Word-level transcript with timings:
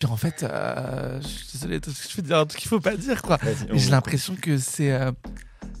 Puis 0.00 0.10
en 0.10 0.16
fait, 0.16 0.42
euh, 0.42 1.20
je 1.22 1.26
suis 1.26 1.46
désolé, 1.54 1.80
je 2.10 2.16
vais 2.16 2.22
dire 2.22 2.38
un 2.38 2.46
truc 2.46 2.60
qu'il 2.60 2.68
faut 2.68 2.80
pas 2.80 2.96
dire, 2.96 3.22
quoi. 3.22 3.38
Mais 3.44 3.78
j'ai 3.78 3.88
on- 3.88 3.92
l'impression 3.92 4.34
que 4.40 4.58
c'est. 4.58 4.92
euh, 4.92 5.12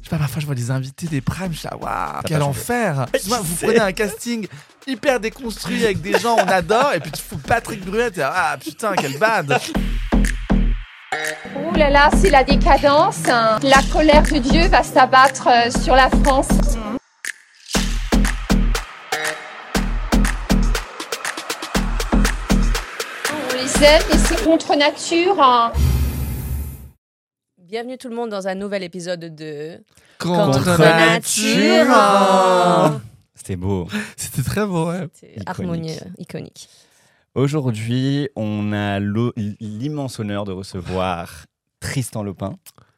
je 0.02 0.04
sais 0.04 0.10
pas, 0.10 0.18
parfois 0.18 0.40
je 0.40 0.46
vois 0.46 0.54
des 0.54 0.70
invités 0.70 1.06
des 1.08 1.20
primes, 1.20 1.52
je 1.52 1.58
suis 1.60 1.68
là, 1.68 1.76
waouh, 1.76 2.22
quel 2.24 2.42
enfer 2.42 3.06
Moi, 3.26 3.40
Vous 3.42 3.56
prenez 3.56 3.80
un 3.80 3.92
casting 3.92 4.46
hyper 4.86 5.18
déconstruit 5.18 5.84
avec 5.84 6.00
des 6.00 6.18
gens, 6.18 6.36
on 6.38 6.46
adore, 6.48 6.92
et 6.94 7.00
puis 7.00 7.10
tu 7.10 7.22
fous 7.22 7.38
Patrick 7.38 7.84
Bruel, 7.84 8.12
t'es 8.12 8.22
ah 8.22 8.56
putain, 8.62 8.94
quel 8.96 9.18
bad 9.18 9.58
Ouh 11.56 11.74
là 11.76 11.90
là, 11.90 12.10
c'est 12.20 12.30
la 12.30 12.44
décadence. 12.44 13.28
hein. 13.28 13.58
La 13.62 13.80
colère 13.92 14.22
de 14.22 14.38
Dieu 14.38 14.68
va 14.68 14.82
s'abattre 14.82 15.48
euh, 15.48 15.70
sur 15.82 15.94
la 15.96 16.08
France. 16.10 16.48
Et 23.80 24.18
c'est 24.18 24.44
contre 24.44 24.76
nature. 24.76 25.42
hein. 25.42 25.72
Bienvenue 27.58 27.98
tout 27.98 28.08
le 28.08 28.14
monde 28.14 28.30
dans 28.30 28.46
un 28.46 28.54
nouvel 28.54 28.84
épisode 28.84 29.34
de 29.34 29.80
Contre, 30.20 30.64
Contre 30.64 30.78
nature 30.78 31.84
nature. 31.86 33.00
C'était 33.34 33.56
beau. 33.56 33.88
C'était 34.16 34.42
très 34.42 34.64
beau, 34.64 34.90
ouais. 34.90 35.08
Iconique. 35.22 35.42
harmonieux, 35.48 36.00
iconique. 36.18 36.68
Aujourd'hui, 37.34 38.28
on 38.36 38.72
a 38.72 39.00
l'immense 39.00 40.20
honneur 40.20 40.44
de 40.44 40.52
recevoir 40.52 41.44
Tristan 41.80 42.22
Lopin. 42.22 42.54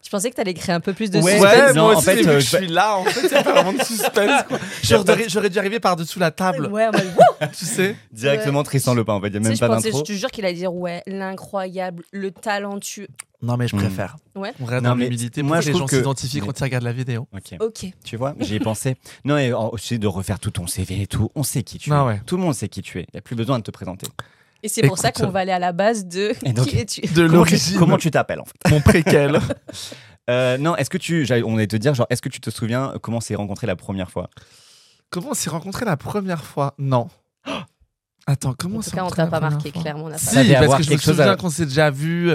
Je 0.06 0.10
pensais 0.10 0.30
que 0.30 0.36
tu 0.36 0.40
allais 0.40 0.54
créer 0.54 0.72
un 0.72 0.78
peu 0.80 0.92
plus 0.92 1.10
de 1.10 1.20
suspense? 1.20 1.40
Ouais, 1.42 1.72
non, 1.74 1.82
moi 1.82 1.94
en 1.94 1.98
aussi, 1.98 2.04
fait, 2.04 2.26
euh, 2.28 2.38
je- 2.38 2.38
je 2.38 2.56
suis 2.58 2.66
là, 2.68 2.96
en 2.96 3.04
fait, 3.04 3.34
a 3.36 3.42
pas 3.42 3.52
vraiment 3.54 3.72
de 3.72 3.82
suspense, 3.82 4.44
quoi. 4.46 4.58
J'aurais 4.84 5.28
j'aurais 5.28 5.50
dû 5.50 5.58
arriver 5.58 5.80
par-dessous 5.80 6.20
la 6.20 6.30
table, 6.30 6.68
Ouais, 6.68 6.86
en 6.86 6.92
mode, 6.92 7.12
tu 7.58 7.64
sais. 7.64 7.96
Directement 8.12 8.62
Tristan 8.62 8.94
Lopin, 8.94 9.14
en 9.14 9.20
fait, 9.20 9.26
il 9.26 9.32
n'y 9.32 9.36
a 9.38 9.40
Tu 9.40 9.44
sais, 9.44 9.48
même 9.48 9.56
je 9.56 9.60
pas 9.60 9.66
pensais, 9.68 9.88
je 9.88 9.92
d'intro. 9.94 10.02
te 10.06 10.12
jure 10.12 10.30
qu'il 10.30 10.44
allait 10.44 10.54
dire 10.54 10.72
ouais, 10.72 11.02
l'incroyable, 11.08 12.04
le 12.12 12.30
talentueux. 12.30 13.08
Non, 13.42 13.56
mais 13.56 13.66
je 13.68 13.74
Hmm. 13.76 13.80
préfère. 13.80 14.16
Ouais. 14.34 14.52
On 14.60 14.64
reste 14.64 14.82
Non, 14.84 14.90
dans 14.90 14.96
mais 14.96 15.04
l'humilité 15.04 15.42
moi, 15.42 15.56
pour 15.56 15.62
je 15.62 15.66
que 15.66 15.72
les 15.72 15.72
trouve 15.72 15.80
gens 15.82 15.86
que- 15.88 15.96
s'identifient 15.96 16.40
mais- 16.40 16.46
quand 16.46 16.60
ils 16.60 16.62
regardent 16.62 16.84
la 16.84 16.92
vidéo. 16.92 17.28
Ok. 17.34 17.56
Ok. 17.60 17.86
Tu 18.04 18.16
vois, 18.16 18.34
j'y 18.40 18.54
ai 18.54 18.60
pensé. 18.60 18.96
Non, 19.24 19.36
et 19.36 19.52
oh, 19.52 19.70
aussi 19.72 19.98
de 19.98 20.06
refaire 20.06 20.38
tout 20.38 20.50
ton 20.52 20.66
CV 20.66 21.02
et 21.02 21.06
tout. 21.06 21.30
On 21.34 21.42
sait 21.42 21.62
qui 21.62 21.78
tu 21.78 21.90
es. 21.90 21.92
Ah 21.92 22.04
ouais. 22.04 22.20
Tout 22.26 22.36
le 22.36 22.42
monde 22.42 22.54
sait 22.54 22.68
qui 22.68 22.80
tu 22.80 22.98
es. 23.00 23.02
Il 23.02 23.14
n'y 23.14 23.18
a 23.18 23.22
plus 23.22 23.36
besoin 23.36 23.58
de 23.58 23.64
te 23.64 23.70
présenter. 23.70 24.06
Et 24.62 24.68
c'est 24.68 24.82
pour 24.82 24.98
ça 24.98 25.12
qu'on 25.12 25.28
va 25.28 25.40
aller 25.40 25.52
à 25.52 25.58
la 25.58 25.72
base 25.72 26.06
de 26.06 26.32
Et 26.44 26.52
donc- 26.52 26.66
qui 26.66 26.78
es-tu 26.78 27.00
De 27.02 27.06
Comment 27.08 27.26
tu- 27.28 27.32
l'origine. 27.34 27.78
Comment 27.78 27.98
tu 27.98 28.10
t'appelles, 28.10 28.40
en 28.40 28.44
fait 28.44 28.70
Mon 28.70 28.80
préquel. 28.80 29.38
Euh, 30.28 30.58
Non, 30.58 30.74
est-ce 30.74 30.90
que 30.90 30.98
tu. 30.98 31.24
On 31.44 31.54
allait 31.56 31.68
te 31.68 31.76
dire, 31.76 31.94
genre, 31.94 32.08
est-ce 32.10 32.20
que 32.20 32.28
tu 32.28 32.40
te 32.40 32.50
souviens 32.50 32.94
comment 33.00 33.18
on 33.18 33.20
s'est 33.20 33.36
rencontré 33.36 33.68
la 33.68 33.76
première 33.76 34.10
fois? 34.10 34.28
Comment 35.08 35.30
on 35.30 35.34
s'est 35.34 35.50
rencontrés 35.50 35.84
la 35.84 35.96
première 35.96 36.42
fois? 36.44 36.74
Non. 36.78 37.06
Attends, 38.26 38.52
comment 38.58 38.78
En 38.78 38.80
on 38.80 38.82
tout 38.82 38.90
cas, 38.90 39.04
on 39.04 39.10
t'a 39.10 39.28
pas 39.28 39.38
marqué, 39.38 39.70
clairement. 39.70 40.06
on 40.06 40.10
pas- 40.10 40.18
Si, 40.18 40.24
Ça 40.48 40.58
parce 40.66 40.78
que 40.78 40.82
je 40.82 40.90
me 40.92 40.96
souviens 40.98 41.30
à- 41.30 41.36
qu'on 41.36 41.48
s'est 41.48 41.66
déjà 41.66 41.90
vu, 41.92 42.32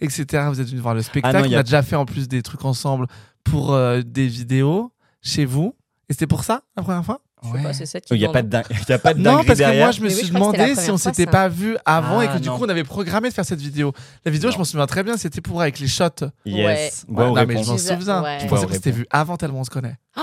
etc. 0.00 0.24
Vous 0.48 0.58
êtes 0.58 0.68
venu 0.68 0.80
voir 0.80 0.94
le 0.94 1.02
spectacle. 1.02 1.36
Ah 1.36 1.40
non, 1.42 1.46
y 1.46 1.54
on 1.54 1.58
a- 1.58 1.60
a 1.60 1.62
déjà 1.64 1.82
fait 1.82 1.96
en 1.96 2.06
plus 2.06 2.28
des 2.28 2.40
trucs 2.40 2.64
ensemble 2.64 3.08
pour 3.44 3.74
euh, 3.74 4.00
des 4.00 4.26
vidéos 4.26 4.90
chez 5.20 5.44
vous. 5.44 5.76
Et 6.08 6.14
c'était 6.14 6.26
pour 6.26 6.44
ça 6.44 6.62
la 6.78 6.82
première 6.82 7.04
fois? 7.04 7.20
Je 7.52 7.56
sais 7.58 7.62
pas, 7.62 7.72
c'est 7.72 7.86
ça 7.86 8.00
qui 8.00 8.14
Il 8.14 8.18
n'y 8.18 8.24
a, 8.24 8.30
pas 8.30 8.42
de 8.42 8.48
din- 8.48 8.62
il 8.70 8.76
y 8.88 8.92
a 8.92 8.98
pas 8.98 9.14
de 9.14 9.18
Non, 9.18 9.24
dinguerie 9.32 9.46
parce 9.46 9.58
que 9.58 9.64
derrière. 9.64 9.86
moi 9.86 9.92
je 9.92 10.00
me 10.00 10.08
oui, 10.08 10.14
suis 10.14 10.30
demandé 10.30 10.74
si 10.74 10.90
on 10.90 10.96
s'était 10.96 11.26
pas 11.26 11.48
vu 11.48 11.76
avant 11.84 12.22
et 12.22 12.26
Ah, 12.28 12.34
que 12.34 12.38
du 12.42 12.48
non. 12.48 12.56
coup 12.58 12.64
on 12.64 12.68
avait 12.68 12.84
programmé 12.84 13.28
de 13.28 13.34
faire 13.34 13.44
cette 13.44 13.60
vidéo. 13.60 13.92
La 14.24 14.30
vidéo, 14.32 14.50
je 14.50 14.58
m'en 14.58 14.64
souviens 14.64 14.86
très 14.86 15.02
bien, 15.02 15.16
c'était 15.16 15.40
pour 15.40 15.60
avec 15.60 15.78
les 15.78 15.88
shots. 15.88 16.04
Yes. 16.46 17.04
Ouais. 17.08 17.24
Non, 17.26 17.34
mais 17.46 17.62
je 17.62 17.70
m'en 17.70 17.78
souviens. 17.78 18.22
ouais. 18.22 18.38
Je 18.40 18.46
pensais 18.46 18.66
qu'on 18.66 18.72
s'était 18.72 18.90
vu 18.90 19.06
avant 19.10 19.36
tellement 19.36 19.60
on 19.60 19.64
se 19.64 19.70
connaît. 19.70 19.96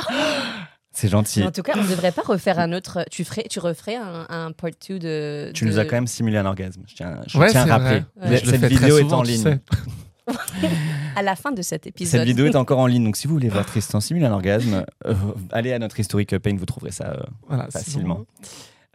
C'est 0.94 1.08
gentil. 1.08 1.42
En 1.44 1.52
tout 1.52 1.62
cas, 1.64 1.72
on 1.78 1.84
ne 1.84 1.88
devrait 1.88 2.12
pas 2.12 2.22
refaire 2.26 2.60
un 2.60 2.74
autre. 2.74 3.06
Tu, 3.10 3.24
ferais, 3.24 3.46
tu 3.50 3.60
referais 3.60 3.96
un, 3.96 4.26
un 4.30 4.52
part 4.52 4.72
2 4.90 5.00
de. 5.00 5.52
Tu 5.54 5.64
de- 5.64 5.70
nous 5.70 5.80
as 5.80 5.86
quand 5.86 5.96
même 5.96 6.06
simulé 6.08 6.38
un 6.38 6.46
orgasme. 6.46 6.82
Je 6.86 6.96
tiens, 6.96 7.22
je 7.28 7.38
Ouais, 7.38 7.50
tiens 7.50 7.62
à 7.70 7.78
rappeler. 7.78 8.04
Ouais. 8.22 8.42
Cette 8.44 8.66
vidéo 8.66 8.98
est 8.98 9.14
en 9.14 9.24
tu 9.24 9.32
ligne. 9.32 9.60
À 11.16 11.22
la 11.22 11.36
fin 11.36 11.52
de 11.52 11.62
cet 11.62 11.88
épisode. 11.88 12.22
Cette 12.22 12.28
vidéo 12.28 12.46
est 12.46 12.56
encore 12.56 12.80
en 12.80 12.88
ligne, 12.88 13.04
donc 13.04 13.18
si 13.18 13.28
vous 13.28 13.34
voulez 13.34 13.50
voir 13.50 13.66
Tristan 13.66 14.00
simuler 14.00 14.28
un 14.28 14.32
orgasme, 14.32 14.86
euh, 15.06 15.14
allez 15.52 15.74
à 15.74 15.80
notre 15.80 16.00
historique 16.00 16.38
Pain, 16.38 16.56
vous 16.56 16.66
trouverez 16.66 16.92
ça 16.92 17.08
euh, 17.08 17.24
Voilà, 17.48 17.70
facilement. 17.70 18.26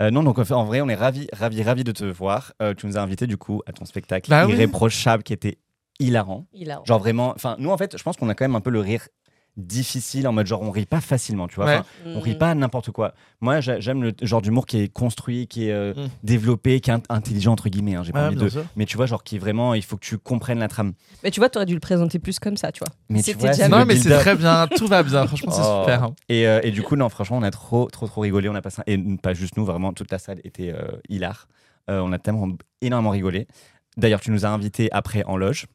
Euh, 0.00 0.10
non, 0.10 0.22
donc 0.22 0.38
en 0.38 0.64
vrai, 0.64 0.80
on 0.80 0.88
est 0.88 0.94
ravis, 0.94 1.26
ravis, 1.32 1.62
ravis 1.62 1.84
de 1.84 1.92
te 1.92 2.04
voir. 2.04 2.52
Euh, 2.60 2.74
tu 2.74 2.86
nous 2.86 2.96
as 2.96 3.00
invités 3.00 3.26
du 3.26 3.36
coup 3.36 3.62
à 3.66 3.72
ton 3.72 3.84
spectacle 3.84 4.30
Bah 4.30 4.46
oui. 4.46 4.52
irréprochable 4.52 5.22
qui 5.22 5.32
était 5.32 5.58
hilarant. 5.98 6.46
Il 6.52 6.70
a. 6.70 6.82
Genre 6.84 6.98
vraiment, 6.98 7.30
enfin 7.30 7.56
nous 7.58 7.70
en 7.70 7.78
fait, 7.78 7.96
je 7.96 8.02
pense 8.02 8.16
qu'on 8.16 8.28
a 8.28 8.34
quand 8.34 8.44
même 8.44 8.56
un 8.56 8.60
peu 8.60 8.70
le 8.70 8.80
rire 8.80 9.08
difficile 9.56 10.28
en 10.28 10.32
mode 10.32 10.46
genre 10.46 10.62
on 10.62 10.70
rit 10.70 10.86
pas 10.86 11.00
facilement, 11.00 11.48
tu 11.48 11.56
vois. 11.56 11.64
Ouais. 11.66 11.76
Enfin, 11.78 11.86
On 12.16 12.20
rit 12.20 12.34
pas 12.34 12.50
à 12.50 12.54
n'importe 12.54 12.90
quoi. 12.90 13.14
Moi, 13.40 13.60
j'a- 13.60 13.80
j'aime 13.80 14.02
le 14.02 14.12
genre 14.22 14.42
d'humour 14.42 14.66
qui 14.66 14.78
est 14.78 14.88
construit, 14.88 15.46
qui 15.46 15.68
est 15.68 15.72
euh, 15.72 15.94
Mm. 15.94 16.08
développé, 16.22 16.80
qui 16.80 16.90
est 16.90 16.94
int- 16.94 17.02
intelligent 17.08 17.52
entre 17.52 17.68
guillemets. 17.68 17.94
hein, 17.94 18.02
J'ai 18.02 18.12
pas 18.12 18.20
Ouais, 18.20 18.26
envie 18.26 18.36
bien 18.36 18.44
de. 18.44 18.50
sûr. 18.50 18.64
Mais 18.76 18.84
tu 18.86 18.96
vois, 18.96 19.06
genre 19.06 19.24
qui 19.24 19.36
est 19.36 19.38
vraiment, 19.38 19.74
il 19.74 19.82
faut 19.82 19.96
que 19.96 20.04
tu 20.04 20.18
comprennes 20.18 20.58
la 20.58 20.68
trame. 20.68 20.92
Mais 21.24 21.30
tu 21.30 21.40
vois, 21.40 21.48
tu 21.48 21.58
aurais 21.58 21.66
dû 21.66 21.74
le 21.74 21.80
présenter 21.80 22.18
plus 22.18 22.38
comme 22.38 22.56
ça, 22.56 22.70
tu 22.72 22.80
vois. 22.80 22.94
Mais 23.08 23.18
tu 23.20 23.24
C'était 23.32 23.38
vois, 23.40 23.50
déjà 23.50 23.68
Non, 23.68 23.84
mais 23.86 23.96
c'est 23.96 24.10
très 24.18 24.36
bien, 24.36 24.66
tout 24.76 24.86
va 24.86 25.02
bien. 25.02 25.26
Franchement, 25.26 25.52
c'est 25.52 25.62
Oh. 25.64 25.80
super. 25.82 26.02
hein. 26.04 26.14
Et, 26.28 26.46
euh, 26.46 26.60
et 26.62 26.70
du 26.70 26.82
coup, 26.82 26.96
non, 26.96 27.08
franchement, 27.08 27.38
on 27.38 27.42
a 27.42 27.50
trop, 27.50 27.86
trop, 27.90 28.06
trop 28.06 28.20
rigolé. 28.20 28.48
On 28.48 28.54
a 28.54 28.62
passé, 28.62 28.82
un- 28.86 28.90
et 28.92 29.16
pas 29.22 29.34
juste 29.34 29.56
nous, 29.56 29.64
vraiment, 29.64 29.92
toute 29.92 30.10
la 30.12 30.18
salle 30.18 30.40
était 30.44 30.72
euh, 30.72 30.88
hilar. 31.08 31.48
Euh, 31.88 32.00
on 32.00 32.12
a 32.12 32.18
tellement 32.18 32.48
énormément 32.82 33.10
rigolé. 33.10 33.46
D'ailleurs, 33.96 34.20
tu 34.20 34.30
nous 34.30 34.44
as 34.44 34.48
invités 34.50 34.90
après 34.92 35.24
en 35.24 35.36
loge. 35.36 35.66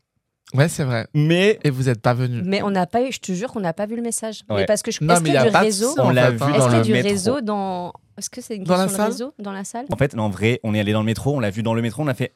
Ouais, 0.53 0.67
c'est 0.67 0.83
vrai. 0.83 1.07
Mais 1.13 1.59
Et 1.63 1.69
vous 1.69 1.83
n'êtes 1.83 2.01
pas 2.01 2.13
venu. 2.13 2.41
Mais 2.43 2.61
on 2.61 2.71
n'a 2.71 2.85
pas 2.85 3.01
eu, 3.03 3.11
je 3.11 3.19
te 3.19 3.31
jure 3.31 3.51
qu'on 3.53 3.61
n'a 3.61 3.73
pas 3.73 3.85
vu 3.85 3.95
le 3.95 4.01
message. 4.01 4.41
Ouais. 4.49 4.57
Mais 4.57 4.65
parce 4.65 4.81
que 4.81 4.91
je 4.91 5.01
Non, 5.01 5.13
est-ce 5.15 5.23
mais 5.23 5.29
il 5.29 5.33
y 5.33 5.37
a 5.37 5.45
du 5.45 5.51
pas 5.51 5.59
réseau 5.61 5.93
ça, 5.95 6.05
On 6.05 6.09
l'a 6.09 6.31
vu 6.31 6.37
dans 6.39 6.47
Est-ce 6.49 6.53
qu'il 6.65 6.71
y 6.71 6.75
a 6.75 6.77
le 6.79 6.83
du 6.83 6.91
métro. 6.93 7.09
réseau 7.09 7.41
dans. 7.41 7.93
Est-ce 8.17 8.29
que 8.29 8.41
c'est 8.41 8.55
une 8.57 8.63
Dans 8.65 8.75
question 8.75 8.97
de 8.97 9.09
réseau 9.09 9.33
dans 9.39 9.53
la 9.53 9.63
salle 9.63 9.85
en 9.89 9.95
fait, 9.95 10.13
en 10.17 10.29
vrai, 10.29 10.59
on 10.63 10.73
est 10.75 10.79
allé 10.81 10.91
dans 10.91 10.99
le 10.99 11.05
métro, 11.05 11.35
on 11.35 11.39
l'a 11.39 11.49
vu 11.49 11.63
dans 11.63 11.73
le 11.73 11.81
métro, 11.81 12.03
on 12.03 12.07
a 12.07 12.13
fait. 12.13 12.33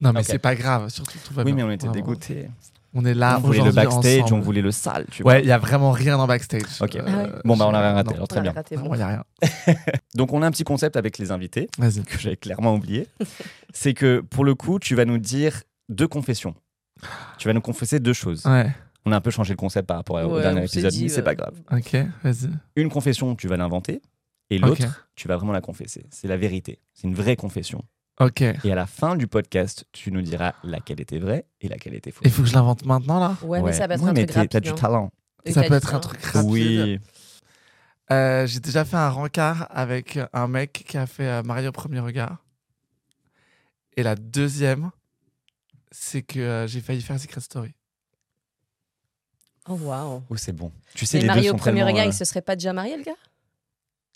Non, 0.00 0.12
mais 0.12 0.22
c'est 0.22 0.38
pas 0.38 0.54
grave. 0.54 0.88
Surtout, 0.90 1.18
tout 1.26 1.34
va 1.34 1.42
oui, 1.42 1.52
bien. 1.52 1.66
mais 1.66 1.70
on 1.72 1.74
était 1.74 1.88
dégoûtés. 1.88 2.48
On 2.94 3.04
est 3.04 3.12
là 3.14 3.38
on 3.42 3.46
voulait 3.48 3.62
le 3.62 3.70
backstage, 3.72 4.22
ensemble. 4.22 4.34
on 4.34 4.40
voulait 4.40 4.62
le 4.62 4.70
sale, 4.70 5.04
tu 5.10 5.22
vois. 5.22 5.32
Ouais, 5.34 5.42
il 5.42 5.46
y 5.46 5.52
a 5.52 5.58
vraiment 5.58 5.90
rien 5.90 6.16
dans 6.16 6.26
backstage. 6.26 6.62
Ok. 6.80 6.96
Euh, 6.96 7.02
Ah 7.06 7.22
ouais. 7.24 7.28
Bon, 7.44 7.54
bah, 7.56 7.66
on 7.68 7.74
a 7.74 7.80
rien 7.80 7.92
raté, 7.92 8.10
non. 8.10 8.14
alors 8.16 8.28
très 8.28 8.38
On 8.38 8.40
a 8.40 8.42
bien. 8.44 8.52
raté, 8.52 8.76
Non, 8.76 8.82
bon. 8.84 8.94
il 8.94 8.98
y 8.98 9.02
a 9.02 9.06
rien. 9.08 9.24
Donc, 10.14 10.32
on 10.32 10.40
a 10.40 10.46
un 10.46 10.50
petit 10.50 10.64
concept 10.64 10.96
avec 10.96 11.18
les 11.18 11.30
invités, 11.30 11.68
que 11.76 12.18
j'avais 12.18 12.36
clairement 12.36 12.74
oublié. 12.74 13.06
c'est 13.74 13.92
que 13.92 14.20
pour 14.20 14.44
le 14.44 14.54
coup, 14.54 14.78
tu 14.78 14.94
vas 14.94 15.04
nous 15.04 15.18
dire 15.18 15.62
deux 15.90 16.08
confessions. 16.08 16.54
Tu 17.38 17.48
vas 17.48 17.54
nous 17.54 17.60
confesser 17.60 18.00
deux 18.00 18.12
choses. 18.12 18.44
Ouais. 18.46 18.74
On 19.04 19.12
a 19.12 19.16
un 19.16 19.20
peu 19.20 19.30
changé 19.30 19.52
le 19.54 19.56
concept 19.56 19.86
par 19.88 19.96
rapport 19.98 20.16
au 20.16 20.36
Ouais, 20.36 20.42
dernier 20.42 20.64
épisode, 20.64 20.90
dit, 20.90 21.04
mais 21.04 21.08
c'est 21.08 21.20
euh, 21.20 21.24
pas 21.24 21.34
grave. 21.34 21.54
Ok, 21.72 21.96
vas-y. 22.22 22.50
Une 22.76 22.90
confession, 22.90 23.34
tu 23.36 23.48
vas 23.48 23.56
l'inventer, 23.56 24.02
et 24.50 24.58
l'autre, 24.58 25.04
tu 25.14 25.28
vas 25.28 25.36
vraiment 25.36 25.52
la 25.52 25.60
confesser. 25.60 26.04
C'est 26.10 26.28
la 26.28 26.36
vérité. 26.36 26.80
C'est 26.94 27.06
une 27.06 27.14
vraie 27.14 27.36
confession. 27.36 27.84
Ok. 28.20 28.42
Et 28.42 28.72
à 28.72 28.74
la 28.74 28.86
fin 28.86 29.14
du 29.16 29.28
podcast, 29.28 29.84
tu 29.92 30.10
nous 30.10 30.22
diras 30.22 30.54
laquelle 30.64 31.00
était 31.00 31.20
vraie 31.20 31.46
et 31.60 31.68
laquelle 31.68 31.94
était 31.94 32.10
fausse. 32.10 32.22
Il 32.24 32.30
faut 32.32 32.42
que 32.42 32.48
je 32.48 32.54
l'invente 32.54 32.84
maintenant 32.84 33.20
là? 33.20 33.36
Ouais, 33.42 33.62
mais 33.62 33.72
ça 33.72 33.86
peut 33.86 33.94
être 33.94 34.02
Ouais, 34.02 34.10
un 34.10 34.12
mais 34.12 34.26
truc 34.26 34.36
rapide. 34.36 34.50
t'as 34.50 34.60
du 34.60 34.70
hein. 34.70 34.74
talent. 34.74 35.10
Et 35.44 35.52
Ça 35.52 35.62
peut 35.62 35.74
être 35.74 35.94
un 35.94 36.00
truc 36.00 36.20
rapide. 36.24 36.50
Oui. 36.50 36.98
Euh, 38.10 38.46
J'ai 38.46 38.60
déjà 38.60 38.84
fait 38.84 38.96
un 38.96 39.10
rencard 39.10 39.68
avec 39.70 40.18
un 40.32 40.48
mec 40.48 40.72
qui 40.86 40.96
a 40.98 41.06
fait 41.06 41.28
euh, 41.28 41.42
Mario 41.44 41.70
Premier 41.72 42.00
Regard. 42.00 42.38
Et 43.96 44.02
la 44.02 44.16
deuxième, 44.16 44.90
c'est 45.90 46.22
que 46.22 46.38
euh, 46.38 46.66
j'ai 46.66 46.80
failli 46.80 47.02
faire 47.02 47.18
Secret 47.18 47.40
Story. 47.40 47.74
Oh, 49.68 49.74
waouh. 49.74 50.22
Oh, 50.30 50.36
c'est 50.36 50.52
bon. 50.52 50.72
Tu 50.94 51.04
sais, 51.04 51.18
Mais 51.18 51.22
les 51.22 51.26
marié 51.26 51.42
deux 51.42 51.48
au 51.48 51.52
sont 51.52 51.58
premier 51.58 51.80
tellement, 51.80 51.90
regard, 51.92 52.06
euh, 52.06 52.10
il 52.10 52.14
se 52.14 52.24
serait 52.24 52.42
pas 52.42 52.56
déjà 52.56 52.72
marié, 52.72 52.96
le 52.96 53.02
gars? 53.02 53.12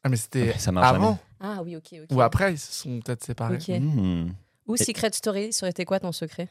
Ah, 0.03 0.09
mais 0.09 0.17
c'était 0.17 0.53
Ah, 0.55 0.59
ça 0.59 0.73
marche 0.73 0.89
avant 0.89 1.19
Ah 1.41 1.63
oui, 1.63 1.77
ok, 1.77 1.95
ok. 2.03 2.09
ou 2.11 2.21
après, 2.23 2.55
ils 2.55 2.59
se 2.59 2.73
sont 2.73 3.01
peut-être 3.01 3.23
séparés. 3.23 3.57
Ok. 3.57 3.69
hmm. 3.69 4.31
Ou 4.67 4.77
Secret 4.77 5.13
Story, 5.13 5.53
ça 5.53 5.65
aurait 5.67 5.71
été 5.71 5.85
quoi 5.85 6.01
ton 6.01 6.13
secret? 6.13 6.49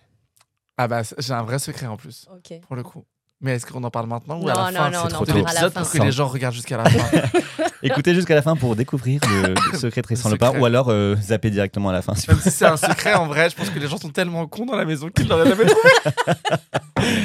Ah, 0.78 0.88
bah, 0.88 1.02
j'ai 1.18 1.34
un 1.34 1.44
vrai 1.44 1.60
secret 1.60 1.88
en 1.88 1.98
plus, 1.98 2.28
Ok. 2.32 2.60
pour 2.62 2.76
le 2.76 2.84
coup. 2.84 3.06
Mais 3.44 3.56
est-ce 3.56 3.66
qu'on 3.66 3.84
en 3.84 3.90
parle 3.90 4.08
maintenant 4.08 4.40
ou 4.40 4.44
Non, 4.44 4.54
à 4.54 4.72
la 4.72 4.72
non, 4.72 4.78
fin 4.78 4.90
non, 4.92 4.98
c'est 5.00 5.06
on 5.06 5.08
trop 5.10 5.24
en 5.24 5.26
tôt. 5.26 5.26
de 5.26 5.42
parlera 5.42 5.50
à 5.50 5.54
la 5.54 5.60
l'épisode 5.62 5.74
fin. 5.74 5.82
pour 5.82 5.92
que 5.92 5.98
les 6.06 6.12
gens 6.12 6.28
regardent 6.28 6.54
jusqu'à 6.54 6.78
la 6.78 6.90
fin 6.90 7.28
Écoutez 7.84 8.14
jusqu'à 8.14 8.36
la 8.36 8.44
fin 8.44 8.56
pour 8.56 8.76
découvrir 8.76 9.20
le, 9.28 9.56
le 9.72 9.78
secret 9.80 10.02
de 10.02 10.06
Tristan 10.06 10.30
Le 10.30 10.36
secret. 10.36 10.60
ou 10.60 10.66
alors 10.66 10.90
euh, 10.90 11.16
zapper 11.16 11.50
directement 11.50 11.90
à 11.90 11.94
la 11.94 12.04
fin. 12.04 12.14
si 12.14 12.28
vous 12.28 12.34
Même 12.34 12.42
si 12.42 12.52
c'est 12.52 12.66
un 12.66 12.78
secret, 12.78 13.16
en 13.16 13.26
vrai, 13.26 13.50
je 13.50 13.56
pense 13.56 13.72
que 13.72 13.80
les 13.80 13.88
gens 13.88 13.98
sont 13.98 14.10
tellement 14.12 14.46
cons 14.46 14.66
dans 14.68 14.76
la 14.76 14.86
maison 14.86 15.10
qu'ils 15.10 15.28
l'auraient 15.28 15.50
jamais 15.50 15.66
trouvé. 15.66 15.90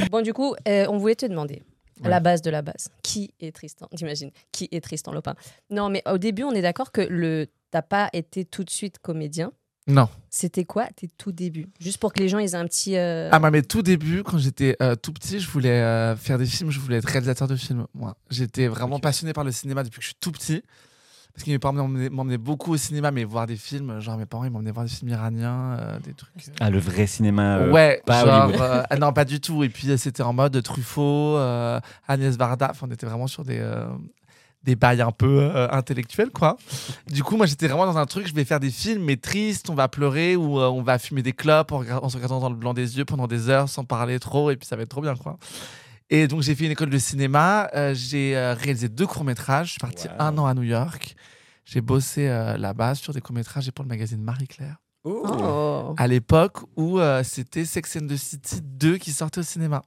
Bon, 0.10 0.22
du 0.22 0.32
coup, 0.32 0.54
euh, 0.66 0.86
on 0.88 0.96
voulait 0.98 1.14
te 1.16 1.26
demander, 1.26 1.62
Ouais. 2.02 2.10
la 2.10 2.20
base 2.20 2.42
de 2.42 2.50
la 2.50 2.60
base, 2.62 2.88
qui 3.02 3.32
est 3.40 3.54
Tristan 3.54 3.86
T'imagines 3.96 4.30
Qui 4.52 4.68
est 4.70 4.82
Tristan 4.82 5.12
Lopin 5.12 5.34
Non, 5.70 5.88
mais 5.88 6.02
au 6.10 6.18
début, 6.18 6.42
on 6.44 6.52
est 6.52 6.60
d'accord 6.62 6.92
que 6.92 7.00
le 7.00 7.46
t'as 7.70 7.80
pas 7.82 8.08
été 8.12 8.44
tout 8.44 8.64
de 8.64 8.70
suite 8.70 8.98
comédien. 8.98 9.50
Non. 9.88 10.08
C'était 10.30 10.64
quoi 10.64 10.86
tes 10.96 11.08
tout 11.08 11.30
débuts? 11.32 11.68
Juste 11.80 11.98
pour 11.98 12.12
que 12.12 12.18
les 12.20 12.28
gens 12.28 12.38
ils 12.38 12.50
aient 12.54 12.56
un 12.56 12.66
petit. 12.66 12.96
euh, 12.96 13.30
À 13.30 13.50
mes 13.50 13.62
tout 13.62 13.82
début, 13.82 14.22
quand 14.24 14.36
j'étais 14.38 14.76
euh, 14.82 14.96
tout 14.96 15.12
petit, 15.12 15.38
je 15.40 15.48
voulais 15.48 15.80
euh, 15.80 16.16
faire 16.16 16.38
des 16.38 16.46
films, 16.46 16.70
je 16.70 16.80
voulais 16.80 16.96
être 16.96 17.08
réalisateur 17.08 17.46
de 17.48 17.54
films. 17.56 17.86
Moi, 17.94 18.16
j'étais 18.30 18.66
vraiment 18.66 18.96
Ok. 18.96 19.02
passionné 19.02 19.32
par 19.32 19.44
le 19.44 19.52
cinéma 19.52 19.84
depuis 19.84 19.98
que 19.98 20.02
je 20.02 20.08
suis 20.08 20.16
tout 20.20 20.32
petit. 20.32 20.62
Parce 21.32 21.44
que 21.44 21.50
mes 21.50 21.58
parents 21.58 21.74
m'emmenaient 21.86 22.38
beaucoup 22.38 22.72
au 22.72 22.76
cinéma, 22.78 23.10
mais 23.10 23.24
voir 23.24 23.46
des 23.46 23.56
films. 23.56 24.00
Genre, 24.00 24.16
mes 24.16 24.24
parents, 24.24 24.44
ils 24.44 24.50
m'emmenaient 24.50 24.70
voir 24.70 24.86
des 24.86 24.90
films 24.90 25.10
iraniens, 25.10 25.76
euh, 25.78 25.98
des 26.00 26.14
trucs. 26.14 26.32
euh, 26.48 26.52
Ah, 26.60 26.70
le 26.70 26.78
vrai 26.78 27.06
cinéma. 27.06 27.58
euh, 27.58 27.70
ouais, 27.72 28.02
pas 28.06 28.24
genre, 28.24 28.50
euh, 28.58 28.82
ah 28.88 28.96
non, 28.96 29.12
pas 29.12 29.26
du 29.26 29.38
tout. 29.38 29.62
Et 29.62 29.68
puis, 29.68 29.96
c'était 29.98 30.22
en 30.22 30.32
mode 30.32 30.60
Truffaut, 30.62 31.36
euh, 31.36 31.78
Agnès 32.08 32.36
Varda. 32.38 32.68
Enfin, 32.70 32.86
on 32.88 32.92
était 32.92 33.04
vraiment 33.06 33.26
sur 33.26 33.44
des, 33.44 33.58
euh, 33.60 33.86
des 34.66 34.76
bails 34.76 35.00
un 35.00 35.12
peu 35.12 35.38
euh, 35.40 35.68
intellectuels, 35.70 36.30
quoi. 36.30 36.56
Du 37.06 37.22
coup, 37.22 37.36
moi, 37.36 37.46
j'étais 37.46 37.68
vraiment 37.68 37.86
dans 37.86 37.96
un 37.98 38.04
truc, 38.06 38.26
je 38.26 38.34
vais 38.34 38.44
faire 38.44 38.60
des 38.60 38.70
films, 38.70 39.04
mais 39.04 39.16
tristes, 39.16 39.70
on 39.70 39.74
va 39.74 39.88
pleurer 39.88 40.36
ou 40.36 40.58
euh, 40.60 40.68
on 40.68 40.82
va 40.82 40.98
fumer 40.98 41.22
des 41.22 41.32
clopes 41.32 41.72
en, 41.72 42.08
se 42.08 42.16
regardant 42.16 42.40
dans 42.40 42.50
le 42.50 42.56
blanc 42.56 42.74
des 42.74 42.98
yeux 42.98 43.04
pendant 43.04 43.26
des 43.26 43.48
heures 43.48 43.68
sans 43.68 43.84
parler 43.84 44.18
trop, 44.18 44.50
et 44.50 44.56
puis 44.56 44.66
ça 44.66 44.76
va 44.76 44.82
être 44.82 44.88
trop 44.90 45.00
bien, 45.00 45.14
quoi. 45.16 45.38
Et 46.10 46.28
donc, 46.28 46.42
j'ai 46.42 46.54
fait 46.54 46.66
une 46.66 46.72
école 46.72 46.90
de 46.90 46.98
cinéma. 46.98 47.68
euh, 47.74 47.94
j'ai 47.94 48.36
euh, 48.36 48.54
réalisé 48.54 48.88
deux 48.88 49.06
courts-métrages. 49.06 49.66
Je 49.68 49.70
suis 49.72 49.80
parti 49.80 50.06
Wow. 50.08 50.14
un 50.18 50.38
an 50.38 50.46
à 50.46 50.54
New 50.54 50.62
York. 50.62 51.16
J'ai 51.64 51.80
bossé 51.80 52.28
euh, 52.28 52.56
là-bas 52.56 52.94
sur 52.94 53.12
des 53.12 53.20
courts-métrages 53.20 53.66
et 53.66 53.72
pour 53.72 53.84
le 53.84 53.88
magazine 53.88 54.20
Marie-Claire 54.22 54.76
Oh. 55.08 55.94
à 55.98 56.06
l'époque 56.08 56.58
où 56.76 56.98
euh, 56.98 57.22
c'était 57.22 57.64
Sex 57.64 57.96
and 57.96 58.08
the 58.08 58.16
City 58.16 58.56
2 58.60 58.96
qui 58.98 59.12
sortait 59.12 59.38
au 59.38 59.44
cinéma. 59.44 59.82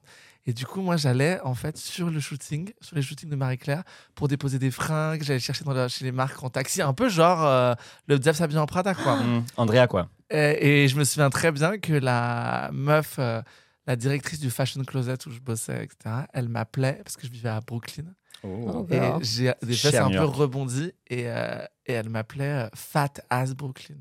Et 0.46 0.52
du 0.52 0.64
coup, 0.66 0.80
moi, 0.80 0.96
j'allais 0.96 1.38
en 1.42 1.54
fait 1.54 1.76
sur 1.76 2.10
le 2.10 2.18
shooting, 2.18 2.72
sur 2.80 2.96
les 2.96 3.02
shootings 3.02 3.28
de 3.28 3.36
Marie-Claire, 3.36 3.82
pour 4.14 4.26
déposer 4.26 4.58
des 4.58 4.70
fringues. 4.70 5.22
J'allais 5.22 5.38
chercher 5.38 5.64
dans 5.64 5.72
la- 5.74 5.88
chez 5.88 6.04
les 6.04 6.12
marques 6.12 6.42
en 6.42 6.48
taxi, 6.50 6.80
un 6.82 6.94
peu 6.94 7.08
genre 7.08 7.44
euh, 7.44 7.74
le 8.06 8.20
Zav 8.20 8.34
s'habille 8.36 8.58
en 8.58 8.66
Prada, 8.66 8.94
quoi. 8.94 9.16
Hmm. 9.16 9.44
Andrea, 9.56 9.86
quoi. 9.86 10.08
et, 10.30 10.84
et 10.84 10.88
je 10.88 10.96
me 10.96 11.04
souviens 11.04 11.30
très 11.30 11.52
bien 11.52 11.78
que 11.78 11.92
la 11.92 12.70
meuf, 12.72 13.16
euh, 13.18 13.42
la 13.86 13.96
directrice 13.96 14.40
du 14.40 14.50
fashion 14.50 14.82
closet 14.84 15.26
où 15.26 15.30
je 15.30 15.40
bossais, 15.40 15.84
etc., 15.84 16.24
elle 16.32 16.48
m'appelait 16.48 17.00
parce 17.04 17.16
que 17.16 17.26
je 17.26 17.32
vivais 17.32 17.48
à 17.50 17.60
Brooklyn. 17.60 18.04
Oh, 18.42 18.86
Et 18.90 18.94
girl. 18.98 19.18
j'ai 19.22 19.52
des 19.62 19.74
fesses 19.74 19.94
un 19.96 20.08
peu 20.08 20.14
York. 20.14 20.34
rebondi 20.34 20.92
et, 21.08 21.24
euh, 21.28 21.62
et 21.84 21.92
elle 21.92 22.08
m'appelait 22.08 22.64
euh, 22.64 22.68
Fat 22.74 23.12
Ass 23.28 23.52
Brooklyn. 23.54 23.96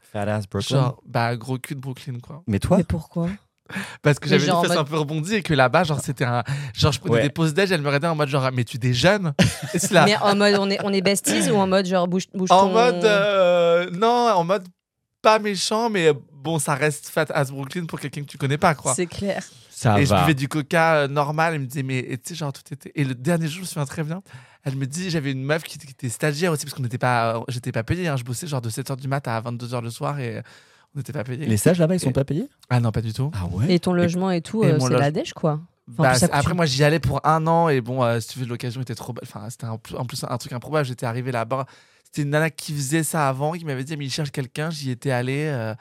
Fat 0.00 0.22
ass 0.28 0.48
Brooklyn? 0.48 0.76
Genre, 0.76 1.02
bah, 1.04 1.36
gros 1.36 1.58
cul 1.58 1.74
de 1.74 1.80
Brooklyn, 1.80 2.18
quoi. 2.20 2.42
Mais 2.46 2.58
toi? 2.60 2.78
Mais 2.78 2.84
pourquoi? 2.84 3.28
Parce 4.02 4.18
que 4.18 4.28
j'avais 4.28 4.44
des 4.46 4.50
fesses 4.50 4.68
mode- 4.68 4.78
un 4.78 4.84
peu 4.84 4.96
rebondies 4.98 5.34
et 5.36 5.42
que 5.42 5.54
là-bas, 5.54 5.84
genre, 5.84 6.00
c'était 6.00 6.24
un. 6.24 6.42
Genre, 6.74 6.92
je 6.92 7.00
prenais 7.00 7.14
Ouais. 7.16 7.22
des 7.22 7.30
pauses 7.30 7.54
d'âge, 7.54 7.70
elle 7.72 7.80
me 7.82 7.86
regardait 7.86 8.06
en 8.08 8.14
mode, 8.14 8.28
genre, 8.28 8.48
mais 8.52 8.64
tu 8.64 8.78
déjeunes? 8.78 9.32
Là. 9.90 10.04
Mais 10.06 10.16
en 10.16 10.34
mode 10.36 10.56
on 10.58 10.70
est, 10.70 10.78
on 10.84 10.92
est 10.92 11.02
besties 11.02 11.50
ou 11.50 11.56
en 11.56 11.66
mode 11.66 11.86
genre 11.86 12.08
bouge, 12.08 12.24
bouge 12.34 12.50
En 12.50 12.66
ton- 12.66 12.72
mode. 12.72 13.04
euh, 13.04 13.90
non, 13.92 14.30
en 14.34 14.44
mode 14.44 14.66
pas 15.22 15.38
méchant, 15.38 15.90
mais 15.90 16.12
bon, 16.32 16.58
ça 16.58 16.74
reste 16.74 17.08
Fat 17.08 17.26
As 17.30 17.50
Brooklyn 17.50 17.86
pour 17.86 17.98
quelqu'un 18.00 18.22
que 18.22 18.26
tu 18.26 18.38
connais 18.38 18.58
pas, 18.58 18.74
quoi. 18.74 18.94
C'est 18.94 19.06
clair. 19.06 19.42
Ça 19.70 20.00
et 20.00 20.04
je 20.06 20.10
va. 20.10 20.22
buvais 20.22 20.34
du 20.34 20.48
coca 20.48 20.94
euh, 20.96 21.08
normal. 21.08 21.54
Elle 21.54 21.60
me 21.60 21.66
disait, 21.66 21.82
mais 21.84 21.98
et 21.98 22.18
tu 22.18 22.30
sais, 22.30 22.34
genre, 22.34 22.52
tout 22.52 22.62
était. 22.72 22.90
Et 22.96 23.04
le 23.04 23.14
dernier 23.14 23.46
jour, 23.46 23.56
je 23.56 23.60
me 23.60 23.66
souviens 23.66 23.84
très 23.86 24.02
bien. 24.02 24.22
Elle 24.64 24.74
me 24.76 24.86
dit, 24.86 25.08
j'avais 25.10 25.30
une 25.32 25.44
meuf 25.44 25.62
qui, 25.62 25.78
qui 25.78 25.90
était 25.90 26.08
stagiaire 26.08 26.50
aussi, 26.52 26.64
parce 26.64 26.74
qu'on 26.74 26.82
n'était 26.82 26.98
pas. 26.98 27.36
euh, 27.36 27.40
J'étais 27.48 27.70
pas 27.72 27.84
payé, 27.84 28.08
hein, 28.08 28.16
je 28.16 28.24
bossais 28.24 28.46
genre 28.48 28.60
de 28.60 28.70
7h 28.70 28.96
du 28.96 29.06
mat 29.08 29.26
à 29.28 29.40
22h 29.40 29.80
le 29.82 29.90
soir 29.90 30.18
et 30.18 30.38
euh, 30.38 30.42
on 30.94 30.98
n'était 30.98 31.12
pas 31.12 31.24
payé. 31.24 31.46
Les 31.46 31.56
stages 31.56 31.78
là-bas, 31.78 31.94
ils 31.94 32.00
sont 32.00 32.10
Et- 32.10 32.12
pas 32.12 32.24
payés? 32.24 32.48
Ah 32.70 32.80
non, 32.80 32.90
pas 32.92 33.00
du 33.02 33.12
tout. 33.12 33.30
Ah 33.34 33.46
ouais? 33.52 33.72
Et 33.72 33.78
ton 33.78 33.92
logement 33.92 34.30
et 34.30 34.40
tout, 34.40 34.62
euh, 34.62 34.78
c'est 34.80 34.88
loge- 34.88 35.00
la 35.00 35.10
dèche 35.10 35.32
quoi. 35.32 35.60
Enfin, 35.98 36.02
Bah, 36.20 36.28
après, 36.32 36.52
moi, 36.54 36.66
j'y 36.66 36.84
allais 36.84 36.98
pour 37.00 37.20
un 37.26 37.46
an 37.46 37.68
et 37.70 37.80
bon, 37.80 38.02
euh, 38.02 38.20
si 38.20 38.28
tu 38.28 38.38
veux, 38.40 38.46
l'occasion 38.46 38.80
était 38.82 38.94
trop 38.94 39.12
belle. 39.14 39.24
Enfin, 39.26 39.48
c'était 39.48 39.66
en 39.66 39.78
plus, 39.78 40.24
un 40.28 40.36
truc 40.38 40.52
improbable. 40.52 40.84
J'étais 40.86 41.06
arrivé 41.06 41.32
là-bas. 41.32 41.64
C'était 42.04 42.22
une 42.22 42.30
nana 42.30 42.50
qui 42.50 42.72
faisait 42.74 43.02
ça 43.02 43.26
avant, 43.28 43.52
qui 43.52 43.64
m'avait 43.64 43.84
dit, 43.84 43.96
mais 43.96 44.04
il 44.04 44.10
cherche 44.10 44.30
quelqu'un. 44.30 44.68
J'y 44.70 44.90
étais 44.90 45.10
allé 45.10 45.44
euh, 45.46 45.74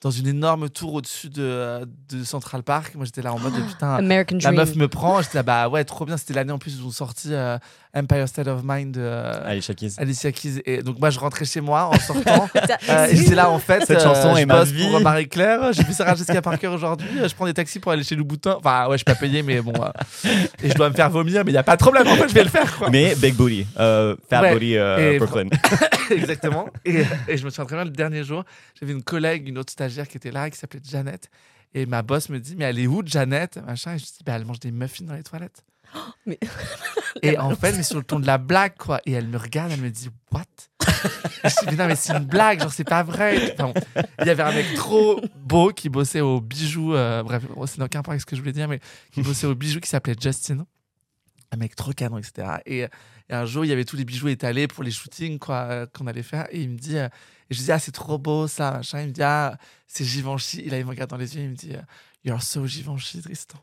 dans 0.00 0.10
une 0.10 0.26
énorme 0.26 0.68
tour 0.68 0.94
au-dessus 0.94 1.28
de, 1.28 1.42
euh, 1.42 1.86
de 2.08 2.24
Central 2.24 2.64
Park. 2.64 2.96
Moi, 2.96 3.04
j'étais 3.04 3.22
là 3.22 3.32
en 3.32 3.38
mode, 3.38 3.52
putain, 3.68 3.94
American 3.94 4.36
la 4.36 4.40
Dream. 4.50 4.54
meuf 4.56 4.74
me 4.74 4.88
prend. 4.88 5.22
J'étais 5.22 5.38
là, 5.38 5.42
bah 5.44 5.68
ouais, 5.68 5.84
trop 5.84 6.06
bien. 6.06 6.16
C'était 6.16 6.34
l'année 6.34 6.52
en 6.52 6.58
plus 6.58 6.76
où 6.78 6.80
ils 6.82 6.86
ont 6.86 6.90
sorti 6.90 7.28
euh, 7.32 7.56
Empire 7.94 8.26
State 8.26 8.46
of 8.48 8.62
Mind 8.64 8.94
de 8.94 9.00
euh, 9.02 9.44
Alicia 9.46 9.74
Keys. 9.74 9.94
Alicia 9.98 10.32
Keys. 10.32 10.62
Et 10.64 10.82
donc, 10.82 10.98
moi, 10.98 11.10
je 11.10 11.18
rentrais 11.18 11.44
chez 11.44 11.60
moi 11.60 11.84
en 11.84 11.98
sortant. 11.98 12.48
Euh, 12.88 13.06
et 13.06 13.16
j'étais 13.16 13.34
là 13.34 13.48
en 13.50 13.58
fait. 13.58 13.84
Cette 13.86 14.00
chanson 14.02 14.34
je 14.34 14.40
est 14.40 14.46
ma 14.46 14.58
bosse 14.60 14.70
vie. 14.70 14.88
pour 14.90 15.00
Marie-Claire. 15.00 15.72
J'ai 15.72 15.84
vu 15.84 15.92
Sarah 15.92 16.14
Jessica 16.14 16.42
Parker 16.42 16.66
aujourd'hui. 16.68 17.08
euh, 17.18 17.28
Je 17.28 17.34
prends 17.34 17.46
des 17.46 17.54
taxis 17.54 17.78
pour 17.78 17.92
aller 17.92 18.02
chez 18.02 18.16
Louboutin. 18.16 18.56
Enfin, 18.58 18.86
ouais, 18.86 18.94
je 18.94 18.98
suis 18.98 19.04
pas 19.04 19.14
payé, 19.14 19.42
mais 19.42 19.60
bon. 19.60 19.72
euh, 19.80 19.90
et 20.62 20.68
je 20.70 20.74
dois 20.74 20.88
me 20.90 20.94
faire 20.94 21.10
vomir, 21.10 21.44
mais 21.44 21.52
il 21.52 21.54
y 21.54 21.58
a 21.58 21.62
pas 21.62 21.76
de 21.76 21.80
problème. 21.82 22.06
En 22.08 22.16
fait, 22.16 22.28
je 22.28 22.34
vais 22.34 22.44
le 22.44 22.50
faire. 22.50 22.76
Quoi. 22.76 22.90
Mais 22.90 23.14
Big 23.16 23.34
Booty. 23.34 23.66
euh, 23.78 24.16
fat 24.28 24.42
Ouais. 24.42 24.52
Booty 24.54 24.76
euh, 24.76 25.18
Brooklyn. 25.18 25.48
Exactement. 26.10 26.68
Et, 26.84 27.04
et 27.28 27.36
je 27.36 27.44
me 27.44 27.50
souviens 27.50 27.66
très 27.66 27.76
bien 27.76 27.84
le 27.84 27.90
dernier 27.90 28.24
jour. 28.24 28.44
J'avais 28.80 28.92
une 28.92 29.02
collègue, 29.02 29.48
une 29.48 29.58
autre 29.58 29.72
stagiaire 29.72 30.08
qui 30.08 30.16
était 30.16 30.30
là, 30.32 30.50
qui 30.50 30.58
s'appelait 30.58 30.80
Jeannette. 30.88 31.28
Et 31.74 31.86
ma 31.86 32.02
boss 32.02 32.28
me 32.28 32.38
dit, 32.38 32.54
mais 32.56 32.64
elle 32.64 32.78
est 32.78 32.86
où, 32.86 33.02
Jeannette 33.04 33.58
Machin. 33.66 33.94
Et 33.94 33.98
je 33.98 34.04
dis, 34.04 34.10
bah, 34.26 34.32
elle 34.36 34.44
mange 34.44 34.60
des 34.60 34.70
muffins 34.72 35.04
dans 35.04 35.14
les 35.14 35.22
toilettes. 35.22 35.62
Mais- 36.26 36.38
Et 37.22 37.38
en 37.38 37.54
fait, 37.56 37.72
mais 37.76 37.82
sur 37.82 37.98
le 37.98 38.04
ton 38.04 38.18
de 38.20 38.26
la 38.26 38.38
blague, 38.38 38.76
quoi. 38.78 39.00
Et 39.06 39.12
elle 39.12 39.26
me 39.28 39.36
regarde, 39.38 39.70
elle 39.72 39.80
me 39.80 39.90
dit, 39.90 40.08
what? 40.30 40.42
Et 41.44 41.48
Je 41.48 41.54
dis, 41.60 41.66
mais 41.66 41.76
non, 41.76 41.86
mais 41.86 41.96
c'est 41.96 42.12
une 42.14 42.24
blague, 42.24 42.60
genre, 42.60 42.72
c'est 42.72 42.84
pas 42.84 43.02
vrai. 43.02 43.54
Enfin, 43.58 43.72
bon, 43.72 44.02
il 44.20 44.26
y 44.26 44.30
avait 44.30 44.42
un 44.42 44.52
mec 44.52 44.74
trop 44.74 45.20
beau 45.36 45.70
qui 45.72 45.88
bossait 45.88 46.20
au 46.20 46.40
bijou. 46.40 46.94
euh, 46.94 47.22
bref, 47.22 47.44
bon, 47.54 47.66
ça 47.66 47.74
n'a 47.78 47.84
aucun 47.86 47.98
rapport 47.98 48.12
avec 48.12 48.20
ce 48.20 48.26
que 48.26 48.36
je 48.36 48.40
voulais 48.40 48.52
dire, 48.52 48.68
mais 48.68 48.80
qui 49.12 49.22
bossait 49.22 49.46
au 49.46 49.54
bijou 49.54 49.80
qui 49.80 49.88
s'appelait 49.88 50.16
Justin. 50.20 50.66
Un 51.50 51.56
mec 51.56 51.74
trop 51.76 51.92
canon, 51.92 52.18
etc. 52.18 52.48
Et, 52.64 52.78
et 52.78 52.88
un 53.34 53.44
jour, 53.44 53.64
il 53.64 53.68
y 53.68 53.72
avait 53.72 53.84
tous 53.84 53.96
les 53.96 54.04
bijoux 54.06 54.28
étalés 54.28 54.66
pour 54.68 54.82
les 54.84 54.90
shootings 54.90 55.38
quoi, 55.38 55.56
euh, 55.70 55.86
qu'on 55.92 56.06
allait 56.06 56.22
faire. 56.22 56.46
Et 56.50 56.62
il 56.62 56.70
me 56.70 56.78
dit, 56.78 56.96
euh, 56.96 57.08
et 57.50 57.54
je 57.54 57.60
dis, 57.60 57.70
ah, 57.72 57.78
c'est 57.78 57.92
trop 57.92 58.16
beau 58.18 58.46
ça, 58.48 58.70
machin. 58.72 59.02
Il 59.02 59.08
me 59.08 59.12
dit, 59.12 59.22
ah, 59.22 59.58
c'est 59.86 60.04
Givenchy. 60.04 60.62
Il, 60.64 60.72
a- 60.72 60.78
il 60.78 60.84
me 60.84 60.90
regarde 60.90 61.10
dans 61.10 61.18
les 61.18 61.36
yeux, 61.36 61.42
il 61.42 61.50
me 61.50 61.54
dit, 61.54 61.74
euh, 61.74 61.82
You're 62.24 62.40
so 62.42 62.66
Givenchy, 62.66 63.20
Tristan. 63.20 63.58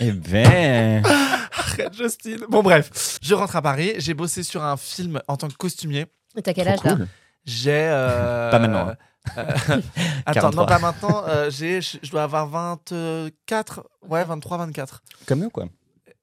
Eh 0.00 0.12
ben. 0.12 1.02
Arrête, 1.52 1.94
Justin. 1.94 2.36
Bon, 2.48 2.62
bref, 2.62 3.18
je 3.22 3.34
rentre 3.34 3.56
à 3.56 3.62
Paris. 3.62 3.94
J'ai 3.98 4.14
bossé 4.14 4.42
sur 4.42 4.62
un 4.62 4.76
film 4.76 5.20
en 5.28 5.36
tant 5.36 5.48
que 5.48 5.56
costumier. 5.56 6.06
T'as 6.42 6.54
quel 6.54 6.74
Trop 6.76 6.88
âge 6.88 6.98
là. 6.98 7.04
J'ai. 7.44 7.70
euh, 7.72 8.50
Pas 8.52 8.58
maintenant, 8.60 8.88
hein. 8.90 8.96
euh, 9.38 9.80
attends, 10.26 10.50
43. 10.50 10.52
non, 10.62 10.66
pas 10.66 10.78
maintenant. 10.78 11.24
euh, 11.28 11.50
j'ai, 11.50 11.80
je 11.80 11.98
je 12.02 12.10
dois 12.10 12.22
avoir 12.24 12.46
24. 12.48 13.84
Ouais, 14.08 14.24
23, 14.24 14.58
24. 14.58 15.02
Comme 15.26 15.40
nous, 15.40 15.50
quoi. 15.50 15.66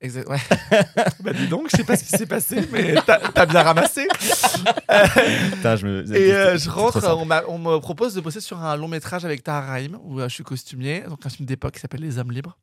Exact. 0.01 0.29
Ouais. 0.29 0.37
bah, 1.19 1.33
dis 1.33 1.47
donc, 1.47 1.67
je 1.69 1.77
sais 1.77 1.83
pas 1.83 1.97
ce 1.97 2.05
qui 2.05 2.17
s'est 2.17 2.25
passé, 2.25 2.61
mais 2.71 2.95
t'as, 3.05 3.45
bien 3.45 3.63
ramassé. 3.63 4.07
Putain, 5.51 5.75
je 5.75 5.85
me. 5.85 6.15
Et 6.15 6.33
euh, 6.33 6.57
je 6.57 6.69
rentre, 6.69 7.05
on, 7.49 7.57
me 7.59 7.79
propose 7.79 8.13
de 8.13 8.21
bosser 8.21 8.39
sur 8.39 8.57
un 8.59 8.77
long 8.77 8.87
métrage 8.87 9.25
avec 9.25 9.43
Tahar 9.43 9.67
Rahim, 9.67 9.99
où 10.03 10.19
euh, 10.19 10.29
je 10.29 10.33
suis 10.35 10.43
costumier, 10.43 11.01
donc 11.01 11.25
un 11.25 11.29
film 11.29 11.45
d'époque 11.45 11.73
qui 11.73 11.81
s'appelle 11.81 12.01
Les 12.01 12.17
Hommes 12.17 12.31
Libres. 12.31 12.57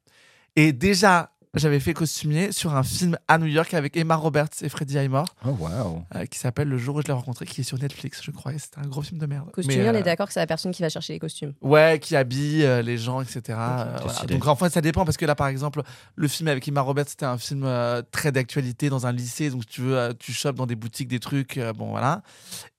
Et 0.56 0.72
déjà, 0.72 1.30
j'avais 1.56 1.80
fait 1.80 1.94
costumier 1.94 2.52
sur 2.52 2.74
un 2.74 2.82
film 2.82 3.18
à 3.28 3.38
New 3.38 3.46
York 3.46 3.72
avec 3.74 3.96
Emma 3.96 4.14
Roberts 4.16 4.48
et 4.62 4.68
Freddie 4.68 4.98
Highmore, 4.98 5.26
Oh, 5.44 5.50
waouh. 5.58 6.04
euh, 6.14 6.24
qui 6.26 6.38
s'appelle 6.38 6.68
Le 6.68 6.78
jour 6.78 6.96
où 6.96 7.02
je 7.02 7.06
l'ai 7.06 7.12
rencontré, 7.12 7.46
qui 7.46 7.60
est 7.62 7.64
sur 7.64 7.78
Netflix, 7.78 8.20
je 8.22 8.30
crois. 8.30 8.52
C'était 8.58 8.78
un 8.78 8.88
gros 8.88 9.02
film 9.02 9.18
de 9.18 9.26
merde. 9.26 9.50
Costumier, 9.52 9.78
Mais, 9.78 9.88
on 9.90 9.94
euh, 9.94 9.98
est 9.98 10.02
d'accord 10.02 10.26
que 10.26 10.32
c'est 10.32 10.40
la 10.40 10.46
personne 10.46 10.72
qui 10.72 10.82
va 10.82 10.88
chercher 10.88 11.14
les 11.14 11.18
costumes. 11.18 11.54
Ouais, 11.62 11.98
qui 12.00 12.14
habille 12.16 12.64
euh, 12.64 12.82
les 12.82 12.98
gens, 12.98 13.20
etc. 13.20 13.40
Euh, 13.50 13.96
voilà. 14.02 14.20
Donc 14.28 14.46
en 14.46 14.56
fait, 14.56 14.70
ça 14.70 14.80
dépend 14.80 15.04
parce 15.04 15.16
que 15.16 15.24
là, 15.26 15.34
par 15.34 15.48
exemple, 15.48 15.82
le 16.14 16.28
film 16.28 16.48
avec 16.48 16.66
Emma 16.68 16.80
Roberts, 16.80 17.08
c'était 17.08 17.26
un 17.26 17.38
film 17.38 17.62
euh, 17.64 18.02
très 18.10 18.32
d'actualité 18.32 18.88
dans 18.88 19.06
un 19.06 19.12
lycée. 19.12 19.50
Donc 19.50 19.62
si 19.62 19.68
tu 19.68 19.80
veux, 19.82 19.96
euh, 19.96 20.12
tu 20.18 20.32
chopes 20.32 20.56
dans 20.56 20.66
des 20.66 20.76
boutiques 20.76 21.08
des 21.08 21.20
trucs, 21.20 21.56
euh, 21.58 21.72
bon 21.72 21.90
voilà. 21.90 22.22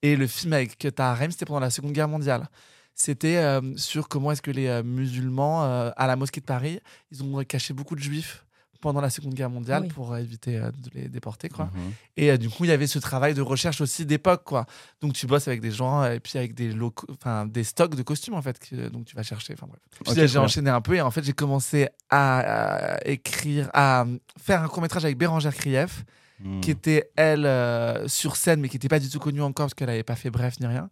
Et 0.02 0.16
le 0.16 0.26
film 0.26 0.52
avec 0.52 0.78
Taharem, 0.94 1.30
c'était 1.30 1.44
pendant 1.46 1.60
la 1.60 1.70
Seconde 1.70 1.92
Guerre 1.92 2.08
mondiale. 2.08 2.48
C'était 2.94 3.36
euh, 3.36 3.60
sur 3.76 4.08
comment 4.08 4.32
est-ce 4.32 4.42
que 4.42 4.50
les 4.50 4.66
euh, 4.66 4.82
musulmans 4.82 5.64
euh, 5.64 5.90
à 5.96 6.06
la 6.08 6.16
mosquée 6.16 6.40
de 6.40 6.46
Paris, 6.46 6.80
ils 7.12 7.22
ont 7.22 7.44
caché 7.44 7.72
beaucoup 7.72 7.94
de 7.94 8.00
juifs 8.00 8.44
pendant 8.80 9.00
la 9.00 9.10
Seconde 9.10 9.34
Guerre 9.34 9.50
mondiale 9.50 9.82
Oui. 9.82 9.88
pour 9.88 10.16
éviter 10.16 10.56
euh, 10.56 10.70
de 10.70 10.90
les 10.94 11.08
déporter. 11.08 11.48
Quoi. 11.48 11.66
Mhm. 11.66 11.92
Et 12.16 12.30
euh, 12.30 12.36
du 12.36 12.48
coup, 12.48 12.64
il 12.64 12.68
y 12.68 12.72
avait 12.72 12.86
ce 12.86 12.98
travail 12.98 13.34
de 13.34 13.42
recherche 13.42 13.80
aussi 13.80 14.06
d'époque. 14.06 14.44
quoi. 14.44 14.66
Donc, 15.00 15.12
tu 15.14 15.26
bosses 15.26 15.48
avec 15.48 15.60
des 15.60 15.70
gens 15.70 16.02
euh, 16.02 16.14
et 16.14 16.20
puis 16.20 16.38
avec 16.38 16.54
des, 16.54 16.72
locaux, 16.72 17.06
des 17.46 17.64
stocks 17.64 17.94
de 17.94 18.02
costumes, 18.02 18.34
en 18.34 18.42
fait, 18.42 18.58
que, 18.58 18.88
donc 18.88 19.04
tu 19.06 19.16
vas 19.16 19.22
chercher. 19.22 19.54
Enfin, 19.54 19.66
bref. 19.68 20.26
J'ai 20.28 20.38
enchaîné 20.38 20.70
un 20.70 20.80
peu 20.80 20.94
et 20.94 21.00
en 21.00 21.10
fait, 21.10 21.22
j'ai 21.24 21.32
commencé 21.32 21.88
à, 22.10 22.94
à 22.94 23.04
écrire, 23.06 23.70
à 23.72 24.02
euh, 24.02 24.18
faire 24.40 24.62
un 24.62 24.68
court-métrage 24.68 25.04
avec 25.04 25.18
Bérangère 25.18 25.54
Krief, 25.54 26.04
Mhm. 26.40 26.60
qui 26.60 26.70
était, 26.70 27.10
elle, 27.16 27.46
euh, 27.46 28.06
sur 28.06 28.36
scène, 28.36 28.60
mais 28.60 28.68
qui 28.68 28.76
n'était 28.76 28.86
pas 28.88 29.00
du 29.00 29.08
tout 29.10 29.18
connue 29.18 29.42
encore 29.42 29.66
parce 29.66 29.74
qu'elle 29.74 29.88
n'avait 29.88 30.04
pas 30.04 30.14
fait 30.14 30.30
bref 30.30 30.60
ni 30.60 30.66
rien. 30.68 30.88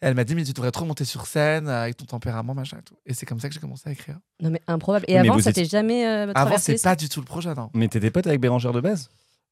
Elle 0.00 0.14
m'a 0.14 0.24
dit, 0.24 0.34
mais 0.34 0.44
tu 0.44 0.52
devrais 0.52 0.70
trop 0.72 0.84
monter 0.84 1.04
sur 1.06 1.26
scène 1.26 1.68
euh, 1.68 1.82
avec 1.84 1.96
ton 1.96 2.04
tempérament, 2.04 2.54
machin 2.54 2.78
et 2.78 2.82
tout. 2.82 2.96
Et 3.06 3.14
c'est 3.14 3.24
comme 3.26 3.40
ça 3.40 3.48
que 3.48 3.54
j'ai 3.54 3.60
commencé 3.60 3.88
à 3.88 3.92
écrire. 3.92 4.18
Non, 4.42 4.50
mais 4.50 4.60
improbable. 4.66 5.04
Et 5.08 5.14
Mais 5.14 5.20
avant, 5.20 5.34
vous 5.34 5.40
ça 5.40 5.52
t'est 5.52 5.64
jamais 5.64 6.06
euh, 6.06 6.22
Avant, 6.24 6.32
traversé 6.34 6.76
c'est 6.76 6.82
pas 6.84 6.96
du 6.96 7.08
tout 7.08 7.20
le 7.20 7.26
projet, 7.26 7.54
non. 7.54 7.70
Mais 7.74 7.88
t'étais 7.88 8.10
pote 8.10 8.26
avec 8.26 8.40
Bérangère 8.40 8.72
de 8.72 8.80
base? 8.80 9.08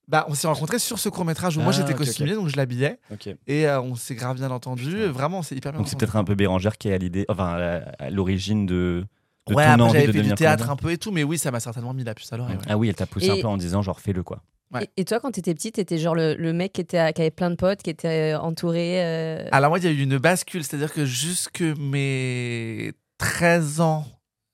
Bah, 0.06 0.26
on 0.28 0.34
s'est 0.34 0.46
rencontrés 0.46 0.78
sur 0.78 0.98
ce 0.98 1.08
court-métrage 1.08 1.56
où 1.56 1.60
moi 1.62 1.70
Ah, 1.74 1.76
j'étais 1.78 1.94
ok, 1.94 2.00
ok. 2.00 2.06
costumier, 2.06 2.34
donc 2.34 2.48
je 2.48 2.56
l'habillais. 2.58 2.98
Ok. 3.10 3.28
Et 3.46 3.66
euh, 3.66 3.80
on 3.80 3.94
s'est 3.94 4.14
grave 4.14 4.36
bien 4.36 4.50
entendu. 4.50 4.90
Putain. 4.90 5.10
Vraiment, 5.12 5.42
c'est 5.42 5.56
hyper 5.56 5.72
bien 5.72 5.78
Donc 5.78 5.88
c'est 5.88 5.94
entendu. 5.94 6.04
peut-être 6.04 6.16
un 6.16 6.24
peu 6.24 6.34
Bérangère 6.34 6.76
qui 6.76 6.88
est 6.90 6.92
à 6.94 6.98
l'idée, 6.98 7.24
enfin 7.30 7.54
à 7.54 7.58
la- 7.58 7.92
à 7.98 8.10
l'origine 8.10 8.66
de, 8.66 9.06
de 9.46 9.54
Ouais, 9.54 9.64
ton 9.64 9.70
après, 9.70 9.82
envie 9.82 9.92
j'avais 9.92 10.00
de 10.02 10.06
fait 10.08 10.12
du 10.12 10.18
devenir 10.18 10.36
théâtre 10.36 10.64
comédien. 10.66 10.72
un 10.74 10.76
peu 10.76 10.92
et 10.92 10.98
tout, 10.98 11.10
mais 11.10 11.24
oui, 11.24 11.38
ça 11.38 11.50
m'a 11.50 11.60
certainement 11.60 11.94
mis 11.94 12.04
la 12.04 12.14
puce 12.14 12.30
à 12.34 12.36
l'oreille. 12.36 12.56
ouais. 12.56 12.62
Ah 12.68 12.76
oui, 12.76 12.90
elle 12.90 12.94
t'a 12.94 13.06
poussé 13.06 13.26
Et- 13.28 13.30
un 13.30 13.40
peu 13.40 13.48
en 13.48 13.56
disant 13.56 13.80
genre 13.80 13.98
fais-le 13.98 14.22
quoi. 14.22 14.42
Ouais. 14.74 14.84
Et, 14.96 15.02
et 15.02 15.04
toi, 15.04 15.20
quand 15.20 15.30
t'étais 15.30 15.54
petite, 15.54 15.76
t'étais 15.76 15.98
genre 15.98 16.14
le, 16.14 16.34
le 16.34 16.52
mec 16.52 16.72
qui, 16.72 16.80
était, 16.80 16.98
à- 16.98 17.12
qui 17.12 17.20
avait 17.22 17.30
plein 17.30 17.50
de 17.50 17.54
potes, 17.56 17.82
qui 17.82 17.90
était 17.90 18.34
euh, 18.34 18.38
entouré. 18.40 19.02
euh, 19.04 19.48
Alors, 19.52 19.70
moi, 19.70 19.78
il 19.78 19.84
y 19.84 19.88
a 19.88 19.90
eu 19.90 20.00
une 20.02 20.18
bascule, 20.18 20.64
c'est-à-dire 20.64 20.92
que 20.92 21.04
jusque 21.06 21.62
mes 21.62 22.92
13 23.18 23.80
ans, 23.80 24.06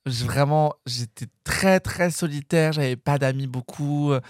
vraiment, 0.06 0.74
j'étais 0.86 1.26
très, 1.44 1.80
très 1.80 2.10
solitaire, 2.10 2.72
j'avais 2.72 2.96
pas 2.96 3.18
d'amis 3.18 3.46
beaucoup. 3.46 4.12
Euh, 4.12 4.20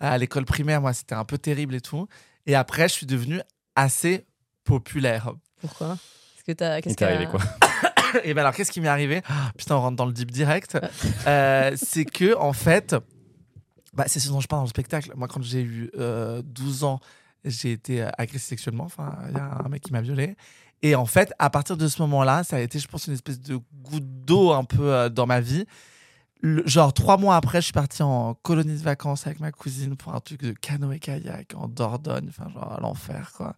À 0.00 0.18
l'école 0.18 0.44
primaire, 0.44 0.80
moi, 0.80 0.92
c'était 0.92 1.14
un 1.14 1.24
peu 1.24 1.38
terrible 1.38 1.74
et 1.74 1.80
tout. 1.80 2.06
Et 2.46 2.54
après, 2.54 2.88
je 2.88 2.94
suis 2.94 3.06
devenu 3.06 3.40
assez 3.74 4.26
populaire. 4.64 5.32
Pourquoi? 5.60 5.96
Est-ce 6.36 6.44
que 6.44 6.52
t'as. 6.52 6.80
Qu'est-ce 6.80 6.94
t'est 6.96 7.04
arrivé 7.04 7.26
quoi? 7.26 7.40
Et 8.24 8.32
ben 8.34 8.42
alors, 8.42 8.54
qu'est-ce 8.54 8.70
qui 8.70 8.80
m'est 8.80 8.88
arrivé? 8.88 9.22
Ah, 9.28 9.50
Putain, 9.58 9.74
on 9.76 9.80
rentre 9.80 9.96
dans 9.96 10.06
le 10.06 10.12
deep 10.12 10.30
direct. 10.30 10.78
Euh, 11.26 11.72
c'est 11.76 12.04
que, 12.04 12.36
en 12.36 12.52
fait, 12.52 12.94
bah, 13.94 14.04
c'est 14.06 14.20
ce 14.20 14.28
dont 14.28 14.40
je 14.40 14.48
parle 14.48 14.60
dans 14.60 14.66
le 14.66 14.70
spectacle. 14.70 15.12
Moi, 15.16 15.28
quand 15.28 15.42
j'ai 15.42 15.62
eu 15.62 15.90
euh, 15.96 16.42
12 16.44 16.84
ans, 16.84 17.00
j'ai 17.44 17.72
été 17.72 18.02
euh, 18.02 18.10
agressé 18.18 18.48
sexuellement. 18.48 18.84
Enfin, 18.84 19.16
il 19.28 19.36
y 19.36 19.40
a 19.40 19.62
un 19.64 19.68
mec 19.68 19.82
qui 19.82 19.92
m'a 19.92 20.00
violé. 20.00 20.36
Et 20.82 20.94
en 20.94 21.06
fait, 21.06 21.32
à 21.38 21.50
partir 21.50 21.76
de 21.76 21.88
ce 21.88 22.02
moment-là, 22.02 22.44
ça 22.44 22.56
a 22.56 22.60
été, 22.60 22.78
je 22.78 22.88
pense, 22.88 23.06
une 23.06 23.14
espèce 23.14 23.40
de 23.40 23.58
goutte 23.82 24.24
d'eau 24.24 24.52
un 24.52 24.64
peu 24.64 24.92
euh, 24.92 25.08
dans 25.08 25.26
ma 25.26 25.40
vie. 25.40 25.64
Genre, 26.42 26.92
trois 26.92 27.16
mois 27.16 27.36
après, 27.36 27.60
je 27.60 27.66
suis 27.66 27.72
parti 27.72 28.02
en 28.02 28.34
colonie 28.34 28.76
de 28.76 28.82
vacances 28.82 29.26
avec 29.26 29.40
ma 29.40 29.50
cousine 29.50 29.96
pour 29.96 30.14
un 30.14 30.20
truc 30.20 30.42
de 30.42 30.52
canoë-kayak 30.52 31.54
en 31.56 31.68
Dordogne. 31.68 32.26
Enfin, 32.28 32.50
genre, 32.50 32.72
à 32.72 32.80
l'enfer, 32.80 33.32
quoi. 33.34 33.54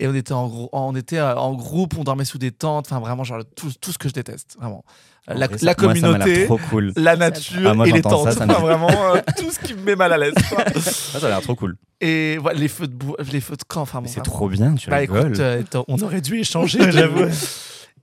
Et 0.00 0.08
on 0.08 0.14
était 0.14 0.32
en, 0.32 0.48
gros, 0.48 0.68
on 0.72 0.96
était 0.96 1.18
euh, 1.18 1.36
en 1.36 1.54
groupe, 1.54 1.96
on 1.98 2.04
dormait 2.04 2.24
sous 2.24 2.38
des 2.38 2.50
tentes. 2.52 2.86
Enfin, 2.86 2.98
vraiment, 3.00 3.22
genre, 3.22 3.42
tout, 3.54 3.70
tout 3.80 3.92
ce 3.92 3.98
que 3.98 4.08
je 4.08 4.14
déteste, 4.14 4.56
vraiment. 4.58 4.82
En 5.28 5.34
La, 5.34 5.46
vrai, 5.46 5.58
moi, 5.62 5.74
communauté, 5.74 6.46
trop 6.46 6.58
cool. 6.70 6.92
la 6.96 7.16
nature 7.16 7.60
Ah, 7.70 7.74
moi, 7.74 7.86
et 7.86 7.92
les 7.92 8.00
tentes. 8.02 8.24
ça, 8.24 8.32
ça 8.32 8.46
me 8.46 8.50
Enfin, 8.52 8.62
vraiment, 8.62 8.88
euh, 9.14 9.20
tout 9.36 9.50
ce 9.50 9.58
qui 9.60 9.74
me 9.74 9.82
met 9.82 9.94
mal 9.96 10.12
à 10.12 10.18
l'aise. 10.18 10.32
ça 10.80 11.18
a 11.24 11.28
l'air 11.28 11.42
trop 11.42 11.54
cool. 11.54 11.76
Et 12.00 12.38
voilà, 12.38 12.58
les 12.58 12.68
feux 12.68 12.86
de 12.88 12.94
bois, 12.94 13.16
les 13.30 13.40
feux 13.42 13.56
de 13.56 13.62
camp. 13.64 13.82
Enfin, 13.82 14.00
bon, 14.00 14.08
c'est 14.08 14.22
trop 14.22 14.48
bien, 14.48 14.74
tu 14.74 14.88
Bah 14.88 14.96
rigoles. 14.96 15.26
écoute, 15.26 15.40
euh, 15.40 15.62
on 15.86 15.98
aurait 16.00 16.22
dû 16.22 16.38
échanger, 16.40 16.78
j'avoue. 16.90 17.26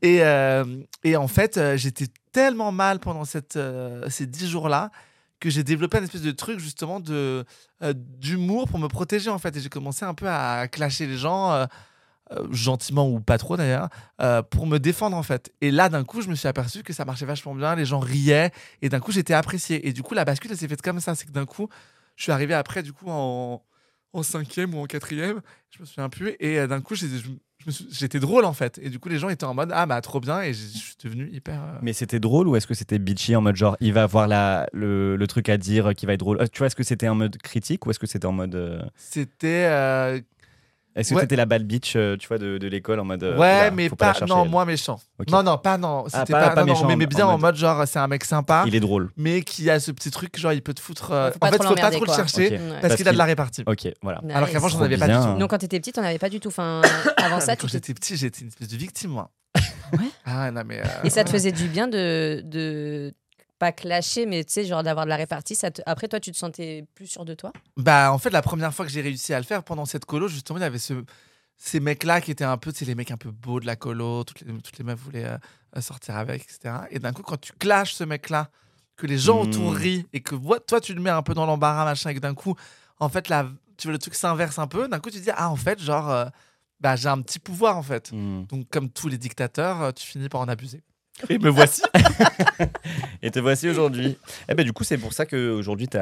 Et, 0.04 0.20
euh, 0.22 0.64
et 1.04 1.16
en 1.18 1.28
fait, 1.28 1.58
euh, 1.58 1.76
j'étais 1.76 2.06
tellement 2.32 2.72
mal 2.72 3.00
pendant 3.00 3.26
cette, 3.26 3.56
euh, 3.56 4.06
ces 4.10 4.28
dix 4.28 4.48
jours-là 4.48 4.92
que 5.40 5.50
j'ai 5.50 5.64
développé 5.64 5.98
un 5.98 6.04
espèce 6.04 6.22
de 6.22 6.32
truc 6.32 6.60
justement 6.60 7.00
de 7.00 7.46
euh, 7.84 7.94
d'humour 7.96 8.68
pour 8.68 8.80
me 8.80 8.88
protéger 8.88 9.30
en 9.30 9.38
fait. 9.40 9.56
Et 9.56 9.60
j'ai 9.60 9.70
commencé 9.70 10.06
un 10.06 10.14
peu 10.14 10.28
à 10.30 10.68
clasher 10.68 11.08
les 11.08 11.18
gens. 11.18 11.52
euh, 11.54 11.66
euh, 12.34 12.46
gentiment 12.52 13.08
ou 13.10 13.22
pas 13.22 13.38
trop 13.38 13.56
d'ailleurs, 13.56 13.88
pour 14.50 14.68
me 14.68 14.80
défendre 14.80 15.16
en 15.16 15.24
fait. 15.24 15.50
Et 15.62 15.72
là, 15.72 15.88
d'un 15.88 16.04
coup, 16.04 16.22
je 16.22 16.28
me 16.28 16.36
suis 16.36 16.50
aperçu 16.50 16.84
que 16.84 16.92
ça 16.92 17.06
marchait 17.06 17.26
vachement 17.26 17.56
bien, 17.56 17.74
les 17.76 17.86
gens 17.86 18.00
riaient, 18.00 18.52
et 18.82 18.90
d'un 18.90 19.00
coup, 19.00 19.14
j'étais 19.14 19.34
apprécié. 19.34 19.88
Et 19.88 19.94
du 19.94 20.04
coup, 20.04 20.14
la 20.14 20.26
bascule, 20.26 20.54
s'est 20.58 20.68
faite 20.68 20.82
comme 20.82 21.00
ça. 21.00 21.16
C'est 21.16 21.26
que 21.26 21.32
d'un 21.32 21.46
coup, 21.46 21.70
je 22.18 22.24
suis 22.24 22.34
arrivé 22.34 22.54
après, 22.54 22.84
du 22.84 22.92
coup, 22.92 23.06
en, 23.08 23.64
en 24.12 24.24
cinquième 24.24 24.76
ou 24.76 24.80
en 24.80 24.88
quatrième, 24.88 25.40
je 25.70 25.80
me 25.80 25.86
souviens 25.86 26.10
plus, 26.10 26.36
et 26.42 26.68
d'un 26.68 26.82
coup, 26.82 26.96
j'ai- 26.96 27.08
j'étais 27.92 28.20
drôle 28.20 28.46
en 28.46 28.54
fait. 28.54 28.80
Et 28.82 28.90
du 28.90 29.00
coup, 29.00 29.10
les 29.10 29.18
gens 29.20 29.30
étaient 29.30 29.44
en 29.46 29.54
mode, 29.54 29.72
ah 29.74 29.86
bah 29.86 30.00
trop 30.02 30.20
bien, 30.20 30.42
et 30.42 30.54
je 30.54 30.66
suis 30.78 30.96
devenu 31.04 31.30
hyper. 31.32 31.62
euh, 31.62 31.80
Mais 31.82 31.94
c'était 31.94 32.20
drôle 32.20 32.48
ou 32.48 32.56
est-ce 32.56 32.68
que 32.68 32.74
c'était 32.74 33.00
bitchy 33.00 33.36
en 33.36 33.42
mode 33.42 33.56
genre 33.56 33.76
il 33.80 33.94
va 33.94 34.04
avoir 34.04 34.28
la, 34.28 34.68
le, 34.74 35.16
le 35.16 35.28
truc 35.28 35.50
à 35.50 35.58
dire 35.58 35.94
qui 35.96 36.06
va 36.06 36.14
être 36.14 36.20
drôle? 36.20 36.42
Euh, 36.42 36.48
Tu 36.52 36.60
vois, 36.60 36.68
est-ce 36.68 36.76
que 36.76 36.84
c'était 36.84 37.08
en 37.10 37.16
mode 37.16 37.38
critique 37.38 37.86
ou 37.86 37.90
est-ce 37.92 38.00
que 38.00 38.08
c'était 38.08 38.26
en 38.28 38.32
mode. 38.32 38.56
euh, 38.56 38.82
C'était. 38.96 39.68
euh, 39.70 40.20
Est-ce 40.98 41.12
que 41.12 41.16
Ouais. 41.16 41.22
c'était 41.22 41.36
la 41.36 41.46
bad 41.46 41.64
bitch, 41.64 41.94
euh, 41.96 42.18
tu 42.18 42.28
vois, 42.28 42.38
de, 42.40 42.58
de 42.58 42.68
l'école 42.68 43.00
en 43.00 43.06
mode. 43.06 43.24
euh, 43.24 43.38
ouais, 43.38 43.70
mais 43.72 43.88
faut 43.88 43.96
pas. 43.96 44.08
la 44.08 44.14
chercher, 44.16 44.34
non, 44.34 44.44
elle. 44.46 44.50
moins 44.50 44.66
méchant. 44.66 45.00
Non, 45.30 45.44
non, 45.44 45.58
pas 45.58 45.78
non. 45.78 46.06
C'était 46.08 46.34
pas- 46.34 46.50
pas, 46.50 46.56
pas 46.56 46.62
non, 46.62 46.68
non, 46.68 46.74
méchant, 46.74 46.88
mais, 46.88 46.96
mais 46.96 47.06
en 47.06 47.08
bien 47.08 47.26
en 47.28 47.32
mode- 47.34 47.42
mode 47.42 47.56
genre, 47.56 47.88
c'est 47.88 48.00
un 48.00 48.08
mec 48.08 48.26
sympa. 48.26 48.64
Il 48.68 48.76
est 48.76 48.80
drôle. 48.80 49.12
mais 49.16 49.42
qui 49.44 49.70
a 49.70 49.80
ce 49.80 49.92
petit 49.92 50.10
truc, 50.12 50.38
genre 50.40 50.52
il 50.54 50.62
peut 50.64 50.74
te 50.74 50.80
foutre. 50.82 51.12
euh, 51.12 51.28
en 51.28 51.28
fait, 51.28 51.34
faut 51.34 51.40
pas 51.76 51.92
trop 51.92 52.06
le 52.06 52.12
chercher 52.12 52.50
parce, 52.58 52.82
Parce 52.82 52.96
qu'il 52.96 53.08
a 53.08 53.12
de 53.14 53.18
la 53.18 53.26
répartie. 53.26 53.64
Ok, 53.68 53.88
voilà. 54.02 54.20
Nice. 54.24 54.36
Alors 54.36 54.50
qu'avant, 54.50 54.68
j'en 54.70 54.82
avais 54.82 54.98
pas 54.98 55.08
du 55.08 55.14
tout. 55.14 55.38
Donc, 55.40 55.50
quand 55.52 55.60
t'étais 55.60 55.80
petite, 55.80 55.98
on 56.00 56.02
n'avait 56.02 56.18
pas 56.20 56.30
du 56.30 56.40
tout. 56.40 56.48
Enfin, 56.50 56.82
avant 57.18 57.38
Ah, 57.38 57.42
ça, 57.42 57.56
quand 57.56 57.68
j'étais 57.68 57.94
petit, 57.94 58.18
j'étais 58.18 58.42
une 58.42 58.48
espèce 58.48 58.68
de 58.68 58.78
victime, 58.78 59.12
moi. 59.12 59.30
Ouais. 59.94 60.00
Ah 60.26 60.52
non, 60.52 60.64
mais. 60.66 60.82
Et 61.04 61.10
ça 61.10 61.24
te 61.24 61.30
faisait 61.30 61.52
du 61.52 61.68
bien 61.68 61.88
de, 61.88 62.42
de 62.44 63.14
pas 63.60 63.72
clasher, 63.72 64.26
mais 64.26 64.44
tu 64.44 64.54
sais, 64.54 64.66
genre 64.66 64.84
d'avoir 64.84 65.06
de 65.06 65.10
la 65.10 65.16
répartie. 65.16 65.56
Ça 65.56 65.72
te- 65.72 65.82
Après, 65.86 66.08
toi, 66.08 66.20
tu 66.20 66.32
te 66.32 66.38
sentais 66.38 66.86
plus 66.96 67.08
sûr 67.08 67.26
de 67.26 67.34
toi? 67.34 67.52
Bah, 67.76 68.12
en 68.12 68.18
fait, 68.18 68.30
la 68.30 68.42
première 68.42 68.74
fois 68.74 68.86
que 68.86 68.92
j'ai 68.92 69.02
réussi 69.02 69.34
à 69.34 69.40
le 69.40 69.46
faire 69.46 69.64
pendant 69.64 69.86
cette 69.86 70.06
colo, 70.06 70.28
justement, 70.28 70.60
il 70.60 70.62
y 70.62 70.66
avait 70.66 70.78
ce, 70.80 70.94
ces 71.58 71.80
mecs-là 71.80 72.22
qui 72.22 72.32
étaient 72.32 72.44
un 72.44 72.58
peu, 72.58 72.72
tu 72.72 72.80
sais, 72.80 72.86
les 72.86 72.96
mecs 72.96 73.12
un 73.12 73.18
peu 73.18 73.32
beaux 73.32 73.60
de 73.60 73.66
la 73.66 73.76
colo, 73.76 74.24
toutes 74.24 74.42
les, 74.42 74.54
toutes 74.62 74.78
les 74.78 74.84
meufs 74.84 75.00
voulaient 75.00 75.26
euh, 75.26 75.82
sortir 75.82 76.16
avec, 76.18 76.44
etc. 76.44 76.76
Et 76.92 77.00
d'un 77.00 77.14
coup, 77.14 77.24
quand 77.24 77.40
tu 77.40 77.52
clashes 77.54 77.94
ce 77.94 78.04
mec-là, 78.04 78.50
que 78.96 79.06
les 79.06 79.18
gens 79.18 79.42
autour 79.42 79.74
rient 79.76 80.08
et 80.12 80.22
que 80.22 80.36
toi, 80.66 80.82
tu 80.82 80.94
le 80.96 81.02
mets 81.02 81.12
un 81.12 81.22
peu 81.22 81.34
dans 81.36 81.46
l'embarras, 81.46 81.86
machin, 81.86 82.10
et 82.10 82.16
que 82.16 82.20
d'un 82.20 82.34
coup, 82.34 82.56
en 83.00 83.10
fait, 83.10 83.30
là, 83.30 83.48
tu 83.78 83.88
vois, 83.88 83.92
le 83.92 84.00
truc 84.00 84.16
s'inverse 84.16 84.58
un 84.58 84.66
peu, 84.68 84.88
d'un 84.88 85.00
coup, 85.00 85.12
tu 85.12 85.20
te 85.20 85.24
dis, 85.24 85.30
ah, 85.36 85.50
en 85.52 85.56
fait, 85.56 85.80
genre, 85.80 86.10
euh, 86.10 86.26
bah, 86.80 86.96
j'ai 86.96 87.08
un 87.10 87.22
petit 87.22 87.38
pouvoir, 87.40 87.78
en 87.78 87.84
fait. 87.84 88.12
Hmm. 88.12 88.46
Donc, 88.46 88.68
comme 88.70 88.90
tous 88.90 89.08
les 89.08 89.18
dictateurs, 89.20 89.82
euh, 89.84 89.92
tu 89.92 90.06
finis 90.06 90.30
par 90.30 90.42
en 90.42 90.48
abuser. 90.48 90.82
Et 91.30 91.40
me 91.40 91.50
voici. 91.50 91.82
Et 93.22 93.32
te 93.32 93.40
voici 93.40 93.68
aujourd'hui. 93.70 94.18
Eh 94.50 94.54
ben, 94.56 94.64
du 94.64 94.74
coup, 94.74 94.84
c'est 94.84 94.98
pour 94.98 95.14
ça 95.14 95.26
qu'aujourd'hui, 95.26 95.88
tu 95.88 95.98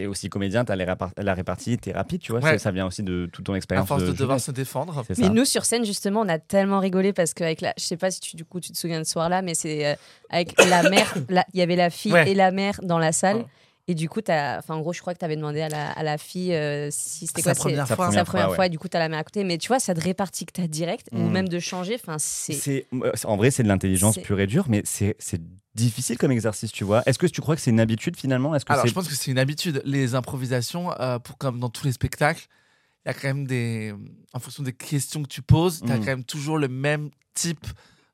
es 0.00 0.06
aussi 0.06 0.28
comédien, 0.28 0.64
tu 0.64 0.72
as 0.72 0.76
la 0.76 1.34
répartie, 1.34 1.78
tu 1.78 1.90
es 1.90 1.92
rapide, 1.92 2.20
tu 2.20 2.32
vois. 2.32 2.40
Ouais. 2.40 2.58
Ça 2.58 2.70
vient 2.70 2.86
aussi 2.86 3.02
de 3.02 3.28
toute 3.32 3.44
ton 3.44 3.54
à 3.54 3.56
expérience. 3.56 3.88
force 3.88 4.04
de, 4.04 4.12
devoir 4.12 4.40
se 4.40 4.50
défendre. 4.50 5.04
Mais 5.08 5.14
ça. 5.14 5.28
nous, 5.28 5.44
sur 5.44 5.64
scène, 5.64 5.84
justement, 5.84 6.20
on 6.20 6.28
a 6.28 6.38
tellement 6.38 6.80
rigolé 6.80 7.12
parce 7.12 7.34
qu'avec 7.34 7.60
la. 7.60 7.72
Je 7.78 7.84
sais 7.84 7.96
pas 7.96 8.10
si 8.10 8.20
tu, 8.20 8.36
du 8.36 8.44
coup, 8.44 8.60
tu 8.60 8.72
te 8.72 8.76
souviens 8.76 8.98
de 8.98 9.04
ce 9.04 9.12
soir-là, 9.12 9.42
mais 9.42 9.54
c'est 9.54 9.86
euh, 9.86 9.94
avec 10.30 10.54
la 10.68 10.88
mère. 10.90 11.14
la- 11.28 11.46
Il 11.54 11.60
y 11.60 11.62
avait 11.62 11.76
la 11.76 11.90
fille 11.90 12.12
Ouais. 12.12 12.30
et 12.30 12.34
la 12.34 12.50
mère 12.50 12.80
dans 12.82 12.98
la 12.98 13.12
salle. 13.12 13.36
Ouais. 13.38 13.46
Et 13.88 13.94
du 13.96 14.08
coup, 14.08 14.20
t'as- 14.20 14.58
enfin, 14.58 14.74
en 14.76 14.80
gros, 14.80 14.92
je 14.92 15.00
crois 15.00 15.12
que 15.12 15.18
tu 15.18 15.24
avais 15.24 15.34
demandé 15.36 15.60
à 15.60 15.68
la, 15.68 15.90
à 15.90 16.02
la 16.04 16.16
fille 16.16 16.54
euh, 16.54 16.88
si 16.92 17.26
c'était 17.26 17.42
Sa 17.42 17.50
quoi 17.50 17.54
c'est- 17.54 17.60
première 17.60 17.86
Sa 17.88 17.96
fois. 17.96 18.04
sa 18.06 18.08
première 18.10 18.24
première 18.26 18.46
fois, 18.50 18.58
ouais. 18.60 18.66
et 18.66 18.70
du 18.70 18.78
coup, 18.78 18.88
tu 18.88 18.96
as 18.96 19.00
la 19.00 19.08
main 19.08 19.18
à 19.18 19.24
côté. 19.24 19.42
Mais 19.42 19.58
tu 19.58 19.68
vois, 19.68 19.80
ça 19.80 19.92
te 19.92 20.00
répartit 20.00 20.46
que 20.46 20.52
tu 20.52 20.60
as 20.60 20.68
direct, 20.68 21.08
ou 21.12 21.18
Mm. 21.18 21.30
même 21.32 21.48
de 21.48 21.58
changer. 21.58 21.96
Enfin, 21.96 22.16
c'est. 22.18 22.86
Euh, 22.92 23.12
En 23.24 23.36
vrai, 23.36 23.50
c'est 23.50 23.64
de 23.64 23.68
l'intelligence 23.68 24.18
pure 24.18 24.38
et 24.38 24.46
dure, 24.46 24.66
mais 24.68 24.82
c'est 24.84 25.16
c'est 25.18 25.40
difficile 25.74 26.16
comme 26.18 26.30
exercice, 26.30 26.70
tu 26.70 26.84
vois. 26.84 27.02
Est-ce 27.06 27.18
que 27.18 27.26
tu 27.26 27.40
crois 27.40 27.56
que 27.56 27.62
c'est 27.62 27.70
une 27.70 27.80
habitude 27.80 28.16
finalement? 28.16 28.54
Est-ce 28.54 28.64
que 28.64 28.72
Alors, 28.72 28.86
je 28.86 28.92
pense 28.92 29.08
que 29.08 29.14
c'est 29.16 29.30
une 29.32 29.38
habitude. 29.38 29.82
Les 29.84 30.14
improvisations, 30.14 30.92
euh, 31.00 31.18
pour, 31.18 31.36
comme 31.38 31.58
dans 31.58 31.70
tous 31.70 31.84
les 31.86 31.92
spectacles, 31.92 32.46
il 33.04 33.08
y 33.08 33.10
a 33.10 33.14
quand 33.14 33.26
même 33.28 33.46
des. 33.48 33.92
En 34.32 34.38
fonction 34.38 34.62
des 34.62 34.72
questions 34.74 35.22
que 35.24 35.28
tu 35.28 35.42
poses, 35.42 35.80
tu 35.84 35.90
as 35.90 35.96
Mm. 35.96 36.00
quand 36.00 36.06
même 36.06 36.24
toujours 36.24 36.56
le 36.58 36.68
même 36.68 37.10
type 37.34 37.66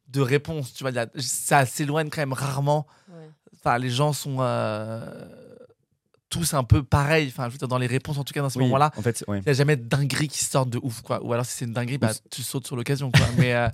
de 0.08 0.22
réponse. 0.22 0.72
Tu 0.72 0.82
vois, 0.82 0.92
ça 1.18 1.66
s'éloigne 1.66 2.08
quand 2.08 2.22
même 2.22 2.32
rarement. 2.32 2.87
Ouais. 3.10 3.28
Enfin, 3.60 3.76
les 3.76 3.90
gens 3.90 4.12
sont 4.14 4.37
euh, 4.40 5.26
tous 6.30 6.54
un 6.54 6.64
peu 6.64 6.82
pareils. 6.82 7.28
Enfin, 7.28 7.47
je 7.49 7.52
veux 7.52 7.58
dire, 7.58 7.68
dans 7.68 7.78
les 7.78 7.87
réponses, 7.87 8.18
en 8.18 8.25
tout 8.25 8.32
cas, 8.35 8.40
dans 8.42 8.50
ce 8.50 8.58
Oui, 8.58 8.64
moment-là. 8.64 8.90
En 8.97 9.02
fait, 9.02 9.25
ouais. 9.28 9.38
Il 9.38 9.44
n'y 9.44 9.50
a 9.50 9.54
jamais 9.54 9.76
de 9.76 9.85
dinguerie 9.88 10.28
qui 10.28 10.44
sortent 10.44 10.70
de 10.70 10.78
ouf, 10.82 11.00
quoi. 11.02 11.23
Ou 11.25 11.32
alors, 11.32 11.47
si 11.47 11.52
c'est 11.56 11.64
une 11.64 11.73
dinguerie, 11.73 11.99
bah, 11.99 12.12
tu 12.30 12.42
sautes 12.42 12.66
sur 12.66 12.76
l'occasion, 12.76 13.11
quoi. 13.11 13.26
mais, 13.38 13.54
euh, 13.54 13.68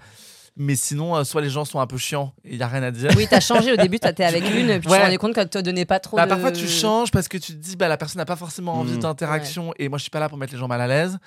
mais 0.56 0.76
sinon, 0.76 1.16
euh, 1.16 1.25
soit 1.25 1.40
les 1.40 1.50
gens 1.50 1.64
sont 1.64 1.80
un 1.80 1.87
peu 1.88 1.99
chiants 1.99 2.32
il 2.44 2.56
n'y 2.56 2.62
a 2.62 2.68
rien 2.68 2.82
à 2.84 2.90
dire. 2.92 3.11
Oui, 3.16 3.26
t'as 3.28 3.40
changé 3.40 3.73
au 3.73 3.76
début, 3.76 3.99
t'étais 3.99 4.25
avec 4.25 4.42
une, 4.54 4.68
puis 4.78 4.80
tu 4.82 4.88
Ouais. 4.88 4.99
te 4.99 5.02
rendais 5.02 5.16
compte 5.16 5.34
qu'elle 5.34 5.49
te 5.49 5.58
donnait 5.58 5.84
pas 5.84 5.99
trop 5.99 6.16
Bah, 6.16 6.25
de... 6.26 6.28
Parfois, 6.30 6.52
tu 6.52 6.68
changes 6.68 7.11
parce 7.11 7.26
que 7.28 7.38
tu 7.38 7.52
te 7.52 7.58
dis, 7.58 7.75
bah, 7.76 7.88
la 7.88 7.96
personne 7.96 8.18
n'a 8.18 8.25
pas 8.25 8.37
forcément 8.37 8.75
envie 8.75 8.94
Mm. 8.96 9.00
d'interaction 9.00 9.73
et 9.78 9.88
moi, 9.88 9.99
je 9.99 10.02
suis 10.02 10.11
pas 10.11 10.20
là 10.20 10.28
pour 10.28 10.38
mettre 10.38 10.52
les 10.52 10.58
gens 10.58 10.68
mal 10.68 10.80
à 10.80 10.87
l'aise. 10.87 11.18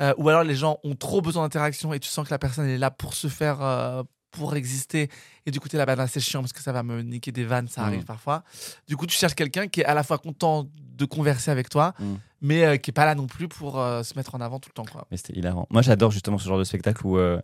Euh, 0.00 0.14
ou 0.16 0.28
alors, 0.30 0.42
les 0.42 0.56
gens 0.56 0.78
ont 0.82 0.96
trop 0.96 1.20
besoin 1.20 1.44
d'interaction 1.44 1.92
et 1.92 2.00
tu 2.00 2.08
sens 2.08 2.26
que 2.26 2.32
la 2.34 2.38
personne 2.38 2.66
est 2.68 2.78
là 2.78 2.90
pour 2.90 3.14
se 3.14 3.28
faire, 3.28 3.58
euh, 3.62 4.02
pour 4.32 4.56
exister. 4.56 5.08
Et 5.46 5.50
du 5.52 5.60
coup, 5.60 5.68
tu 5.68 5.76
es 5.76 5.78
là, 5.78 5.86
bah, 5.86 6.06
c'est 6.08 6.18
chiant 6.20 6.40
parce 6.40 6.52
que 6.52 6.60
ça 6.60 6.72
va 6.72 6.82
me 6.82 7.02
niquer 7.02 7.30
des 7.30 7.44
vannes, 7.44 7.68
ça 7.68 7.82
Mm. 7.82 7.84
arrive 7.84 8.04
parfois. 8.04 8.42
Du 8.88 8.96
coup, 8.96 9.06
tu 9.06 9.16
cherches 9.16 9.34
quelqu'un 9.34 9.68
qui 9.68 9.82
est 9.82 9.84
à 9.84 9.94
la 9.94 10.02
fois 10.02 10.18
content 10.18 10.66
de 10.74 11.04
converser 11.04 11.50
avec 11.50 11.68
toi, 11.68 11.94
Mm. 12.00 12.14
mais 12.40 12.64
euh, 12.64 12.76
qui 12.78 12.90
est 12.90 12.92
pas 12.92 13.04
là 13.04 13.14
non 13.14 13.26
plus 13.26 13.46
pour 13.48 13.78
euh, 13.78 14.02
se 14.02 14.14
mettre 14.16 14.34
en 14.34 14.40
avant 14.40 14.58
tout 14.58 14.70
le 14.70 14.74
temps, 14.74 14.84
quoi. 14.90 15.06
Mais 15.10 15.16
c'était 15.16 15.38
hilarant. 15.38 15.66
Moi, 15.70 15.82
j'adore 15.82 16.10
justement 16.10 16.38
ce 16.38 16.48
genre 16.48 16.58
de 16.58 16.64
spectacle 16.64 17.06
où 17.06 17.16
euh, 17.18 17.40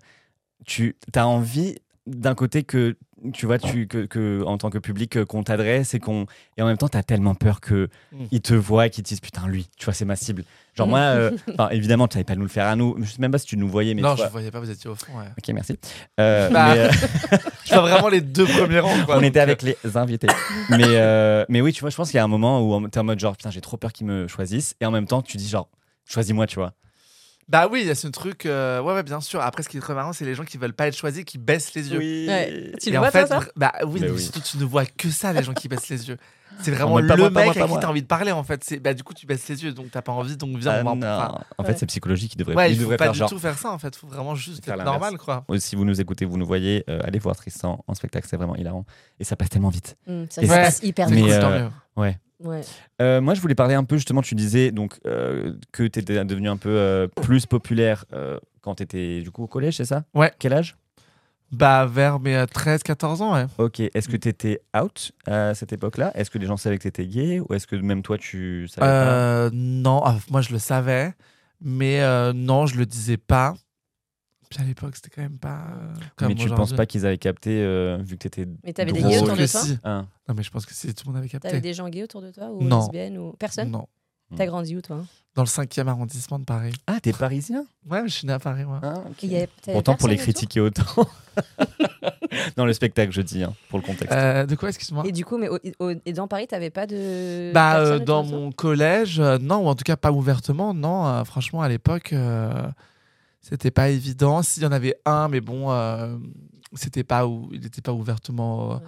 tu 0.66 0.96
as 1.14 1.26
envie 1.26 1.76
d'un 2.06 2.34
côté 2.34 2.62
que 2.64 2.96
tu 3.32 3.46
vois, 3.46 3.58
tu, 3.58 3.86
que, 3.86 4.06
que, 4.06 4.42
en 4.46 4.58
tant 4.58 4.70
que 4.70 4.78
public, 4.78 5.16
euh, 5.16 5.24
qu'on 5.24 5.42
t'adresse 5.42 5.94
et 5.94 5.98
qu'on. 6.00 6.26
Et 6.56 6.62
en 6.62 6.66
même 6.66 6.76
temps, 6.76 6.88
t'as 6.88 7.02
tellement 7.02 7.34
peur 7.34 7.60
que 7.60 7.88
Mm. 8.12 8.24
ils 8.30 8.40
te 8.40 8.54
voient 8.54 8.86
et 8.86 8.90
qu'ils 8.90 9.04
te 9.04 9.08
disent 9.08 9.20
putain, 9.20 9.46
lui, 9.46 9.68
tu 9.78 9.84
vois, 9.84 9.94
c'est 9.94 10.04
ma 10.04 10.16
cible. 10.16 10.44
Genre, 10.74 10.86
moi, 10.86 11.00
euh, 11.00 11.30
évidemment, 11.72 12.06
tu 12.08 12.14
savais 12.14 12.24
pas 12.24 12.34
nous 12.36 12.42
le 12.42 12.48
faire 12.48 12.66
à 12.66 12.76
nous. 12.76 12.96
Je 13.00 13.10
sais 13.10 13.18
même 13.20 13.30
pas 13.32 13.38
si 13.38 13.46
tu 13.46 13.56
nous 13.56 13.68
voyais, 13.68 13.94
mais. 13.94 14.02
non, 14.02 14.12
je 14.12 14.16
vois- 14.22 14.28
voyais 14.28 14.50
pas, 14.50 14.60
vous 14.60 14.70
étiez 14.70 14.88
au 14.88 14.94
fond. 14.94 15.12
Ouais. 15.18 15.24
Ok, 15.36 15.48
merci. 15.54 15.78
Euh, 16.20 16.48
Bah, 16.50 16.74
mais, 16.74 16.80
euh, 16.80 16.90
Je 17.64 17.74
vois 17.74 17.82
vraiment 17.82 18.08
les 18.08 18.20
deux 18.20 18.46
premiers 18.46 18.80
rangs. 18.80 19.04
quoi, 19.04 19.14
on 19.16 19.18
donc, 19.20 19.24
était 19.28 19.40
avec 19.40 19.62
les 19.62 19.76
invités. 19.96 20.28
mais, 20.70 21.44
mais 21.48 21.60
oui, 21.60 21.72
tu 21.72 21.80
vois, 21.80 21.90
je 21.90 21.96
pense 21.96 22.10
qu'il 22.10 22.16
y 22.16 22.20
a 22.20 22.24
un 22.24 22.28
moment 22.28 22.62
où 22.62 22.88
t'es 22.88 22.98
en 23.00 23.04
mode 23.04 23.18
genre, 23.18 23.36
putain, 23.36 23.50
j'ai 23.50 23.60
trop 23.60 23.76
peur 23.76 23.92
qu'ils 23.92 24.06
me 24.06 24.28
choisissent. 24.28 24.74
Et 24.80 24.86
en 24.86 24.90
même 24.90 25.06
temps, 25.06 25.22
tu 25.22 25.36
dis 25.36 25.48
genre, 25.48 25.68
choisis-moi, 26.06 26.46
tu 26.46 26.56
vois. 26.56 26.72
Bah 27.48 27.66
oui, 27.70 27.80
il 27.80 27.86
y 27.86 27.90
a 27.90 27.94
ce 27.94 28.08
truc. 28.08 28.44
euh, 28.46 28.80
Ouais, 28.82 28.92
ouais, 28.92 29.02
bien 29.02 29.20
sûr. 29.20 29.40
Après, 29.40 29.62
ce 29.62 29.68
qui 29.70 29.78
est 29.78 29.80
très 29.80 29.94
marrant, 29.94 30.12
c'est 30.12 30.24
les 30.26 30.34
gens 30.34 30.44
qui 30.44 30.58
veulent 30.58 30.74
pas 30.74 30.86
être 30.88 30.96
choisis, 30.96 31.24
qui 31.24 31.38
baissent 31.38 31.72
les 31.74 31.90
yeux. 31.90 31.98
Ouais. 31.98 32.72
Tu 32.80 32.90
le 32.90 32.98
en 32.98 33.00
vois, 33.00 33.10
fait, 33.10 33.26
toi, 33.26 33.40
ça 33.40 33.46
bah 33.56 33.72
oui, 33.86 34.00
Mais 34.02 34.10
oui. 34.10 34.20
surtout 34.20 34.40
tu 34.40 34.58
ne 34.58 34.64
vois 34.64 34.84
que 34.84 35.08
ça, 35.10 35.32
les 35.32 35.42
gens 35.42 35.54
qui 35.54 35.66
baissent 35.68 35.88
les 35.88 36.08
yeux. 36.08 36.18
C'est 36.60 36.72
En 36.72 36.74
vraiment 36.74 36.98
le 36.98 37.06
pas 37.06 37.16
moi, 37.16 37.30
pas 37.30 37.40
mec 37.40 37.46
moi, 37.46 37.54
pas 37.54 37.60
à 37.60 37.68
qui 37.76 37.80
t'as 37.80 37.88
envie 37.88 38.02
de 38.02 38.06
parler 38.06 38.32
en 38.32 38.42
fait. 38.42 38.80
Bah 38.82 38.92
du 38.92 39.04
coup 39.04 39.14
tu 39.14 39.26
baisses 39.26 39.46
les 39.48 39.62
yeux, 39.62 39.72
donc 39.72 39.90
t'as 39.92 40.02
pas 40.02 40.12
envie, 40.12 40.36
donc 40.36 40.56
viens. 40.56 40.72
Ah 40.72 40.82
on 40.84 40.96
va 40.98 41.30
en- 41.30 41.62
En 41.62 41.64
fait, 41.64 41.70
Ouais. 41.72 41.76
c'est 41.78 41.86
psychologique. 41.86 42.32
Il 42.34 42.38
devrait, 42.38 42.54
ouais, 42.56 42.72
il 42.72 42.78
devrait 42.78 42.96
pas 42.96 43.04
faire 43.04 43.12
du 43.12 43.18
genre. 43.20 43.30
tout 43.30 43.38
faire 43.38 43.56
ça 43.56 43.70
en 43.70 43.78
fait. 43.78 43.94
Faut 43.94 44.08
vraiment 44.08 44.34
juste 44.34 44.64
Faire 44.64 44.74
être 44.74 44.84
normal 44.84 45.18
quoi. 45.18 45.44
Si 45.58 45.76
vous 45.76 45.84
nous 45.84 46.00
écoutez, 46.00 46.24
vous 46.24 46.36
nous 46.36 46.46
voyez, 46.46 46.84
euh, 46.90 47.00
allez 47.04 47.18
voir 47.20 47.36
Tristan 47.36 47.84
en 47.86 47.94
spectacle, 47.94 48.26
c'est 48.28 48.36
vraiment 48.36 48.56
hilarant. 48.56 48.84
Et 49.20 49.24
ça 49.24 49.36
passe 49.36 49.50
tellement 49.50 49.68
vite. 49.68 49.96
Hum, 50.08 50.26
ça 50.30 50.42
Et 50.42 50.46
passe 50.48 50.80
hyper 50.82 51.08
vite. 51.08 51.22
cool, 51.24 51.32
euh, 51.32 51.68
mieux. 51.96 52.14
Ouais. 52.42 52.60
Euh, 53.02 53.20
moi, 53.20 53.34
je 53.34 53.40
voulais 53.40 53.54
parler 53.54 53.74
un 53.74 53.84
peu, 53.84 53.96
justement, 53.96 54.22
tu 54.22 54.34
disais 54.34 54.70
donc, 54.70 54.98
euh, 55.06 55.54
que 55.72 55.82
tu 55.82 55.98
étais 55.98 56.24
devenu 56.24 56.48
un 56.48 56.56
peu 56.56 56.70
euh, 56.70 57.08
plus 57.08 57.46
populaire 57.46 58.04
euh, 58.12 58.38
quand 58.60 58.76
tu 58.76 58.82
étais 58.84 59.20
du 59.22 59.30
coup 59.30 59.42
au 59.42 59.48
collège, 59.48 59.76
c'est 59.76 59.84
ça? 59.84 60.04
Ouais. 60.14 60.32
Quel 60.38 60.52
âge? 60.52 60.76
Bah 61.50 61.86
vers 61.86 62.20
mes 62.20 62.44
13, 62.52 62.82
14 62.82 63.22
ans, 63.22 63.32
ouais. 63.34 63.46
Ok, 63.56 63.80
est-ce 63.80 64.06
que 64.06 64.18
tu 64.18 64.28
étais 64.28 64.60
out 64.78 65.12
à 65.26 65.54
cette 65.54 65.72
époque-là? 65.72 66.12
Est-ce 66.14 66.30
que 66.30 66.36
les 66.36 66.46
gens 66.46 66.58
savaient 66.58 66.76
que 66.76 66.82
tu 66.82 66.88
étais 66.88 67.06
gay? 67.06 67.40
Ou 67.40 67.54
est-ce 67.54 67.66
que 67.66 67.74
même 67.74 68.02
toi, 68.02 68.18
tu 68.18 68.68
savais 68.68 68.86
pas? 68.86 69.50
Non, 69.54 70.02
ah, 70.04 70.18
moi 70.30 70.42
je 70.42 70.52
le 70.52 70.58
savais, 70.58 71.14
mais 71.62 72.02
euh, 72.02 72.34
non, 72.34 72.66
je 72.66 72.76
le 72.76 72.84
disais 72.84 73.16
pas. 73.16 73.54
Puis 74.50 74.60
à 74.62 74.64
l'époque, 74.64 74.96
c'était 74.96 75.10
quand 75.10 75.20
même 75.22 75.38
pas. 75.38 75.66
euh, 75.70 75.94
comme 76.16 76.28
Mais 76.28 76.34
tu 76.34 76.48
penses 76.48 76.72
pas 76.72 76.86
qu'ils 76.86 77.04
avaient 77.06 77.18
capté 77.18 77.62
euh, 77.62 77.98
vu 78.00 78.16
que 78.16 78.22
tu 78.22 78.26
étais. 78.28 78.46
Mais 78.64 78.72
t'avais 78.72 78.92
des 78.92 79.02
gays 79.02 79.18
autour 79.20 79.36
de 79.36 79.46
toi 79.46 79.60
si. 79.62 79.78
Un. 79.84 80.06
Non, 80.28 80.34
mais 80.34 80.42
je 80.42 80.50
pense 80.50 80.64
que 80.64 80.72
si 80.74 80.92
tout 80.94 81.04
le 81.06 81.12
monde 81.12 81.18
avait 81.18 81.28
capté. 81.28 81.48
T'avais 81.48 81.60
des 81.60 81.74
gens 81.74 81.88
gays 81.88 82.04
autour 82.04 82.22
de 82.22 82.30
toi 82.30 82.50
ou 82.50 82.62
Non. 82.62 82.80
lesbiennes 82.80 83.18
ou 83.18 83.32
personne 83.38 83.70
Non. 83.70 83.86
T'as 84.36 84.44
grandi 84.46 84.76
où 84.76 84.82
toi? 84.82 85.04
Dans 85.34 85.42
le 85.42 85.48
5e 85.48 85.86
arrondissement 85.88 86.38
de 86.38 86.44
Paris. 86.44 86.74
Ah, 86.86 86.98
t'es 87.00 87.12
parisien? 87.14 87.64
Ouais, 87.88 88.02
je 88.04 88.12
suis 88.12 88.26
né 88.26 88.32
à 88.34 88.38
Paris, 88.38 88.64
moi. 88.64 88.78
Ah, 88.82 88.94
ok. 89.08 89.22
Il 89.22 89.32
y 89.32 89.36
avait- 89.36 89.48
t'avais 89.62 89.72
Pourtant, 89.74 89.94
pour 89.96 90.08
les 90.08 90.16
critiquer 90.16 90.60
autant. 90.60 90.82
dans 92.56 92.66
le 92.66 92.72
spectacle, 92.72 93.12
je 93.12 93.22
dis, 93.22 93.42
hein, 93.42 93.54
pour 93.68 93.78
le 93.78 93.84
contexte. 93.84 94.12
Euh, 94.14 94.44
de 94.46 94.54
quoi, 94.54 94.68
excuse-moi? 94.68 95.04
Et 95.06 95.12
du 95.12 95.24
coup, 95.24 95.38
mais 95.38 95.48
au- 95.48 95.58
au- 95.78 95.92
et 96.04 96.12
dans 96.12 96.28
Paris, 96.28 96.46
t'avais 96.46 96.70
pas 96.70 96.86
de. 96.86 97.52
Bah, 97.54 97.78
euh, 97.78 97.98
dans 97.98 98.22
mon 98.22 98.52
collège, 98.52 99.18
euh, 99.20 99.38
non, 99.38 99.64
ou 99.64 99.68
en 99.68 99.74
tout 99.74 99.84
cas 99.84 99.96
pas 99.96 100.12
ouvertement, 100.12 100.74
non. 100.74 101.06
euh, 101.06 101.24
franchement, 101.24 101.62
à 101.62 101.68
l'époque, 101.68 102.12
euh, 102.12 102.68
c'était 103.40 103.70
pas 103.70 103.88
évident. 103.90 104.42
S'il 104.42 104.62
y 104.62 104.66
en 104.66 104.72
avait 104.72 104.94
un, 105.04 105.28
mais 105.28 105.40
bon, 105.40 105.70
euh, 105.70 106.16
c'était 106.74 107.04
pas 107.04 107.26
ou- 107.26 107.48
il 107.52 107.60
n'était 107.60 107.80
pas 107.82 107.92
ouvertement 107.92 108.74
euh, 108.74 108.78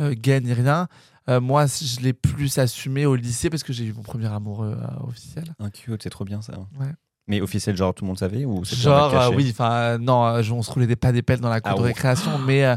euh, 0.00 0.14
gay 0.14 0.40
ni 0.40 0.52
rien. 0.52 0.88
Euh, 1.28 1.40
moi, 1.40 1.66
je 1.66 2.00
l'ai 2.00 2.12
plus 2.12 2.58
assumé 2.58 3.06
au 3.06 3.14
lycée 3.14 3.50
parce 3.50 3.62
que 3.62 3.72
j'ai 3.72 3.84
eu 3.84 3.92
mon 3.92 4.02
premier 4.02 4.26
amoureux 4.32 4.76
euh, 4.80 5.06
officiel. 5.08 5.44
Un 5.58 5.70
cute, 5.70 6.02
c'est 6.02 6.10
trop 6.10 6.24
bien 6.24 6.42
ça. 6.42 6.58
Ouais. 6.78 6.92
Mais 7.28 7.40
officiel, 7.40 7.76
genre 7.76 7.94
tout 7.94 8.04
le 8.04 8.08
monde 8.08 8.18
savait 8.18 8.44
ou 8.44 8.64
Genre, 8.64 9.14
euh, 9.14 9.30
oui, 9.36 9.48
enfin, 9.52 9.98
non, 9.98 10.26
euh, 10.26 10.42
on 10.50 10.62
se 10.62 10.70
roulait 10.72 10.88
des 10.88 10.96
pas 10.96 11.12
des 11.12 11.22
pelles 11.22 11.40
dans 11.40 11.50
la 11.50 11.60
cour 11.60 11.72
Ah 11.72 11.76
de 11.76 11.82
récréation, 11.82 12.38
mais 12.38 12.64
euh, 12.64 12.74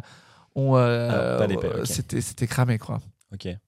on, 0.54 0.76
euh, 0.76 1.40
Ah, 1.40 1.44
euh, 1.44 1.86
c'était, 1.86 2.22
c'était 2.22 2.46
cramé, 2.46 2.78
quoi. 2.78 3.00
Ok. 3.34 3.48
Et 3.48 3.60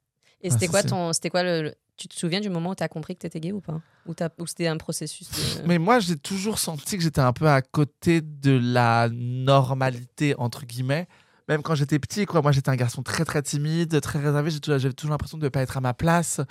Ah, 0.44 0.50
c'était 0.52 0.68
quoi 0.68 0.84
ton. 0.84 1.12
C'était 1.14 1.32
quoi 1.32 1.42
le. 1.42 1.74
Tu 1.98 2.08
te 2.10 2.16
souviens 2.16 2.42
du 2.42 2.50
moment 2.50 2.72
où 2.72 2.76
t'as 2.76 2.88
compris 2.90 3.16
que 3.16 3.22
t'étais 3.22 3.40
gay 3.40 3.52
ou 3.54 3.62
pas 3.62 3.80
Ou, 4.06 4.14
t'as- 4.14 4.30
ou 4.40 4.46
c'était 4.48 4.68
un 4.68 4.76
processus 4.78 5.30
de- 5.30 5.68
Mais 5.68 5.78
moi, 5.80 6.00
j'ai 6.00 6.18
toujours 6.18 6.60
senti 6.60 6.98
que 6.98 7.04
j'étais 7.04 7.22
un 7.22 7.32
peu 7.34 7.48
à 7.48 7.62
côté 7.62 8.20
de 8.22 8.60
la 8.62 9.08
normalité, 9.10 10.36
entre 10.38 10.66
guillemets. 10.66 11.08
Même 11.48 11.62
quand 11.62 11.76
j'étais 11.76 12.00
petit, 12.00 12.26
quoi. 12.26 12.42
Moi, 12.42 12.52
j'étais 12.52 12.70
un 12.70 12.76
garçon 12.76 13.04
très, 13.04 13.24
très 13.24 13.42
timide, 13.42 14.02
très 14.02 14.20
réservé. 14.20 14.50
J'ai 14.52 14.60
toujours- 14.60 14.80
J'avais 14.80 14.94
toujours 14.94 15.12
l'impression 15.12 15.38
de 15.38 15.44
ne 15.44 15.50
pas 15.50 15.62
être 15.62 15.78
à 15.78 15.82
ma 15.82 15.94
place, 15.94 16.42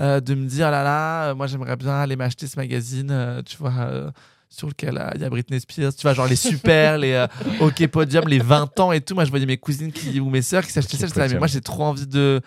euh, 0.00 0.20
de 0.20 0.34
me 0.34 0.46
dire, 0.46 0.70
là 0.70 0.82
là, 0.82 1.30
euh, 1.30 1.34
moi, 1.34 1.46
j'aimerais 1.46 1.76
bien 1.76 1.94
aller 1.94 2.16
m'acheter 2.16 2.46
ce 2.46 2.56
magazine, 2.56 3.10
euh, 3.10 3.42
tu 3.42 3.56
vois, 3.58 3.72
euh, 3.80 4.10
sur 4.48 4.68
lequel 4.68 4.96
euh, 4.98 5.10
il 5.16 5.20
y 5.20 5.24
a 5.24 5.30
Britney 5.30 5.60
Spears, 5.60 5.94
tu 5.94 6.02
vois, 6.02 6.14
genre 6.14 6.26
les 6.28 6.36
super, 6.36 6.98
les 6.98 7.12
euh, 7.12 7.26
OK 7.60 7.86
Podium, 7.88 8.26
les 8.28 8.38
20 8.38 8.78
ans 8.80 8.92
et 8.92 9.00
tout. 9.00 9.14
Moi, 9.14 9.24
je 9.24 9.30
voyais 9.30 9.46
mes 9.46 9.58
cousines 9.58 9.92
qui, 9.92 10.20
ou 10.20 10.30
mes 10.30 10.42
sœurs 10.42 10.64
qui 10.64 10.72
s'achetaient 10.72 10.96
ça. 10.96 11.06
Là, 11.20 11.26
mais 11.28 11.38
moi, 11.38 11.46
j'ai 11.48 11.60
trop 11.60 11.82
envie 11.84 12.06
de, 12.06 12.40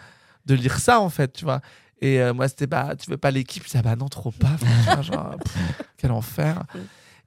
de 0.45 0.55
lire 0.55 0.79
ça, 0.79 0.99
en 1.01 1.09
fait, 1.09 1.33
tu 1.33 1.43
vois. 1.45 1.61
Et 2.01 2.19
euh, 2.21 2.33
moi, 2.33 2.47
c'était 2.47 2.67
bah, 2.67 2.95
tu 2.97 3.09
veux 3.09 3.17
pas 3.17 3.31
l'équipe? 3.31 3.63
Je 3.63 3.67
disais, 3.67 3.79
ah 3.79 3.83
bah 3.83 3.95
non, 3.95 4.07
trop 4.07 4.31
pas. 4.31 4.51
Enfin, 4.53 5.01
genre, 5.01 5.35
pff, 5.43 5.57
quel 5.97 6.11
enfer. 6.11 6.63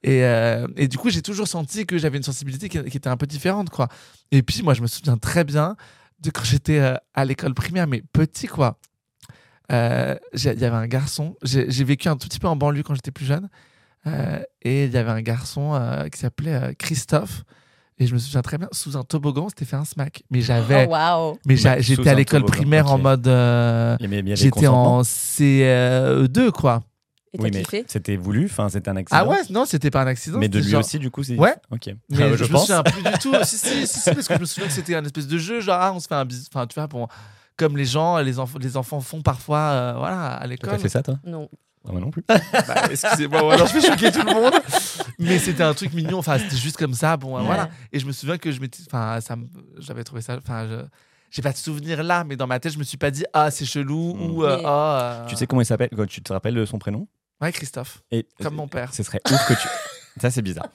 Et, 0.02 0.24
euh, 0.24 0.66
et 0.76 0.88
du 0.88 0.98
coup, 0.98 1.10
j'ai 1.10 1.22
toujours 1.22 1.48
senti 1.48 1.86
que 1.86 1.98
j'avais 1.98 2.18
une 2.18 2.22
sensibilité 2.22 2.68
qui, 2.68 2.82
qui 2.84 2.96
était 2.96 3.08
un 3.08 3.16
peu 3.16 3.26
différente, 3.26 3.70
quoi. 3.70 3.88
Et 4.30 4.42
puis, 4.42 4.62
moi, 4.62 4.74
je 4.74 4.82
me 4.82 4.86
souviens 4.86 5.16
très 5.16 5.44
bien 5.44 5.76
de 6.20 6.30
quand 6.30 6.44
j'étais 6.44 6.78
euh, 6.78 6.94
à 7.14 7.24
l'école 7.24 7.54
primaire, 7.54 7.86
mais 7.86 8.02
petit, 8.12 8.46
quoi. 8.46 8.78
Euh, 9.72 10.16
Il 10.34 10.42
y 10.42 10.48
avait 10.48 10.68
un 10.68 10.86
garçon, 10.86 11.36
j'ai 11.42 11.84
vécu 11.84 12.08
un 12.08 12.16
tout 12.16 12.28
petit 12.28 12.38
peu 12.38 12.48
en 12.48 12.56
banlieue 12.56 12.82
quand 12.82 12.94
j'étais 12.94 13.10
plus 13.10 13.26
jeune, 13.26 13.48
et 14.62 14.84
il 14.84 14.90
y 14.90 14.96
avait 14.96 15.10
un 15.10 15.20
garçon 15.20 15.78
qui 16.10 16.18
s'appelait 16.18 16.74
Christophe, 16.78 17.42
et 17.98 18.06
je 18.06 18.14
me 18.14 18.18
souviens 18.18 18.42
très 18.42 18.58
bien, 18.58 18.68
sous 18.72 18.96
un 18.96 19.02
toboggan, 19.02 19.44
on 19.46 19.48
s'était 19.48 19.64
fait 19.64 19.76
un 19.76 19.84
smack. 19.84 20.22
Mais 20.30 20.40
j'avais, 20.40 20.86
Oh, 20.88 20.92
waouh 20.92 21.38
mais 21.46 21.56
j'étais 21.56 22.08
à 22.08 22.14
l'école 22.14 22.44
primaire 22.44 22.90
en 22.92 22.96
ok. 22.96 23.02
mode, 23.02 23.26
euh, 23.28 23.96
j'étais 24.34 24.66
en 24.68 25.02
CE2, 25.02 26.50
quoi. 26.50 26.82
Et 27.34 27.40
Oui, 27.42 27.50
mais 27.52 27.62
c'était 27.86 28.16
voulu, 28.16 28.46
enfin 28.46 28.70
c'était 28.70 28.88
un 28.88 28.96
accident. 28.96 29.20
Ah 29.22 29.28
ouais, 29.28 29.42
non, 29.50 29.66
c'était 29.66 29.90
pas 29.90 30.00
un 30.02 30.06
accident. 30.06 30.38
Mais 30.38 30.48
de 30.48 30.58
lui 30.60 30.70
genre- 30.70 30.80
aussi, 30.80 30.98
du 30.98 31.10
coup, 31.10 31.22
c'est. 31.22 31.36
Ouais. 31.36 31.54
Ok. 31.70 31.88
Mais 32.08 32.22
Ah, 32.22 32.28
je, 32.30 32.36
je 32.36 32.44
me 32.44 32.48
pense. 32.48 32.62
souviens 32.66 32.82
plus 32.82 33.02
du 33.02 33.18
tout. 33.18 33.34
si, 33.44 33.58
si, 33.58 33.86
si, 33.86 34.00
si, 34.00 34.10
parce 34.14 34.26
que 34.28 34.34
je 34.34 34.40
me 34.40 34.44
souviens 34.46 34.66
que 34.68 34.72
c'était 34.72 34.94
un 34.94 35.04
espèce 35.04 35.26
de 35.26 35.36
jeu, 35.36 35.60
genre, 35.60 35.76
ah, 35.78 35.92
on 35.94 36.00
se 36.00 36.08
fait 36.08 36.14
un 36.14 36.24
bisou. 36.24 36.46
Enfin, 36.50 36.66
tu 36.66 36.74
vois, 36.74 36.86
bon, 36.86 37.06
comme 37.58 37.76
les 37.76 37.84
gens, 37.84 38.16
les, 38.18 38.38
enfants 38.38 38.58
les 38.58 38.78
enfants 38.78 39.00
font 39.00 39.20
parfois 39.20 39.58
euh, 39.58 39.94
voilà, 39.98 40.28
à 40.36 40.46
l'école. 40.46 40.70
T'as 40.70 40.78
fait 40.78 40.88
ça, 40.88 41.02
toi? 41.02 41.18
Non. 41.24 41.50
Ah, 41.86 41.92
Moi 41.92 42.00
non 42.00 42.10
plus. 42.10 42.24
Bah, 42.28 42.88
Excusez-moi, 42.90 43.54
alors 43.54 43.66
je 43.66 43.74
vais 43.74 43.80
choquer 43.80 44.10
tout 44.12 44.22
le 44.24 44.32
monde. 44.34 44.52
Mais 45.18 45.38
c'était 45.38 45.62
un 45.62 45.74
truc 45.74 45.92
mignon. 45.94 46.18
Enfin, 46.18 46.38
c'était 46.38 46.56
juste 46.56 46.76
comme 46.76 46.94
ça. 46.94 47.16
Bon, 47.16 47.36
Ouais. 47.38 47.44
voilà. 47.44 47.68
Et 47.92 47.98
je 47.98 48.06
me 48.06 48.12
souviens 48.12 48.38
que 48.38 48.50
je 48.52 48.60
m'étais. 48.60 48.82
Enfin, 48.86 49.20
ça 49.20 49.36
j'avais 49.78 50.04
trouvé 50.04 50.22
ça. 50.22 50.36
Enfin, 50.36 50.66
je. 50.68 50.76
J'ai 51.30 51.42
pas 51.42 51.52
de 51.52 51.58
souvenir 51.58 52.02
là, 52.02 52.24
mais 52.24 52.36
dans 52.36 52.46
ma 52.46 52.58
tête, 52.58 52.72
je 52.72 52.78
me 52.78 52.84
suis 52.84 52.96
pas 52.96 53.10
dit 53.10 53.24
ah 53.34 53.50
c'est 53.50 53.66
chelou 53.66 54.14
Mm. 54.14 54.30
ou 54.30 54.44
euh, 54.44 54.56
Mais- 54.56 54.62
ah. 54.66 55.22
euh, 55.24 55.26
Tu 55.28 55.36
sais 55.36 55.46
comment 55.46 55.60
il 55.60 55.66
s'appelle 55.66 55.90
Tu 56.08 56.22
te 56.22 56.32
rappelles 56.32 56.54
de 56.54 56.64
son 56.64 56.78
prénom? 56.78 57.06
Ouais, 57.40 57.52
Christophe, 57.52 58.02
Et 58.10 58.26
comme 58.42 58.54
mon 58.54 58.66
père. 58.66 58.92
Ce 58.94 59.02
serait 59.02 59.20
ouf 59.30 59.46
que 59.46 59.52
tu. 59.54 59.68
Ça, 60.20 60.30
c'est 60.30 60.42
bizarre. 60.42 60.66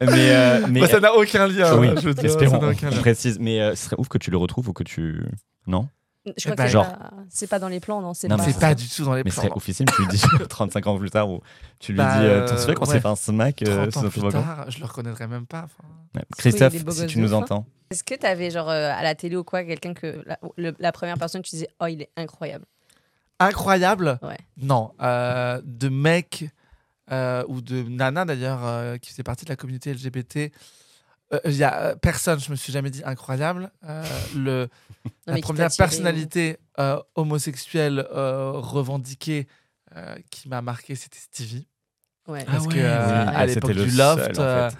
mais. 0.00 0.08
euh, 0.30 0.66
mais... 0.68 0.80
Bah, 0.80 0.86
ça 0.88 1.00
n'a 1.00 1.12
aucun 1.14 1.48
lien. 1.48 1.76
oui, 1.76 1.88
je 2.00 2.10
espérons, 2.10 2.52
ça 2.52 2.58
n'a 2.66 2.68
aucun 2.72 2.90
lien. 2.90 2.98
précise. 2.98 3.38
Mais 3.40 3.60
euh, 3.60 3.74
ce 3.74 3.86
serait 3.86 3.96
ouf 3.98 4.06
que 4.08 4.18
tu 4.18 4.30
le 4.30 4.36
retrouves 4.36 4.68
ou 4.68 4.72
que 4.72 4.84
tu. 4.84 5.24
Non? 5.66 5.88
Je 6.24 6.44
crois 6.44 6.54
bah, 6.54 6.62
que 6.64 6.68
c'est 6.68 6.72
genre- 6.72 6.98
pas- 6.98 7.10
c'est 7.30 7.46
pas 7.48 7.58
dans 7.58 7.68
les 7.68 7.80
plans, 7.80 8.00
non 8.00 8.14
C'est 8.14 8.28
pas... 8.28 8.36
mais 8.36 8.44
C'est 8.52 8.60
pas 8.60 8.74
du 8.76 8.88
tout 8.88 9.04
dans 9.04 9.14
les 9.14 9.24
Mais 9.24 9.30
plans. 9.30 9.42
serait 9.42 9.52
oufissime, 9.56 9.86
tu 9.86 10.02
lui 10.02 10.08
dis 10.08 10.22
35 10.48 10.86
ans 10.86 10.96
plus 10.98 11.10
tard 11.10 11.28
ou 11.28 11.40
tu 11.80 11.92
lui 11.92 11.98
Bah, 11.98 12.18
dis 12.20 12.26
euh, 12.26 12.46
T'en 12.48 12.56
souviens 12.56 12.74
quand 12.74 12.86
ouais. 12.86 12.92
c'est 12.94 13.00
fait 13.00 13.08
un 13.08 13.16
smack 13.16 13.62
euh, 13.62 13.90
30 13.90 13.92
sous 13.92 14.06
ans 14.24 14.28
plus 14.28 14.32
tard, 14.32 14.70
je 14.70 14.78
le 14.78 14.84
reconnaîtrais 14.86 15.26
même 15.26 15.46
pas. 15.46 15.66
Ouais. 16.14 16.22
Christophe, 16.38 16.74
si 16.90 17.06
tu 17.06 17.18
nous 17.18 17.34
entends. 17.34 17.66
Est-ce 17.90 18.04
que 18.04 18.14
t'avais 18.14 18.50
genre 18.50 18.70
euh, 18.70 18.90
à 18.92 19.02
la 19.02 19.14
télé 19.14 19.36
ou 19.36 19.44
quoi 19.44 19.64
quelqu'un 19.64 19.94
que 19.94 20.22
la, 20.26 20.38
le- 20.56 20.74
la 20.78 20.92
première 20.92 21.18
personne 21.18 21.42
tu 21.42 21.50
disais 21.50 21.68
oh 21.80 21.86
il 21.86 22.02
est 22.02 22.10
incroyable 22.16 22.64
Incroyable. 23.40 24.18
Ouais. 24.22 24.38
Non, 24.56 24.92
euh, 25.02 25.60
de 25.64 25.88
mecs 25.88 26.44
euh, 27.10 27.42
ou 27.48 27.60
de 27.60 27.82
nanas 27.82 28.24
d'ailleurs 28.24 28.60
euh, 28.64 28.96
qui 28.98 29.10
faisaient 29.10 29.22
partie 29.24 29.44
de 29.44 29.50
la 29.50 29.56
communauté 29.56 29.92
LGBT. 29.92 30.52
Euh, 31.34 31.38
Il 31.46 31.54
y 31.54 31.64
a 31.64 31.80
euh, 31.82 31.94
personne, 31.96 32.38
je 32.40 32.50
me 32.50 32.56
suis 32.56 32.72
jamais 32.72 32.90
dit 32.90 33.02
incroyable. 33.04 33.70
Euh, 33.84 34.04
le, 34.36 34.68
Non, 35.26 35.34
la 35.34 35.40
première 35.40 35.70
personnalité 35.76 36.58
euh, 36.78 37.00
homosexuelle 37.16 38.06
euh, 38.12 38.52
revendiquée 38.52 39.46
euh, 39.96 40.14
qui 40.30 40.48
m'a 40.48 40.62
marqué, 40.62 40.94
c'était 40.94 41.18
Stevie. 41.18 41.66
ou- 42.28 42.32
Ouais. 42.32 42.44
Parce 42.44 42.66
ouais, 42.66 42.74
que 42.74 42.78
euh, 42.78 43.26
à 43.26 43.30
Ah, 43.38 43.46
l'époque 43.46 43.72
du 43.72 43.90
Loft, 43.90 44.24
seul, 44.36 44.38
en 44.38 44.42
euh, 44.42 44.70
fait. 44.70 44.76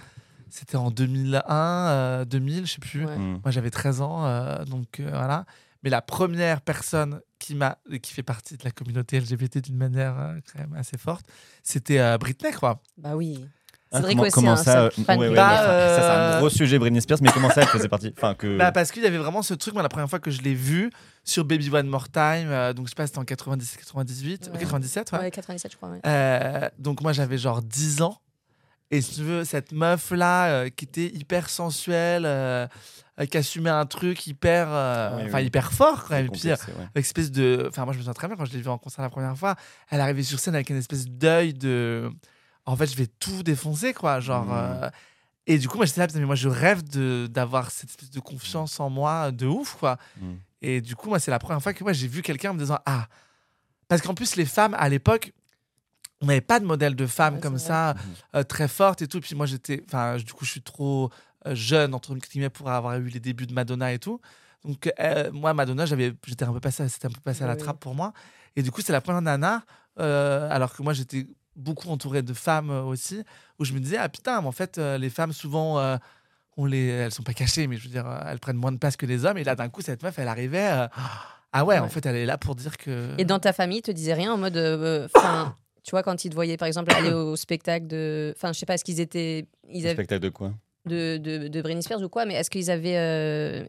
c'était 0.48 0.76
en 0.76 0.90
2001, 0.92 1.88
euh, 1.88 2.24
2000, 2.24 2.66
je 2.66 2.72
sais 2.74 2.78
plus. 2.78 3.04
Ouais. 3.04 3.16
Mm. 3.18 3.40
Moi, 3.44 3.50
j'avais 3.50 3.70
13 3.70 4.00
ans, 4.00 4.24
euh, 4.26 4.64
donc 4.64 5.00
euh, 5.00 5.08
voilà. 5.10 5.44
Mais 5.82 5.90
la 5.90 6.00
première 6.02 6.60
personne 6.60 7.20
qui 7.40 7.56
m'a, 7.56 7.78
qui 8.00 8.12
fait 8.12 8.22
partie 8.22 8.56
de 8.56 8.64
la 8.64 8.70
communauté 8.70 9.18
LGBT 9.18 9.58
d'une 9.58 9.76
manière 9.76 10.16
euh, 10.16 10.38
quand 10.52 10.60
même 10.60 10.74
assez 10.74 10.96
forte, 10.96 11.26
c'était 11.64 11.98
euh, 11.98 12.16
Britney, 12.18 12.52
quoi. 12.52 12.80
Bah 12.96 13.16
oui. 13.16 13.44
Ah, 13.92 13.96
Cédric 13.98 14.16
comment, 14.16 14.22
aussi, 14.26 14.32
comment 14.32 14.52
hein, 14.52 14.56
ça 14.56 14.64
ça, 14.64 14.82
euh, 14.84 14.90
fan 15.04 15.18
ouais, 15.18 15.28
ouais, 15.28 15.34
Bah, 15.34 15.50
enfin, 15.52 15.66
Ça, 15.66 15.96
c'est 15.96 16.02
un 16.08 16.14
euh, 16.18 16.38
gros 16.38 16.48
sujet, 16.50 16.78
Britney 16.78 17.00
Spears, 17.02 17.18
mais 17.20 17.30
comment 17.30 17.50
ça, 17.50 17.62
elle 17.62 17.68
faisait 17.68 17.88
partie 17.88 18.12
Enfin, 18.16 18.34
que. 18.34 18.56
Bah, 18.58 18.72
parce 18.72 18.90
qu'il 18.92 19.02
y 19.02 19.06
avait 19.06 19.18
vraiment 19.18 19.42
ce 19.42 19.54
truc, 19.54 19.74
moi, 19.74 19.82
la 19.82 19.88
première 19.88 20.08
fois 20.08 20.18
que 20.18 20.30
je 20.30 20.40
l'ai 20.42 20.54
vu 20.54 20.90
sur 21.24 21.44
Baby 21.44 21.68
One 21.70 21.86
More 21.88 22.08
Time, 22.10 22.48
euh, 22.50 22.72
donc 22.72 22.86
je 22.86 22.90
sais 22.90 22.94
pas, 22.96 23.06
c'était 23.06 23.18
en 23.18 23.24
97, 23.24 23.78
98, 23.80 24.50
Ouais. 24.52 24.58
97, 24.58 25.12
ouais. 25.12 25.18
Ouais, 25.18 25.30
97 25.30 25.72
je 25.72 25.76
crois. 25.76 25.90
ouais. 25.90 26.00
Euh, 26.06 26.68
donc 26.78 27.00
moi 27.02 27.12
j'avais 27.12 27.38
genre 27.38 27.62
10 27.62 28.02
ans. 28.02 28.18
Et 28.90 29.00
si 29.00 29.14
tu 29.16 29.22
veux, 29.22 29.44
cette 29.44 29.72
meuf-là, 29.72 30.48
euh, 30.48 30.68
qui 30.68 30.84
était 30.84 31.06
hyper 31.06 31.48
sensuelle, 31.48 32.24
euh, 32.26 32.66
euh, 33.18 33.24
qui 33.24 33.38
assumait 33.38 33.70
un 33.70 33.86
truc 33.86 34.26
hyper, 34.26 34.66
euh, 34.70 35.24
enfin 35.26 35.38
oui. 35.38 35.44
hyper 35.46 35.72
fort 35.72 36.04
quand 36.04 36.14
même. 36.14 36.26
Et 36.26 36.28
puis, 36.28 36.50
euh, 36.50 36.56
espèce 36.94 37.30
de, 37.30 37.66
enfin 37.70 37.84
moi 37.86 37.94
je 37.94 37.98
me 37.98 38.02
souviens 38.02 38.12
très 38.12 38.26
bien 38.26 38.36
quand 38.36 38.44
je 38.44 38.52
l'ai 38.52 38.60
vu 38.60 38.68
en 38.68 38.76
concert 38.76 39.02
la 39.02 39.08
première 39.08 39.34
fois. 39.36 39.56
Elle 39.90 40.00
arrivait 40.02 40.22
sur 40.22 40.38
scène 40.38 40.54
avec 40.54 40.68
une 40.68 40.76
espèce 40.76 41.06
d'œil 41.08 41.54
de, 41.54 42.10
en 42.66 42.76
fait 42.76 42.86
je 42.86 42.96
vais 42.96 43.06
tout 43.06 43.42
défoncer 43.42 43.92
quoi, 43.94 44.20
genre. 44.20 44.46
Mhm. 44.46 44.52
euh, 44.84 44.90
Et 45.46 45.58
du 45.58 45.68
coup 45.68 45.76
moi 45.76 45.86
j'étais 45.86 46.00
là, 46.00 46.06
mais 46.14 46.24
moi 46.24 46.34
je 46.36 46.48
rêve 46.48 46.82
de 46.88 47.26
d'avoir 47.30 47.70
cette 47.70 47.90
espèce 47.90 48.10
de 48.10 48.20
confiance 48.20 48.78
en 48.80 48.90
moi 48.90 49.30
de 49.32 49.46
ouf 49.46 49.74
quoi. 49.78 49.98
Mhm. 50.20 50.38
Et 50.62 50.80
du 50.80 50.94
coup 50.94 51.08
moi 51.08 51.18
c'est 51.18 51.30
la 51.32 51.38
première 51.38 51.60
fois 51.62 51.72
que 51.74 51.82
moi 51.82 51.92
j'ai 51.92 52.06
vu 52.08 52.22
quelqu'un 52.22 52.50
en 52.50 52.54
me 52.54 52.58
disant 52.60 52.78
ah, 52.86 53.08
parce 53.88 54.00
qu'en 54.02 54.14
plus 54.14 54.36
les 54.36 54.46
femmes 54.46 54.74
à 54.78 54.88
l'époque 54.88 55.32
on 56.20 56.26
n'avait 56.26 56.40
pas 56.40 56.60
de 56.60 56.64
modèle 56.64 56.94
de 56.94 57.04
femme 57.06 57.34
Ouais, 57.34 57.40
comme 57.40 57.58
ça, 57.58 57.96
euh, 58.36 58.44
très 58.44 58.68
forte 58.68 59.02
et 59.02 59.08
tout. 59.08 59.20
Puis 59.20 59.34
moi, 59.34 59.44
j'étais, 59.44 59.82
enfin, 59.88 60.16
du 60.18 60.32
coup, 60.32 60.44
je 60.44 60.52
suis 60.52 60.62
trop 60.62 61.10
euh, 61.48 61.54
jeune 61.56 61.94
entre 61.94 62.14
guillemets 62.14 62.48
pour 62.48 62.70
avoir 62.70 62.94
eu 62.98 63.08
les 63.08 63.18
débuts 63.18 63.48
de 63.48 63.52
Madonna 63.52 63.92
et 63.92 63.98
tout. 63.98 64.20
Donc 64.64 64.88
euh, 65.00 65.32
moi, 65.32 65.52
Madonna, 65.52 65.84
j'avais, 65.84 66.14
j'étais 66.24 66.44
un 66.44 66.52
peu 66.52 66.60
passé, 66.60 66.88
c'était 66.88 67.08
un 67.08 67.10
peu 67.10 67.20
passé 67.20 67.42
à 67.42 67.48
la 67.48 67.54
Oui. 67.54 67.58
trappe 67.58 67.80
pour 67.80 67.96
moi. 67.96 68.12
Et 68.54 68.62
du 68.62 68.70
coup, 68.70 68.82
c'est 68.82 68.92
la 68.92 69.00
première 69.00 69.20
nana, 69.20 69.64
euh, 69.98 70.46
alors 70.48 70.72
que 70.72 70.80
moi, 70.84 70.92
j'étais 70.92 71.26
beaucoup 71.56 71.88
entouré 71.90 72.22
de 72.22 72.32
femmes 72.34 72.70
euh, 72.70 72.82
aussi, 72.82 73.22
où 73.58 73.64
je 73.64 73.72
me 73.72 73.80
disais 73.80 73.96
ah 73.98 74.08
putain, 74.08 74.40
mais 74.40 74.46
en 74.48 74.52
fait, 74.52 74.78
euh, 74.78 74.98
les 74.98 75.10
femmes 75.10 75.32
souvent. 75.32 75.78
euh, 75.78 75.96
on 76.58 76.66
les, 76.66 76.86
elles 76.88 77.12
sont 77.12 77.22
pas 77.22 77.32
cachées, 77.32 77.66
mais 77.66 77.78
je 77.78 77.84
veux 77.84 77.88
dire, 77.88 78.06
euh, 78.06 78.20
elles 78.26 78.38
prennent 78.38 78.58
moins 78.58 78.72
de 78.72 78.76
place 78.76 78.96
que 78.98 79.06
les 79.06 79.24
hommes. 79.24 79.38
Et 79.38 79.44
là, 79.44 79.54
d'un 79.54 79.70
coup, 79.70 79.80
cette 79.80 80.02
meuf, 80.02 80.18
elle 80.18 80.28
arrivait. 80.28 80.68
euh, 80.70 80.86
ah 81.54 81.64
ouais, 81.64 81.78
en 81.78 81.88
fait, 81.88 82.04
elle 82.04 82.16
est 82.16 82.26
là 82.26 82.36
pour 82.36 82.54
dire 82.54 82.76
que. 82.76 83.14
Et 83.16 83.24
dans 83.24 83.38
ta 83.38 83.54
famille, 83.54 83.78
ils 83.78 83.82
te 83.82 83.90
disaient 83.90 84.12
rien 84.12 84.34
en 84.34 84.36
mode. 84.36 84.58
euh, 84.58 85.08
Enfin, 85.14 85.56
tu 85.82 85.92
vois, 85.92 86.02
quand 86.02 86.26
ils 86.26 86.28
te 86.28 86.34
voyaient, 86.34 86.58
par 86.58 86.68
exemple, 86.68 86.92
aller 86.92 87.10
au 87.10 87.36
spectacle 87.36 87.86
de. 87.86 88.34
Enfin, 88.36 88.52
je 88.52 88.58
sais 88.58 88.66
pas, 88.66 88.74
est-ce 88.74 88.84
qu'ils 88.84 89.00
étaient. 89.00 89.46
Ils 89.70 89.84
avaient... 89.86 89.94
spectacle 89.94 90.20
de 90.20 90.28
quoi? 90.28 90.52
De, 90.86 91.16
de, 91.16 91.48
de 91.48 91.62
Britney 91.62 91.82
Spears 91.82 92.02
ou 92.02 92.08
quoi, 92.08 92.24
mais 92.26 92.34
est-ce 92.34 92.50
qu'ils 92.50 92.70
avaient. 92.70 92.96
euh, 92.96 93.64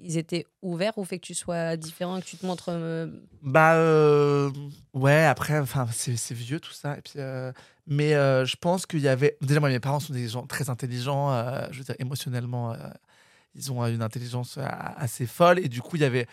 Ils 0.00 0.16
étaient 0.18 0.46
ouverts 0.62 0.96
au 0.98 1.04
fait 1.04 1.18
que 1.18 1.26
tu 1.26 1.34
sois 1.34 1.76
différent, 1.76 2.20
que 2.20 2.24
tu 2.26 2.36
te 2.36 2.46
montres. 2.46 2.68
euh, 2.70 3.06
Bah 3.42 3.74
euh, 3.74 4.50
ouais, 4.94 5.24
après, 5.24 5.58
enfin 5.58 5.86
c'est 5.92 6.34
vieux 6.34 6.60
tout 6.60 6.72
ça. 6.72 6.96
Et 6.98 7.00
puis, 7.02 7.18
mais 7.86 8.10
je 8.12 8.56
pense 8.56 8.86
qu'il 8.86 9.00
y 9.00 9.08
avait 9.08 9.36
déjà 9.42 9.60
moi 9.60 9.68
mes 9.68 9.80
parents 9.80 10.00
sont 10.00 10.12
des 10.12 10.28
gens 10.28 10.46
très 10.46 10.70
intelligents. 10.70 11.30
je 11.70 11.78
veux 11.78 11.84
dire 11.84 11.96
émotionnellement, 11.98 12.74
ils 13.54 13.72
ont 13.72 13.84
une 13.86 14.02
intelligence 14.02 14.58
assez 14.96 15.26
folle 15.26 15.58
et 15.58 15.68
du 15.68 15.80
coup 15.82 15.96
il 15.96 16.02
y 16.02 16.04
avait 16.04 16.26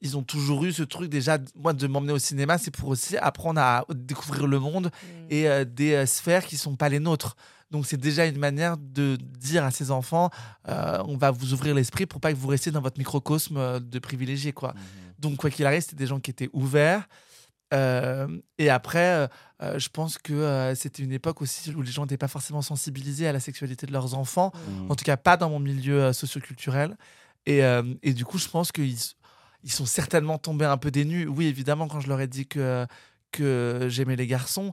ils 0.00 0.16
ont 0.16 0.22
toujours 0.22 0.64
eu 0.64 0.72
ce 0.72 0.82
truc 0.84 1.10
déjà 1.10 1.38
moi 1.56 1.72
de 1.72 1.86
m'emmener 1.88 2.12
au 2.12 2.18
cinéma 2.20 2.58
c'est 2.58 2.70
pour 2.70 2.88
aussi 2.90 3.16
apprendre 3.16 3.60
à 3.60 3.84
découvrir 3.92 4.46
le 4.46 4.60
monde 4.60 4.90
et 5.30 5.48
euh, 5.48 5.64
des 5.64 6.06
sphères 6.06 6.46
qui 6.46 6.56
sont 6.56 6.76
pas 6.76 6.88
les 6.88 7.00
nôtres. 7.00 7.36
Donc 7.72 7.86
c'est 7.86 7.96
déjà 7.96 8.26
une 8.26 8.38
manière 8.38 8.76
de 8.76 9.16
dire 9.16 9.64
à 9.64 9.72
ses 9.72 9.90
enfants, 9.90 10.30
euh, 10.68 11.02
on 11.08 11.16
va 11.16 11.32
vous 11.32 11.52
ouvrir 11.52 11.74
l'esprit 11.74 12.06
pour 12.06 12.20
pas 12.20 12.32
que 12.32 12.38
vous 12.38 12.48
restiez 12.48 12.70
dans 12.70 12.82
votre 12.82 12.98
microcosme 12.98 13.56
euh, 13.56 13.80
de 13.80 13.98
privilégiés 13.98 14.52
quoi. 14.52 14.74
Donc, 15.22 15.36
quoi 15.36 15.50
qu'il 15.50 15.64
arrive, 15.64 15.80
c'était 15.80 15.96
des 15.96 16.06
gens 16.06 16.20
qui 16.20 16.30
étaient 16.30 16.50
ouverts. 16.52 17.08
Euh, 17.72 18.26
et 18.58 18.68
après, 18.68 19.28
euh, 19.62 19.78
je 19.78 19.88
pense 19.88 20.18
que 20.18 20.32
euh, 20.32 20.74
c'était 20.74 21.02
une 21.02 21.12
époque 21.12 21.40
aussi 21.40 21.70
où 21.70 21.80
les 21.80 21.92
gens 21.92 22.02
n'étaient 22.02 22.18
pas 22.18 22.28
forcément 22.28 22.60
sensibilisés 22.60 23.26
à 23.28 23.32
la 23.32 23.40
sexualité 23.40 23.86
de 23.86 23.92
leurs 23.92 24.14
enfants. 24.14 24.52
Mhm. 24.54 24.90
En 24.90 24.96
tout 24.96 25.04
cas, 25.04 25.16
pas 25.16 25.36
dans 25.36 25.48
mon 25.48 25.60
milieu 25.60 26.12
socioculturel. 26.12 26.96
Et, 27.46 27.60
et 28.02 28.12
du 28.12 28.24
coup, 28.24 28.38
je 28.38 28.48
pense 28.48 28.70
qu'ils 28.70 28.96
ils 29.64 29.72
sont 29.72 29.86
certainement 29.86 30.38
tombés 30.38 30.64
un 30.64 30.76
peu 30.76 30.92
des 30.92 31.04
nues. 31.04 31.26
Oui, 31.26 31.46
évidemment, 31.46 31.88
quand 31.88 31.98
je 31.98 32.08
leur 32.08 32.20
ai 32.20 32.28
dit 32.28 32.46
que, 32.46 32.86
que 33.32 33.86
j'aimais 33.88 34.14
les 34.14 34.28
garçons. 34.28 34.72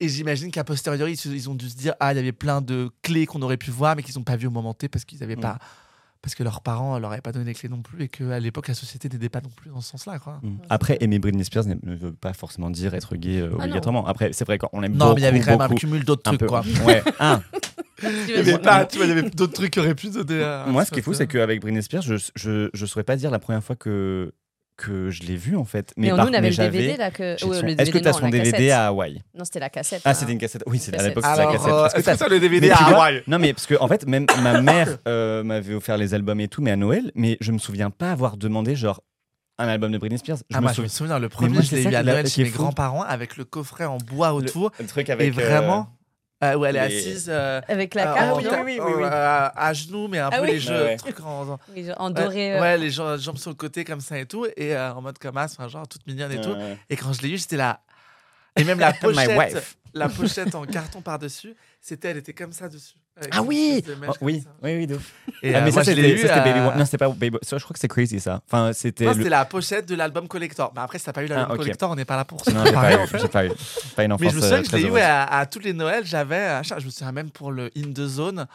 Et 0.00 0.08
j'imagine 0.08 0.50
qu'à 0.50 0.64
posteriori, 0.64 1.14
ils, 1.14 1.48
ont 1.50 1.54
dû 1.54 1.68
se 1.68 1.76
dire 1.76 1.94
Ah, 2.00 2.12
il 2.12 2.16
y 2.16 2.18
avait 2.20 2.32
plein 2.32 2.60
de 2.60 2.90
clés 3.02 3.26
qu'on 3.26 3.42
aurait 3.42 3.56
pu 3.56 3.70
voir, 3.70 3.96
mais 3.96 4.02
qu'ils 4.02 4.16
n'ont 4.16 4.24
pas 4.24 4.36
vu 4.36 4.46
au 4.46 4.50
moment 4.50 4.74
T 4.74 4.88
parce 4.88 5.04
qu'ils 5.04 5.20
n'avaient 5.20 5.36
Mhm. 5.36 5.42
pas. 5.42 5.58
Parce 6.20 6.34
que 6.34 6.42
leurs 6.42 6.62
parents 6.62 6.98
leur 6.98 7.12
avaient 7.12 7.20
pas 7.20 7.30
donné 7.30 7.44
les 7.44 7.54
clés 7.54 7.68
non 7.68 7.80
plus 7.80 8.02
et 8.02 8.08
qu'à 8.08 8.40
l'époque, 8.40 8.66
la 8.66 8.74
société 8.74 9.08
n'aidait 9.08 9.28
pas 9.28 9.40
non 9.40 9.50
plus 9.54 9.70
dans 9.70 9.80
ce 9.80 9.90
sens-là. 9.90 10.18
Quoi. 10.18 10.40
Mm. 10.42 10.56
Après, 10.68 10.98
aimer 11.00 11.20
Britney 11.20 11.44
Spears 11.44 11.66
ne 11.66 11.74
ne 11.80 11.94
veut 11.94 12.12
pas 12.12 12.32
forcément 12.32 12.70
dire 12.70 12.92
être 12.94 13.14
gay 13.14 13.38
euh, 13.40 13.46
Ah 13.46 13.58
non. 13.58 13.58
obligatoirement. 13.64 14.04
Après, 14.06 14.32
c'est 14.32 14.44
vrai 14.44 14.58
qu'on 14.58 14.82
aime 14.82 14.94
Non, 14.94 15.06
beaucoup, 15.10 15.14
mais 15.14 15.20
il 15.20 15.24
y 15.24 15.26
avait 15.28 15.40
quand 15.40 15.52
même 15.56 15.60
un 15.60 15.74
cumul 15.76 16.04
d'autres 16.04 16.22
un 16.26 16.30
trucs. 16.30 16.40
peu- 16.40 16.46
Quoi. 16.48 16.62
Ouais, 16.84 17.02
un. 17.20 17.40
Il 18.02 18.30
y 18.30 18.34
avait 18.38 18.58
pas, 18.58 18.84
tu 18.86 18.96
vois, 18.96 19.06
il 19.06 19.08
y 19.08 19.12
avait 19.12 19.28
d'autres 19.30 19.52
trucs 19.54 19.72
qui 19.72 19.80
auraient 19.80 19.94
pu 19.94 20.08
donner. 20.10 20.40
à- 20.42 20.66
Moi, 20.68 20.84
ce 20.84 20.90
qui 20.92 21.00
est 21.00 21.02
fou, 21.02 21.14
c'est 21.14 21.26
qu'avec 21.26 21.60
Britney 21.60 21.82
Spears, 21.82 22.02
je, 22.02 22.14
je, 22.36 22.68
je 22.72 22.86
saurais 22.86 23.02
pas 23.02 23.16
dire 23.16 23.30
la 23.32 23.38
première 23.40 23.62
fois 23.62 23.74
que, 23.74 24.32
que 24.78 25.10
je 25.10 25.22
l'ai 25.24 25.36
vue, 25.36 25.56
en 25.56 25.64
fait. 25.64 25.92
Mais, 25.96 26.08
par- 26.08 26.18
nous, 26.24 26.30
on 26.30 26.34
avait 26.34 26.40
mais 26.40 26.50
le 26.50 26.56
DVD 26.56 26.84
j'avais- 26.86 26.96
là 26.96 27.10
que. 27.10 27.34
Est-ce 27.34 27.90
que 27.90 27.98
tu 27.98 28.08
as 28.08 28.12
non, 28.12 28.18
son 28.18 28.28
DVD 28.30 28.70
à 28.70 28.86
Hawaï? 28.86 29.20
Non, 29.36 29.44
c'était 29.44 29.58
la 29.60 29.68
cassette. 29.68 30.00
Ah, 30.04 30.10
hein. 30.10 30.14
c'était 30.14 30.32
une 30.32 30.38
cassette. 30.38 30.62
Oui, 30.66 30.78
c'est- 30.78 30.96
à 30.98 31.02
l'époque, 31.02 31.24
c'était 31.26 31.44
la 31.44 31.52
cassette. 31.52 31.68
euh, 31.68 31.82
que 31.82 31.86
est-ce 31.88 31.94
que 31.96 32.00
t'as- 32.02 32.16
t'as 32.16 32.28
le 32.28 32.40
DVD 32.40 32.68
Mais 32.68 32.72
à 32.72 32.76
tu 32.78 32.84
Hawaï? 32.94 33.22
Non, 33.26 33.38
mais 33.38 33.52
parce 33.52 33.66
que, 33.66 33.74
en 33.78 33.88
fait, 33.88 34.06
même 34.06 34.24
ma 34.42 34.62
mère 34.62 34.96
euh, 35.06 35.42
m'avait 35.42 35.74
offert 35.74 35.98
les 35.98 36.14
albums 36.14 36.40
et 36.40 36.48
tout, 36.48 36.62
mais 36.62 36.70
à 36.70 36.76
Noël, 36.76 37.10
mais 37.14 37.36
je 37.40 37.52
me 37.52 37.58
souviens 37.58 37.90
pas 37.90 38.12
avoir 38.12 38.36
demandé, 38.38 38.76
genre, 38.76 39.02
un 39.58 39.66
album 39.66 39.90
de 39.90 39.98
Britney 39.98 40.18
Spears. 40.18 40.38
Je 40.48 40.56
Ah, 40.56 40.58
me 40.58 40.62
moi, 40.62 40.70
je 40.70 40.76
souviens. 40.76 40.84
me 40.86 40.88
souviens, 40.90 41.14
le 41.18 41.20
moi, 41.22 41.28
premier, 41.30 41.56
je 41.56 41.62
c'est 41.62 41.76
l'ai 41.76 41.90
eu 41.90 41.94
à 41.96 42.02
Noël 42.04 42.28
chez 42.28 42.44
mes 42.44 42.50
grands-parents 42.50 43.02
avec 43.02 43.36
le 43.36 43.44
coffret 43.44 43.84
en 43.86 43.98
bois 43.98 44.32
autour. 44.32 44.70
Le 44.78 44.86
truc 44.86 45.08
Et 45.08 45.12
avec. 45.12 45.30
euh, 45.36 45.42
vraiment, 45.42 45.88
euh, 46.42 46.54
où 46.56 46.64
elle 46.64 46.76
est 46.76 46.88
les- 46.88 46.98
assise. 46.98 47.26
euh, 47.28 47.60
Avec 47.68 47.94
la 47.94 48.12
euh, 48.12 48.14
carte. 48.14 48.32
en- 48.32 48.38
oui, 48.38 48.46
oui, 48.46 48.80
oui, 48.80 48.80
oui, 48.80 48.92
oui. 48.98 49.02
euh, 49.04 49.48
à 49.54 49.72
genoux, 49.72 50.08
mais 50.08 50.18
un 50.18 50.28
Ah 50.32 50.38
peu 50.38 50.44
oui. 50.44 50.52
les 50.52 50.60
jeux, 50.60 50.72
Ouais, 50.74 50.84
ouais. 50.84 50.96
trucs 50.96 51.20
en, 51.20 51.58
Oui, 51.74 51.88
en 51.96 52.08
Ouais, 52.08 52.14
doré. 52.14 52.56
euh, 52.56 52.60
ouais, 52.60 52.78
les 52.78 52.90
jambes, 52.90 53.18
jambes 53.18 53.38
sur 53.38 53.50
le 53.50 53.56
côté 53.56 53.84
comme 53.84 54.00
ça 54.00 54.18
et 54.18 54.26
tout, 54.26 54.46
et 54.56 54.76
euh, 54.76 54.92
en 54.94 55.02
mode 55.02 55.18
comme 55.18 55.36
as, 55.36 55.52
enfin, 55.52 55.68
genre 55.68 55.86
toute 55.88 56.06
mignonne 56.06 56.32
et 56.32 56.40
tout. 56.40 56.54
Et 56.90 56.96
quand 56.96 57.12
je 57.12 57.22
l'ai 57.22 57.30
eu, 57.30 57.38
j'étais 57.38 57.56
là. 57.56 57.80
Et 58.56 58.64
même 58.64 58.78
la 58.78 58.92
My 58.92 58.98
pochette, 58.98 59.38
wife. 59.54 59.76
la 59.94 60.08
pochette 60.08 60.54
en 60.54 60.64
carton 60.64 61.00
par-dessus, 61.00 61.54
c'était, 61.80 62.08
elle 62.08 62.16
était 62.18 62.32
comme 62.34 62.52
ça 62.52 62.68
dessus. 62.68 62.96
Ah 63.32 63.42
oui 63.42 63.84
Oh, 64.08 64.12
Oui, 64.20 64.40
ça. 64.42 64.50
oui, 64.62 64.76
oui, 64.76 64.86
de 64.86 64.94
ouf. 64.96 65.12
Et, 65.42 65.54
Ah, 65.54 65.58
euh, 65.58 65.64
mais 65.64 65.70
moi, 65.72 65.84
ça, 65.84 65.92
je 65.92 66.00
l'ai 66.00 66.16
c'était 66.16 66.28
ça, 66.28 66.40
Baby 66.40 66.60
One. 66.60 66.78
Non, 66.78 66.84
c'était 66.84 66.98
pas 66.98 67.08
Baby 67.08 67.38
Ça, 67.42 67.58
je 67.58 67.64
crois 67.64 67.74
que 67.74 67.80
c'est 67.80 67.88
Crazy, 67.88 68.20
ça. 68.20 68.40
Enfin, 68.46 68.72
c'était. 68.72 69.04
Non, 69.04 69.10
le- 69.12 69.16
c'était 69.18 69.28
la 69.30 69.44
pochette 69.44 69.86
de 69.88 69.94
l'album 69.94 70.28
collector. 70.28 70.72
Mais 70.74 70.80
après, 70.82 70.98
si 70.98 71.04
t'as 71.04 71.12
pas 71.12 71.22
eu 71.22 71.26
l'album 71.26 71.48
Ah, 71.52 71.56
collector, 71.56 71.90
on 71.90 71.94
n'est 71.96 72.04
pas 72.04 72.16
là 72.16 72.24
pour 72.24 72.44
se 72.44 72.50
Non, 72.50 72.64
j'ai 72.64 72.72
pas 72.72 72.96
en 72.98 73.04
eu. 73.04 73.08
J'ai 73.20 73.28
pas 73.28 73.46
eu. 73.46 73.50
Pas 73.96 74.04
une 74.04 74.12
enfance. 74.12 74.24
Mais 74.24 74.30
je 74.30 74.36
me 74.36 74.40
souviens 74.40 74.58
euh, 74.58 74.62
que 74.62 74.68
je 74.70 74.76
l'ai 74.76 74.82
eu 74.92 74.98
à, 74.98 75.24
à 75.24 75.46
tous 75.46 75.58
les 75.60 75.72
Noëls. 75.72 76.04
J'avais, 76.06 76.62
chaque- 76.64 76.80
je 76.80 76.86
me 76.86 76.90
souviens 76.90 77.12
même 77.12 77.30
pour 77.30 77.50
le 77.52 77.70
In 77.76 77.92
the 77.92 78.06
Zone, 78.06 78.46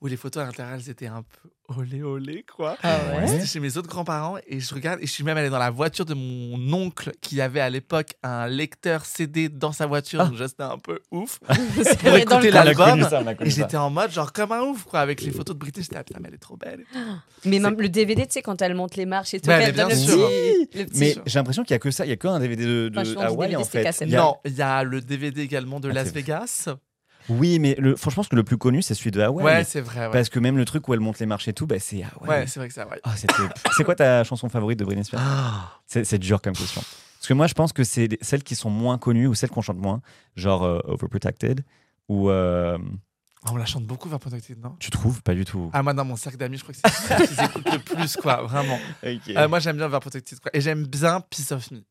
où 0.00 0.06
les 0.06 0.16
photos 0.16 0.42
à 0.42 0.46
l'intérieur, 0.46 0.74
elles 0.74 0.90
étaient 0.90 1.06
un 1.06 1.22
peu 1.22 1.48
olé 1.76 2.02
olé, 2.02 2.44
quoi. 2.56 2.76
Ah 2.82 2.98
ouais? 3.18 3.26
C'était 3.26 3.46
chez 3.46 3.60
mes 3.60 3.76
autres 3.76 3.88
grands-parents 3.88 4.36
et 4.46 4.60
je 4.60 4.74
regarde 4.74 5.00
et 5.00 5.06
je 5.06 5.12
suis 5.12 5.24
même 5.24 5.36
allé 5.36 5.48
dans 5.50 5.58
la 5.58 5.70
voiture 5.70 6.04
de 6.04 6.14
mon 6.14 6.72
oncle 6.72 7.12
qui 7.20 7.40
avait 7.40 7.60
à 7.60 7.70
l'époque 7.70 8.10
un 8.22 8.46
lecteur 8.48 9.04
CD 9.04 9.48
dans 9.48 9.72
sa 9.72 9.86
voiture, 9.86 10.20
Ah. 10.22 10.26
donc 10.26 10.36
c'était 10.38 10.62
un 10.62 10.78
peu 10.78 10.98
ouf. 11.10 11.38
Pour 12.00 12.14
écouter 12.14 12.50
l'album. 12.50 13.06
Et 13.40 13.50
j'étais 13.50 13.76
en 13.76 13.90
mode 13.90 14.10
genre 14.10 14.32
comme 14.32 14.52
un 14.52 14.62
ouf 14.62 14.84
quoi 14.84 15.00
avec 15.00 15.22
les 15.22 15.30
photos 15.30 15.54
de 15.54 15.60
Britney. 15.60 15.82
J'étais 15.82 15.96
ah 15.96 16.04
putain 16.04 16.20
mais 16.20 16.28
elle 16.28 16.34
est 16.34 16.38
trop 16.38 16.56
belle. 16.56 16.84
Mais 17.44 17.58
même 17.58 17.80
le 17.80 17.88
DVD, 17.88 18.26
tu 18.26 18.34
sais, 18.34 18.42
quand 18.42 18.60
elle 18.60 18.74
monte 18.74 18.96
les 18.96 19.06
marches 19.06 19.32
et 19.34 19.40
tout, 19.40 19.48
Ouais, 19.48 19.54
elle 19.62 19.66
mais 19.68 19.72
bien 19.72 19.88
le 19.88 19.94
sûr. 19.94 20.28
petit- 20.28 20.78
le 20.78 20.84
petit- 20.86 20.98
Mais 21.00 21.16
j'ai 21.24 21.38
l'impression 21.38 21.62
qu'il 21.64 21.72
y 21.72 21.76
a 21.76 21.78
que 21.78 21.90
ça. 21.90 22.04
Il 22.04 22.10
y 22.10 22.12
a 22.12 22.16
qu'un 22.16 22.38
DVD 22.38 22.66
de, 22.66 22.88
de 22.90 22.98
Enfin, 22.98 23.20
Hawaï, 23.26 23.48
DVD, 23.50 23.56
en 23.62 23.64
fait. 23.64 23.96
Il 24.02 24.10
y 24.10 24.16
a- 24.16 24.18
Non, 24.20 24.36
il 24.44 24.52
y 24.54 24.60
a 24.62 24.82
le 24.84 25.00
DVD 25.00 25.40
également 25.40 25.80
de 25.80 25.88
Ah, 25.88 25.94
Las 25.94 26.12
Vegas. 26.12 26.68
Oui, 27.30 27.58
mais 27.58 27.74
le, 27.78 27.96
franchement, 27.96 28.22
je 28.22 28.26
pense 28.26 28.28
que 28.28 28.36
le 28.36 28.44
plus 28.44 28.58
connu, 28.58 28.82
c'est 28.82 28.94
celui 28.94 29.12
de 29.12 29.20
Hawaï. 29.20 29.44
Ouais, 29.44 29.64
c'est 29.64 29.80
vrai. 29.80 30.06
Ouais, 30.06 30.12
Parce 30.12 30.28
que 30.28 30.38
même 30.38 30.56
le 30.56 30.64
truc 30.64 30.86
où 30.88 30.94
elle 30.94 31.00
monte 31.00 31.18
les 31.20 31.26
marches 31.26 31.48
et 31.48 31.52
tout, 31.52 31.66
bah, 31.66 31.78
c'est 31.78 32.02
Hawaï. 32.02 32.28
ouais 32.40 32.46
c'est 32.46 32.58
vrai 32.60 32.68
que 32.68 32.74
ça. 32.74 32.86
Ouais. 32.88 33.00
Ah, 33.04 33.14
c'est 33.16 33.84
quoi 33.84 33.94
ta 33.94 34.24
chanson 34.24 34.48
favorite 34.48 34.78
de 34.78 34.84
Britney 34.84 35.04
Spears? 35.04 35.80
C'est 35.86 36.04
c'est 36.04 36.18
dur 36.18 36.42
comme 36.42 36.54
question. 36.54 36.82
Parce 37.18 37.28
que 37.28 37.34
moi, 37.34 37.46
je 37.46 37.54
pense 37.54 37.72
que 37.72 37.84
c'est 37.84 38.18
celles 38.22 38.42
qui 38.42 38.56
sont 38.56 38.70
moins 38.70 38.98
connues 38.98 39.26
ou 39.26 39.34
celles 39.34 39.50
qu'on 39.50 39.60
chante 39.62 39.76
moins, 39.78 40.00
genre 40.36 40.64
euh, 40.64 40.80
Overprotected, 40.84 41.62
ou 42.08 42.30
euh, 42.30 42.78
On 43.50 43.56
la 43.56 43.66
chante 43.66 43.84
beaucoup 43.84 44.08
vers 44.08 44.18
Protected, 44.18 44.58
non? 44.58 44.74
Tu 44.80 44.90
trouves? 44.90 45.22
Pas 45.22 45.34
du 45.34 45.44
tout. 45.44 45.70
Ah 45.72 45.82
moi 45.82 45.92
dans 45.94 46.04
mon 46.04 46.16
cercle 46.16 46.38
d'amis, 46.38 46.56
je 46.56 46.62
crois 46.62 46.74
que 46.74 46.80
c'est 46.82 47.06
celle 47.06 47.28
qu'ils 47.28 47.44
écoutent 47.44 47.72
le 47.72 47.78
plus 47.78 48.16
quoi, 48.16 48.42
vraiment. 48.42 48.78
Ok. 49.04 49.28
Euh, 49.36 49.48
moi 49.48 49.58
j'aime 49.60 49.76
bien 49.76 49.88
vers 49.88 50.00
Protected 50.00 50.40
quoi. 50.40 50.50
et 50.54 50.60
j'aime 50.60 50.86
bien 50.86 51.20
Piece 51.20 51.52
of 51.52 51.70
Me. 51.70 51.82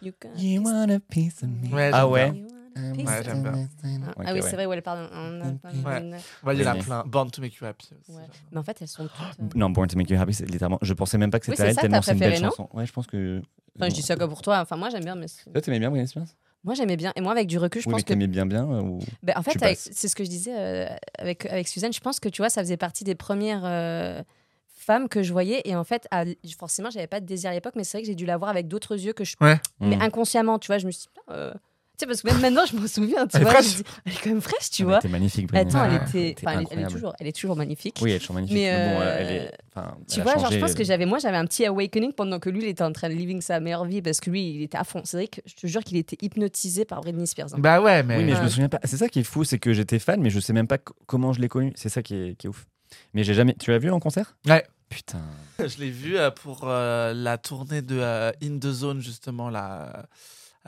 You 0.00 0.12
You 0.36 0.62
want 0.62 0.88
a 0.90 1.00
piece 1.00 1.42
of 1.42 1.48
me. 1.50 1.74
Ouais, 1.74 1.90
ah 1.92 2.06
ouais? 2.06 2.32
Ouais, 2.76 3.22
j'aime 3.24 3.42
bien. 3.42 3.52
Ah, 3.84 4.12
ah 4.18 4.22
oui, 4.32 4.32
ouais. 4.34 4.42
c'est 4.42 4.54
vrai, 4.56 4.66
où 4.66 4.72
elle 4.72 4.82
parle. 4.82 5.08
en- 5.12 5.40
Ouais. 5.40 6.54
il 6.54 6.60
y 6.60 6.64
en 6.66 6.70
a 6.72 6.74
plein. 6.76 7.04
Born 7.06 7.30
to 7.30 7.40
make 7.42 7.54
you 7.56 7.66
happy. 7.66 7.88
aussi, 8.00 8.12
Ouais. 8.16 8.22
j'aime. 8.22 8.30
Mais 8.52 8.58
en 8.58 8.62
fait, 8.62 8.78
elles 8.80 8.88
sont 8.88 9.04
toutes. 9.04 9.40
euh, 9.40 9.48
Non, 9.54 9.70
Born 9.70 9.88
to 9.88 9.96
Make 9.96 10.10
You 10.10 10.20
Happy, 10.20 10.34
c'est 10.34 10.46
littéralement. 10.46 10.78
Je 10.82 10.92
pensais 10.94 11.18
même 11.18 11.30
pas 11.30 11.38
que 11.40 11.46
c'était 11.46 11.56
c'est 11.56 11.68
elle, 11.68 11.74
ça, 11.74 11.80
tellement 11.82 11.96
ta 11.98 12.02
c'est 12.02 12.12
une 12.12 12.18
belle 12.18 12.30
préférée, 12.30 12.44
non 12.44 12.50
chanson. 12.50 12.68
Ouais, 12.72 12.86
je 12.86 12.92
pense 12.92 13.06
que. 13.06 13.40
Enfin, 13.76 13.88
je 13.88 13.94
dis 13.94 14.02
ça 14.02 14.16
que 14.16 14.24
pour 14.24 14.42
toi. 14.42 14.60
Enfin, 14.60 14.76
moi, 14.76 14.90
j'aime 14.90 15.04
bien. 15.04 15.14
Mais 15.14 15.26
Toi, 15.52 15.60
t'aimais 15.60 15.78
bien 15.78 15.90
Britney 15.90 16.08
Spears? 16.08 16.26
Moi, 16.64 16.74
j'aimais 16.74 16.96
bien. 16.96 17.12
Et 17.16 17.20
moi, 17.20 17.32
avec 17.32 17.46
du 17.46 17.56
recul, 17.58 17.80
je 17.80 17.86
Oui, 17.86 17.92
mais 17.92 17.98
pense 17.98 18.02
que. 18.02 18.08
t'aimais 18.08 18.26
bien 18.26 18.44
bien 18.46 18.68
euh, 18.68 18.80
ou... 18.82 18.98
Ben, 19.22 19.34
en 19.36 19.42
fait, 19.42 19.58
c'est 19.76 20.08
ce 20.08 20.16
que 20.16 20.24
je 20.24 20.28
disais 20.28 20.54
euh, 20.56 20.86
avec, 21.18 21.46
avec 21.46 21.68
Suzanne. 21.68 21.92
Je 21.92 22.00
pense 22.00 22.18
que 22.20 22.28
tu 22.28 22.42
vois, 22.42 22.50
ça 22.50 22.60
faisait 22.62 22.76
partie 22.76 23.04
des 23.04 23.14
premières 23.14 23.62
euh, 23.64 24.22
femmes 24.66 25.08
que 25.08 25.22
je 25.22 25.32
voyais. 25.32 25.62
Et 25.64 25.76
en 25.76 25.84
fait, 25.84 26.08
à- 26.10 26.24
forcément, 26.58 26.90
j'avais 26.90 27.06
pas 27.06 27.20
de 27.20 27.26
désir 27.26 27.50
à 27.50 27.52
l'époque, 27.54 27.74
mais 27.76 27.84
c'est 27.84 27.98
vrai 27.98 28.02
que 28.02 28.08
j'ai 28.08 28.16
dû 28.16 28.26
la 28.26 28.36
voir 28.36 28.50
avec 28.50 28.66
d'autres 28.66 28.96
yeux 29.00 29.12
que 29.12 29.24
je. 29.24 29.36
Ouais. 29.40 29.60
Mais 29.80 29.96
Mm. 29.96 30.02
inconsciemment, 30.02 30.58
tu 30.58 30.66
vois, 30.66 30.78
je 30.78 30.86
me 30.86 30.90
suis 30.90 31.02
dit, 31.04 31.20
euh, 31.30 31.52
sais, 32.00 32.06
parce 32.06 32.22
que 32.22 32.28
même 32.28 32.40
maintenant, 32.40 32.64
je 32.70 32.76
me 32.76 32.86
souviens, 32.86 33.26
tu 33.26 33.36
Elle 33.36 33.42
est 33.42 33.44
vois, 33.44 33.60
je 33.60 33.68
dis, 33.68 33.82
elle 34.06 34.12
est 34.12 34.16
quand 34.22 34.30
même 34.30 34.40
fraîche, 34.40 34.70
tu 34.70 34.84
vois. 34.84 35.00
t'es 35.00 35.08
magnifique, 35.08 35.46
Britney. 35.48 35.70
Attends, 35.74 35.84
elle 35.84 35.94
était, 35.96 36.34
enfin, 36.46 36.58
elle, 36.58 36.62
est- 36.62 36.66
elle 36.72 36.78
est 36.80 36.86
toujours, 36.88 37.12
elle 37.18 37.26
est 37.26 37.32
toujours 37.32 37.56
magnifique. 37.56 37.98
Oui, 38.02 38.10
elle 38.10 38.16
est 38.16 38.18
toujours 38.20 38.34
magnifique. 38.34 38.56
Mais, 38.56 38.70
Mais, 38.70 38.94
bon, 38.94 39.00
euh, 39.00 39.16
elle 39.18 39.36
est. 39.36 39.52
enfin, 39.74 39.96
Tu 40.08 40.14
elle 40.14 40.20
a 40.20 40.22
vois, 40.24 40.42
genre, 40.42 40.52
je 40.52 40.58
pense 40.58 40.74
que 40.74 40.84
j'avais, 40.84 41.06
moi, 41.06 41.18
j'avais 41.18 41.36
un 41.36 41.44
petit 41.46 41.64
awakening 41.66 42.12
pendant 42.12 42.38
que 42.38 42.50
lui, 42.50 42.62
il 42.62 42.68
était 42.68 42.82
en 42.84 42.92
train 42.92 43.08
de 43.08 43.14
living 43.14 43.40
sa 43.40 43.60
meilleure 43.60 43.84
vie 43.84 44.02
parce 44.02 44.20
que 44.20 44.30
lui, 44.30 44.50
il 44.54 44.62
était 44.62 44.78
à 44.78 44.84
fond. 44.84 45.02
C'est 45.04 45.16
vrai 45.16 45.28
que 45.28 45.40
je 45.46 45.54
te 45.54 45.66
jure 45.66 45.82
qu'il 45.84 45.96
était 45.96 46.16
hypnotisé 46.24 46.84
par 46.84 47.00
Britney 47.00 47.26
Spears. 47.26 47.54
hein. 47.54 47.58
Bah 47.58 47.80
ouais, 47.80 48.02
mais. 48.02 48.18
Oui, 48.18 48.24
mais 48.24 48.36
je 48.36 48.42
me 48.42 48.48
souviens 48.48 48.68
pas. 48.68 48.80
C'est 48.84 48.96
ça 48.96 49.08
qui 49.08 49.20
est 49.20 49.24
fou, 49.24 49.44
c'est 49.44 49.58
que 49.58 49.72
j'étais 49.72 49.98
fan, 49.98 50.20
mais 50.20 50.30
je 50.30 50.40
sais 50.40 50.52
même 50.52 50.68
pas 50.68 50.78
comment 51.06 51.32
je 51.32 51.40
l'ai 51.40 51.48
connu. 51.48 51.72
C'est 51.76 51.88
ça 51.88 52.02
qui 52.02 52.14
est, 52.14 52.34
qui 52.36 52.46
est 52.46 52.50
ouf. 52.50 52.66
Mais 53.14 53.22
j'ai 53.24 53.34
jamais. 53.34 53.54
Tu 53.54 53.70
l'as 53.70 53.78
vu 53.78 53.90
en 53.90 54.00
concert? 54.00 54.36
Ouais. 54.46 54.64
Putain. 54.88 55.20
Je 55.58 55.78
l'ai 55.80 55.90
vu 55.90 56.16
euh, 56.16 56.30
pour 56.30 56.60
euh, 56.64 57.12
la 57.12 57.36
tournée 57.36 57.82
de 57.82 57.98
euh, 58.00 58.30
In 58.42 58.58
The 58.58 58.70
Zone, 58.72 59.00
justement, 59.02 59.50
là, 59.50 60.06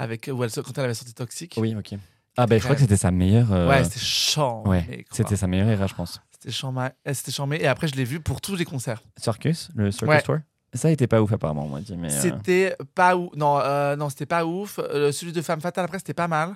avec, 0.01 0.31
où 0.33 0.43
elle, 0.45 0.51
quand 0.51 0.77
elle 0.79 0.85
avait 0.85 0.95
sorti 0.95 1.15
Toxic. 1.15 1.55
Oui, 1.59 1.75
ok. 1.77 1.99
Ah, 2.37 2.47
bah, 2.47 2.57
je 2.59 2.63
crois 2.63 2.75
que 2.75 2.81
c'était 2.81 2.97
sa 2.97 3.11
meilleure. 3.11 3.53
euh, 3.53 3.69
Ouais, 3.69 3.85
c'était 3.85 4.01
chiant. 4.01 4.63
ouais, 4.67 5.05
c'était 5.11 5.37
sa 5.37 5.47
meilleure 5.47 5.87
je 5.89 5.95
pense. 5.95 6.21
C'était 6.33 6.53
chambé. 6.53 6.89
C'était 7.13 7.33
chambé. 7.33 7.59
Et 7.61 7.67
après, 7.67 7.87
je 7.89 7.95
l'ai 7.95 8.05
vu 8.05 8.21
pour 8.21 8.41
tous 8.41 8.57
les 8.57 8.65
concerts. 8.65 9.03
Circus 9.19 9.69
Le 9.75 9.91
Circus 9.91 10.09
Ouais. 10.09 10.23
Tour? 10.23 10.39
Ça 10.73 10.89
a 10.89 10.91
été 10.93 11.07
pas 11.07 11.21
ouf, 11.21 11.33
apparemment, 11.33 11.65
on 11.65 11.69
m'a 11.69 11.81
dit. 11.81 11.97
Mais, 11.97 12.13
euh, 12.13 12.21
C'était 12.21 12.77
pas 12.95 13.17
ouf. 13.17 13.35
Non, 13.35 13.59
euh, 13.59 13.97
non 13.97 14.09
c'était 14.09 14.25
pas 14.27 14.47
ouf. 14.47 14.79
Euh, 14.79 15.11
celui 15.13 15.33
de 15.33 15.43
Femme 15.43 15.61
Fatale, 15.61 15.85
après, 15.85 15.99
c'était 15.99 16.15
pas 16.15 16.29
mal. 16.29 16.55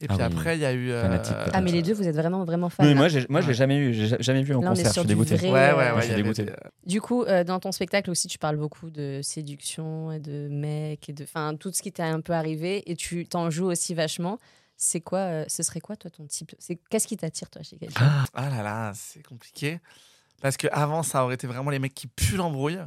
Et 0.00 0.06
Ah 0.08 0.14
puis 0.14 0.16
oui. 0.16 0.22
après, 0.22 0.56
il 0.56 0.60
y 0.60 0.64
a 0.64 0.72
eu. 0.72 0.90
euh, 0.90 1.18
Ah, 1.52 1.60
mais 1.60 1.72
les 1.72 1.82
deux, 1.82 1.92
vous 1.92 2.06
êtes 2.06 2.14
vraiment, 2.14 2.44
vraiment 2.44 2.68
fans. 2.68 2.84
Mais 2.84 2.90
là. 2.90 2.94
moi, 2.94 3.08
j'ai- 3.08 3.26
moi, 3.28 3.40
je 3.40 3.46
l'ai 3.46 3.50
Ouais. 3.50 3.54
jamais 3.54 3.76
eu. 3.78 3.92
J'ai 3.94 4.16
jamais 4.20 4.42
vu 4.44 4.54
en 4.54 4.60
Là, 4.60 4.68
concert. 4.68 4.86
Je 4.86 4.92
suis 4.92 5.00
du 5.02 5.06
dégoûté. 5.08 5.34
vrai, 5.36 5.50
Ouais, 5.50 5.58
euh, 5.58 5.76
ouais, 5.76 5.88
je 5.90 5.94
ouais. 5.96 6.02
suis 6.02 6.14
dégoûté. 6.14 6.44
des- 6.44 6.52
Du 6.86 7.00
coup, 7.00 7.24
euh, 7.24 7.42
dans 7.42 7.58
ton 7.58 7.72
spectacle 7.72 8.08
aussi, 8.10 8.28
tu 8.28 8.38
parles 8.38 8.56
beaucoup 8.56 8.90
de 8.90 9.20
séduction 9.22 10.12
et 10.12 10.20
de 10.20 10.48
mecs 10.48 11.08
et 11.08 11.12
de, 11.12 11.24
enfin, 11.24 11.56
tout 11.56 11.72
ce 11.72 11.82
qui 11.82 11.90
t'est 11.90 12.02
un 12.04 12.20
peu 12.20 12.32
arrivé 12.32 12.88
et 12.90 12.94
tu 12.96 13.26
t'en 13.26 13.50
joues 13.50 13.66
aussi 13.66 13.94
vachement. 13.94 14.38
C'est 14.76 15.00
quoi, 15.00 15.18
euh, 15.18 15.44
ce 15.48 15.64
serait 15.64 15.80
quoi 15.80 15.96
toi 15.96 16.08
ton 16.10 16.24
type? 16.26 16.54
C'est 16.60 16.78
qu'est-ce 16.88 17.08
qui 17.08 17.16
t'attire 17.16 17.50
toi 17.50 17.62
chez 17.64 17.76
quelqu'un? 17.76 18.24
Ah 18.34 18.48
là 18.48 18.62
là, 18.62 18.92
c'est 18.94 19.24
compliqué. 19.26 19.80
Parce 20.40 20.56
que 20.56 20.68
avant 20.70 21.02
ça 21.02 21.24
aurait 21.24 21.34
été 21.34 21.48
vraiment 21.48 21.70
les 21.70 21.80
mecs 21.80 21.94
qui 21.94 22.06
puent 22.06 22.36
l'embrouille. 22.36 22.78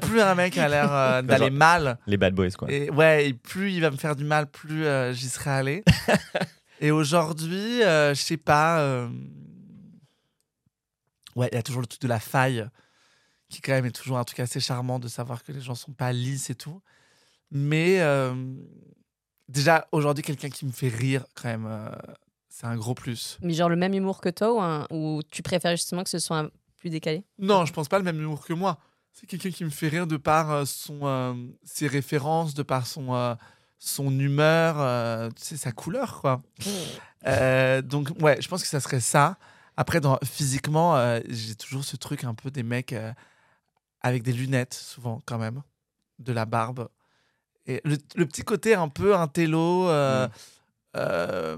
Plus 0.00 0.20
un 0.20 0.34
mec 0.34 0.56
a 0.58 0.68
l'air 0.68 0.90
euh, 0.92 1.22
d'aller 1.22 1.50
mal. 1.50 1.98
Les 2.06 2.16
bad 2.16 2.34
boys, 2.34 2.50
quoi. 2.58 2.70
Et 2.70 2.90
ouais, 2.90 3.28
et 3.28 3.34
plus 3.34 3.72
il 3.72 3.80
va 3.80 3.90
me 3.90 3.96
faire 3.96 4.16
du 4.16 4.24
mal, 4.24 4.46
plus 4.50 4.84
euh, 4.86 5.12
j'y 5.12 5.28
serais 5.28 5.50
allé. 5.50 5.84
et 6.80 6.90
aujourd'hui, 6.90 7.82
euh, 7.82 8.14
je 8.14 8.20
sais 8.20 8.36
pas. 8.36 8.80
euh, 8.80 9.08
Ouais, 11.36 11.48
il 11.50 11.56
y 11.56 11.58
a 11.58 11.62
toujours 11.62 11.80
le 11.80 11.86
truc 11.88 12.00
de 12.00 12.06
la 12.08 12.20
faille, 12.20 12.64
qui 13.48 13.60
quand 13.60 13.72
même 13.72 13.86
est 13.86 13.90
toujours 13.90 14.18
un 14.18 14.24
truc 14.24 14.38
assez 14.40 14.60
charmant 14.60 14.98
de 15.00 15.08
savoir 15.08 15.42
que 15.42 15.50
les 15.52 15.60
gens 15.60 15.74
sont 15.74 15.92
pas 15.92 16.12
lisses 16.12 16.48
et 16.50 16.54
tout. 16.54 16.80
Mais 17.50 18.00
euh, 18.00 18.34
déjà, 19.48 19.88
aujourd'hui, 19.90 20.22
quelqu'un 20.22 20.48
qui 20.48 20.64
me 20.64 20.70
fait 20.70 20.88
rire, 20.88 21.24
quand 21.34 21.48
même, 21.48 21.66
euh, 21.68 21.88
c'est 22.48 22.66
un 22.66 22.76
gros 22.76 22.94
plus. 22.94 23.38
Mais 23.42 23.52
genre 23.52 23.68
le 23.68 23.74
même 23.76 23.94
humour 23.94 24.20
que 24.20 24.28
toi 24.28 24.54
ou, 24.54 24.60
un- 24.60 24.86
ou 24.90 25.22
tu 25.28 25.42
préfères 25.42 25.72
justement 25.72 26.04
que 26.04 26.10
ce 26.10 26.20
soit 26.20 26.38
un- 26.38 26.50
plus 26.76 26.90
décalé? 26.90 27.24
Non, 27.38 27.64
je 27.64 27.72
pense 27.72 27.88
pas 27.88 27.98
le 27.98 28.04
même 28.04 28.20
humour 28.20 28.44
que 28.46 28.52
moi. 28.52 28.78
C'est 29.14 29.26
quelqu'un 29.26 29.50
qui 29.50 29.64
me 29.64 29.70
fait 29.70 29.88
rire 29.88 30.06
de 30.08 30.16
par 30.16 30.50
euh, 30.50 30.64
son, 30.64 30.98
euh, 31.04 31.34
ses 31.62 31.86
références, 31.86 32.52
de 32.52 32.64
par 32.64 32.84
son, 32.86 33.14
euh, 33.14 33.34
son 33.78 34.18
humeur, 34.18 35.30
tu 35.34 35.42
sais, 35.44 35.56
sa 35.56 35.70
couleur, 35.72 36.20
quoi. 36.20 36.42
Euh, 37.26 37.80
donc, 37.80 38.10
ouais, 38.20 38.42
je 38.42 38.48
pense 38.48 38.62
que 38.62 38.68
ça 38.68 38.80
serait 38.80 39.00
ça. 39.00 39.38
Après, 39.76 40.00
dans, 40.00 40.18
physiquement, 40.24 40.96
euh, 40.96 41.20
j'ai 41.28 41.54
toujours 41.54 41.84
ce 41.84 41.96
truc 41.96 42.24
un 42.24 42.34
peu 42.34 42.50
des 42.50 42.62
mecs 42.62 42.92
euh, 42.92 43.12
avec 44.00 44.22
des 44.22 44.32
lunettes, 44.32 44.74
souvent, 44.74 45.22
quand 45.26 45.38
même, 45.38 45.62
de 46.18 46.32
la 46.32 46.44
barbe. 46.44 46.88
Et 47.66 47.80
le, 47.84 47.96
le 48.16 48.26
petit 48.26 48.42
côté 48.42 48.74
un 48.74 48.88
peu 48.88 49.16
intello, 49.16 49.88
euh, 49.88 50.28
euh, 50.96 51.56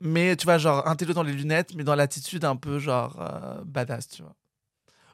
mais 0.00 0.36
tu 0.36 0.44
vois, 0.44 0.58
genre 0.58 0.86
intello 0.86 1.14
dans 1.14 1.22
les 1.24 1.32
lunettes, 1.32 1.74
mais 1.74 1.84
dans 1.84 1.94
l'attitude 1.94 2.44
un 2.44 2.56
peu 2.56 2.78
genre 2.78 3.16
badass, 3.64 4.08
tu 4.08 4.22
vois. 4.22 4.34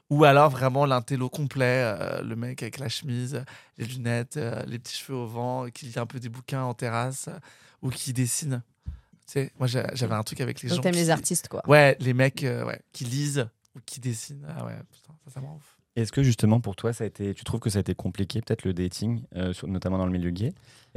Ou 0.09 0.25
alors 0.25 0.49
vraiment 0.49 0.85
l'intello 0.85 1.29
complet, 1.29 1.81
euh, 1.99 2.21
le 2.21 2.35
mec 2.35 2.61
avec 2.61 2.77
la 2.77 2.89
chemise, 2.89 3.43
les 3.77 3.85
lunettes, 3.85 4.37
euh, 4.37 4.63
les 4.67 4.77
petits 4.77 4.95
cheveux 4.95 5.17
au 5.17 5.25
vent, 5.27 5.67
qui 5.73 5.85
lit 5.87 5.97
un 5.97 6.05
peu 6.05 6.19
des 6.19 6.29
bouquins 6.29 6.63
en 6.63 6.73
terrasse 6.73 7.29
ou 7.81 7.89
qui 7.89 8.13
dessine. 8.13 8.61
Tu 8.85 8.91
sais, 9.25 9.51
moi 9.57 9.67
j'avais 9.67 10.13
un 10.13 10.23
truc 10.23 10.41
avec 10.41 10.61
les 10.61 10.69
Donc 10.69 10.75
gens. 10.77 10.81
t'aimes 10.83 10.93
qui- 10.93 10.99
les 10.99 11.09
artistes 11.09 11.47
quoi. 11.47 11.63
Ouais, 11.67 11.95
les 11.99 12.13
mecs 12.13 12.43
euh, 12.43 12.65
ouais, 12.65 12.79
qui 12.91 13.05
lisent 13.05 13.47
ou 13.75 13.79
qui 13.85 13.99
dessinent. 13.99 14.45
Ah 14.57 14.65
ouais, 14.65 14.75
putain, 14.91 15.13
ça, 15.25 15.31
ça 15.31 15.41
me 15.41 15.45
rend 15.47 15.55
ouf. 15.55 15.77
Est-ce 15.95 16.11
que 16.11 16.23
justement 16.23 16.59
pour 16.59 16.75
toi, 16.75 16.91
ça 16.91 17.03
a 17.03 17.07
été, 17.07 17.35
tu 17.35 17.43
trouves 17.43 17.59
que 17.59 17.69
ça 17.69 17.77
a 17.77 17.81
été 17.81 17.93
compliqué, 17.93 18.41
peut-être 18.41 18.63
le 18.65 18.73
dating, 18.73 19.21
euh, 19.35 19.53
sur- 19.53 19.67
notamment 19.67 19.99
dans 19.99 20.07
le 20.07 20.11
milieu 20.11 20.31
gay? 20.31 20.51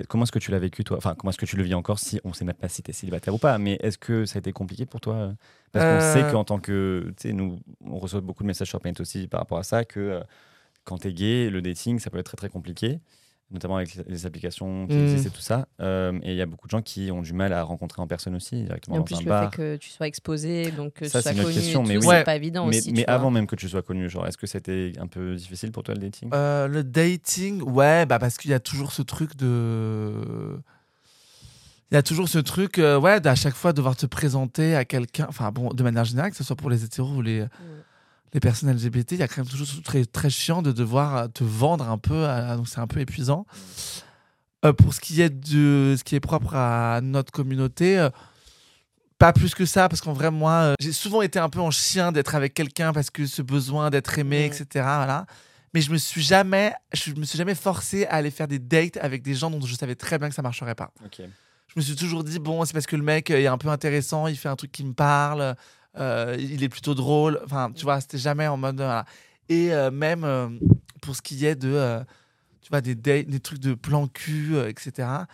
Comment 0.09 0.25
est-ce 0.25 0.33
que 0.33 0.39
tu 0.39 0.51
l'as 0.51 0.59
vécu 0.59 0.85
toi? 0.85 0.97
Enfin, 0.97 1.15
comment 1.15 1.31
est-ce 1.31 1.39
que 1.39 1.45
tu 1.45 1.57
le 1.57 1.63
vis 1.65 1.75
encore 1.75 1.99
si 1.99 2.19
on 2.25 2.33
sait 2.33 2.47
même 2.47 2.55
pas 2.57 2.69
si 2.69 2.83
tu 2.83 2.91
es 2.91 2.95
célibataire 2.95 3.35
ou 3.35 3.39
pas 3.39 3.59
Mais 3.59 3.79
est-ce 3.83 3.99
que 3.99 4.25
ça 4.25 4.37
a 4.37 4.41
été 4.41 4.53
compliqué 4.53 4.87
pour 4.87 5.01
toi 5.03 5.15
euh, 5.15 5.33
Parce 5.73 5.85
qu'on 5.85 5.97
Euh. 5.97 6.01
sait 6.01 6.25
qu'en 6.33 6.45
tant 6.45 6.59
que, 6.59 7.13
tu 7.19 7.29
sais, 7.29 7.33
nous, 7.35 7.59
on 7.85 7.99
reçoit 7.99 8.23
beaucoup 8.23 8.43
de 8.43 8.47
messages 8.47 8.69
sur 8.69 8.81
Paint 8.81 8.95
aussi 8.99 9.27
par 9.29 9.41
rapport 9.41 9.59
à 9.59 9.65
ça, 9.65 9.85
que 9.85 10.01
euh, 10.01 10.21
quand 10.85 10.99
tu 10.99 11.09
es 11.09 11.13
gay, 11.13 11.51
le 11.51 11.61
dating, 11.61 11.99
ça 11.99 12.09
peut 12.09 12.19
être 12.19 12.27
très 12.27 12.37
très 12.39 12.49
compliqué, 12.49 12.99
notamment 13.51 13.77
avec 13.77 13.97
les, 14.09 14.27
applications 14.27 14.87
qui 14.89 14.97
Mm. 14.97 15.03
existent 15.03 15.29
et 15.29 15.33
tout 15.33 15.41
ça. 15.41 15.69
Euh, 15.81 16.19
et 16.23 16.33
il 16.33 16.37
y 16.37 16.43
a 16.43 16.47
beaucoup 16.47 16.67
de 16.67 16.71
gens 16.73 16.83
qui 16.83 17.11
ont 17.13 17.23
du 17.23 17.33
mal 17.33 17.53
à 17.53 17.63
rencontrer 17.63 18.03
en 18.03 18.07
personne 18.09 18.35
aussi 18.35 18.63
directement 18.65 18.97
Et 18.97 18.99
en 18.99 19.03
dans 19.03 19.05
plus 19.05 19.17
un 19.17 19.21
le 19.21 19.27
bar. 19.27 19.51
fait 19.51 19.57
que 19.57 19.77
tu 19.77 19.91
sois 19.91 20.09
exposé, 20.09 20.71
donc 20.73 20.95
que 20.95 21.09
Ça, 21.09 21.21
tu 21.23 21.29
c'est 21.29 21.31
sois 21.31 21.33
une 21.33 21.39
autre 21.41 21.49
connu, 21.51 21.61
question, 21.61 21.83
mais 21.85 21.97
oui. 21.97 22.07
c'est 22.09 22.25
pas 22.25 22.35
évident 22.37 22.67
mais 22.67 22.79
aussi. 22.79 22.93
mais 22.93 23.07
avant 23.07 23.31
même 23.31 23.47
que 23.47 23.55
tu 23.57 23.69
sois 23.69 23.83
connu, 23.83 24.11
genre, 24.11 24.27
est-ce 24.27 24.37
que 24.37 24.47
c'était 24.49 24.93
un 24.99 25.07
peu 25.07 25.37
difficile 25.37 25.71
pour 25.71 25.83
toi 25.85 25.95
le 25.95 26.01
dating? 26.01 26.29
Euh, 26.35 26.67
le 26.67 26.83
dating, 26.83 27.63
ouais, 27.63 28.05
bah 28.05 28.19
parce 28.19 28.37
qu'il 28.37 28.51
y 28.51 28.55
a 28.55 28.61
toujours 28.61 28.91
ce 28.93 29.03
truc 29.03 29.37
de. 29.37 30.59
Il 31.93 31.95
y 31.95 31.99
a 31.99 32.03
toujours 32.03 32.29
ce 32.29 32.39
truc, 32.39 32.79
euh, 32.81 32.99
ouais, 32.99 33.21
d'à 33.21 33.37
chaque 33.37 33.55
fois 33.55 33.73
devoir 33.73 33.95
te 33.95 34.07
présenter 34.07 34.75
à 34.75 34.85
quelqu'un, 34.85 35.27
enfin 35.29 35.53
bon, 35.53 35.69
de 35.73 35.83
manière 35.85 36.05
générale, 36.05 36.33
que 36.33 36.37
ce 36.37 36.43
soit 36.43 36.57
pour 36.57 36.69
les 36.69 36.83
hétéros 36.85 37.15
ou 37.15 37.23
les, 37.23 37.45
les 38.35 38.41
personnes 38.41 38.71
LGBT, 38.71 39.13
il 39.13 39.19
y 39.19 39.23
a 39.23 39.29
quand 39.29 39.39
même 39.39 39.47
toujours 39.47 39.67
très, 39.83 40.05
très 40.05 40.31
chiant 40.31 40.63
de 40.63 40.73
devoir 40.73 41.17
euh, 41.17 41.27
te 41.29 41.45
vendre 41.45 41.89
un 41.89 41.99
peu, 41.99 42.27
à- 42.27 42.57
donc 42.57 42.69
c'est 42.69 42.81
un 42.81 42.87
peu 42.87 43.01
épuisant. 43.01 43.47
Euh, 44.65 44.73
pour 44.73 44.95
ce 44.95 45.01
qui 45.01 45.21
est 45.23 45.31
de 45.31 45.95
ce 45.99 46.03
qui 46.05 46.15
est 46.17 46.21
propre 46.21 46.55
à 46.55 47.01
notre 47.03 47.31
communauté, 47.31 47.99
euh, 47.99 48.11
pas 49.19 49.33
plus 49.33 49.55
que 49.55 49.65
ça, 49.65 49.89
parce 49.89 50.01
qu'en 50.01 50.13
vrai, 50.13 50.31
moi, 50.31 50.53
euh, 50.53 50.75
j'ai 50.81 50.93
souvent 50.93 51.23
été 51.23 51.39
un 51.39 51.49
peu 51.49 51.61
en 51.61 51.71
chien 51.71 52.13
d'être 52.13 52.35
avec 52.35 52.53
quelqu'un 52.53 52.93
parce 52.93 53.11
que 53.11 53.27
ce 53.27 53.43
besoin 53.43 53.91
d'être 53.91 54.19
aimé, 54.19 54.45
etc. 54.45 54.67
Voilà. 54.75 55.27
Mais 55.73 55.81
je 55.81 55.91
me 55.91 55.97
suis 55.99 56.23
jamais, 56.23 56.73
je 56.93 57.13
me 57.15 57.25
suis 57.25 57.37
jamais 57.39 57.55
forcé 57.55 58.07
à 58.07 58.15
aller 58.15 58.31
faire 58.31 58.49
des 58.49 58.59
dates 58.59 58.97
avec 58.99 59.23
des 59.23 59.35
gens 59.35 59.51
dont 59.51 59.61
je 59.65 59.75
savais 59.75 59.95
très 59.95 60.19
bien 60.19 60.29
que 60.29 60.35
ça 60.35 60.43
marcherait 60.43 60.75
pas. 60.75 60.91
Ok. 61.05 61.21
Je 61.21 61.75
me 61.77 61.83
suis 61.83 61.97
toujours 61.97 62.25
dit 62.25 62.39
bon, 62.39 62.65
c'est 62.65 62.73
parce 62.73 62.87
que 62.87 62.97
le 62.97 63.03
mec 63.03 63.31
euh, 63.31 63.39
est 63.39 63.47
un 63.47 63.59
peu 63.59 63.69
intéressant, 63.69 64.27
il 64.27 64.37
fait 64.37 64.49
un 64.49 64.57
truc 64.57 64.73
qui 64.73 64.85
me 64.85 64.95
parle, 64.95 65.55
euh, 65.99 66.37
il 66.39 66.63
est 66.63 66.69
plutôt 66.69 66.95
drôle. 66.95 67.41
Enfin, 67.45 67.71
tu 67.75 67.85
vois, 67.85 68.01
c'était 68.01 68.19
jamais 68.19 68.47
en 68.47 68.57
mode. 68.57 68.77
voilà. 68.77 69.05
Et 69.49 69.73
euh, 69.73 69.91
même 69.91 70.25
euh, 70.25 70.49
pour 71.03 71.15
ce 71.17 71.23
qui 71.23 71.45
est 71.47 71.55
de, 71.57 72.01
tu 72.63 72.69
vois, 72.71 72.81
des 72.81 72.95
dates, 72.95 73.27
des 73.29 73.41
trucs 73.41 73.61
de 73.61 73.75
plan 73.75 74.07
cul, 74.09 74.57
etc. 74.67 75.27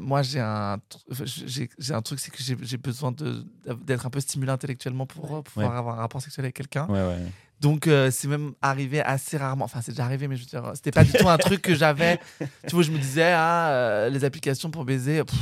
moi, 0.00 0.22
j'ai 0.22 0.40
un, 0.40 0.78
j'ai 1.10 1.68
j'ai 1.78 1.94
un 1.94 2.02
truc, 2.02 2.18
c'est 2.20 2.30
que 2.30 2.42
j'ai 2.42 2.56
j'ai 2.60 2.76
besoin 2.78 3.12
de- 3.12 3.44
d'être 3.84 4.06
un 4.06 4.10
peu 4.10 4.20
stimulé 4.20 4.50
intellectuellement 4.50 5.06
pour 5.06 5.42
pouvoir 5.44 5.72
Ouais. 5.72 5.78
avoir 5.78 5.98
un 5.98 6.02
rapport 6.02 6.20
sexuel 6.20 6.44
avec 6.46 6.56
quelqu'un. 6.56 6.86
Ouais, 6.88 7.06
ouais. 7.06 7.18
Donc, 7.60 7.86
euh, 7.86 8.10
c'est 8.10 8.26
même 8.26 8.54
arrivé 8.60 9.00
assez 9.00 9.36
rarement. 9.36 9.64
Enfin, 9.66 9.80
c'est 9.82 9.92
déjà 9.92 10.04
arrivé, 10.04 10.26
mais 10.26 10.34
je 10.34 10.42
veux 10.42 10.48
dire, 10.48 10.72
c'était 10.74 10.90
pas 10.90 11.04
du 11.04 11.12
tout 11.12 11.28
un 11.28 11.38
truc 11.38 11.62
que 11.62 11.74
j'avais. 11.76 12.18
Tu 12.68 12.74
vois, 12.74 12.82
je 12.82 12.90
me 12.90 12.98
disais, 12.98 13.32
ah, 13.34 13.70
euh, 13.70 14.08
les 14.10 14.24
applications 14.24 14.70
pour 14.70 14.84
baiser, 14.84 15.22
pff, 15.24 15.38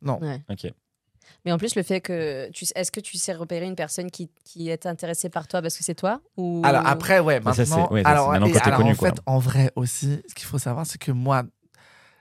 non. 0.00 0.20
Ouais. 0.20 0.40
Ok. 0.48 0.72
Mais 1.44 1.52
en 1.52 1.58
plus 1.58 1.74
le 1.76 1.82
fait 1.82 2.00
que 2.00 2.48
tu 2.52 2.64
est-ce 2.74 2.90
que 2.90 3.00
tu 3.00 3.18
sais 3.18 3.34
repérer 3.34 3.66
une 3.66 3.74
personne 3.76 4.10
qui, 4.10 4.30
qui 4.44 4.70
est 4.70 4.86
intéressée 4.86 5.28
par 5.28 5.46
toi 5.46 5.60
parce 5.60 5.76
que 5.76 5.84
c'est 5.84 5.94
toi 5.94 6.20
ou 6.36 6.62
Alors 6.64 6.86
après, 6.86 7.20
ouais, 7.20 7.40
Mais 7.40 7.52
ça, 7.52 7.64
c'est- 7.64 7.70
maintenant, 7.70 7.92
ouais, 7.92 8.02
ça, 8.02 8.08
c'est 8.08 8.10
alors, 8.12 8.30
maintenant 8.30 8.46
et 8.46 8.52
quand 8.52 8.58
t'es 8.60 8.64
alors, 8.66 8.78
connu, 8.78 8.92
en 8.92 8.96
quoi. 8.96 9.08
fait, 9.10 9.20
en 9.26 9.38
vrai 9.38 9.70
aussi, 9.76 10.22
ce 10.28 10.34
qu'il 10.34 10.46
faut 10.46 10.58
savoir, 10.58 10.86
c'est 10.86 10.98
que 10.98 11.12
moi, 11.12 11.42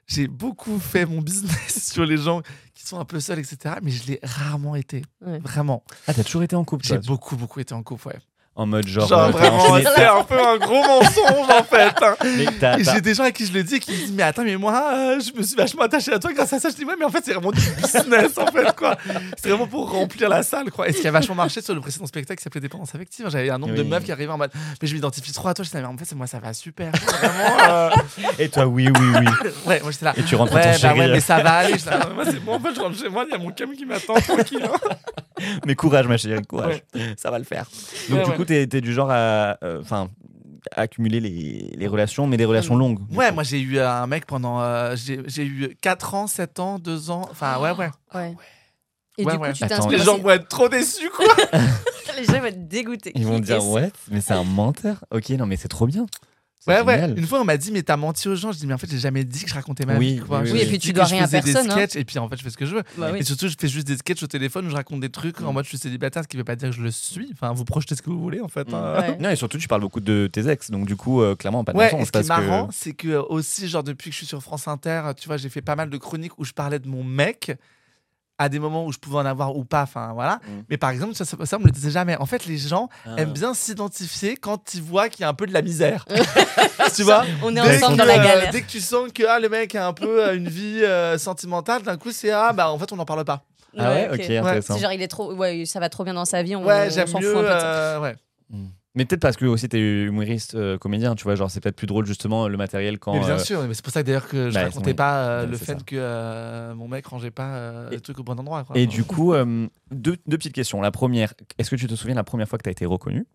j'ai 0.08 0.28
beaucoup 0.28 0.78
fait 0.80 1.06
mon 1.06 1.22
business 1.22 1.90
sur 1.94 2.06
les 2.06 2.18
gens 2.18 2.42
qui 2.74 2.86
sont 2.86 3.00
un 3.00 3.06
peu 3.06 3.22
seuls, 3.22 3.40
etc. 3.40 3.76
Mais 3.82 3.92
je 3.92 4.06
l'ai 4.08 4.20
rarement 4.24 4.76
été, 4.76 5.04
Ouais. 5.26 5.40
vraiment. 5.40 5.84
Ah, 6.08 6.14
t'as 6.14 6.24
toujours 6.26 6.44
été 6.44 6.56
en 6.58 6.66
couple, 6.66 6.86
J'ai 6.86 6.98
beaucoup, 6.98 7.38
beaucoup 7.38 7.62
été 7.62 7.74
en 7.74 7.82
couple, 7.84 8.10
ouais. 8.10 8.18
En 8.56 8.68
mode 8.68 8.86
genre. 8.88 9.08
Genre, 9.08 9.20
euh, 9.20 9.30
vraiment, 9.32 9.80
c'est 9.96 10.06
un 10.06 10.24
peu 10.24 10.40
un 10.40 10.58
gros 10.58 10.84
mensonge 10.84 11.50
en 11.50 11.64
fait. 11.64 11.92
hein. 12.04 12.78
Et 12.78 12.84
j'ai 12.84 13.02
des 13.02 13.16
gens 13.16 13.24
à 13.24 13.32
qui 13.32 13.48
je 13.48 13.54
le 13.54 13.64
dis 13.64 13.80
qui 13.80 13.92
me 13.92 13.96
disent 13.98 14.12
mais 14.14 14.22
attends 14.22 14.44
mais 14.44 14.56
moi 14.58 14.92
euh, 14.94 15.20
je 15.20 15.36
me 15.36 15.42
suis 15.44 15.56
vachement 15.56 15.82
attaché 15.82 16.14
à 16.14 16.20
toi 16.20 16.32
grâce 16.34 16.54
à 16.54 16.60
ça 16.60 16.70
je 16.70 16.76
dis 16.76 16.86
ouais 16.86 16.94
mais 17.00 17.04
en 17.06 17.10
fait 17.10 17.24
c'est 17.26 17.34
vraiment 17.34 17.52
du 17.52 17.60
business 17.82 18.38
en 18.38 18.46
fait 18.46 18.76
quoi 18.76 18.96
c'est 19.42 19.50
vraiment 19.50 19.66
pour 19.66 19.90
remplir 19.92 20.30
la 20.30 20.44
salle 20.44 20.70
quoi 20.70 20.88
et 20.88 20.94
ce 20.94 21.02
qui 21.02 21.08
a 21.08 21.12
vachement 21.12 21.34
marché 21.34 21.62
sur 21.64 21.74
le 21.74 21.82
précédent 21.82 22.06
spectacle 22.06 22.38
qui 22.38 22.44
s'appelait 22.44 22.62
dépendance 22.62 22.94
affective 22.94 23.28
j'avais 23.30 23.50
un 23.50 23.58
nombre 23.58 23.74
de 23.74 23.82
meufs 23.84 24.04
qui 24.04 24.12
arrivaient 24.12 24.32
en 24.32 24.38
mode 24.38 24.52
mais 24.82 24.88
je 24.88 24.94
m'identifie 24.94 25.34
trop 25.34 25.48
à 25.48 25.56
toi 25.56 25.64
je 25.66 25.70
disais 25.72 25.82
mais 25.82 25.88
en 25.88 25.98
fait 25.98 26.06
c'est 26.06 26.16
moi 26.16 26.28
ça 26.28 26.38
va 26.40 26.54
super 26.54 26.92
vraiment 26.92 27.58
euh, 27.70 27.90
Et 28.38 28.50
toi, 28.50 28.68
oui, 28.68 28.88
oui, 29.00 29.08
oui. 29.20 29.50
ouais 29.66 29.80
moi 29.82 29.92
j'étais 29.92 30.06
là 30.06 30.14
Et 30.16 30.22
tu 30.24 30.36
rentres 30.36 30.54
ouais 30.54 30.76
ton 30.78 30.88
bah 30.90 30.94
ouais 30.94 31.08
mais 31.12 31.20
ça 31.22 31.42
va 31.42 31.54
aller 31.54 31.74
là, 31.88 32.08
moi 32.14 32.24
c'est 32.26 32.40
bon 32.40 32.54
en 32.54 32.60
fait 32.60 32.76
je 32.76 32.80
rentre 32.82 33.00
chez 33.00 33.10
moi 33.10 33.26
il 33.28 33.32
y 33.32 33.36
a 33.36 33.40
mon 33.40 33.50
cam 33.52 33.72
qui 33.74 33.86
m'attend 33.86 34.14
tranquille 34.14 34.64
hein. 34.64 34.96
Mais 35.66 35.76
courage, 35.76 36.08
ma 36.08 36.18
chérie, 36.18 36.42
courage. 36.44 36.84
Ça 37.18 37.32
va 37.32 37.38
le 37.40 37.44
faire. 37.46 37.66
Donc, 38.10 38.18
Ouais, 38.20 38.24
du 38.26 38.30
ouais. 38.32 38.36
coup, 38.38 38.46
t'es 38.46 38.62
es 38.64 38.82
du 38.82 38.94
genre 38.94 39.10
à. 39.12 39.58
euh, 39.64 39.80
Enfin. 39.82 40.10
accumuler 40.76 41.20
les, 41.20 41.74
les 41.78 41.88
relations, 41.88 42.26
mais 42.28 42.38
des 42.38 42.46
relations 42.46 42.76
longues. 42.78 43.06
du 43.08 43.18
ouais 43.18 43.28
coup. 43.30 43.34
moi 43.36 43.44
j'ai 43.44 43.60
eu 43.60 43.80
un 43.80 44.08
mec 44.08 44.26
pendant 44.26 44.62
euh, 44.62 44.96
j'ai 44.96 45.20
j'ai 45.28 45.44
eu 45.46 45.76
4 45.82 46.14
ans 46.14 46.26
7 46.28 46.60
ans 46.62 46.80
2 46.80 47.10
ans 47.12 47.28
enfin 47.30 47.60
ouais 47.60 47.72
ouais 47.72 47.90
Ouais. 48.16 48.34
Et 49.18 49.26
Ouais, 49.26 49.34
du 49.34 49.38
coup, 49.38 49.44
ouais. 49.44 49.54
tu 49.54 49.64
Attends, 49.66 49.90
les 49.90 49.98
gens 50.00 50.18
vont 50.18 50.30
être 50.30 50.48
trop 50.48 50.70
déçus 50.70 51.10
quoi 51.10 51.26
les 52.18 52.24
gens 52.24 52.40
vont 52.40 52.46
être 52.46 52.68
dégoûtés. 52.68 53.12
Ils 53.14 53.26
vont 53.28 53.40
dire 53.40 53.64
ouais, 53.68 53.92
mais 54.10 54.22
c'est 54.22 54.34
un 54.34 54.44
menteur. 54.46 55.04
Ok, 55.12 55.30
non, 55.32 55.46
mais 55.46 55.58
c'est 55.58 55.68
trop 55.68 55.86
bien. 55.86 56.06
Ouais, 56.68 56.82
ouais. 56.82 57.14
Une 57.18 57.28
fois, 57.28 57.42
on 57.42 57.44
m'a 57.44 57.58
dit, 57.58 57.72
mais 57.72 57.84
t'as 57.84 57.98
menti 57.98 58.28
aux 58.30 58.36
gens. 58.36 58.52
Je 58.52 58.58
dis, 58.60 58.68
mais 58.68 58.74
en 58.74 58.78
fait, 58.78 58.90
j'ai 58.90 58.98
jamais 59.00 59.24
dit 59.24 59.44
que 59.44 59.50
je 59.50 59.54
racontais 59.54 59.86
ma 59.86 59.98
Oui, 59.98 60.16
vie. 60.16 60.20
Quoi. 60.22 60.42
oui, 60.42 60.52
oui, 60.54 60.60
et 60.62 60.66
puis 60.66 60.80
tu 60.80 60.94
dois 60.94 61.04
rien 61.06 61.24
à 61.24 61.28
faisais 61.28 61.42
personne, 61.42 61.66
des 61.68 61.72
hein. 61.72 61.76
sketchs, 61.76 61.96
et 61.98 62.06
puis 62.06 62.20
en 62.20 62.30
fait, 62.30 62.38
je 62.38 62.44
fais 62.44 62.50
ce 62.50 62.58
que 62.58 62.66
je 62.66 62.76
veux. 62.76 62.84
Bah 62.98 63.10
oui. 63.12 63.20
Et 63.20 63.24
surtout, 63.24 63.48
je 63.48 63.56
fais 63.60 63.68
juste 63.68 63.86
des 63.88 63.98
sketchs 63.98 64.24
au 64.24 64.28
téléphone 64.28 64.66
où 64.68 64.70
je 64.70 64.76
raconte 64.76 65.00
des 65.02 65.10
trucs 65.10 65.42
en 65.42 65.52
Mm. 65.52 65.54
mode 65.56 65.64
je 65.66 65.70
suis 65.70 65.78
célibataire, 65.78 66.24
ce 66.24 66.28
qui 66.28 66.38
veut 66.38 66.44
pas 66.44 66.56
dire 66.56 66.70
que 66.70 66.76
je 66.76 66.82
le 66.82 66.92
suis. 66.92 67.30
Enfin, 67.34 67.52
vous 67.54 67.66
projetez 67.66 67.96
ce 67.96 68.02
que 68.02 68.10
vous 68.10 68.20
voulez, 68.20 68.40
en 68.40 68.48
fait. 68.48 68.70
Mm. 68.72 68.74
hein. 68.76 69.00
Ouais. 69.00 69.18
Non, 69.20 69.30
et 69.30 69.36
surtout, 69.36 69.58
tu 69.58 69.68
parles 69.68 69.82
beaucoup 69.82 70.00
de 70.02 70.30
tes 70.32 70.48
ex, 70.50 70.72
donc 70.72 70.86
du 70.88 70.96
coup, 70.96 71.22
euh, 71.22 71.36
clairement, 71.36 71.64
pas 71.64 71.74
de 71.74 71.78
Ouais, 71.78 71.90
ce 71.90 71.96
qui 72.12 72.18
est 72.18 72.22
que- 72.22 72.28
marrant, 72.28 72.70
c'est 72.72 72.94
que 72.94 73.08
euh, 73.10 73.24
aussi, 73.24 73.68
genre, 73.68 73.84
depuis 73.84 74.10
que 74.10 74.14
je 74.14 74.18
suis 74.20 74.28
sur 74.28 74.42
France 74.42 74.68
Inter, 74.68 75.02
tu 75.20 75.28
vois, 75.28 75.38
j'ai 75.38 75.50
fait 75.50 75.62
pas 75.62 75.76
mal 75.76 75.90
de 75.90 75.98
chroniques 75.98 76.38
où 76.40 76.46
je 76.46 76.54
parlais 76.54 76.80
de 76.80 76.88
mon 76.88 77.04
mec 77.04 77.52
à 78.40 78.50
des 78.50 78.58
moments 78.60 78.86
où 78.86 78.92
je 78.92 78.98
pouvais 78.98 79.18
en 79.18 79.26
avoir 79.26 79.56
ou 79.56 79.64
pas, 79.64 79.84
enfin 79.84 80.12
voilà. 80.14 80.36
Mm. 80.48 80.62
Mais 80.70 80.78
par 80.78 80.90
exemple, 80.90 81.14
ça, 81.14 81.24
ça, 81.26 81.38
ça, 81.46 81.58
on 81.58 81.60
me 81.60 81.66
le 81.66 81.72
disait 81.72 81.92
jamais. 81.92 82.18
En 82.18 82.26
fait, 82.26 82.46
les 82.46 82.58
gens 82.58 82.90
Ah. 83.06 83.12
aiment 83.18 83.32
bien 83.34 83.54
s'identifier 83.54 84.36
quand 84.36 84.74
ils 84.74 84.82
voient 84.82 85.10
qu'il 85.10 85.22
y 85.22 85.24
a 85.26 85.30
un 85.30 85.34
peu 85.34 85.46
de 85.46 85.54
la 85.54 85.62
misère. 85.62 86.06
tu 86.96 87.04
vois? 87.04 87.26
On 87.44 87.56
est 87.56 87.62
ensemble 87.62 87.94
que, 87.94 87.98
dans 88.00 88.06
la 88.06 88.20
euh, 88.20 88.24
galère. 88.24 88.52
dès 88.52 88.62
que 88.62 88.68
tu 88.70 88.80
sens 88.82 89.12
que 89.14 89.24
ah, 89.28 89.40
le 89.40 89.50
mec 89.50 89.76
a 89.76 89.88
un 89.88 89.94
peu 89.94 90.24
euh, 90.26 90.36
une 90.36 90.50
vie 90.50 90.84
euh, 90.84 91.18
sentimentale, 91.18 91.84
d'un 91.84 91.98
coup, 91.98 92.12
c'est 92.12 92.32
ah, 92.32 92.54
bah 92.54 92.70
en 92.72 92.78
fait, 92.80 92.92
on 92.92 92.96
n'en 92.96 93.06
parle 93.06 93.24
pas. 93.24 93.44
Ah 93.78 93.90
ouais, 93.92 94.10
ok, 94.14 94.20
intéressant. 94.20 94.74
C'est 94.76 94.82
genre, 94.82 94.92
il 94.94 95.02
est 95.02 95.08
trop. 95.08 95.34
Ouais, 95.34 95.66
ça 95.66 95.80
va 95.80 95.90
trop 95.90 96.04
bien 96.04 96.14
dans 96.14 96.26
sa 96.26 96.44
vie. 96.44 96.56
On, 96.56 96.64
Ouais, 96.66 96.90
j'aime 96.92 97.08
mieux. 97.20 97.32
fout 97.34 97.40
un 97.40 97.48
peu 97.50 97.56
de 97.56 97.60
ça. 97.60 97.66
euh, 97.66 98.00
ouais. 98.02 98.16
Mm. 98.50 98.66
Mais 98.96 99.06
peut-être 99.06 99.22
parce 99.22 99.38
que 99.38 99.46
aussi 99.46 99.68
t'es 99.68 99.80
humoriste, 99.80 100.54
euh, 100.54 100.78
comédien, 100.78 101.16
tu 101.16 101.24
vois, 101.24 101.34
genre 101.36 101.50
c'est 101.50 101.60
peut-être 101.60 101.76
plus 101.76 101.88
drôle 101.88 102.06
justement 102.06 102.48
le 102.48 102.58
matériel 102.58 103.00
quand. 103.00 103.14
Mais 103.14 103.20
bien 103.22 103.30
euh, 103.32 103.40
sûr, 103.40 103.64
mais 103.64 103.74
c'est 103.74 103.84
pour 103.84 103.92
ça 103.92 104.02
que 104.04 104.08
d'ailleurs 104.08 104.28
que 104.28 104.50
je 104.52 104.54
bah, 104.54 104.66
racontais 104.66 104.92
oui. 104.92 104.94
pas 104.94 105.18
euh, 105.26 105.46
Ouais, 105.46 105.52
le 105.52 105.58
fait 105.58 105.66
ça. 105.80 105.84
que 105.84 106.74
mon 106.74 106.88
mec 106.88 107.08
rangeait 107.08 107.32
pas 107.32 107.88
Et- 107.92 107.96
le 107.96 108.02
truc 108.02 108.20
au 108.20 108.24
bon 108.24 108.40
endroit. 108.40 108.64
quoi. 108.64 108.78
Et 108.78 108.86
du 108.86 109.04
coup, 109.04 109.34
deux, 109.92 110.18
deux 110.28 110.38
petites 110.38 110.54
questions. 110.54 110.80
La 110.82 110.92
première, 110.92 111.34
est-ce 111.58 111.72
que 111.72 111.76
tu 111.76 111.88
te 111.88 111.96
souviens 111.96 112.16
la 112.16 112.24
première 112.24 112.48
fois 112.48 112.60
que 112.60 112.64
t'as 112.64 112.72
été 112.72 112.86
reconnu? 112.86 113.26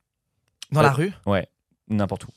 Dans 0.71 0.83
la 0.83 0.93
rue? 0.93 1.13
Ouais, 1.27 1.49
n'importe 1.89 2.25
où. 2.27 2.29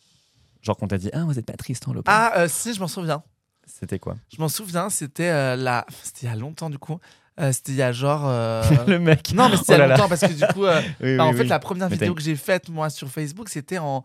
Genre 0.61 0.77
qu'on 0.77 0.87
t'a 0.87 0.97
dit 0.97 1.09
ah 1.13 1.23
vous 1.25 1.37
êtes 1.37 1.45
pas 1.45 1.53
Tristan 1.53 1.93
Lopez. 1.93 2.11
Ah 2.11 2.47
si, 2.47 2.73
je 2.73 2.79
m'en 2.79 2.87
souviens. 2.87 3.23
C'était 3.67 3.99
quoi? 3.99 4.15
Je 4.35 4.41
m'en 4.41 4.49
souviens, 4.49 4.89
c'était 4.89 5.55
la... 5.57 5.85
c'était 6.03 6.25
il 6.25 6.29
y 6.29 6.31
a 6.31 6.35
longtemps 6.35 6.69
du 6.71 6.79
coup. 6.79 6.97
Euh, 7.39 7.51
c'était 7.51 7.71
il 7.71 7.77
y 7.77 7.81
a 7.81 7.91
genre. 7.91 8.23
euh, 8.27 8.61
Le 8.87 8.99
mec. 8.99 9.33
Non, 9.33 9.49
mais 9.49 9.57
c'était 9.57 9.73
il 9.73 9.77
y 9.77 9.79
Oh 9.79 9.83
a 9.83 9.87
là 9.87 9.87
là. 9.87 9.97
longtemps 9.97 10.09
parce 10.09 10.21
que 10.21 10.33
du 10.33 10.45
coup, 10.53 10.65
euh, 10.65 10.81
Oui, 11.01 11.17
bah, 11.17 11.23
oui, 11.25 11.29
en 11.29 11.33
fait, 11.33 11.41
oui. 11.43 11.47
la 11.47 11.59
première 11.59 11.89
Mais 11.89 11.95
vidéo 11.95 12.13
que 12.13 12.21
j'ai 12.21 12.35
faite 12.35 12.69
moi 12.69 12.89
sur 12.89 13.09
Facebook, 13.09 13.49
c'était 13.49 13.77
en 13.77 14.03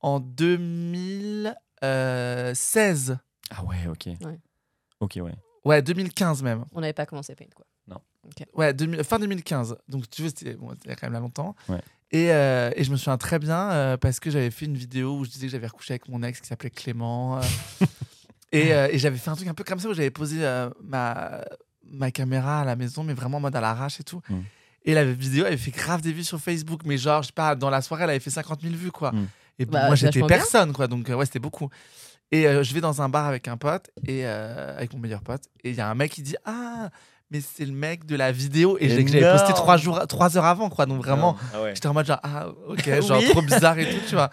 en 0.00 0.20
2016. 0.20 3.18
Ah 3.50 3.64
ouais, 3.64 3.76
ok. 3.90 4.06
Ouais. 4.24 4.38
Ok, 5.00 5.18
ouais. 5.22 5.34
Ouais, 5.64 5.82
2015 5.82 6.42
même. 6.42 6.64
On 6.72 6.80
n'avait 6.80 6.92
pas 6.92 7.06
commencé 7.06 7.34
Paint, 7.34 7.46
quoi. 7.54 7.64
Ouais, 8.54 8.74
2000 8.74 9.02
fin 9.04 9.18
2015. 9.18 9.76
Donc 9.88 10.08
tu 10.10 10.22
veux, 10.22 10.28
c'était 10.28 10.52
bon, 10.54 10.68
quand 10.86 11.02
même 11.04 11.12
là 11.14 11.20
longtemps. 11.20 11.54
Ouais. 11.68 11.80
Et, 12.10 12.30
euh, 12.32 12.70
et 12.76 12.84
je 12.84 12.90
me 12.90 12.96
souviens 12.96 13.16
très 13.16 13.38
bien 13.38 13.70
euh, 13.70 13.96
parce 13.96 14.20
que 14.20 14.30
j'avais 14.30 14.50
fait 14.50 14.66
une 14.66 14.76
vidéo 14.76 15.16
où 15.18 15.24
je 15.24 15.30
disais 15.30 15.46
que 15.46 15.52
j'avais 15.52 15.66
recouché 15.66 15.94
avec 15.94 16.08
mon 16.08 16.22
ex 16.22 16.40
qui 16.40 16.46
s'appelait 16.46 16.68
Clément. 16.70 17.38
euh, 17.38 17.42
et 18.52 18.74
euh, 18.74 18.88
et 18.92 18.98
j'avais 18.98 19.16
fait 19.16 19.30
un 19.30 19.36
truc 19.36 19.48
un 19.48 19.54
peu 19.54 19.64
comme 19.64 19.78
ça 19.78 19.88
où 19.88 19.94
j'avais 19.94 20.10
posé 20.10 20.44
euh, 20.44 20.68
ma, 20.82 21.40
ma 21.90 22.10
caméra 22.10 22.60
à 22.60 22.64
la 22.64 22.76
maison, 22.76 23.04
mais 23.04 23.14
vraiment 23.14 23.38
en 23.38 23.40
mode 23.40 23.56
à 23.56 23.60
l'arrache 23.60 24.00
et 24.00 24.04
tout. 24.04 24.20
Mm. 24.28 24.36
Et 24.84 24.94
la 24.94 25.04
vidéo 25.04 25.44
avait 25.44 25.56
fait 25.56 25.70
grave 25.70 26.00
des 26.00 26.12
vues 26.12 26.24
sur 26.24 26.40
Facebook, 26.40 26.82
mais 26.84 26.96
genre, 26.96 27.22
je 27.22 27.28
sais 27.28 27.32
pas, 27.32 27.54
dans 27.54 27.70
la 27.70 27.82
soirée, 27.82 28.04
elle 28.04 28.10
avait 28.10 28.20
fait 28.20 28.30
50 28.30 28.62
000 28.62 28.74
vues, 28.74 28.92
quoi. 28.92 29.12
Mm. 29.12 29.28
Et 29.58 29.66
Bah, 29.66 29.86
moi, 29.86 29.94
j'étais 29.96 30.20
bien. 30.20 30.28
personne, 30.28 30.72
quoi. 30.72 30.86
Donc, 30.86 31.10
euh, 31.10 31.14
ouais, 31.14 31.26
c'était 31.26 31.40
beaucoup. 31.40 31.68
Et 32.30 32.46
euh, 32.46 32.62
je 32.62 32.74
vais 32.74 32.80
dans 32.80 33.02
un 33.02 33.08
bar 33.08 33.26
avec 33.26 33.48
un 33.48 33.56
pote, 33.56 33.90
et 34.06 34.26
euh, 34.26 34.76
avec 34.76 34.92
mon 34.92 34.98
meilleur 34.98 35.22
pote, 35.22 35.42
et 35.64 35.70
il 35.70 35.76
y 35.76 35.80
a 35.80 35.88
un 35.90 35.94
mec 35.94 36.12
qui 36.12 36.22
dit 36.22 36.36
Ah, 36.44 36.90
mais 37.30 37.40
c'est 37.40 37.64
le 37.66 37.72
mec 37.72 38.06
de 38.06 38.16
la 38.16 38.32
vidéo. 38.32 38.76
Et 38.80 38.88
j'ai- 38.88 39.04
que 39.04 39.10
j'avais 39.10 39.30
posté 39.30 39.52
trois, 39.52 39.76
jours, 39.76 40.00
trois 40.08 40.36
heures 40.38 40.46
avant, 40.46 40.70
quoi. 40.70 40.86
Donc, 40.86 40.98
vraiment, 41.04 41.36
Ah 41.54 41.62
ouais. 41.62 41.72
j'étais 41.74 41.86
en 41.88 41.92
mode 41.94 42.06
genre 42.06 42.20
Ah, 42.22 42.46
ok, 42.68 43.00
genre 43.06 43.18
Oui. 43.18 43.28
trop 43.30 43.42
bizarre 43.42 43.78
et 43.78 43.84
tout, 43.86 44.00
tu 44.08 44.14
vois. 44.14 44.30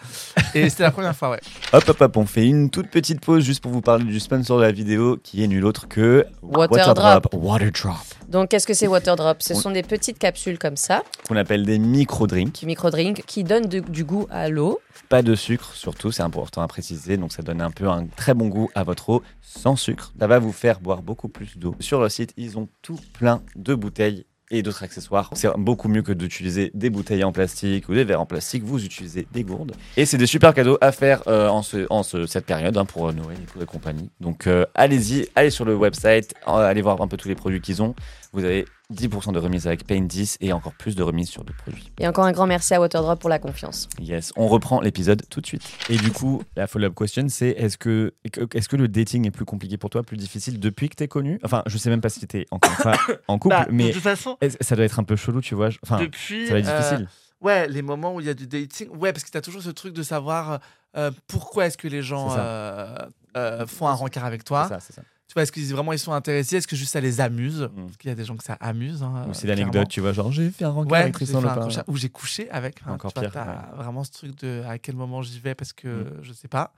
Et 0.54 0.70
c'était 0.70 0.84
la 0.84 0.92
première 0.92 1.16
fois, 1.16 1.32
ouais. 1.32 1.40
Hop, 1.74 1.84
hop, 1.90 2.02
hop, 2.02 2.18
on 2.18 2.26
fait 2.26 2.46
une 2.46 2.70
toute 2.70 2.90
petite 2.90 3.20
pause 3.20 3.44
juste 3.44 3.62
pour 3.62 3.72
vous 3.72 3.82
parler 3.82 4.06
du 4.06 4.20
sponsor 4.20 4.58
de 4.60 4.64
la 4.64 4.72
vidéo 4.72 5.18
qui 5.22 5.44
est 5.44 5.48
nul 5.48 5.66
autre 5.66 5.88
que 5.88 6.26
Waterdrop. 6.42 7.28
Waterdrop. 7.34 7.96
Donc, 8.30 8.50
qu'est-ce 8.50 8.66
que 8.68 8.74
c'est 8.74 8.88
Waterdrop 8.88 9.42
Ce 9.42 9.54
On- 9.54 9.60
sont 9.60 9.72
des 9.72 9.84
petites 9.84 10.18
capsules 10.18 10.58
comme 10.58 10.78
ça, 10.78 11.04
Qu'on 11.28 11.36
appelle 11.36 11.66
des 11.66 11.78
micro-drinks. 11.80 12.54
qui 12.54 12.66
micro-drink, 12.66 13.24
qui 13.28 13.44
donnent 13.44 13.68
de- 13.68 13.80
du 13.82 14.04
goût 14.04 14.28
à 14.32 14.50
l'eau. 14.50 14.80
Pas 15.10 15.22
de 15.22 15.36
sucre, 15.36 15.74
surtout, 15.76 16.12
c'est 16.12 16.24
important 16.24 16.62
à 16.62 16.68
préciser. 16.68 17.18
Donc, 17.18 17.32
ça 17.32 17.44
donne 17.44 17.62
un 17.62 17.72
peu 17.72 17.88
un 17.90 18.06
très 18.08 18.34
bon 18.34 18.48
goût 18.48 18.70
à 18.76 18.84
votre 18.84 19.10
eau 19.10 19.24
sans 19.42 19.76
sucre. 19.76 20.14
Ça 20.20 20.28
va 20.28 20.40
vous 20.40 20.52
faire 20.52 20.80
boire 20.80 21.02
beaucoup 21.02 21.28
plus 21.30 21.58
d'eau. 21.58 21.76
Sur 21.80 22.00
leur 22.00 22.10
site, 22.12 22.34
ils 22.38 22.58
ont 22.58 22.68
tout 22.82 23.00
plein 23.14 23.42
de 23.56 23.76
bouteilles 23.76 24.26
et 24.52 24.62
d'autres 24.62 24.84
accessoires. 24.84 25.32
C'est 25.34 25.50
beaucoup 25.58 25.88
mieux 25.90 26.04
que 26.04 26.12
d'utiliser 26.12 26.70
des 26.76 26.90
bouteilles 26.92 27.24
en 27.24 27.32
plastique 27.32 27.90
ou 27.90 27.94
des 27.96 28.04
verres 28.04 28.22
en 28.22 28.26
plastique. 28.28 28.64
Vous 28.64 28.86
utilisez 28.86 29.28
des 29.32 29.44
gourdes. 29.44 29.74
Et 29.98 30.06
c'est 30.06 30.18
des 30.20 30.28
super 30.28 30.54
cadeaux 30.54 30.78
à 30.82 30.92
faire 30.92 31.24
euh, 31.28 31.50
en, 31.50 31.64
ce- 31.64 31.88
en 31.90 32.04
ce- 32.04 32.28
cette 32.28 32.46
période 32.46 32.78
hein, 32.78 32.86
pour 32.86 33.10
euh, 33.10 33.12
Noël 33.12 33.38
et 33.42 33.46
pour 33.46 33.60
les 33.60 33.66
compagnies. 33.66 34.10
Donc, 34.22 34.46
euh, 34.48 34.66
allez-y, 34.76 35.28
allez 35.36 35.50
sur 35.50 35.66
le 35.66 35.76
website, 35.76 36.36
allez 36.46 36.82
voir 36.84 37.02
un 37.02 37.08
peu 37.08 37.18
tous 37.18 37.28
les 37.28 37.36
produits 37.36 37.60
qu'ils 37.60 37.82
ont. 37.82 37.96
Vous 38.34 38.44
avez 38.44 38.66
10% 38.94 39.34
de 39.34 39.40
remise 39.40 39.66
avec 39.68 39.86
Paint 39.88 40.02
10 40.02 40.38
et 40.42 40.54
encore 40.54 40.74
plus 40.74 40.96
de 40.96 41.02
remise 41.04 41.30
sur 41.30 41.44
d'autres 41.44 41.58
produits. 41.58 41.92
Et 42.00 42.08
encore 42.08 42.26
un 42.26 42.32
grand 42.32 42.46
merci 42.46 42.74
à 42.74 42.80
Waterdrop 42.80 43.20
pour 43.20 43.30
la 43.30 43.40
confiance. 43.40 43.88
Yes, 44.00 44.32
on 44.36 44.48
reprend 44.48 44.80
l'épisode 44.82 45.24
tout 45.30 45.42
de 45.42 45.46
suite. 45.48 45.64
Et 45.90 45.98
du 45.98 46.12
coup, 46.12 46.44
la 46.56 46.68
follow-up 46.68 46.94
question, 46.96 47.26
c'est 47.30 47.50
est-ce 47.50 47.78
que, 47.78 48.14
est 48.24 48.68
que 48.68 48.76
le 48.76 48.88
dating 48.88 49.26
est 49.28 49.32
plus 49.32 49.46
compliqué 49.46 49.78
pour 49.78 49.90
toi, 49.90 50.04
plus 50.04 50.18
difficile 50.18 50.60
depuis 50.60 50.90
que 50.90 50.96
t'es 50.96 51.08
connu? 51.08 51.40
Enfin, 51.44 51.64
je 51.66 51.78
sais 51.78 51.90
même 51.90 52.02
pas 52.02 52.10
si 52.10 52.20
t'étais 52.20 52.46
encore 52.52 52.72
fois 52.74 52.94
en 53.28 53.40
couple, 53.40 53.56
Bah, 53.56 53.68
mais 53.72 53.88
de 53.90 53.94
toute 53.94 54.04
façon, 54.04 54.38
est-ce- 54.42 54.58
ça 54.62 54.76
doit 54.76 54.86
être 54.86 55.00
un 55.00 55.04
peu 55.04 55.16
chelou, 55.16 55.42
tu 55.42 55.56
vois. 55.56 55.70
Enfin, 55.84 56.00
depuis. 56.00 56.48
ça 56.48 56.54
va 56.54 56.60
être 56.60 56.70
euh, 56.70 56.78
difficile. 56.78 57.08
Ouais, 57.42 57.68
les 57.68 57.82
moments 57.82 58.16
où 58.16 58.20
il 58.22 58.26
y 58.28 58.30
a 58.30 58.34
du 58.34 58.48
dating. 58.48 58.90
Ouais, 58.98 59.12
parce 59.14 59.24
que 59.24 59.30
tu 59.32 59.38
as 59.38 59.42
toujours 59.42 59.62
ce 59.62 59.70
truc 59.70 59.94
de 59.94 60.04
savoir 60.04 60.60
euh, 60.96 61.12
pourquoi 61.28 61.66
est-ce 61.68 61.78
que 61.78 61.88
les 61.88 62.02
gens 62.02 62.34
euh, 62.38 62.96
euh, 63.36 63.68
font 63.68 63.88
un 63.88 63.94
rencard 63.94 64.26
avec 64.26 64.44
toi. 64.44 64.64
c'est 64.68 64.74
ça, 64.76 64.80
c'est 64.80 64.94
ça. 64.94 65.02
Est-ce 65.42 65.52
qu'ils 65.52 65.72
vraiment 65.74 65.92
ils 65.94 66.00
sont 66.00 66.14
intéressés? 66.14 66.58
Est-ce 66.58 66.68
que 66.68 66.76
juste 66.76 66.94
ça 66.94 67.02
les 67.02 67.20
amuse? 67.22 67.70
Mm. 67.76 67.86
Parce 67.86 67.98
qu'il 67.98 68.10
y 68.10 68.12
a 68.12 68.16
des 68.16 68.24
gens 68.26 68.36
que 68.38 68.44
ça 68.44 68.54
amuse. 68.60 69.04
hein, 69.04 69.26
Ou 69.30 69.34
c'est 69.34 69.48
l'anecdote, 69.48 69.88
tu 69.90 70.00
vois, 70.02 70.14
genre 70.14 70.32
j'ai 70.32 70.50
fait 70.50 70.66
un 70.66 70.70
rencard 70.70 70.92
Ouais, 70.92 71.00
avec 71.00 71.14
Tristan 71.14 71.42
couche- 71.42 71.84
ou 71.88 71.98
j'ai 71.98 72.10
couché 72.10 72.50
avec. 72.52 72.80
enfin, 72.84 72.94
Encore 72.94 73.14
tu 73.14 73.20
vois, 73.20 73.30
pire, 73.30 73.44
t'as 73.44 73.76
vraiment 73.76 74.04
ce 74.04 74.12
truc 74.12 74.36
de 74.42 74.64
à 74.68 74.78
quel 74.80 74.96
moment 74.96 75.22
j'y 75.22 75.40
vais 75.40 75.56
parce 75.56 75.74
que 75.74 75.88
Mm. 75.88 76.20
je 76.24 76.34
sais 76.34 76.48
pas. 76.48 76.74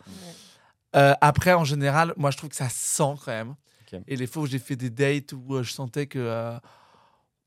Euh, 0.95 1.13
après, 1.21 1.53
en 1.53 1.63
général, 1.63 2.13
moi 2.17 2.31
je 2.31 2.37
trouve 2.37 2.49
que 2.49 2.55
ça 2.55 2.69
sent 2.69 3.13
quand 3.23 3.27
même. 3.27 3.55
Et 4.07 4.15
les 4.17 4.27
fois 4.27 4.43
où 4.43 4.45
j'ai 4.47 4.59
fait 4.59 4.75
des 4.75 4.89
dates 4.89 5.33
où 5.33 5.55
euh, 5.55 5.63
je 5.63 5.71
sentais 5.71 6.07
que. 6.07 6.19
euh, 6.19 6.57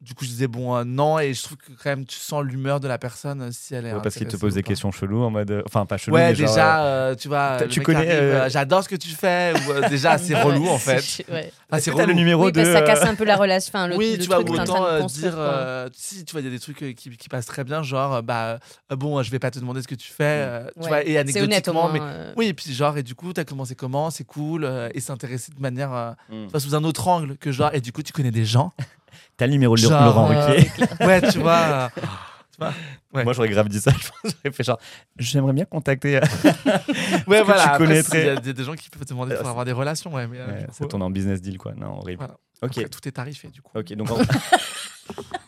du 0.00 0.14
coup, 0.14 0.24
je 0.24 0.30
disais 0.30 0.46
bon, 0.46 0.74
euh, 0.76 0.84
non, 0.84 1.18
et 1.18 1.34
je 1.34 1.42
trouve 1.42 1.58
que 1.58 1.72
quand 1.72 1.90
même 1.90 2.06
tu 2.06 2.16
sens 2.18 2.42
l'humeur 2.42 2.80
de 2.80 2.88
la 2.88 2.96
personne 2.96 3.42
euh, 3.42 3.48
si 3.52 3.74
elle 3.74 3.84
est. 3.84 3.92
Ouais, 3.92 4.00
parce 4.02 4.14
qu'il 4.14 4.26
te 4.26 4.36
pose 4.36 4.54
des 4.54 4.62
pas. 4.62 4.68
questions 4.68 4.90
cheloues 4.90 5.22
en 5.22 5.30
mode. 5.30 5.50
euh, 5.50 5.62
Enfin, 5.66 5.84
pas 5.84 5.98
chelou, 5.98 6.16
Ouais, 6.16 6.30
mais 6.30 6.34
genre, 6.34 6.48
déjà, 6.48 7.14
tu 7.18 7.28
vois, 7.28 7.58
tu 7.68 7.80
connais, 7.82 8.10
euh, 8.10 8.44
euh, 8.44 8.48
j'adore 8.48 8.82
ce 8.82 8.88
que 8.88 8.96
tu 8.96 9.10
fais. 9.10 9.52
Ou, 9.54 9.70
euh, 9.72 9.88
déjà, 9.90 10.16
c'est 10.18 10.40
relou 10.40 10.68
en 10.68 10.78
fait. 10.78 11.22
Ouais. 11.30 11.52
Ah, 11.70 11.80
c'est 11.80 11.90
t'as 11.90 11.98
le 11.98 12.02
relou. 12.04 12.14
numéro 12.14 12.44
Oui, 12.46 12.52
de. 12.52 12.56
parce 12.62 12.68
que 12.68 12.74
ça 12.74 12.82
casse 12.82 13.02
un 13.08 13.14
peu 13.14 13.24
la 13.24 13.36
relation. 13.36 13.70
Enfin, 13.74 13.88
le, 13.88 13.96
oui, 13.96 14.12
le 14.12 14.18
tu 14.22 14.26
vois, 14.26 14.36
truc 14.42 14.48
train 14.54 14.62
autant 14.64 15.06
dire, 15.06 15.34
euh, 15.36 15.88
si, 15.94 16.24
tu 16.24 16.32
vois, 16.32 16.40
il 16.40 16.44
y 16.44 16.48
a 16.48 16.50
des 16.50 16.58
trucs 16.58 16.78
qui, 16.96 17.10
qui 17.16 17.28
passent 17.28 17.46
très 17.46 17.64
bien, 17.64 17.82
genre, 17.82 18.22
bah, 18.22 18.58
bon, 18.90 19.22
je 19.22 19.30
vais 19.30 19.38
pas 19.38 19.50
te 19.50 19.58
demander 19.58 19.82
ce 19.82 19.88
que 19.88 19.94
tu 19.94 20.10
fais, 20.10 20.24
euh, 20.24 20.64
tu 20.76 20.80
Ouais. 20.84 20.88
vois, 20.88 21.04
et 21.04 21.18
anecdotiquement, 21.18 21.90
mais 21.90 22.00
oui, 22.36 22.46
et 22.46 22.54
puis 22.54 22.72
genre, 22.72 22.96
et 22.96 23.02
du 23.02 23.14
coup, 23.14 23.32
t'as 23.34 23.44
commencé 23.44 23.74
comment, 23.74 24.10
c'est 24.10 24.24
cool, 24.24 24.66
et 24.94 25.00
s'intéresser 25.00 25.52
de 25.54 25.60
manière, 25.60 26.14
tu 26.30 26.46
vois, 26.50 26.60
sous 26.60 26.74
un 26.74 26.84
autre 26.84 27.06
angle 27.06 27.36
que 27.36 27.52
genre, 27.52 27.70
et 27.74 27.80
du 27.82 27.92
coup, 27.92 28.02
tu 28.02 28.12
connais 28.12 28.30
des 28.30 28.44
gens, 28.46 28.72
T'as 29.36 29.46
le 29.46 29.52
numéro 29.52 29.74
de 29.74 29.80
Genre, 29.80 30.04
Laurent 30.04 30.30
euh, 30.30 30.46
Ruquier. 30.48 30.70
ouais, 31.06 31.30
tu 31.30 31.38
vois, 31.38 31.58
euh, 31.58 31.88
tu 31.96 32.58
vois, 32.58 32.72
ouais. 33.14 33.24
Moi, 33.24 33.32
j'aurais 33.32 33.48
grave 33.48 33.68
dit 33.68 33.80
ça. 33.80 33.90
J'aurais 34.24 34.52
fait 34.54 34.64
genre, 34.64 34.78
j'aimerais 35.18 35.52
bien 35.52 35.64
contacter. 35.64 36.16
euh, 36.16 36.20
ouais, 37.26 37.42
voilà, 37.42 37.76
il 37.80 37.90
y 37.90 38.28
a 38.28 38.36
des, 38.36 38.64
gens 38.64 38.74
qui 38.74 38.90
peuvent 38.90 39.04
te 39.04 39.08
demander 39.10 39.32
Euh, 39.32 39.36
pour 39.36 39.44
c'est- 39.46 39.50
avoir 39.50 39.64
des 39.64 39.72
relations, 39.72 40.12
ouais, 40.14 40.26
mais 40.26 40.38
euh, 40.40 40.46
Ouais, 40.46 40.66
ça 40.72 40.86
tourne 40.86 41.02
en 41.02 41.10
business 41.10 41.40
deal, 41.40 41.58
quoi. 41.58 41.72
Non, 41.74 41.98
horrible. 41.98 42.18
Voilà. 42.18 42.34
Ok. 42.62 42.70
après, 42.76 42.88
tout 42.88 43.08
est 43.08 43.12
tarifé, 43.12 43.48
du 43.48 43.62
coup. 43.62 43.72
Ok, 43.74 43.92
donc 43.94 44.10
en, 44.10 44.18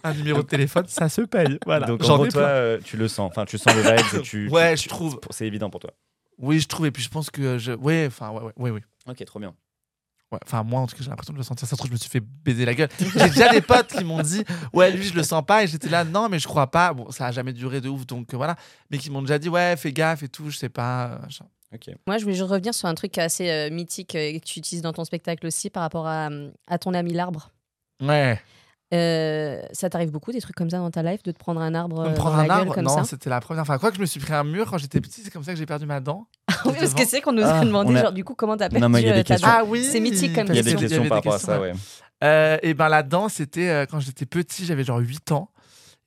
Un 0.04 0.14
numéro 0.14 0.42
de 0.42 0.46
téléphone, 0.46 0.84
ça 0.88 1.08
se 1.08 1.20
paye, 1.22 1.58
voilà. 1.66 1.86
donc, 1.86 2.02
en 2.02 2.16
gros, 2.16 2.26
toi, 2.26 2.42
euh, 2.42 2.78
tu 2.82 2.96
le 2.96 3.06
sens. 3.08 3.30
Enfin, 3.30 3.44
tu 3.44 3.58
sens 3.58 3.74
le 3.74 3.82
vibes 3.82 4.20
et 4.20 4.22
tu. 4.22 4.48
Ouais, 4.48 4.74
tu- 4.74 4.84
je 4.84 4.88
trouve. 4.88 5.20
C'est 5.30 5.46
évident 5.46 5.70
pour 5.70 5.80
toi. 5.80 5.92
Oui, 6.38 6.58
je 6.58 6.66
trouve, 6.66 6.86
et 6.86 6.90
puis 6.90 7.02
je 7.02 7.08
pense 7.08 7.30
que 7.30 7.58
je, 7.58 7.72
ouais, 7.72 8.06
enfin, 8.08 8.30
ouais, 8.30 8.42
ouais, 8.42 8.52
ouais, 8.56 8.70
oui. 8.70 8.80
Ok, 9.06 9.24
trop 9.24 9.38
bien. 9.38 9.54
Ouais, 10.32 10.38
enfin, 10.46 10.62
moi, 10.62 10.80
en 10.80 10.86
tout 10.86 10.96
cas, 10.96 11.02
j'ai 11.02 11.10
l'impression 11.10 11.34
de 11.34 11.38
le 11.38 11.44
sentir. 11.44 11.68
Ça 11.68 11.72
se 11.72 11.76
trouve, 11.76 11.88
je 11.88 11.92
me 11.92 11.98
suis 11.98 12.08
fait 12.08 12.20
baiser 12.20 12.64
la 12.64 12.74
gueule. 12.74 12.88
J'ai 12.98 13.28
déjà 13.28 13.50
des 13.50 13.60
potes 13.60 13.88
qui 13.88 14.02
m'ont 14.02 14.22
dit, 14.22 14.42
ouais, 14.72 14.90
lui, 14.90 15.02
je 15.04 15.14
le 15.14 15.22
sens 15.22 15.44
pas. 15.46 15.62
Et 15.62 15.66
j'étais 15.66 15.90
là, 15.90 16.04
non, 16.04 16.30
mais 16.30 16.38
je 16.38 16.48
crois 16.48 16.70
pas. 16.70 16.94
Bon, 16.94 17.10
ça 17.10 17.26
a 17.26 17.32
jamais 17.32 17.52
duré 17.52 17.82
de 17.82 17.90
ouf, 17.90 18.06
donc 18.06 18.32
euh, 18.32 18.36
voilà. 18.38 18.56
Mais 18.90 18.96
qui 18.96 19.10
m'ont 19.10 19.20
déjà 19.20 19.38
dit, 19.38 19.50
ouais, 19.50 19.76
fais 19.76 19.92
gaffe 19.92 20.22
et 20.22 20.28
tout, 20.28 20.48
je 20.48 20.56
sais 20.56 20.70
pas. 20.70 21.20
euh. 21.22 21.92
Moi, 22.06 22.18
je 22.18 22.22
voulais 22.24 22.34
juste 22.34 22.48
revenir 22.50 22.74
sur 22.74 22.88
un 22.88 22.94
truc 22.94 23.16
assez 23.18 23.50
euh, 23.50 23.70
mythique 23.70 24.14
euh, 24.14 24.38
que 24.38 24.44
tu 24.44 24.58
utilises 24.58 24.82
dans 24.82 24.92
ton 24.92 25.04
spectacle 25.04 25.46
aussi 25.46 25.70
par 25.70 25.82
rapport 25.82 26.06
à, 26.06 26.28
à 26.66 26.78
ton 26.78 26.94
ami 26.94 27.12
l'arbre. 27.12 27.50
Ouais. 28.00 28.40
Euh, 28.92 29.62
ça 29.72 29.88
t'arrive 29.88 30.10
beaucoup 30.10 30.32
des 30.32 30.40
trucs 30.40 30.54
comme 30.54 30.68
ça 30.68 30.76
dans 30.78 30.90
ta 30.90 31.02
life 31.02 31.22
de 31.22 31.30
te 31.32 31.38
prendre 31.38 31.60
un 31.62 31.74
arbre 31.74 32.02
me 32.02 32.08
euh, 32.08 32.14
prendre 32.14 32.36
dans 32.36 32.42
un 32.42 32.42
la 32.42 32.48
gueule 32.48 32.58
arbre, 32.58 32.74
comme 32.74 32.84
non, 32.84 33.04
c'était 33.04 33.30
la 33.30 33.40
première 33.40 33.64
fois. 33.64 33.78
Quoi 33.78 33.90
que 33.90 33.96
je 33.96 34.00
me 34.02 34.06
suis 34.06 34.20
pris 34.20 34.34
un 34.34 34.44
mur 34.44 34.70
quand 34.70 34.76
j'étais 34.78 35.00
petit, 35.00 35.22
c'est 35.22 35.30
comme 35.30 35.44
ça 35.44 35.52
que 35.52 35.58
j'ai 35.58 35.64
perdu 35.66 35.86
ma 35.86 36.00
dent. 36.00 36.26
Oui, 36.66 36.74
parce 36.78 36.94
que 36.94 37.04
c'est 37.06 37.20
qu'on 37.20 37.32
nous 37.32 37.42
Ah, 37.44 37.60
a 37.60 37.64
demandé 37.64 37.90
on 37.92 37.96
a- 37.96 38.02
genre 38.02 38.12
du 38.12 38.22
coup 38.22 38.34
comment 38.34 38.56
t'as 38.56 38.66
Non, 38.68 38.78
perdu 38.80 38.92
mais 38.92 39.00
il 39.02 39.06
y 39.06 39.10
a 39.10 39.14
des 39.14 39.20
euh, 39.20 39.22
ta 39.24 39.36
dent. 39.38 39.46
Ah 39.48 39.62
oui 39.66 39.82
C'est 39.90 39.98
mythique 40.00 40.34
comme 40.34 40.46
Il 40.48 40.54
y 40.56 40.58
a 40.58 40.62
des 40.62 40.70
question. 40.72 40.78
questions 40.80 41.08
par 41.08 41.18
rapport 41.18 41.34
à 41.34 41.38
ça, 41.38 41.60
ouais. 41.60 41.72
Euh, 42.22 42.56
et 42.62 42.74
ben 42.74 42.88
là-dedans, 42.88 43.28
c'était 43.28 43.68
euh, 43.68 43.86
quand 43.90 43.98
j'étais 43.98 44.26
petit, 44.26 44.64
j'avais 44.66 44.84
genre 44.84 44.98
8 44.98 45.32
ans. 45.32 45.48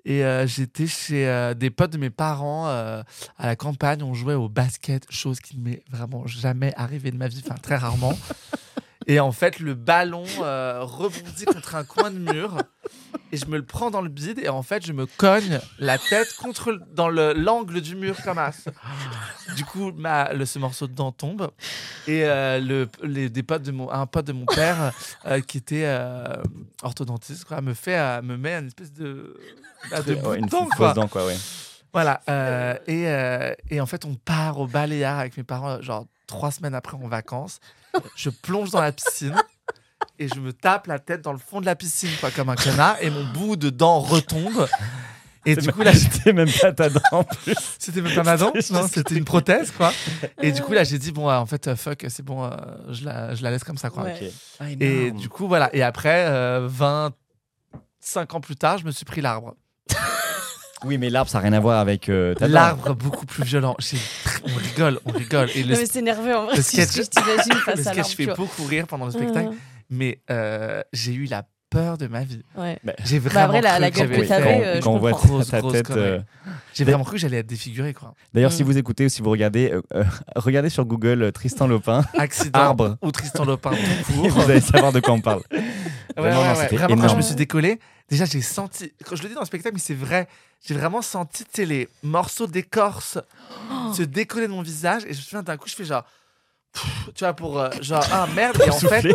Et 0.08 0.24
euh, 0.24 0.46
j'étais 0.46 0.86
chez 0.86 1.28
euh, 1.28 1.56
des 1.56 1.72
potes 1.72 1.92
de 1.92 1.98
mes 1.98 2.12
parents 2.12 2.68
euh, 2.68 3.02
à 3.40 3.48
la 3.48 3.56
campagne. 3.56 4.04
On 4.04 4.14
jouait 4.14 4.36
au 4.36 4.48
basket, 4.48 5.04
chose 5.10 5.40
qui 5.40 5.58
ne 5.58 5.64
m'est 5.64 5.84
vraiment 5.92 6.28
jamais 6.28 6.72
arrivée 6.78 7.10
de 7.10 7.18
ma 7.18 7.28
vie, 7.28 7.42
enfin 7.44 7.56
très 7.60 7.76
rarement. 7.76 8.14
Et 9.08 9.20
en 9.20 9.32
fait, 9.32 9.60
le 9.60 9.74
ballon 9.76 10.24
euh, 10.42 10.80
rebondit 10.84 11.46
contre 11.46 11.76
un 11.76 11.84
coin 11.84 12.10
de 12.12 12.18
mur 12.18 12.64
et 13.32 13.38
je 13.38 13.46
me 13.48 13.58
le 13.58 13.64
prends 13.66 13.92
dans 13.92 14.02
le 14.02 14.10
bide 14.10 14.40
et 14.40 14.50
en 14.50 14.64
fait, 14.64 14.86
je 14.86 14.94
me 14.94 15.06
cogne 15.06 15.60
la 15.80 15.98
tête 15.98 16.36
contre 16.38 16.72
le- 16.72 16.82
dans 16.94 17.08
le- 17.10 17.34
l'angle 17.34 17.82
du 17.82 17.96
mur 17.96 18.16
comme 18.24 18.38
as. 18.40 18.66
Du 19.56 19.64
coup, 19.66 19.92
ma, 19.92 20.34
le, 20.34 20.46
ce 20.46 20.58
morceau 20.60 20.88
de 20.88 20.94
dent 20.94 21.12
tombe 21.12 21.52
et 22.08 22.24
euh, 22.26 22.60
le, 22.60 22.88
les, 23.04 23.30
des 23.30 23.44
potes 23.44 23.62
de 23.64 23.72
mon, 23.72 23.92
un 23.92 24.06
pote 24.08 24.26
de 24.26 24.34
mon 24.34 24.46
père 24.46 24.92
euh, 25.26 25.40
qui 25.42 25.58
était 25.58 25.84
euh, 25.86 26.26
orthodontiste 26.82 27.46
quoi, 27.46 27.62
me 27.62 27.74
fait 27.74 27.98
euh, 27.98 28.22
me 28.24 28.38
met 28.38 28.54
une 28.56 28.68
espèce 28.68 28.92
de, 28.94 29.38
bah, 29.92 30.02
de 30.02 30.16
bout 30.16 30.36
de 30.72 30.76
quoi. 30.78 30.94
dent, 30.94 31.08
quoi, 31.08 31.26
ouais. 31.28 31.38
Voilà. 31.96 32.22
euh, 32.30 32.76
et, 32.88 33.08
euh, 33.08 33.54
et 33.70 33.80
en 33.82 33.86
fait, 33.86 34.06
on 34.06 34.16
part 34.16 34.60
au 34.60 34.68
balayage 34.68 35.20
avec 35.20 35.38
mes 35.38 35.44
parents, 35.44 35.82
genre 35.82 36.06
trois 36.28 36.52
semaines 36.52 36.76
après 36.76 36.98
en 36.98 37.08
vacances. 37.08 37.60
Je 38.16 38.30
plonge 38.30 38.72
dans 38.72 38.82
la 38.82 38.92
piscine 38.92 39.36
et 40.20 40.28
je 40.28 40.40
me 40.40 40.52
tape 40.52 40.88
la 40.88 41.00
tête 41.00 41.22
dans 41.22 41.32
le 41.32 41.38
fond 41.40 41.62
de 41.62 41.66
la 41.66 41.76
piscine, 41.76 42.10
quoi, 42.20 42.32
comme 42.32 42.50
un 42.50 42.56
connard. 42.56 42.98
Et 43.02 43.10
mon 43.10 43.24
bout 43.34 43.56
de 43.56 43.70
dent 43.70 44.00
retombe. 44.00 44.68
Et 45.46 45.56
du 45.56 45.72
coup, 45.72 45.84
là, 45.84 45.94
c'était 45.94 46.34
même 46.34 46.50
pas 46.60 46.74
ta 46.74 46.90
dent 46.90 47.00
en 47.12 47.24
plus. 47.24 47.56
c'était 47.80 48.02
même 48.02 48.14
pas 48.16 48.24
ma 48.24 48.36
dent, 48.36 48.52
C'était 48.60 48.74
non, 48.74 48.88
c'était 48.88 49.16
une 49.16 49.24
prothèse, 49.26 49.72
quoi. 49.72 49.94
Et 50.42 50.52
du 50.52 50.62
coup, 50.62 50.74
là, 50.74 50.84
j'ai 50.84 50.98
dit, 50.98 51.12
bon, 51.12 51.30
euh, 51.30 51.38
en 51.38 51.46
fait, 51.46 51.76
fuck, 51.76 52.04
c'est 52.10 52.24
bon, 52.24 52.44
euh, 52.46 52.50
je, 52.90 53.06
la, 53.06 53.36
je 53.36 53.44
la 53.44 53.52
laisse 53.52 53.64
comme 53.64 53.78
ça, 53.78 53.90
quoi. 53.92 54.04
Ouais. 54.04 54.32
Ah, 54.60 54.72
Et 54.72 55.12
du 55.12 55.30
coup, 55.30 55.48
voilà. 55.48 55.70
Et 55.74 55.84
après, 55.84 56.26
euh, 56.28 56.68
25 56.68 58.34
ans 58.34 58.42
plus 58.42 58.56
tard, 58.56 58.80
je 58.80 58.86
me 58.86 58.92
suis 58.92 59.06
pris 59.06 59.22
l'arbre. 59.22 59.56
Oui, 60.84 60.98
mais 60.98 61.10
l'arbre, 61.10 61.30
ça 61.32 61.38
n'a 61.38 61.44
rien 61.44 61.54
à 61.54 61.60
voir 61.60 61.80
avec 61.80 62.10
euh. 62.10 62.36
L'arbre 62.42 62.94
beaucoup 62.96 63.26
plus 63.26 63.44
violent. 63.44 63.76
On 64.44 64.56
rigole, 64.58 65.00
on 65.06 65.12
rigole. 65.12 65.50
Et 65.56 65.64
le, 65.64 65.74
Non, 65.74 65.80
mais 65.80 65.86
c'est 65.86 66.02
nerveux 66.02 66.36
en 66.36 66.46
vrai. 66.46 66.58
le 66.58 66.62
c'est 66.62 66.86
ce 66.86 66.92
sketch- 66.92 66.98
que 66.98 67.04
je 67.04 67.10
t'imagine 67.10 67.54
le 67.54 67.60
face 67.60 67.80
à 67.80 67.84
sketch 67.94 67.96
l'arbre. 67.96 68.10
fait 68.12 68.36
beaucoup 68.36 68.64
rire 68.66 68.86
pendant 68.88 69.06
le 69.06 69.12
spectacle, 69.12 69.52
mais 69.90 70.22
euh, 70.30 70.84
j'ai 70.94 71.14
eu 71.14 71.26
la 71.26 71.44
peur 71.76 71.98
de 71.98 72.08
ma 72.08 72.24
vie. 72.24 72.42
Ouais. 72.58 72.80
J'ai 73.04 73.20
Bah, 73.20 73.30
vraiment 73.30 73.54
cru 73.54 73.62
la 73.62 73.92
que 73.92 73.98
gueule 73.98 74.08
j'avais 74.08 74.16
que 74.16 74.22
fait- 74.24 74.28
t'avais, 74.28 74.44
quand, 74.58 74.62
euh, 74.64 74.76
je 74.76 74.82
quand 74.82 74.92
on 74.94 74.98
voit 74.98 75.12
comprends. 75.12 75.28
Grosse, 75.28 75.48
ta 75.50 75.60
grosse 75.60 75.74
tête. 75.74 75.88
connerie. 75.88 76.04
euh, 76.08 76.20
J'ai 76.74 76.84
vraiment 76.86 77.04
cru 77.04 77.14
que 77.14 77.18
j'allais 77.20 77.38
être 77.38 77.48
défiguré, 77.48 77.94
quoi. 77.94 78.14
D'ailleurs, 78.34 78.52
si 78.52 78.64
Mm. 78.64 78.66
vous 78.68 78.78
écoutez 78.78 79.06
ou 79.06 79.10
si 79.10 79.22
vous 79.22 79.30
regardez, 79.30 79.72
euh, 79.72 79.82
euh, 79.94 80.04
regardez 80.36 80.70
sur 80.70 80.86
Google 80.86 81.24
euh, 81.24 81.32
Tristan 81.32 81.68
Lopin 81.68 82.04
Accident 82.18 82.60
Arbre. 82.60 82.98
ou 83.02 83.12
Tristan 83.12 83.46
Lopin 83.46 83.72
tout 83.72 84.14
court. 84.14 84.30
vous 84.30 84.50
allez 84.50 84.62
savoir 84.62 84.92
de 84.94 85.00
quoi 85.00 85.14
on 85.14 85.22
parle. 85.22 85.42
Ouais, 85.52 85.62
Vraiment, 86.18 86.42
ouais, 86.42 86.54
non, 86.54 86.60
ouais. 86.60 86.68
Vraiment, 86.78 87.02
quand 87.02 87.08
je 87.10 87.16
me 87.18 87.22
suis 87.22 87.36
décollé, 87.36 87.80
déjà, 88.10 88.26
j'ai 88.26 88.42
senti. 88.42 88.92
Quand 89.06 89.16
je 89.16 89.24
le 89.24 89.30
dis 89.30 89.36
dans 89.36 89.42
le 89.42 89.46
spectacle, 89.48 89.76
mais 89.76 89.82
c'est 89.82 89.94
vrai, 89.94 90.28
j'ai 90.66 90.74
vraiment 90.76 91.02
senti 91.02 91.44
tu 91.44 91.50
sais, 91.54 91.66
les 91.66 91.90
morceaux 92.04 92.48
d'écorce 92.48 93.18
Oh. 93.72 93.94
se 93.94 94.04
décoller 94.04 94.48
de 94.48 94.52
mon 94.54 94.62
visage. 94.62 95.04
Et 95.06 95.14
je 95.14 95.18
me 95.18 95.24
souviens 95.24 95.44
d'un 95.44 95.58
coup, 95.58 95.68
je 95.68 95.76
fais 95.76 95.84
genre. 95.86 96.06
pff, 96.74 97.10
Tu 97.16 97.24
vois, 97.24 97.34
pour 97.34 97.60
euh, 97.60 97.70
genre, 97.82 98.06
ah 98.12 98.28
merde. 98.36 98.62
Et 98.66 98.70
en 98.70 98.80
fait. 98.80 99.08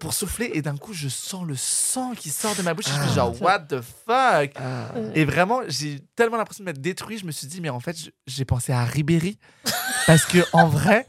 Pour 0.00 0.12
souffler, 0.14 0.50
et 0.54 0.62
d'un 0.62 0.76
coup, 0.76 0.92
je 0.92 1.08
sens 1.08 1.46
le 1.46 1.54
sang 1.54 2.12
qui 2.16 2.30
sort 2.30 2.56
de 2.56 2.62
ma 2.62 2.74
bouche. 2.74 2.88
et 2.88 2.90
je 2.90 2.96
Ah. 2.96 3.06
fais 3.06 3.14
genre, 3.14 3.40
what 3.42 3.60
the 3.60 3.80
fuck? 3.80 4.52
Euh, 4.60 5.12
Et 5.14 5.24
vraiment, 5.24 5.60
j'ai 5.68 6.00
tellement 6.16 6.36
l'impression 6.38 6.64
de 6.64 6.68
m'être 6.70 6.80
détruit. 6.80 7.18
Je 7.18 7.24
me 7.26 7.30
suis 7.30 7.46
dit, 7.46 7.60
mais 7.60 7.68
en 7.70 7.78
fait, 7.80 7.96
j'ai 8.26 8.44
pensé 8.44 8.72
à 8.72 8.84
Ribéry. 8.84 9.38
Parce 10.08 10.24
que 10.24 10.38
en 10.52 10.66
vrai, 10.68 11.06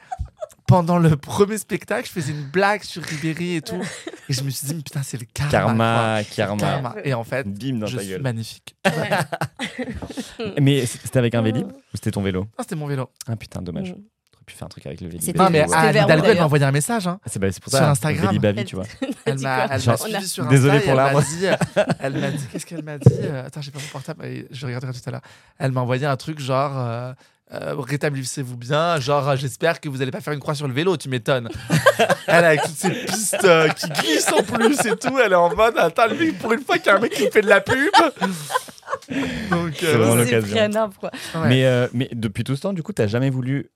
pendant 0.68 1.00
le 1.00 1.18
premier 1.18 1.58
spectacle, 1.58 2.08
je 2.08 2.12
faisais 2.12 2.32
une 2.32 2.44
blague 2.44 2.84
sur 2.84 3.02
Ribéry 3.04 3.56
et 3.56 3.62
tout. 3.62 3.82
Et 4.30 4.34
je 4.34 4.44
me 4.44 4.50
suis 4.50 4.68
dit, 4.68 4.76
mais 4.76 4.82
putain, 4.84 5.02
c'est 5.04 5.18
le 5.20 5.26
karma. 5.34 5.52
Karma, 5.52 6.24
karma. 6.36 6.58
Karma. 6.62 6.96
Et 7.04 7.14
en 7.14 7.24
fait, 7.26 7.46
Bim 7.48 7.80
dans 7.80 7.88
je 7.88 7.98
ta 7.98 8.02
suis 8.04 8.12
gueule. 8.12 8.22
magnifique. 8.22 8.76
Mais 10.62 10.86
c'était 10.86 11.18
avec 11.20 11.36
un 11.36 11.42
Vélib 11.42 11.68
ou 11.68 11.74
c'était 11.96 12.12
ton 12.12 12.22
vélo? 12.22 12.42
Non, 12.42 12.48
c'était 12.60 12.76
mon 12.76 12.88
vélo. 12.88 13.10
Ah 13.28 13.36
putain, 13.36 13.62
dommage. 13.62 13.92
Mm. 13.92 13.96
Pu 14.52 14.58
faire 14.58 14.66
un 14.66 14.70
truc 14.70 14.86
avec 14.86 15.00
le 15.02 15.08
Vélib. 15.08 15.38
Non, 15.38 15.50
mais 15.50 15.62
Anne 15.74 15.96
Hidalgo, 15.96 16.26
elle 16.28 16.38
m'a 16.38 16.46
envoyé 16.46 16.66
un 16.66 16.72
message. 16.72 17.08
hein. 17.08 17.20
Ah, 17.24 17.30
c'est 17.32 17.40
bah, 17.40 17.48
c'est 17.52 17.62
pour 17.64 17.72
Sur 17.72 17.80
ça. 17.80 17.90
Instagram. 17.92 18.38
À 18.44 18.52
vie, 18.52 18.66
tu 18.66 18.76
vois. 18.76 18.86
Elle 19.26 19.40
m'a 19.40 19.80
suivi 19.98 20.28
sur 20.28 20.46
désolé 20.48 20.78
Insta 20.78 20.84
et 20.84 20.88
pour 20.88 20.96
l'arbre. 20.96 21.22
euh, 21.44 21.86
elle 22.00 22.14
m'a 22.20 22.32
dit, 22.32 22.44
qu'est-ce 22.52 22.66
qu'elle 22.66 22.84
m'a 22.84 22.98
dit 22.98 23.06
Euh, 23.22 23.46
Attends, 23.48 23.62
j'ai 23.62 23.72
pas 23.72 23.80
mon 23.80 23.86
portable, 23.88 24.26
je 24.52 24.66
regarderai 24.66 24.92
tout 24.94 25.00
à 25.06 25.12
l'heure. 25.12 25.22
Elle 25.58 25.72
m'a 25.72 25.82
envoyé 25.82 26.06
un 26.06 26.18
truc 26.18 26.40
genre. 26.40 26.74
euh, 26.78 27.14
rétablissez-vous 27.54 28.56
bien, 28.58 29.00
genre 29.00 29.28
euh, 29.30 29.36
j'espère 29.36 29.80
que 29.82 29.90
vous 29.90 30.02
allez 30.02 30.12
pas 30.12 30.22
faire 30.22 30.34
une 30.34 30.40
croix 30.40 30.56
sur 30.56 30.68
le 30.68 30.74
vélo, 30.74 30.96
tu 30.98 31.10
m'étonnes. 31.10 31.50
elle 32.28 32.46
avec 32.46 32.62
toutes 32.64 32.76
ces 32.76 32.92
pistes 32.92 33.44
euh, 33.44 33.68
qui 33.70 33.90
glissent 33.90 34.32
en 34.32 34.42
plus 34.44 34.80
et 34.86 34.96
tout, 34.98 35.18
elle 35.20 35.34
est 35.34 35.36
en 35.36 35.54
mode 35.56 35.78
attends 35.78 36.08
lui 36.08 36.32
pour 36.34 36.54
une 36.54 36.62
fois 36.62 36.78
qu'il 36.78 36.88
y 36.88 36.90
a 36.90 36.96
un 36.96 37.00
mec 37.00 37.12
qui 37.12 37.30
fait 37.30 37.42
de 37.42 37.50
la 37.50 37.60
pub. 37.62 37.76
Donc 39.50 39.74
C'est 39.80 39.86
euh, 39.86 39.98
vraiment 39.98 40.24
C'est 40.24 40.32
l'occasion. 40.32 40.90
ouais. 41.04 41.50
Mais, 41.50 41.66
euh, 41.66 41.88
mais 41.94 42.10
depuis 42.14 42.44
tout 42.44 42.56
ce 42.56 42.62
temps, 42.62 42.74
du 42.74 42.84
coup, 42.84 42.94
t'as 42.94 43.08
jamais 43.08 43.30
voulu 43.30 43.70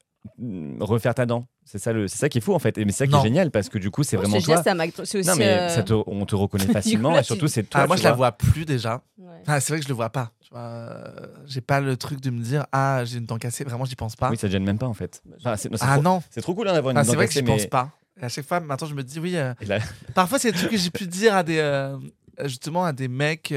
refaire 0.79 1.13
ta 1.15 1.25
dent. 1.25 1.47
C'est 1.63 1.77
ça, 1.79 1.93
le, 1.93 2.07
c'est 2.07 2.17
ça 2.17 2.29
qui 2.29 2.37
est 2.37 2.41
fou 2.41 2.53
en 2.53 2.59
fait. 2.59 2.77
Et 2.77 2.85
mais 2.85 2.91
c'est 2.91 2.99
ça 2.99 3.05
qui 3.07 3.13
Non. 3.13 3.19
est 3.21 3.23
génial 3.23 3.51
parce 3.51 3.69
que 3.69 3.77
du 3.77 3.89
coup, 3.91 4.03
c'est 4.03 4.17
vraiment 4.17 4.39
ce 4.39 4.45
toi. 4.45 4.55
geste, 4.63 4.65
ça 4.65 5.05
C'est 5.05 5.17
aussi. 5.19 5.27
Non, 5.27 5.35
mais 5.35 5.47
euh, 5.47 5.69
ça 5.69 5.83
te- 5.83 5.93
on 5.93 6.25
te 6.25 6.35
reconnaît 6.35 6.65
facilement 6.73 7.11
là, 7.11 7.21
et 7.21 7.23
surtout, 7.23 7.47
tu- 7.47 7.53
c'est 7.53 7.63
toi. 7.63 7.81
Ah, 7.83 7.87
moi 7.87 7.95
je 7.95 8.03
la 8.03 8.09
vois. 8.11 8.29
vois 8.29 8.31
plus 8.33 8.65
déjà. 8.65 9.01
ouais. 9.17 9.41
Ah, 9.47 9.59
c'est 9.59 9.73
vrai 9.73 9.79
que 9.79 9.83
je 9.83 9.89
le 9.89 9.95
vois 9.95 10.09
pas. 10.09 10.31
Vois, 10.51 10.59
euh, 10.61 11.03
j'ai 11.47 11.61
pas 11.61 11.81
le 11.81 11.97
truc 11.97 12.21
de 12.21 12.29
me 12.29 12.41
dire 12.41 12.65
ah 12.71 13.01
j'ai 13.03 13.17
une 13.17 13.25
dent 13.25 13.37
cassée. 13.37 13.63
Vraiment 13.63 13.85
j'y 13.85 13.95
pense 13.95 14.15
pas. 14.15 14.29
Oui, 14.29 14.37
ça 14.37 14.47
te 14.47 14.51
gêne 14.51 14.63
même 14.63 14.77
pas 14.77 14.85
en 14.87 14.93
fait. 14.93 15.21
Enfin, 15.39 15.57
c'est, 15.57 15.69
non, 15.71 15.77
c'est 15.77 15.85
ah 15.87 15.93
trop, 15.95 16.03
non. 16.03 16.23
c'est 16.29 16.41
trop 16.41 16.53
cool 16.53 16.67
hein, 16.69 16.73
d'avoir 16.73 16.91
une 16.91 16.97
Ah, 16.97 17.03
dent 17.03 17.09
c'est 17.09 17.15
vrai 17.15 17.25
que 17.25 17.31
cassée, 17.33 17.39
j'y 17.45 17.51
mais 17.51 17.57
pense 17.57 17.65
pas. 17.67 17.91
Et 18.21 18.25
à 18.25 18.29
chaque 18.29 18.45
fois 18.47 18.59
maintenant 18.59 18.87
je 18.87 18.93
me 18.95 19.03
dis 19.03 19.19
oui. 19.19 19.35
euh, 19.35 19.53
là- 19.67 19.79
Parfois, 20.13 20.37
c'est 20.39 20.51
des 20.51 20.57
trucs 20.57 20.71
que 20.71 20.77
j'ai 20.77 20.91
pu 20.91 21.07
dire 21.07 21.35
à 21.35 21.43
des. 21.43 21.57
euh, 21.57 21.97
justement, 22.43 22.85
à 22.85 22.93
des 22.93 23.07
mecs. 23.07 23.51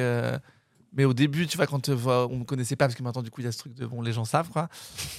Euh, 0.90 0.94
mais 0.96 1.04
au 1.04 1.14
début, 1.14 1.46
tu 1.46 1.56
vois, 1.56 1.66
quand 1.66 1.88
euh, 1.88 2.26
on 2.30 2.36
me 2.38 2.44
connaissait 2.44 2.76
pas, 2.76 2.86
parce 2.86 2.94
que 2.96 3.02
maintenant, 3.02 3.22
du 3.22 3.30
coup, 3.30 3.40
il 3.40 3.44
y 3.44 3.48
a 3.48 3.52
ce 3.52 3.58
truc 3.58 3.74
de. 3.74 3.86
Bon, 3.86 4.02
les 4.02 4.12
gens 4.12 4.24
savent, 4.24 4.48
quoi. 4.48 4.68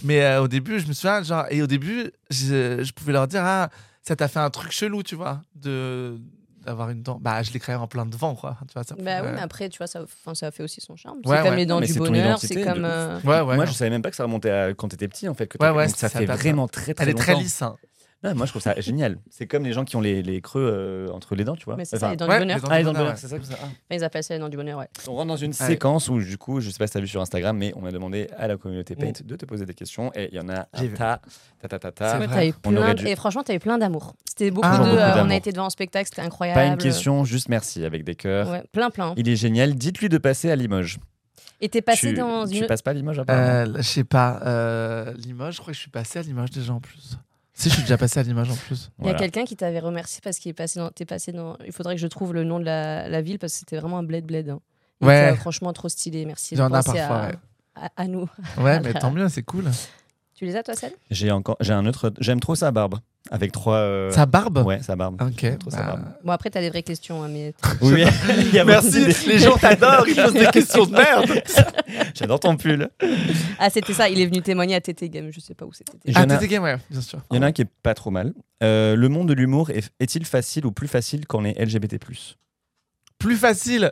Mais 0.03 0.22
euh, 0.24 0.41
au 0.41 0.47
début, 0.47 0.80
je 0.80 0.88
me 0.88 0.93
souviens, 0.93 1.24
genre. 1.24 1.45
Et 1.49 1.61
au 1.61 1.67
début, 1.67 2.11
je, 2.30 2.84
je 2.84 2.91
pouvais 2.93 3.13
leur 3.13 3.28
dire, 3.28 3.41
ah, 3.43 3.70
ça 4.01 4.15
t'a 4.15 4.28
fait 4.28 4.39
un 4.39 4.49
truc 4.49 4.72
chelou, 4.72 5.03
tu 5.03 5.15
vois, 5.15 5.41
de 5.55 6.17
d'avoir 6.65 6.89
une 6.89 7.01
dent. 7.01 7.17
Bah, 7.22 7.41
je 7.41 7.51
l'ai 7.53 7.59
créé 7.59 7.76
en 7.76 7.88
plein 7.88 8.05
de 8.05 8.15
vent, 8.17 8.36
quoi. 8.36 8.57
Tu 8.67 8.74
vois, 8.74 8.84
ça 8.84 8.93
Bah 8.99 9.22
oui, 9.24 9.30
mais 9.34 9.39
après, 9.41 9.70
tu 9.70 9.78
vois, 9.78 9.88
ça, 9.88 10.03
enfin, 10.03 10.36
ça 10.36 10.51
fait 10.51 10.61
aussi 10.61 10.82
son 10.82 10.95
charme. 10.97 11.20
Ouais, 11.26 11.38
c'est 11.38 11.43
comme 11.43 11.51
ouais. 11.51 11.55
les 11.57 11.65
dents 11.65 11.80
Mais 11.80 11.88
du 11.88 11.93
bonheur, 11.93 12.38
c'est 12.38 12.61
comme. 12.63 12.84
euh, 12.84 13.17
Ouais, 13.22 13.39
ouais. 13.39 13.55
Moi, 13.55 13.57
non. 13.57 13.65
je 13.65 13.72
savais 13.72 13.89
même 13.89 14.01
pas 14.01 14.09
que 14.09 14.15
ça 14.17 14.24
remontait 14.24 14.49
à 14.51 14.74
quand 14.74 14.89
t'étais 14.89 15.07
petit 15.07 15.30
en 15.30 15.34
fait. 15.34 15.47
Que 15.47 15.57
Ouais, 15.63 15.70
ouais, 15.70 15.88
donc 15.88 15.95
ça 15.95 16.09
ça 16.09 16.20
fait 16.20 16.26
vraiment 16.26 16.67
très 16.67 16.93
très 16.93 17.03
Elle 17.05 17.11
est 17.11 17.13
très 17.13 17.36
lisse. 17.36 17.61
hein. 17.61 17.78
Non, 18.22 18.36
moi, 18.36 18.45
je 18.45 18.51
trouve 18.51 18.61
ça 18.61 18.78
génial. 18.82 19.17
C'est 19.30 19.47
comme 19.47 19.63
les 19.63 19.72
gens 19.72 19.86
qui 19.86 19.95
ont 19.95 20.01
les, 20.01 20.22
les 20.22 20.41
creux 20.41 20.61
euh, 20.61 21.09
entre 21.13 21.36
les 21.36 21.45
dents, 21.45 21.55
tu 21.55 21.63
vois. 21.63 21.78
Mais 21.78 21.86
c'est 21.86 21.95
Enfin, 21.95 22.07
ça, 22.07 22.11
les 22.11 22.17
dents 22.17 22.28
ouais, 22.28 22.34
du 22.39 22.39
bonheur. 22.41 22.57
les 22.57 22.61
dents 22.61 22.67
Ah, 22.70 22.78
les 22.78 22.84
du 22.84 22.86
dents 22.86 22.91
de 22.93 22.97
bonheur, 22.97 23.17
c'est 23.17 23.28
ça 23.30 23.39
que 23.39 23.45
ça. 23.45 23.53
ah. 23.61 23.63
Enfin, 23.65 23.72
ils 23.91 24.03
appellent 24.03 24.24
ça 24.26 24.34
les 24.34 24.39
dents 24.41 24.49
du 24.49 24.57
bonheur, 24.57 24.78
ouais. 24.80 24.89
On 25.07 25.13
rentre 25.15 25.28
dans 25.30 25.38
une 25.38 25.51
Ouais. 25.51 25.53
séquence 25.67 26.09
où, 26.09 26.20
du 26.20 26.38
coup, 26.38 26.59
je 26.59 26.70
sais 26.70 26.78
pas 26.78 26.88
si 26.88 26.91
tu 26.91 26.97
as 26.97 27.01
vu 27.01 27.07
sur 27.07 27.22
Instagram, 27.22 27.57
mais 27.57 27.72
on 27.78 27.86
a 27.86 27.91
demandé 27.91 28.28
à 28.38 28.47
la 28.49 28.57
communauté 28.57 28.95
Paint 28.97 29.13
de 29.24 29.36
te 29.38 29.45
poser 29.45 29.65
des 29.65 29.74
questions 29.74 30.11
et 30.15 30.28
il 30.34 30.36
y 30.36 30.39
en 30.41 30.49
a 30.49 30.67
J'ai 30.74 30.88
un 30.91 30.95
tas, 30.95 31.22
ta, 31.61 31.67
ta, 31.70 31.80
ta, 31.80 31.91
ta. 31.93 32.17
Vrai. 32.17 32.28
t'as 32.28 32.45
eu 32.47 32.53
On 32.65 32.72
plein 32.74 32.93
dû- 32.93 33.07
Et 33.07 33.15
franchement, 33.15 33.43
t'as 33.43 33.55
eu 33.55 33.59
plein 33.59 33.78
d'amour. 33.78 34.13
C'était 34.28 34.51
beaucoup 34.51 34.67
Ah, 34.70 34.78
de. 34.80 34.84
beaucoup 34.84 34.95
euh, 34.97 35.24
on 35.24 35.30
a 35.30 35.36
été 35.36 35.53
devant 35.53 35.65
un 35.67 35.70
spectacle, 35.70 36.09
c'était 36.09 36.22
incroyable. 36.22 36.59
Pas 36.59 36.65
une 36.65 36.78
question, 36.78 37.24
juste 37.24 37.47
merci 37.47 37.86
avec 37.86 38.03
des 38.03 38.15
cœurs. 38.15 38.49
Ouais, 38.49 38.63
plein, 38.74 38.89
plein. 38.89 39.13
Il 39.15 39.30
est 39.30 39.38
génial. 39.38 39.76
Dites-lui 39.76 40.09
de 40.09 40.17
passer 40.17 40.51
à 40.51 40.57
Limoges. 40.57 40.99
Et 41.61 41.70
t'es 41.70 41.82
passé 41.82 42.09
tu, 42.09 42.13
dans 42.15 42.45
tu 42.47 42.65
passes 42.65 42.82
pas 42.82 42.91
à 42.91 42.93
Limoges 42.93 43.20
apparemment 43.20 43.47
Euh, 43.47 43.78
je 43.78 43.82
sais 43.82 44.03
pas. 44.03 44.41
euh, 44.45 45.13
Limoges, 45.13 45.55
je 45.55 45.61
crois 45.61 45.72
que 45.72 45.76
je 45.78 45.82
suis 45.82 45.89
passé 45.91 46.20
à 46.20 46.22
Limoges 46.22 46.51
déjà 46.51 46.74
en 46.74 46.82
plus. 46.82 47.17
Si, 47.60 47.68
je 47.70 47.74
suis 47.74 47.84
déjà 47.84 47.97
passé 47.97 48.20
à 48.20 48.24
Limoges 48.24 48.51
en 48.51 48.55
plus. 48.55 48.89
Il 48.99 49.01
y 49.05 49.10
a 49.10 49.12
Voilà. 49.12 49.20
quelqu'un 49.20 49.43
qui 49.43 49.55
t'avait 49.57 49.80
remercié 49.80 50.22
parce 50.24 50.39
qu'il 50.39 50.49
est 50.49 50.53
passé 50.53 50.80
dans. 50.80 50.89
T'es 50.91 51.05
passé 51.05 51.32
dans. 51.34 51.57
Il 51.66 51.74
faudrait 51.74 51.95
que 51.95 52.01
je 52.01 52.07
trouve 52.07 52.34
le 52.34 52.43
nom 52.45 52.57
de 52.60 52.64
la, 52.66 53.10
la 53.10 53.22
ville 53.22 53.38
parce 53.38 53.51
que 53.53 53.60
c'était 53.60 53.78
vraiment 53.78 53.97
un 53.97 54.03
bled 54.03 54.26
bled. 54.26 54.49
hein. 54.49 54.60
Ouais. 55.01 55.18
était, 55.28 55.34
euh, 55.34 55.36
franchement 55.36 55.74
trop 55.74 55.89
stylé. 55.89 56.26
Merci. 56.26 56.55
Il 56.55 56.60
y 56.60 56.62
en 56.62 56.68
a 56.74 56.82
parfois, 56.84 57.01
à, 57.01 57.28
ouais. 57.28 57.36
à, 57.76 57.89
à 57.97 58.07
nous. 58.07 58.30
Ouais, 58.57 58.80
mais 58.84 58.93
tant 58.93 59.12
mieux, 59.12 59.28
c'est 59.30 59.43
cool. 59.43 59.66
Tu 60.40 60.46
les 60.46 60.56
as 60.56 60.64
toi, 60.64 60.74
Celle 60.74 60.94
J'ai 61.12 61.32
encore, 61.32 61.58
j'ai 61.60 61.74
un 61.74 61.86
autre. 61.86 62.14
J'aime 62.22 62.40
trop 62.40 62.56
sa 62.56 62.72
barbe 62.72 62.96
avec 63.30 63.52
trois. 63.52 63.76
euh, 63.76 64.10
Sa 64.10 64.26
barbe? 64.26 64.60
Ouais, 64.66 64.82
sa 64.82 64.96
barbe. 64.96 65.22
Ok. 65.22 65.58
Trop 65.60 65.70
sa 65.70 65.80
bah, 65.82 65.86
barbe. 65.88 66.02
Bon 66.24 66.32
après 66.32 66.50
t'as 66.50 66.62
des 66.62 66.70
vraies 66.70 66.82
questions, 66.82 67.22
hein, 67.22 67.28
mais 67.30 67.54
Oui, 67.82 68.06
il 68.46 68.54
y 68.54 68.60
a 68.60 68.64
beaucoup 68.64 68.82
Merci, 68.90 69.28
les 69.28 69.38
gens 69.38 69.58
t'adorent, 69.62 70.08
ils 70.08 70.16
posent 70.16 70.32
des 70.32 70.46
questions 70.48 70.86
de 70.86 70.94
merde. 70.94 71.44
J'adore 72.16 72.40
ton 72.40 72.56
pull. 72.56 72.90
ah 73.60 73.70
c'était 73.70 73.94
ça. 73.94 74.08
Il 74.08 74.22
est 74.22 74.28
venu 74.28 74.42
témoigner 74.42 74.76
à 74.76 74.80
TT 74.80 75.10
Game. 75.10 75.30
Je 75.30 75.42
sais 75.42 75.56
pas 75.56 75.66
où 75.66 75.74
c'était. 75.74 75.98
Il 76.06 76.14
y 76.14 76.16
Ah, 76.16 76.22
en 76.24 76.30
a- 76.30 76.38
TT 76.38 76.48
Game, 76.48 76.64
ouais, 76.64 76.78
bien 76.90 77.02
sûr. 77.02 77.20
Il 77.32 77.36
y 77.36 77.40
en 77.40 77.42
a 77.42 77.48
un 77.48 77.52
qui 77.52 77.64
est 77.64 77.70
pas 77.84 77.94
trop 77.94 78.10
mal. 78.10 78.34
Euh, 78.64 78.96
le 78.96 79.10
monde 79.10 79.28
de 79.28 79.34
l'humour 79.34 79.72
est- 79.72 79.92
est-il 80.00 80.24
facile 80.24 80.66
ou 80.66 80.72
plus 80.72 80.88
facile 80.88 81.28
quand 81.28 81.40
on 81.42 81.46
est 81.46 81.60
LGBT 81.60 81.98
Plus 83.20 83.36
facile. 83.36 83.92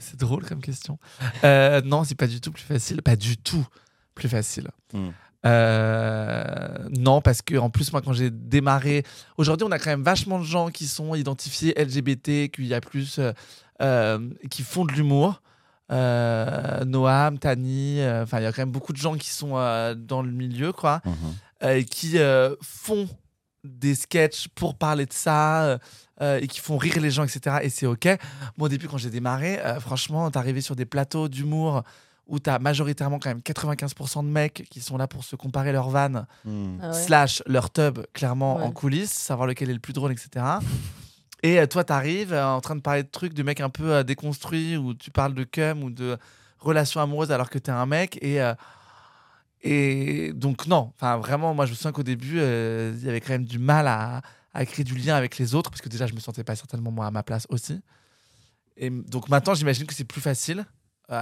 c'est 0.00 0.18
drôle 0.18 0.46
comme 0.46 0.62
question. 0.62 0.98
Euh, 1.44 1.82
non, 1.84 2.04
c'est 2.04 2.14
pas 2.14 2.26
du 2.26 2.40
tout 2.40 2.50
plus 2.50 2.62
facile. 2.62 3.02
Pas 3.02 3.16
du 3.16 3.36
tout 3.36 3.66
plus 4.14 4.28
facile. 4.28 4.68
Hmm. 4.92 5.10
Euh, 5.44 6.78
non, 6.90 7.20
parce 7.20 7.42
que 7.42 7.56
en 7.56 7.70
plus, 7.70 7.92
moi, 7.92 8.00
quand 8.02 8.12
j'ai 8.12 8.30
démarré, 8.30 9.04
aujourd'hui, 9.36 9.66
on 9.68 9.72
a 9.72 9.78
quand 9.78 9.90
même 9.90 10.02
vachement 10.02 10.38
de 10.38 10.44
gens 10.44 10.70
qui 10.70 10.86
sont 10.86 11.14
identifiés 11.14 11.74
LGBT, 11.76 12.48
qu'il 12.50 12.66
y 12.66 12.74
a 12.74 12.80
plus, 12.80 13.18
euh, 13.18 13.32
euh, 13.80 14.30
qui 14.50 14.62
font 14.62 14.84
de 14.84 14.92
l'humour. 14.92 15.42
Euh, 15.90 16.84
Noam, 16.84 17.38
Tani, 17.38 17.98
enfin, 18.22 18.38
il 18.38 18.44
y 18.44 18.46
a 18.46 18.52
quand 18.52 18.62
même 18.62 18.70
beaucoup 18.70 18.92
de 18.92 18.98
gens 18.98 19.16
qui 19.16 19.28
sont 19.30 19.50
dans 19.96 20.22
le 20.22 20.30
milieu, 20.30 20.72
quoi. 20.72 21.02
euh, 21.62 21.82
qui 21.82 22.16
font 22.60 23.08
des 23.64 23.94
sketchs 23.94 24.48
pour 24.54 24.76
parler 24.76 25.06
de 25.06 25.12
ça, 25.12 25.78
euh, 26.20 26.38
et 26.40 26.46
qui 26.46 26.60
font 26.60 26.76
rire 26.76 27.00
les 27.00 27.10
gens, 27.10 27.24
etc. 27.24 27.58
Et 27.62 27.68
c'est 27.68 27.86
OK. 27.86 28.06
Moi, 28.56 28.66
au 28.66 28.68
début, 28.68 28.86
quand 28.86 28.98
j'ai 28.98 29.10
démarré, 29.10 29.58
euh, 29.60 29.80
franchement, 29.80 30.30
t'arrivais 30.30 30.60
sur 30.60 30.76
des 30.76 30.84
plateaux 30.84 31.28
d'humour 31.28 31.82
où 32.26 32.38
t'as 32.38 32.58
majoritairement 32.58 33.18
quand 33.18 33.30
même 33.30 33.40
95% 33.40 34.24
de 34.24 34.28
mecs 34.30 34.66
qui 34.70 34.80
sont 34.80 34.96
là 34.96 35.06
pour 35.08 35.24
se 35.24 35.36
comparer 35.36 35.72
leurs 35.72 35.90
vannes, 35.90 36.26
Hmm. 36.44 36.78
Ah 36.80 36.90
ouais. 36.90 36.94
slash 37.02 37.42
leur 37.46 37.70
tub, 37.70 37.98
clairement 38.12 38.56
Ouais. 38.56 38.62
en 38.62 38.70
coulisses, 38.72 39.10
savoir 39.12 39.46
lequel 39.46 39.70
est 39.70 39.74
le 39.74 39.80
plus 39.80 39.92
drôle, 39.92 40.12
etc. 40.12 40.44
Et 41.44 41.58
euh, 41.58 41.66
toi, 41.66 41.82
t'arrives 41.82 42.32
euh, 42.32 42.46
en 42.46 42.60
train 42.60 42.76
de 42.76 42.80
parler 42.80 43.02
de 43.02 43.08
trucs 43.08 43.34
de 43.34 43.42
mecs 43.42 43.60
un 43.60 43.68
peu 43.70 43.92
euh, 43.92 44.02
déconstruits 44.04 44.76
où 44.76 44.94
tu 44.94 45.10
parles 45.10 45.34
de 45.34 45.42
cum 45.44 45.82
ou 45.82 45.90
de 45.90 46.16
relations 46.60 47.00
amoureuses 47.00 47.32
alors 47.32 47.50
que 47.50 47.58
t'es 47.58 47.72
un 47.72 47.86
mec. 47.86 48.16
Et, 48.22 48.40
euh, 48.40 48.54
et 49.62 50.32
donc, 50.32 50.66
non. 50.66 50.92
Enfin, 50.96 51.16
vraiment, 51.18 51.54
moi, 51.54 51.66
je 51.66 51.70
me 51.72 51.76
souviens 51.76 51.92
qu'au 51.92 52.02
début, 52.02 52.38
euh, 52.38 52.94
il 52.98 53.04
y 53.04 53.08
avait 53.08 53.20
quand 53.20 53.32
même 53.32 53.44
du 53.44 53.58
mal 53.58 53.86
à, 53.86 54.22
à 54.54 54.64
créer 54.66 54.84
du 54.84 54.94
lien 54.94 55.14
avec 55.14 55.38
les 55.38 55.54
autres 55.54 55.70
parce 55.70 55.80
que 55.80 55.88
déjà, 55.88 56.06
je 56.06 56.14
me 56.14 56.20
sentais 56.20 56.44
pas 56.44 56.56
certainement 56.56 56.90
moi 56.90 57.06
à 57.06 57.10
ma 57.10 57.22
place 57.22 57.46
aussi. 57.48 57.80
Et 58.76 58.90
donc 58.90 59.28
maintenant, 59.28 59.54
j'imagine 59.54 59.86
que 59.86 59.94
c'est 59.94 60.04
plus 60.04 60.20
facile. 60.20 60.64
Euh, 61.10 61.20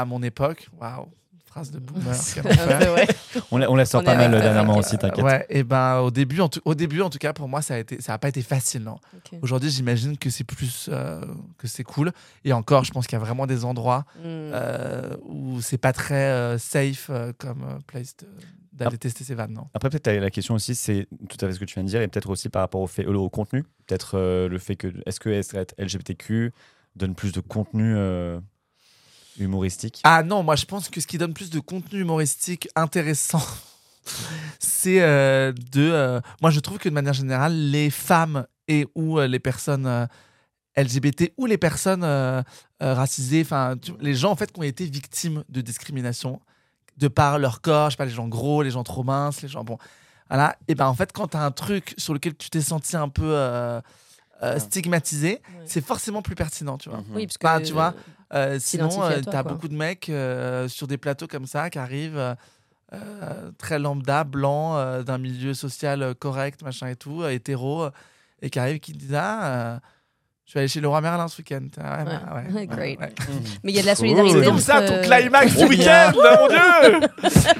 à 0.00 0.04
mon 0.04 0.22
époque, 0.22 0.68
waouh, 0.80 1.06
phrase 1.46 1.70
de 1.70 1.78
boomer. 1.78 2.14
ouais. 2.96 3.06
On, 3.50 3.56
la, 3.58 3.70
on 3.70 3.74
la 3.76 3.84
sort 3.86 4.02
On 4.02 4.04
pas 4.04 4.14
mal 4.16 4.30
dernièrement 4.30 4.76
aussi, 4.78 4.98
t'inquiète. 4.98 5.24
Ouais, 5.24 5.46
et 5.48 5.62
ben 5.62 5.98
au 6.00 6.10
début, 6.10 6.40
en 6.40 6.48
tout, 6.48 6.60
au 6.64 6.74
début, 6.74 7.00
en 7.02 7.10
tout 7.10 7.18
cas, 7.18 7.32
pour 7.32 7.48
moi, 7.48 7.62
ça 7.62 7.74
a 7.74 7.78
été, 7.78 8.00
ça 8.00 8.12
a 8.14 8.18
pas 8.18 8.28
été 8.28 8.42
facile, 8.42 8.82
non. 8.82 8.98
Ok. 9.16 9.38
Aujourd'hui, 9.42 9.70
j'imagine 9.70 10.18
que 10.18 10.28
c'est 10.30 10.44
plus, 10.44 10.88
euh, 10.92 11.20
que 11.58 11.66
c'est 11.66 11.84
cool. 11.84 12.12
Et 12.44 12.52
encore, 12.52 12.84
je 12.84 12.90
pense 12.92 13.06
qu'il 13.06 13.18
y 13.18 13.20
a 13.20 13.24
vraiment 13.24 13.46
des 13.46 13.64
endroits 13.64 14.04
Mm. 14.16 14.22
euh, 14.24 15.16
où 15.24 15.60
c'est 15.62 15.78
pas 15.78 15.92
très 15.92 16.14
euh, 16.30 16.58
safe 16.58 17.08
euh, 17.10 17.32
comme 17.38 17.78
place 17.86 18.16
de- 18.18 18.26
d'aller 18.72 18.98
tester 18.98 19.24
ces 19.24 19.34
vannes, 19.34 19.54
non. 19.54 19.68
Après, 19.72 19.88
peut-être 19.88 20.08
la 20.20 20.30
question 20.30 20.52
aussi, 20.54 20.74
c'est 20.74 21.06
tout 21.30 21.38
à 21.42 21.48
fait 21.48 21.54
ce 21.54 21.58
que 21.58 21.64
tu 21.64 21.72
viens 21.74 21.82
de 21.84 21.88
dire, 21.88 22.02
et 22.02 22.08
peut-être 22.08 22.28
aussi 22.28 22.50
par 22.50 22.60
rapport 22.60 22.82
au, 22.82 22.86
fait, 22.86 23.06
au, 23.06 23.14
au 23.14 23.30
contenu. 23.30 23.62
Peut-être 23.86 24.18
euh, 24.18 24.48
le 24.50 24.58
fait 24.58 24.76
que, 24.76 24.88
est-ce 25.06 25.18
que 25.18 25.30
être 25.30 25.74
LGBTQ 25.78 26.52
donne 26.94 27.14
plus 27.14 27.32
de 27.32 27.40
contenu 27.40 27.94
euh, 27.96 28.38
humoristique 29.38 30.00
Ah 30.04 30.22
non, 30.22 30.42
moi 30.42 30.56
je 30.56 30.64
pense 30.64 30.88
que 30.88 31.00
ce 31.00 31.06
qui 31.06 31.18
donne 31.18 31.34
plus 31.34 31.50
de 31.50 31.60
contenu 31.60 32.00
humoristique 32.00 32.68
intéressant, 32.74 33.42
c'est 34.58 35.02
euh, 35.02 35.52
de. 35.72 35.90
euh, 35.90 36.20
moi 36.42 36.50
je 36.50 36.60
trouve 36.60 36.78
que 36.78 36.88
de 36.88 36.94
manière 36.94 37.12
générale, 37.12 37.54
les 37.54 37.90
femmes 37.90 38.46
et 38.68 38.86
ou 38.94 39.18
euh, 39.18 39.26
les 39.26 39.38
personnes 39.38 40.08
LGBT 40.76 41.32
ou 41.36 41.46
les 41.46 41.58
personnes 41.58 42.04
racisées, 42.80 43.42
enfin 43.42 43.76
les 44.00 44.14
gens 44.14 44.30
en 44.30 44.36
fait 44.36 44.52
qui 44.52 44.60
ont 44.60 44.64
été 44.64 44.84
victimes 44.84 45.42
de 45.48 45.60
discrimination 45.60 46.40
de 46.98 47.08
par 47.08 47.38
leur 47.38 47.60
corps, 47.60 47.90
je 47.90 47.94
sais 47.94 47.98
pas, 47.98 48.04
les 48.04 48.10
gens 48.10 48.28
gros, 48.28 48.62
les 48.62 48.70
gens 48.70 48.84
trop 48.84 49.02
minces, 49.02 49.42
les 49.42 49.48
gens 49.48 49.64
bon. 49.64 49.78
Voilà. 50.28 50.56
Et 50.66 50.74
ben 50.74 50.86
en 50.86 50.94
fait, 50.94 51.12
quand 51.12 51.28
tu 51.28 51.36
as 51.36 51.44
un 51.44 51.50
truc 51.52 51.94
sur 51.98 52.12
lequel 52.12 52.34
tu 52.34 52.50
t'es 52.50 52.60
senti 52.60 52.96
un 52.96 53.08
peu 53.08 53.32
euh, 54.42 54.58
stigmatisé, 54.58 55.30
Ouais. 55.30 55.40
c'est 55.64 55.84
forcément 55.84 56.22
plus 56.22 56.34
pertinent, 56.34 56.76
tu 56.78 56.88
vois. 56.90 56.98
Mhm. 56.98 57.04
Oui, 57.14 57.26
parce 57.26 57.38
que 57.38 57.46
Enfin, 57.46 57.60
tu 57.62 57.72
vois, 57.72 57.94
Euh, 58.34 58.58
sinon, 58.60 59.02
à 59.02 59.12
euh, 59.12 59.22
quoi. 59.22 59.42
beaucoup 59.44 59.68
de 59.68 59.74
mecs 59.76 60.08
euh, 60.08 60.66
sur 60.68 60.86
des 60.88 60.98
plateaux 60.98 61.28
comme 61.28 61.46
ça 61.46 61.70
qui 61.70 61.78
arrivent 61.78 62.36
très 63.58 63.78
lambda, 63.78 64.24
blancs, 64.24 64.76
euh, 64.78 65.02
d'un 65.02 65.18
milieu 65.18 65.54
social 65.54 66.14
correct, 66.16 66.62
machin 66.62 66.88
et 66.88 66.96
tout, 66.96 67.22
euh, 67.22 67.30
hétéro, 67.30 67.88
et 68.42 68.50
qui 68.50 68.58
arrivent 68.58 68.80
qui 68.80 68.92
disent 68.92 69.14
Ah, 69.14 69.44
euh, 69.46 69.78
je 70.46 70.54
vais 70.54 70.60
aller 70.60 70.68
chez 70.68 70.80
Leroy 70.80 71.00
Merlin 71.00 71.26
ce 71.26 71.38
week-end. 71.38 71.66
Ah, 71.82 72.04
ouais, 72.04 72.04
Ouais. 72.04 72.18
bah, 72.24 72.54
ouais, 72.54 72.66
Great. 72.68 73.00
ouais. 73.00 73.12
Mais 73.64 73.72
il 73.72 73.74
y 73.74 73.78
a 73.78 73.82
de 73.82 73.86
la 73.86 73.94
solidarité. 73.96 74.38
C'est 74.40 74.44
comme 74.46 74.60
ça 74.60 74.80
ton 74.82 75.02
climax 75.02 75.56
du 75.56 75.66
bien. 75.66 76.12
week-end, 76.12 76.12
mon 76.40 76.48
dieu 76.48 77.08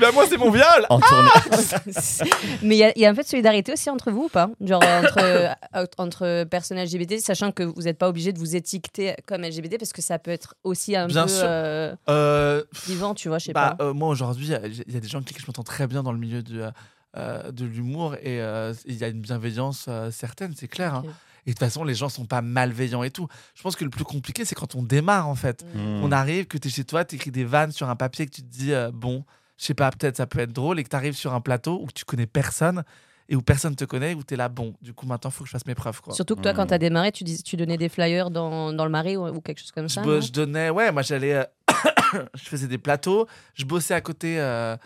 Ben 0.00 0.12
moi, 0.12 0.24
c'est 0.28 0.36
mon 0.36 0.50
viol 0.52 0.86
En 0.88 1.00
tournée. 1.00 1.28
Mais 2.62 2.76
il 2.76 2.78
y, 2.78 2.84
a- 2.84 2.92
il 2.96 3.02
y 3.02 3.06
a 3.06 3.10
un 3.10 3.14
peu 3.14 3.22
de 3.22 3.26
solidarité 3.26 3.72
aussi 3.72 3.90
entre 3.90 4.10
vous 4.10 4.24
ou 4.24 4.28
pas? 4.28 4.50
Genre 4.60 4.80
euh, 4.84 5.02
entre, 5.02 5.18
euh, 5.20 5.84
entre 5.98 6.44
personnes 6.44 6.78
LGBT, 6.78 7.18
sachant 7.18 7.50
que 7.52 7.62
vous 7.64 7.82
n'êtes 7.82 7.98
pas 7.98 8.08
obligé 8.08 8.32
de 8.32 8.38
vous 8.38 8.54
étiqueter 8.56 9.14
comme 9.26 9.42
LGBT 9.42 9.78
parce 9.78 9.92
que 9.92 10.02
ça 10.02 10.18
peut 10.18 10.30
être 10.30 10.54
aussi 10.64 10.94
un 10.94 11.06
Bien 11.08 11.24
peu 11.24 11.28
sûr. 11.28 11.42
euh, 11.44 11.94
Euh, 12.08 12.62
vivant, 12.86 13.14
tu 13.14 13.28
vois, 13.28 13.38
je 13.38 13.46
sais 13.46 13.52
Bah, 13.52 13.74
pas. 13.76 13.84
euh, 13.86 13.92
moi 13.94 14.08
aujourd'hui, 14.08 14.46
il 14.46 14.94
y 14.94 14.96
a 14.96 15.00
des 15.00 15.08
gens 15.08 15.18
avec 15.18 15.28
qui 15.32 15.40
je 15.40 15.46
m'entends 15.46 15.62
très 15.64 15.86
bien 15.88 16.02
dans 16.04 16.12
le 16.12 16.18
milieu 16.18 16.42
de, 16.42 16.70
euh, 17.16 17.50
de 17.50 17.64
l'humour 17.64 18.14
et 18.16 18.40
euh, 18.40 18.72
il 18.84 18.96
y 18.96 19.02
a 19.04 19.08
une 19.08 19.20
bienveillance 19.20 19.86
euh, 19.88 20.10
certaine, 20.10 20.52
c'est 20.56 20.68
clair. 20.68 20.94
hein. 20.94 21.02
Et 21.46 21.50
de 21.50 21.54
toute 21.54 21.60
façon, 21.60 21.84
les 21.84 21.94
gens 21.94 22.08
sont 22.08 22.26
pas 22.26 22.42
malveillants 22.42 23.02
et 23.04 23.10
tout. 23.10 23.28
Je 23.54 23.62
pense 23.62 23.76
que 23.76 23.84
le 23.84 23.90
plus 23.90 24.04
compliqué, 24.04 24.44
c'est 24.44 24.54
quand 24.56 24.74
on 24.74 24.82
démarre 24.82 25.28
en 25.28 25.36
fait. 25.36 25.64
Hmm. 25.74 26.02
On 26.02 26.10
arrive, 26.12 26.46
que 26.46 26.58
tu 26.58 26.68
es 26.68 26.70
chez 26.70 26.84
toi, 26.84 27.04
tu 27.04 27.14
écris 27.14 27.30
des 27.30 27.44
vannes 27.44 27.72
sur 27.72 27.88
un 27.88 27.96
papier, 27.96 28.26
que 28.26 28.32
tu 28.34 28.42
te 28.42 28.48
dis, 28.48 28.72
euh, 28.72 28.90
bon, 28.92 29.24
je 29.56 29.64
sais 29.64 29.74
pas, 29.74 29.90
peut-être 29.90 30.16
ça 30.16 30.26
peut 30.26 30.40
être 30.40 30.52
drôle, 30.52 30.78
et 30.80 30.84
que 30.84 30.88
tu 30.88 30.96
arrives 30.96 31.14
sur 31.14 31.32
un 31.34 31.40
plateau 31.40 31.80
où 31.82 31.86
tu 31.94 32.04
connais 32.04 32.26
personne 32.26 32.82
et 33.28 33.34
où 33.34 33.42
personne 33.42 33.74
te 33.74 33.84
connaît, 33.84 34.14
où 34.14 34.22
tu 34.22 34.34
es 34.34 34.36
là, 34.36 34.48
bon, 34.48 34.74
du 34.82 34.92
coup 34.92 35.04
maintenant, 35.06 35.30
il 35.30 35.34
faut 35.34 35.42
que 35.44 35.48
je 35.48 35.52
fasse 35.52 35.66
mes 35.66 35.74
preuves. 35.74 36.00
Quoi. 36.00 36.14
Surtout 36.14 36.36
que 36.36 36.42
toi, 36.42 36.52
quand 36.52 36.64
Mm. 36.64 36.68
tu 36.68 36.74
as 36.74 36.78
démarré, 36.78 37.10
tu, 37.12 37.24
dis, 37.24 37.42
tu 37.42 37.56
donnais 37.56 37.76
des 37.76 37.88
flyers 37.88 38.30
dans, 38.30 38.72
dans 38.72 38.84
le 38.84 38.90
marais 38.90 39.16
ou, 39.16 39.26
ou 39.26 39.40
quelque 39.40 39.58
chose 39.60 39.72
comme 39.72 39.88
ça. 39.88 40.02
je 40.04 40.30
donnais, 40.30 40.70
ouais, 40.70 40.92
moi 40.92 41.02
j'allais, 41.02 41.34
euh, 41.34 41.44
je 42.34 42.44
faisais 42.44 42.68
des 42.68 42.78
plateaux, 42.78 43.26
je 43.54 43.64
bossais 43.64 43.94
à 43.94 44.00
côté 44.00 44.38
euh, 44.40 44.76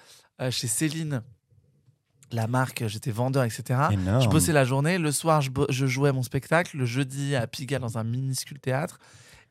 euh, 0.41 0.51
chez 0.51 0.69
Céline, 0.69 1.23
la 2.33 2.47
marque, 2.47 2.87
j'étais 2.87 3.11
vendeur, 3.11 3.45
etc. 3.45 3.81
Énorme. 3.93 4.23
Je 4.23 4.29
bossais 4.29 4.53
la 4.53 4.65
journée, 4.65 4.99
le 4.99 5.13
soir 5.13 5.41
je, 5.41 5.87
jouais 5.87 6.13
mon 6.13 6.23
spectacle, 6.23 6.77
le 6.77 6.85
jeudi 6.85 7.35
à 7.37 7.47
Pigalle 7.47 7.81
dans 7.81 7.99
un 7.99 8.05
minuscule 8.05 8.61
théâtre, 8.61 8.99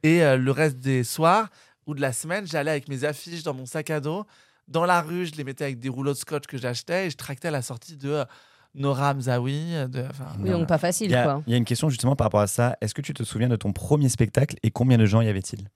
et 0.04 0.24
euh, 0.24 0.38
le 0.38 0.52
reste 0.52 0.78
des 0.78 1.04
soirs 1.04 1.50
ou 1.86 1.94
de 1.94 2.02
la 2.02 2.14
semaine, 2.14 2.46
j'allais 2.48 2.72
avec 2.72 2.88
mes 2.88 3.04
affiches 3.04 3.44
dans 3.44 3.54
mon 3.54 3.66
sac 3.66 3.90
à 3.90 4.00
dos, 4.00 4.26
dans 4.68 4.86
la 4.86 5.02
rue, 5.02 5.26
je 5.26 5.36
les 5.36 5.44
mettais 5.44 5.64
avec 5.64 5.80
des 5.80 5.90
rouleaux 5.90 6.14
de 6.14 6.18
scotch 6.18 6.46
que 6.46 6.58
j'achetais, 6.58 7.08
et 7.08 7.10
je 7.10 7.18
tractais 7.18 7.48
à 7.48 7.52
la 7.52 7.62
sortie 7.62 7.98
de 7.98 8.10
euh, 8.10 8.26
Nora 8.76 9.14
Mzaoui. 9.14 9.74
De, 9.90 10.04
enfin, 10.10 10.28
Oui, 10.40 10.52
donc 10.52 10.68
pas 10.68 10.78
facile, 10.78 11.08
Il 11.08 11.14
y, 11.14 11.16
a, 11.16 11.24
quoi. 11.24 11.44
il 11.48 11.52
y 11.52 11.54
a 11.54 11.58
une 11.58 11.66
question 11.66 11.90
justement 11.90 12.16
par 12.16 12.26
rapport 12.26 12.42
à 12.42 12.48
ça. 12.48 12.78
Est-ce 12.82 12.94
que 12.94 13.02
tu 13.02 13.14
te 13.14 13.24
souviens 13.24 13.50
de 13.50 13.56
ton 13.56 13.74
premier 13.74 14.10
spectacle 14.10 14.58
et 14.64 14.72
combien 14.72 14.98
de 14.98 15.06
gens 15.06 15.22
y 15.22 15.28
avait-il? 15.28 15.68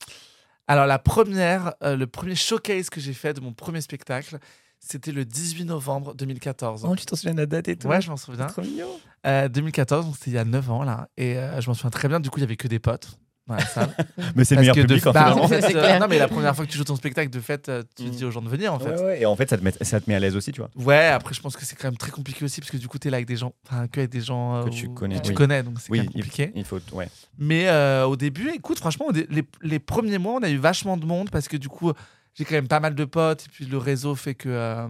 Alors 0.68 0.86
la 0.86 1.00
première, 1.00 1.74
euh, 1.84 1.98
le 1.98 2.08
premier 2.08 2.36
showcase 2.36 2.90
que 2.90 3.02
j'ai 3.02 3.14
fait 3.14 3.34
de 3.34 3.42
mon 3.42 3.52
premier 3.52 3.82
spectacle, 3.82 4.38
c'était 4.86 5.12
le 5.12 5.26
18 5.26 5.66
novembre 5.66 6.14
2014. 6.16 6.86
Oh, 6.88 6.96
tu 6.96 7.06
t'en 7.06 7.16
souviens 7.16 7.34
de 7.34 7.40
la 7.40 7.46
date 7.46 7.68
et 7.68 7.76
tout 7.76 7.88
Ouais, 7.88 8.02
je 8.02 8.10
m'en 8.10 8.18
souviens. 8.18 8.48
Trop 8.48 8.62
mignon. 8.62 8.88
Euh, 9.26 9.48
2014, 9.48 10.06
donc 10.06 10.16
c'était 10.18 10.32
il 10.32 10.34
y 10.34 10.38
a 10.38 10.46
9 10.46 10.70
ans 10.72 10.84
là. 10.84 11.08
Et 11.18 11.38
euh, 11.38 11.62
je 11.62 11.70
m'en 11.70 11.74
souviens 11.74 11.90
très 11.92 12.08
bien, 12.08 12.20
du 12.20 12.30
coup 12.30 12.40
il 12.40 12.42
y 12.42 12.44
avait 12.44 12.58
que 12.58 12.68
des 12.68 12.80
potes 12.80 13.18
dans 13.48 13.56
la 13.56 13.66
salle. 13.66 13.90
Mais 14.36 14.44
c'est 14.46 14.56
le 14.56 14.62
meilleur 14.62 14.76
que 14.76 14.82
de- 14.82 14.86
public 14.88 15.06
en 15.08 15.12
bah, 15.12 15.34
fait. 15.34 15.40
en 15.42 15.48
fait, 15.48 15.62
C'est 15.62 15.76
euh, 15.76 16.00
non 16.00 16.08
mais 16.10 16.18
la 16.18 16.28
première 16.30 16.56
fois 16.56 16.66
que 16.66 16.72
tu 16.72 16.78
joues 16.78 16.84
ton 16.86 16.96
spectacle, 16.96 17.30
de 17.30 17.40
fait, 17.42 17.68
euh, 17.70 17.84
tu 17.96 18.04
Mm. 18.04 18.10
dis 18.10 18.26
aux 18.26 18.32
gens 18.32 18.42
de 18.42 18.48
venir 18.50 18.74
en 18.74 18.80
fait. 18.80 18.96
Ouais, 18.96 19.04
ouais, 19.04 19.22
Et 19.22 19.26
en 19.26 19.36
fait, 19.36 19.50
ça 19.50 19.58
te, 19.58 19.64
met, 19.64 19.72
ça 19.82 20.00
te 20.02 20.10
met 20.10 20.16
à 20.16 20.20
l'aise 20.20 20.36
aussi, 20.36 20.52
tu 20.54 20.62
vois. 20.62 20.70
Ouais, 20.78 21.08
après 21.08 21.34
je 21.34 21.42
pense 21.42 21.56
que 21.58 21.66
c'est 21.66 21.76
quand 21.78 21.88
même 21.90 21.98
très 21.98 22.12
compliqué 22.12 22.44
aussi 22.46 22.60
parce 22.62 22.72
que 22.72 22.78
du 22.78 22.88
coup 22.88 22.98
t'es 23.00 23.10
là 23.10 23.18
avec 23.18 23.28
des 23.28 23.36
gens, 23.38 23.54
enfin 23.68 23.88
que 23.88 24.00
avec 24.02 24.12
des 24.12 24.22
gens 24.22 24.56
euh, 24.58 24.64
Que 24.66 24.70
tu 24.70 24.88
où- 24.88 24.94
connais, 24.94 25.22
tu 25.22 25.30
oui. 25.30 25.36
connais, 25.36 25.62
donc 25.64 25.80
c'est 25.82 25.92
Oui, 25.92 26.06
compliqué. 26.06 26.52
il 26.56 26.64
faut. 26.66 26.80
Ouais. 26.94 27.08
Mais 27.38 27.68
euh, 27.68 28.06
au 28.06 28.16
début, 28.18 28.50
écoute, 28.50 28.80
franchement, 28.80 29.08
les, 29.14 29.44
les 29.62 29.80
premiers 29.80 30.18
mois, 30.20 30.36
on 30.40 30.44
a 30.44 30.50
eu 30.50 30.58
vachement 30.58 30.96
de 30.98 31.06
monde 31.06 31.30
parce 31.30 31.48
que 31.50 31.58
du 31.58 31.68
coup, 31.70 31.92
j'ai 32.36 32.46
quand 32.46 32.56
même 32.56 32.68
pas 32.68 32.80
mal 32.80 32.96
de 32.96 33.06
potes 33.06 33.46
et 33.46 33.50
puis 33.50 33.66
le 33.66 33.78
réseau 33.78 34.16
fait 34.16 34.36
que, 34.36 34.50
euh, 34.50 34.88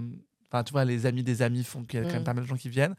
enfin, 0.51 0.63
tu 0.63 0.71
vois, 0.71 0.85
les 0.85 1.05
amis 1.05 1.23
des 1.23 1.41
amis 1.41 1.63
font 1.63 1.83
qu'il 1.83 1.99
y 1.99 2.03
a 2.03 2.05
quand 2.05 2.13
même 2.13 2.21
Mm. 2.21 2.25
pas 2.25 2.33
mal 2.33 2.43
de 2.43 2.49
gens 2.49 2.55
qui 2.57 2.69
viennent. 2.69 2.95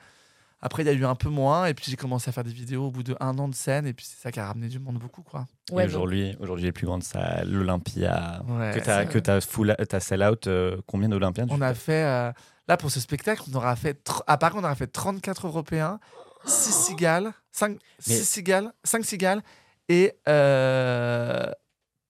Après, 0.60 0.82
il 0.82 0.86
y 0.86 0.88
a 0.88 0.92
eu 0.94 1.04
un 1.04 1.14
peu 1.14 1.28
moins 1.28 1.66
et 1.66 1.74
puis 1.74 1.90
j'ai 1.90 1.96
commencé 1.96 2.30
à 2.30 2.32
faire 2.32 2.44
des 2.44 2.52
vidéos 2.52 2.86
au 2.86 2.90
bout 2.90 3.02
de 3.02 3.14
un 3.20 3.36
an 3.38 3.48
de 3.48 3.54
scène 3.54 3.86
et 3.86 3.92
puis 3.92 4.06
c'est 4.08 4.16
ça 4.22 4.32
qui 4.32 4.40
a 4.40 4.46
ramené 4.46 4.68
du 4.68 4.78
monde 4.78 4.98
beaucoup, 4.98 5.22
quoi. 5.22 5.46
Ouais, 5.70 5.84
aujourd'hui, 5.84 6.34
aujourd'hui, 6.40 6.64
les 6.64 6.72
plus 6.72 6.86
grandes 6.86 7.02
salles, 7.02 7.50
l'Olympia, 7.50 8.42
Ouais. 8.48 8.72
que 8.74 8.80
t'as 8.82 9.04
que 9.04 9.18
t'as 9.18 9.40
full, 9.42 9.76
t'as 9.88 10.00
sell 10.00 10.22
out. 10.22 10.46
euh, 10.46 10.78
combien 10.86 11.10
d'Olympiens 11.10 11.46
On 11.50 11.60
a 11.60 11.74
fait, 11.74 12.04
euh, 12.04 12.32
là 12.66 12.76
pour 12.78 12.90
ce 12.90 12.98
spectacle, 12.98 13.42
on 13.52 13.54
aura 13.56 13.76
fait, 13.76 14.08
à 14.26 14.38
Paris, 14.38 14.54
on 14.58 14.64
aura 14.64 14.74
fait 14.74 14.86
34 14.86 15.48
Européens, 15.48 16.00
6 16.46 16.72
cigales, 16.72 17.32
5, 17.52 17.76
Mais- 18.08 18.14
cigales, 18.14 18.72
5 18.84 19.04
cigales 19.04 19.42
et 19.90 20.14
euh, 20.28 21.44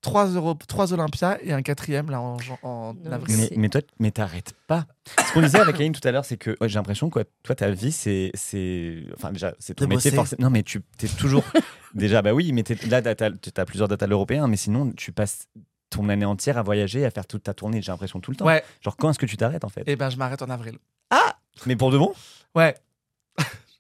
3, 0.05 0.27
Euro, 0.35 0.55
3 0.55 0.93
Olympias 0.93 1.39
et 1.43 1.53
un 1.53 1.63
quatrième 1.63 2.11
là 2.11 2.21
en, 2.21 2.37
en 2.63 2.95
avril. 3.11 3.49
Mais, 3.57 3.69
toi, 3.69 3.81
mais 3.99 4.11
t'arrêtes 4.11 4.55
pas. 4.67 4.87
Ce 5.27 5.33
qu'on 5.33 5.41
disait 5.41 5.59
avec 5.61 5.77
Aline 5.77 5.93
tout 5.95 6.07
à 6.07 6.13
l'heure, 6.13 6.25
c'est 6.27 6.37
que 6.37 6.57
ouais, 6.61 6.69
j'ai 6.69 6.75
l'impression 6.75 7.09
que 7.11 7.21
toi, 7.43 7.55
ta 7.55 7.71
vie, 7.71 7.91
c'est, 7.91 8.31
c'est, 8.35 9.05
enfin 9.17 9.33
déjà, 9.33 9.55
c'est 9.59 9.75
ton 9.75 9.87
métier. 9.89 10.11
forcément. 10.11 10.43
Non, 10.43 10.51
mais 10.51 10.63
tu 10.63 10.83
es 11.03 11.07
toujours. 11.09 11.43
déjà, 11.95 12.21
bah 12.23 12.33
oui, 12.35 12.53
mais 12.53 12.63
t'es- 12.63 12.77
là, 12.87 13.01
t'as, 13.01 13.15
t'as 13.31 13.65
plusieurs 13.65 13.89
dates 13.89 14.03
à 14.03 14.07
l'européen, 14.07 14.47
mais 14.47 14.57
sinon, 14.57 14.93
tu 14.93 15.11
passes 15.11 15.49
ton 15.91 16.09
année 16.09 16.25
entière 16.27 16.59
à 16.59 16.63
voyager, 16.63 17.05
à 17.07 17.11
faire 17.11 17.27
toute 17.27 17.45
ta 17.45 17.55
tournée. 17.55 17.81
J'ai 17.81 17.91
l'impression 17.93 18.21
tout 18.21 18.31
le 18.31 18.37
temps. 18.37 18.45
Ouais, 18.47 18.63
Genre, 18.83 18.97
quand 18.97 19.11
est-ce 19.11 19.19
que 19.19 19.27
tu 19.27 19.37
t'arrêtes 19.37 19.65
en 19.65 19.69
fait? 19.69 19.85
Et 19.87 19.97
ben 19.97 20.11
je 20.11 20.17
m'arrête 20.17 20.43
en 20.43 20.51
avril. 20.51 20.79
Mais 21.67 21.77
pour 21.77 21.91
de 21.93 21.99
bon? 21.99 22.13
Ouais. 22.55 22.75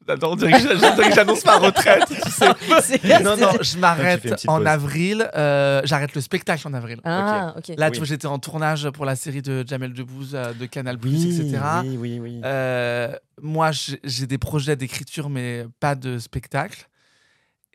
Attends, 0.07 0.33
on 0.33 0.37
dirait 0.37 0.53
que 0.53 1.15
j'annonce 1.15 1.45
ma 1.45 1.57
retraite, 1.59 2.05
tu 2.09 2.31
sais. 2.31 3.23
Non, 3.23 3.37
non, 3.37 3.53
je 3.61 3.79
m'arrête 3.79 4.21
petite 4.23 4.49
en 4.49 4.59
pause. 4.59 4.67
avril. 4.67 5.31
euh, 5.35 5.81
J'arrête 5.85 6.15
le 6.15 6.21
spectacle 6.21 6.67
en 6.69 6.75
avril. 6.75 7.01
Ah. 7.05 7.55
Là, 7.77 7.87
Oui. 7.87 7.93
tu 7.93 7.99
vois, 7.99 8.07
j'étais 8.07 8.27
en 8.27 8.39
tournage 8.39 8.91
pour 8.91 9.05
la 9.07 9.17
série 9.17 9.41
de 9.43 9.65
Jamel 9.67 9.93
Debbouze 9.95 10.33
euh, 10.35 10.53
de 10.53 10.67
Canal+, 10.67 10.99
Oui, 11.03 11.41
etc. 11.41 11.59
oui, 11.85 11.97
oui, 11.99 12.19
oui. 12.21 12.41
Euh, 12.45 13.15
moi, 13.41 13.71
j'ai 13.73 14.27
des 14.27 14.39
projets 14.39 14.77
d'écriture, 14.77 15.31
mais 15.31 15.65
pas 15.81 15.95
de 15.95 16.19
spectacle. 16.19 16.87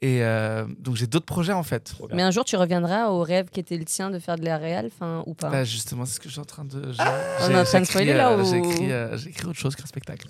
Et 0.01 0.23
euh, 0.23 0.65
donc, 0.79 0.95
j'ai 0.95 1.07
d'autres 1.07 1.25
projets, 1.25 1.51
en 1.51 1.63
fait. 1.63 1.93
Mais 2.13 2.21
un 2.21 2.31
jour, 2.31 2.45
tu 2.45 2.55
reviendras 2.55 3.07
au 3.09 3.21
rêve 3.21 3.49
qui 3.51 3.59
était 3.59 3.75
le 3.75 3.83
tien 3.83 4.09
de 4.09 4.17
faire 4.19 4.37
de 4.37 4.45
la 4.45 4.57
réal, 4.57 4.89
enfin, 4.95 5.23
ou 5.25 5.33
pas? 5.33 5.49
Bah, 5.49 5.63
justement, 5.65 6.05
c'est 6.05 6.13
ce 6.15 6.19
que 6.21 6.29
je 6.29 6.33
suis 6.33 6.39
en 6.39 6.45
train 6.45 6.63
de... 6.63 6.93
j'ai- 6.93 7.03
On 7.45 7.51
est 7.51 7.59
en 7.59 7.63
train 7.65 7.81
de 7.81 7.85
spoiler, 7.85 8.13
là, 8.13 8.37
ou- 8.37 8.45
J'écris 8.49 8.91
euh, 8.93 9.17
j'écris 9.17 9.47
autre 9.47 9.59
chose 9.59 9.75
qu'un 9.75 9.85
spectacle. 9.87 10.25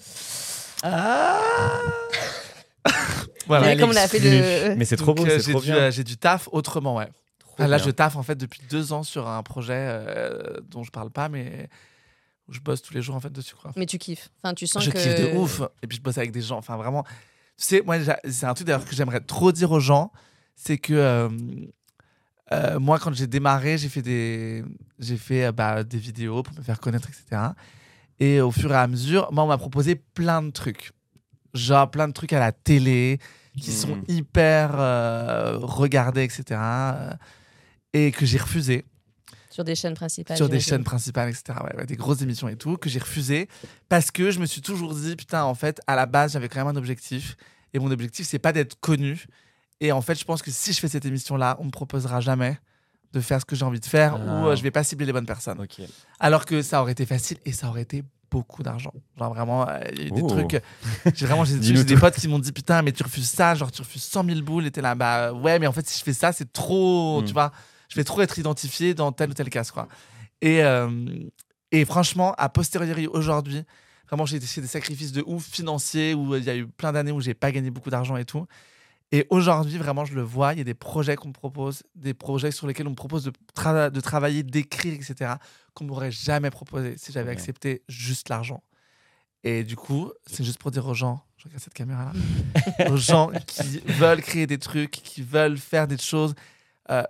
Voilà. 3.47 3.67
Ouais, 3.67 3.77
comme 3.77 3.89
on 3.89 3.95
a 3.95 4.07
fait 4.07 4.19
le. 4.19 4.75
Mais 4.75 4.85
c'est 4.85 4.95
trop 4.95 5.13
beau, 5.15 5.25
euh, 5.25 5.29
c'est 5.39 5.45
j'ai 5.47 5.51
trop 5.51 5.61
du, 5.61 5.67
bien. 5.67 5.75
euh, 5.77 5.91
j'ai 5.91 6.03
du 6.03 6.17
taf 6.17 6.47
autrement, 6.51 6.95
ouais. 6.97 7.09
Trop 7.39 7.55
Ah, 7.57 7.67
là, 7.67 7.77
bien. 7.77 7.85
je 7.85 7.91
taffe 7.91 8.15
en 8.15 8.21
fait 8.23 8.35
depuis 8.35 8.61
deux 8.69 8.93
ans 8.93 9.01
sur 9.03 9.27
un 9.27 9.41
projet 9.41 9.73
euh, 9.75 10.57
dont 10.69 10.83
je 10.83 10.91
parle 10.91 11.09
pas, 11.09 11.29
mais 11.29 11.67
où 12.47 12.53
je 12.53 12.59
bosse 12.59 12.81
tous 12.83 12.93
les 12.93 13.01
jours 13.01 13.15
en 13.15 13.19
fait 13.19 13.31
dessus. 13.31 13.55
Quoi. 13.59 13.71
Mais 13.75 13.85
tu 13.87 13.97
kiffes. 13.97 14.29
Enfin, 14.43 14.53
tu 14.53 14.67
sens 14.67 14.83
Je 14.83 14.91
que. 14.91 14.97
kiffe 14.97 15.15
de 15.15 15.35
ouf. 15.37 15.61
Et 15.81 15.87
puis 15.87 15.97
je 15.97 16.01
bosse 16.03 16.17
avec 16.19 16.31
des 16.31 16.41
gens. 16.41 16.57
Enfin, 16.57 16.77
vraiment. 16.77 17.03
Tu 17.57 17.65
sais, 17.65 17.81
moi, 17.83 17.97
c'est 18.29 18.45
un 18.45 18.53
truc 18.53 18.67
d'ailleurs 18.67 18.85
que 18.85 18.95
j'aimerais 18.95 19.19
trop 19.19 19.51
dire 19.51 19.71
aux 19.71 19.79
gens. 19.79 20.11
C'est 20.55 20.77
que 20.77 20.93
euh, 20.93 21.29
euh, 22.51 22.79
moi, 22.79 22.99
quand 22.99 23.13
j'ai 23.13 23.27
démarré, 23.27 23.77
j'ai 23.77 23.89
fait 23.89 24.01
des, 24.01 24.63
j'ai 24.99 25.17
fait 25.17 25.45
euh, 25.45 25.51
bah, 25.51 25.83
des 25.83 25.97
vidéos 25.97 26.43
pour 26.43 26.55
me 26.55 26.61
faire 26.61 26.79
connaître, 26.79 27.07
etc. 27.09 27.41
Et 28.19 28.41
au 28.41 28.51
fur 28.51 28.71
et 28.71 28.75
à 28.75 28.87
mesure, 28.87 29.29
moi, 29.31 29.43
on 29.43 29.47
m'a 29.47 29.57
proposé 29.57 29.95
plein 29.95 30.41
de 30.41 30.49
trucs. 30.51 30.91
Genre 31.53 31.89
plein 31.89 32.07
de 32.07 32.13
trucs 32.13 32.33
à 32.33 32.39
la 32.39 32.51
télé 32.51 33.19
qui 33.59 33.71
sont 33.71 33.95
Mhm. 33.95 34.03
hyper 34.07 34.71
euh, 34.79 35.57
regardés, 35.59 36.23
etc. 36.23 36.43
euh, 36.59 37.11
Et 37.93 38.11
que 38.11 38.25
j'ai 38.25 38.37
refusé 38.37 38.85
Sur 39.49 39.63
des 39.63 39.73
chaînes 39.75 39.95
principales. 39.95 40.37
sur 40.37 40.47
des 40.47 40.59
chaînes 40.59 40.83
principales, 40.83 41.29
etc. 41.29 41.57
Ouais, 41.63 41.75
ouais, 41.75 41.85
des 41.87 41.95
grosses 41.95 42.21
émissions 42.21 42.47
et 42.49 42.55
tout, 42.55 42.77
que 42.77 42.87
j'ai 42.89 42.99
refusé 42.99 43.47
parce 43.89 44.11
que 44.11 44.29
je 44.31 44.39
me 44.39 44.45
suis 44.45 44.61
toujours 44.61 44.93
dit, 44.93 45.15
putain, 45.15 45.43
en 45.43 45.55
fait, 45.55 45.81
à 45.87 45.95
la 45.95 46.05
base, 46.05 46.33
j'avais 46.33 46.47
quand 46.49 46.59
même 46.63 46.75
un 46.75 46.77
objectif. 46.77 47.35
Et 47.73 47.79
mon 47.79 47.89
objectif, 47.89 48.27
c'est 48.27 48.37
pas 48.39 48.51
d'être 48.53 48.79
connu. 48.79 49.25
Et 49.81 49.91
en 49.91 50.01
fait, 50.01 50.19
je 50.19 50.23
pense 50.25 50.41
que 50.43 50.51
si 50.51 50.71
je 50.73 50.79
fais 50.79 50.87
cette 50.87 51.05
émission-là, 51.05 51.57
on 51.59 51.65
me 51.65 51.71
proposera 51.71 52.19
jamais 52.21 52.59
de 53.13 53.19
faire 53.21 53.39
ce 53.39 53.45
que 53.45 53.55
j'ai 53.55 53.65
envie 53.65 53.79
de 53.79 53.85
faire 53.85 54.15
Ah. 54.15 54.41
ou 54.43 54.47
euh, 54.47 54.55
je 54.55 54.63
vais 54.63 54.71
pas 54.71 54.83
cibler 54.83 55.05
les 55.05 55.13
bonnes 55.13 55.25
personnes. 55.25 55.65
Alors 56.19 56.45
que 56.45 56.61
ça 56.61 56.81
aurait 56.81 56.91
été 56.93 57.05
facile 57.05 57.37
et 57.45 57.51
ça 57.51 57.67
aurait 57.69 57.81
été 57.81 58.03
beaucoup 58.31 58.61
d'argent. 58.61 58.93
Genre 59.17 59.33
vraiment, 59.33 59.67
euh, 59.67 59.79
il 59.93 59.99
y 59.99 60.03
a 60.03 60.07
eu 60.07 60.11
des 60.11 60.21
Oh. 60.21 60.27
trucs. 60.27 60.61
J'ai 61.15 61.25
vraiment 61.25 61.45
j'ai 61.45 61.57
des 61.83 61.97
potes 61.97 62.15
qui 62.15 62.27
m'ont 62.27 62.37
dit 62.39 62.51
putain, 62.51 62.81
mais 62.83 62.91
tu 62.91 63.01
refuses 63.03 63.29
ça, 63.29 63.55
genre 63.55 63.71
tu 63.71 63.81
refuses 63.81 64.03
100 64.03 64.23
000 64.25 64.41
boules 64.41 64.67
et 64.67 64.71
t'es 64.71 64.81
là, 64.81 64.93
bah 64.95 65.33
ouais, 65.33 65.57
mais 65.57 65.65
en 65.67 65.71
fait, 65.71 65.87
si 65.87 65.97
je 65.99 66.03
fais 66.03 66.13
ça, 66.13 66.31
c'est 66.31 66.51
trop, 66.53 67.21
Mm. 67.21 67.25
tu 67.25 67.33
vois, 67.33 67.51
je 67.89 67.95
vais 67.95 68.03
trop 68.03 68.21
être 68.21 68.37
identifié 68.37 68.93
dans 68.93 69.11
tel 69.11 69.31
ou 69.31 69.33
tel 69.33 69.49
cas, 69.49 69.63
quoi. 69.73 69.87
Et, 70.41 70.63
euh, 70.63 70.89
et 71.71 71.83
franchement, 71.85 72.33
à 72.37 72.49
posteriori 72.49 73.07
aujourd'hui, 73.07 73.63
vraiment, 74.07 74.27
j'ai 74.27 74.39
fait 74.39 74.61
des 74.61 74.67
sacrifices 74.67 75.11
de 75.11 75.23
ouf 75.25 75.43
financiers 75.45 76.13
où 76.13 76.35
il 76.35 76.43
y 76.43 76.49
a 76.51 76.55
eu 76.55 76.67
plein 76.67 76.91
d'années 76.91 77.11
où 77.11 77.21
j'ai 77.21 77.33
pas 77.33 77.51
gagné 77.51 77.71
beaucoup 77.71 77.89
d'argent 77.89 78.15
et 78.15 78.25
tout. 78.25 78.45
Et 79.11 79.25
aujourd'hui, 79.31 79.77
vraiment, 79.79 80.05
je 80.05 80.13
le 80.13 80.21
vois, 80.21 80.53
il 80.53 80.59
y 80.59 80.61
a 80.61 80.65
des 80.65 80.75
projets 80.75 81.15
qu'on 81.15 81.29
me 81.29 81.33
propose, 81.33 81.81
des 81.95 82.13
projets 82.13 82.51
sur 82.51 82.67
lesquels 82.67 82.85
on 82.87 82.91
me 82.91 82.95
propose 82.95 83.23
de, 83.23 83.31
tra- 83.55 83.89
de 83.89 83.99
travailler, 84.01 84.43
d'écrire, 84.43 84.93
etc., 84.93 85.33
qu'on 85.73 85.85
m'aurait 85.85 86.11
jamais 86.11 86.51
proposé 86.51 86.95
si 86.97 87.11
j'avais 87.11 87.31
accepté 87.31 87.81
juste 87.87 88.29
l'argent. 88.29 88.61
Et 89.43 89.63
du 89.63 89.75
coup, 89.75 90.11
c'est 90.27 90.43
juste 90.43 90.59
pour 90.59 90.69
dire 90.69 90.85
aux 90.85 90.93
gens, 90.93 91.23
je 91.37 91.45
regarde 91.45 91.63
cette 91.63 91.73
caméra-là, 91.73 92.11
aux 92.91 92.97
gens 92.97 93.31
qui 93.47 93.79
veulent 93.85 94.21
créer 94.21 94.45
des 94.45 94.59
trucs, 94.59 94.91
qui 94.91 95.21
veulent 95.23 95.57
faire 95.57 95.87
des 95.87 95.97
choses. 95.97 96.35
euh, 96.91 97.03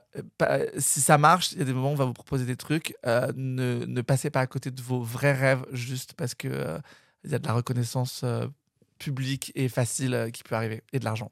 si 0.77 1.01
ça 1.01 1.17
marche, 1.17 1.51
il 1.53 1.59
y 1.59 1.61
a 1.61 1.65
des 1.65 1.73
moments 1.73 1.89
où 1.89 1.93
on 1.93 1.95
va 1.95 2.05
vous 2.05 2.13
proposer 2.13 2.45
des 2.45 2.55
trucs. 2.55 2.95
euh, 3.05 3.31
ne, 3.35 3.85
ne 3.85 4.01
passez 4.01 4.29
pas 4.29 4.41
à 4.41 4.47
côté 4.47 4.71
de 4.71 4.81
vos 4.81 5.01
vrais 5.01 5.33
rêves 5.33 5.65
juste 5.73 6.13
parce 6.13 6.33
que 6.35 6.47
euh, 6.47 6.79
il 7.23 7.31
y 7.31 7.35
a 7.35 7.39
de 7.39 7.47
la 7.47 7.53
reconnaissance 7.53 8.21
euh, 8.23 8.45
publique 8.99 9.51
et 9.55 9.67
facile 9.67 10.13
euh, 10.13 10.29
qui 10.29 10.43
peut 10.43 10.55
arriver 10.55 10.83
et 10.93 10.99
de 10.99 11.05
l'argent. 11.05 11.31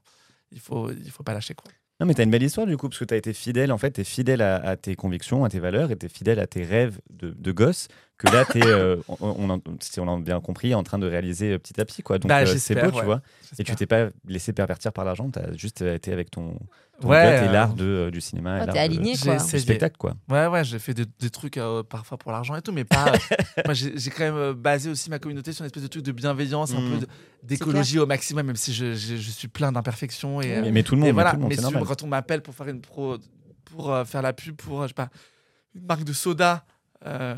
Il 0.52 0.60
faut, 0.60 0.91
il 0.91 1.12
faut 1.12 1.24
pas 1.24 1.34
lâcher 1.34 1.54
quoi. 1.54 1.72
Non, 2.00 2.06
mais 2.06 2.14
t'as 2.14 2.24
une 2.24 2.32
belle 2.32 2.43
histoire 2.43 2.68
du 2.68 2.78
coup, 2.78 2.89
parce 2.89 3.00
que 3.00 3.06
t'as 3.06 3.18
été 3.18 3.34
fidèle, 3.34 3.72
en 3.72 3.78
fait, 3.80 3.91
t'es 3.91 4.04
fidèle 4.04 4.41
à, 4.43 4.78
tes 4.78 4.95
convictions, 4.95 5.43
à 5.43 5.50
tes 5.50 5.60
valeurs, 5.60 5.89
et 5.89 5.95
t'es 5.95 6.10
fidèle 6.10 6.39
à 6.39 6.45
tes 6.45 6.64
rêves 6.64 7.00
de, 7.10 7.32
de 7.32 7.52
gosse, 7.52 7.88
que 8.18 8.28
là, 8.34 8.45
t'es, 8.45 8.65
euh, 8.65 8.97
on, 9.07 9.18
on, 9.38 9.49
en- 9.51 9.61
si 9.80 9.99
on 9.99 10.11
a 10.11 10.20
bien 10.20 10.41
compris, 10.41 10.74
en 10.74 10.82
train 10.84 10.97
de 10.97 11.05
réaliser 11.07 11.57
petit 11.59 11.80
à 11.80 11.86
petit, 11.86 12.01
quoi. 12.01 12.18
Donc, 12.18 12.30
Bah, 12.30 12.39
euh, 12.41 12.55
c'est 12.57 12.74
beau, 12.76 12.89
tu 12.91 12.97
ouais. 12.97 13.05
vois. 13.05 13.22
Et 13.59 13.63
tu 13.63 13.76
t'es 13.76 13.86
pas 13.86 14.07
laissé 14.28 14.53
pervertir 14.53 14.91
par 14.91 15.05
l'argent, 15.05 15.30
t'as 15.30 15.53
juste 15.55 15.84
euh, 15.84 15.93
été 15.95 16.11
avec 16.11 16.32
ton, 16.32 16.57
ton 16.99 17.09
Ouais, 17.09 17.43
et 17.43 17.47
euh, 17.47 17.51
l'art 17.51 17.76
de, 17.76 17.86
euh, 17.86 18.11
du 18.11 18.20
cinéma, 18.20 18.57
et 18.57 18.61
Ah, 18.61 18.65
l'art 18.65 18.74
t'es 18.74 18.80
de- 18.80 18.84
aligné, 18.86 19.13
j'ai 19.15 19.22
quoi. 19.26 19.38
du 19.38 19.59
spectacle, 19.59 19.97
quoi. 19.97 20.15
Ouais, 20.30 20.47
ouais, 20.47 20.63
j'ai 20.63 20.80
fait 20.80 20.95
des, 20.95 21.05
des 21.20 21.30
trucs 21.30 21.57
euh, 21.57 21.84
parfois 21.84 22.18
pour 22.18 22.32
l'argent 22.32 22.55
et 22.55 22.61
tout, 22.63 22.72
mais 22.72 22.86
pas. 22.86 23.11
moi, 23.65 23.74
j'ai 23.76 24.09
quand 24.09 24.32
même 24.34 24.53
basé 24.53 24.89
aussi 24.89 25.09
ma 25.11 25.20
communauté 25.20 25.53
sur 25.53 25.61
une 25.63 25.68
espèce 25.68 25.84
de 25.84 25.88
truc 25.88 26.03
de 26.03 26.11
bienveillance, 26.11 26.72
un 26.74 26.82
Mm. 26.82 26.91
peu 26.91 26.97
de- 27.05 27.07
d'écologie 27.43 27.99
au 27.99 28.07
maximum, 28.07 28.47
même 28.47 28.55
si 28.55 28.74
je, 28.74 28.93
je- 28.95 29.15
je 29.18 29.30
suis 29.32 29.47
plein 29.47 29.72
d'imperfections. 29.72 30.41
Et, 30.41 30.55
euh, 30.57 30.61
Mais, 30.63 30.72
mais 30.72 30.84
tout 30.84 30.95
le 30.95 31.01
monde, 31.01 31.09
et 31.09 31.11
mais 31.11 31.13
voilà, 31.13 31.30
tout 31.32 31.36
le 31.36 31.41
monde, 31.43 31.49
mais 31.49 31.55
c'est 31.55 31.61
si- 31.61 31.72
normal. 31.72 31.84
quand 31.88 32.01
on 32.03 32.07
m'appelle 32.07 32.41
pour 32.41 32.55
faire 32.55 32.68
une 32.68 32.82
pro, 32.82 33.18
pour 33.65 33.95
faire 34.07 34.22
la 34.24 34.34
pub 34.34 34.55
pour, 34.55 34.82
je 34.84 34.88
sais 34.88 34.93
pas, 34.95 35.09
une 35.76 35.86
marque 35.86 36.03
de 36.03 36.13
soda, 36.13 36.65
euh, 37.05 37.36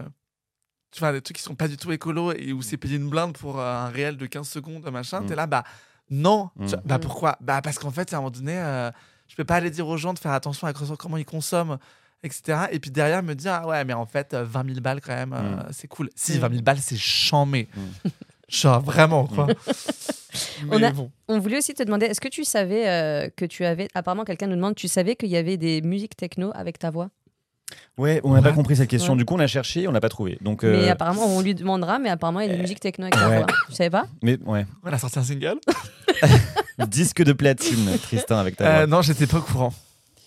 tu 0.91 0.99
vois, 0.99 1.11
des 1.11 1.21
trucs 1.21 1.37
qui 1.37 1.43
sont 1.43 1.55
pas 1.55 1.67
du 1.67 1.77
tout 1.77 1.91
écolo 1.91 2.31
et 2.33 2.51
où 2.53 2.61
c'est 2.61 2.77
payé 2.77 2.95
une 2.97 3.09
blinde 3.09 3.33
pour 3.37 3.59
euh, 3.59 3.65
un 3.85 3.89
réel 3.89 4.17
de 4.17 4.25
15 4.25 4.47
secondes, 4.47 4.89
machin, 4.91 5.21
Mm. 5.21 5.25
t'es 5.27 5.35
là, 5.35 5.45
bah 5.47 5.63
non. 6.09 6.49
Mm. 6.55 6.63
Tu 6.65 6.69
vois, 6.71 6.81
Bah 6.85 6.97
Mm. 6.97 7.01
pourquoi? 7.01 7.37
Bah 7.41 7.61
parce 7.61 7.77
qu'en 7.79 7.91
fait, 7.91 8.11
à 8.13 8.17
un 8.17 8.19
moment 8.19 8.31
donné, 8.31 8.57
euh, 8.57 8.89
je 9.27 9.35
peux 9.35 9.45
pas 9.45 9.55
aller 9.57 9.69
dire 9.69 9.87
aux 9.87 9.97
gens 9.97 10.13
de 10.13 10.19
faire 10.19 10.31
attention 10.31 10.65
à 10.67 10.73
comment 10.73 11.17
ils 11.17 11.25
consomment. 11.25 11.77
Etc. 12.21 12.41
Et 12.71 12.79
puis 12.79 12.91
derrière 12.91 13.23
me 13.23 13.33
dire, 13.33 13.53
ah 13.53 13.67
ouais, 13.67 13.85
mais 13.85 13.93
en 13.93 14.05
fait, 14.05 14.33
euh, 14.33 14.43
20 14.43 14.65
000 14.67 14.81
balles 14.81 14.99
quand 14.99 15.15
même, 15.15 15.31
euh, 15.33 15.55
Mm. 15.55 15.67
c'est 15.71 15.87
cool. 15.87 16.09
Si, 16.15 16.33
Mm. 16.37 16.39
20 16.39 16.49
000 16.49 16.61
balles, 16.63 16.79
c'est 16.81 16.97
chambé. 16.97 17.69
Mm. 17.73 17.79
Genre, 18.49 18.81
vraiment, 18.81 19.27
quoi. 19.27 19.47
On 20.71 20.81
a- 20.83 20.91
bon. 20.91 21.11
On 21.27 21.39
voulait 21.39 21.57
aussi 21.59 21.73
te 21.73 21.83
demander, 21.83 22.07
est-ce 22.07 22.19
que 22.21 22.27
tu 22.27 22.43
savais 22.43 22.89
euh, 22.89 23.29
que 23.35 23.45
tu 23.45 23.63
avais. 23.63 23.87
Apparemment, 23.93 24.25
quelqu'un 24.25 24.47
nous 24.47 24.55
demande, 24.55 24.75
tu 24.75 24.87
savais 24.87 25.15
qu'il 25.15 25.29
y 25.29 25.37
avait 25.37 25.57
des 25.57 25.81
musiques 25.81 26.15
techno 26.17 26.51
avec 26.55 26.77
ta 26.79 26.89
voix? 26.89 27.09
Ouais, 27.97 28.21
on 28.23 28.33
n'a 28.33 28.41
pas 28.41 28.53
compris 28.53 28.77
cette 28.77 28.89
question. 28.89 29.13
Ouais. 29.13 29.19
Du 29.19 29.25
coup, 29.25 29.35
on 29.35 29.39
a 29.39 29.47
cherché, 29.47 29.87
on 29.87 29.91
l'a 29.91 29.99
pas 29.99 30.09
trouvé. 30.09 30.37
Donc, 30.41 30.63
Mais 30.63 30.87
euh, 30.87 30.91
apparemment, 30.91 31.25
on 31.27 31.41
lui 31.41 31.53
demandera, 31.53 31.99
mais 31.99 32.09
apparemment, 32.09 32.39
il 32.39 32.47
y 32.47 32.49
a 32.49 32.55
des 32.55 32.61
musiques 32.61 32.79
techno 32.79 33.05
avec 33.05 33.15
ouais. 33.15 33.37
voix. 33.39 33.47
Tu 33.67 33.75
savais 33.75 33.89
pas 33.89 34.05
mais 34.23 34.37
ouais, 34.45 34.65
On 34.83 34.91
a 34.91 34.97
sorti 34.97 35.19
un 35.19 35.23
single 35.23 35.55
disque 36.87 37.23
de 37.23 37.33
platine, 37.33 37.97
Tristan, 38.01 38.37
avec 38.37 38.55
ta 38.55 38.63
voix. 38.63 38.73
Euh, 38.81 38.87
Non, 38.87 39.01
j'étais 39.01 39.27
pas 39.27 39.37
au 39.37 39.41
courant. 39.41 39.73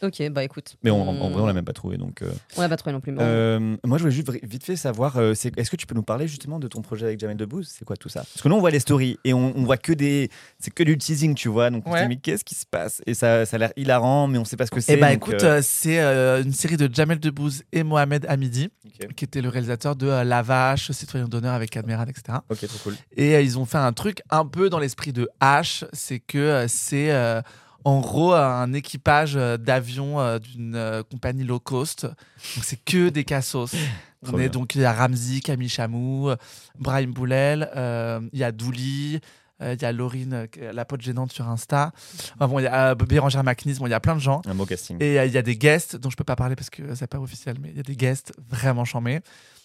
Ok, 0.03 0.20
bah 0.30 0.42
écoute. 0.42 0.76
Mais 0.82 0.90
on- 0.90 1.09
en 1.09 1.30
vrai, 1.30 1.42
on 1.42 1.46
l'a 1.46 1.53
même 1.53 1.64
pas 1.64 1.72
trouvé. 1.72 1.96
Donc, 1.96 2.22
euh, 2.22 2.30
On 2.57 2.61
l'a 2.61 2.68
pas 2.68 2.76
trouvé 2.76 2.92
non 2.92 3.00
plus. 3.00 3.12
mais 3.12 3.22
Euh, 3.22 3.76
moi, 3.84 3.98
je 3.98 4.03
voulais 4.03 4.14
juste 4.14 4.28
vite 4.42 4.64
fait 4.64 4.74
savoir, 4.76 5.16
euh, 5.16 5.32
c'est- 5.34 5.57
est-ce 5.59 5.70
que 5.70 5.76
tu 5.76 5.86
peux 5.86 5.94
nous 5.94 6.03
parler 6.03 6.26
justement 6.26 6.59
de 6.59 6.66
ton 6.66 6.82
projet 6.82 7.07
avec 7.07 7.20
Jamel 7.20 7.36
Debbouze? 7.36 7.72
C'est 7.78 7.84
quoi 7.84 7.96
tout 7.96 8.09
ça? 8.09 8.20
Parce 8.22 8.42
que 8.42 8.48
nous, 8.48 8.57
on 8.57 8.61
voit 8.61 8.70
les 8.72 8.80
stories 8.80 9.18
et 9.24 9.32
on, 9.32 9.57
on 9.57 9.64
voit 9.64 9.76
que 9.76 9.92
des, 9.92 10.28
c'est 10.59 10.72
que 10.74 10.82
du 10.82 10.98
teasing, 10.98 11.34
tu 11.34 11.48
vois. 11.48 11.70
Donc, 11.70 11.84
on 11.86 11.90
se 11.90 11.94
Ouais. 11.94 12.03
dit, 12.03 12.09
mais 12.09 12.16
qu'est-ce 12.16 12.44
qui 12.44 12.55
se 12.57 12.66
passe? 12.66 13.00
Et 13.07 13.14
ça, 13.14 13.46
ça 13.46 13.57
a 13.57 13.59
l'air 13.59 13.72
hilarant, 13.76 14.26
mais 14.26 14.38
on 14.38 14.44
sait 14.44 14.57
pas 14.57 14.66
ce 14.66 14.70
que 14.72 14.80
c'est. 14.80 14.94
Eh 14.94 14.96
bah 14.96 15.12
donc, 15.14 15.28
écoute, 15.28 15.42
euh, 15.44 15.61
c'est 15.62 16.00
euh, 16.00 16.42
une 16.42 16.53
série 16.53 16.76
de 16.76 16.92
Jamel 16.92 17.20
Debbouze 17.20 17.62
et 17.72 17.84
Mohamed 17.84 18.26
Hamidi, 18.28 18.70
qui 19.16 19.24
était 19.24 19.40
le 19.40 19.48
réalisateur 19.50 19.94
de 19.94 20.09
euh, 20.09 20.24
La 20.24 20.42
Vache, 20.42 20.90
Citoyen 20.90 21.28
d'honneur 21.28 21.55
avec 21.55 21.76
Admiral, 21.76 22.09
etc. 22.11 22.38
ok, 22.50 22.59
trop 22.66 22.78
cool. 22.82 22.94
Et 23.16 23.36
euh, 23.36 23.40
ils 23.40 23.59
ont 23.59 23.66
fait 23.66 23.78
un 23.78 23.92
truc 23.92 24.22
un 24.30 24.44
peu 24.46 24.68
dans 24.68 24.78
l'esprit 24.80 25.12
de 25.12 25.28
H, 25.40 25.84
c'est 25.92 26.18
que 26.18 26.38
euh, 26.38 26.66
c'est 26.68 27.12
euh, 27.12 27.40
en 27.85 28.01
gros 28.01 28.33
un 28.33 28.72
équipage 28.72 29.37
euh, 29.37 29.57
d'avion 29.57 30.20
euh, 30.20 30.39
d'une 30.39 30.74
euh, 30.74 31.03
compagnie 31.03 31.45
low 31.45 31.61
cost. 31.61 32.05
Donc 32.05 32.64
c'est 32.64 32.83
que 32.85 33.09
des 33.09 33.24
cassos. 33.24 33.74
On 34.30 34.39
est 34.39 34.49
donc 34.49 34.74
il 34.74 34.83
y 34.83 34.85
a 34.85 34.93
Ramzi, 34.93 35.41
Camille 35.41 35.68
Chamou, 35.68 36.30
Brahim 36.78 37.12
Boulel, 37.12 37.68
euh, 37.74 38.20
il 38.33 38.39
y 38.39 38.45
a 38.45 38.53
Douli, 38.53 39.20
euh, 39.61 39.74
il 39.74 39.83
y 39.83 39.85
a 39.85 39.91
Laurine, 39.91 40.47
euh, 40.59 40.72
la 40.72 40.85
pote 40.85 41.01
gênante 41.01 41.33
sur 41.33 41.49
Insta. 41.49 41.93
Enfin, 42.37 42.47
bon, 42.47 42.61
il 42.61 42.64
y 42.64 42.68
a 42.68 42.95
Bérangère 42.95 43.43
Macnis, 43.43 43.78
bon, 43.78 43.87
il 43.87 43.91
y 43.91 43.95
a 43.95 44.01
plein 44.01 44.14
de 44.14 44.20
gens. 44.20 44.41
Un 44.47 44.55
beau 44.55 44.64
casting. 44.64 44.97
Et 45.01 45.16
il 45.24 45.33
y 45.33 45.39
a 45.39 45.43
des 45.43 45.57
guests 45.57 45.97
dont 45.97 46.09
je 46.09 46.16
peux 46.16 46.24
pas 46.24 46.37
parler 46.37 46.55
parce 46.55 46.70
que 46.70 46.95
c'est 46.95 47.09
pas 47.09 47.18
officiel, 47.18 47.57
mais 47.61 47.70
il 47.70 47.76
y 47.76 47.80
a 47.80 47.85
des 47.85 47.97
guests 47.97 48.33
vraiment 48.49 48.85
chambés. 48.85 49.20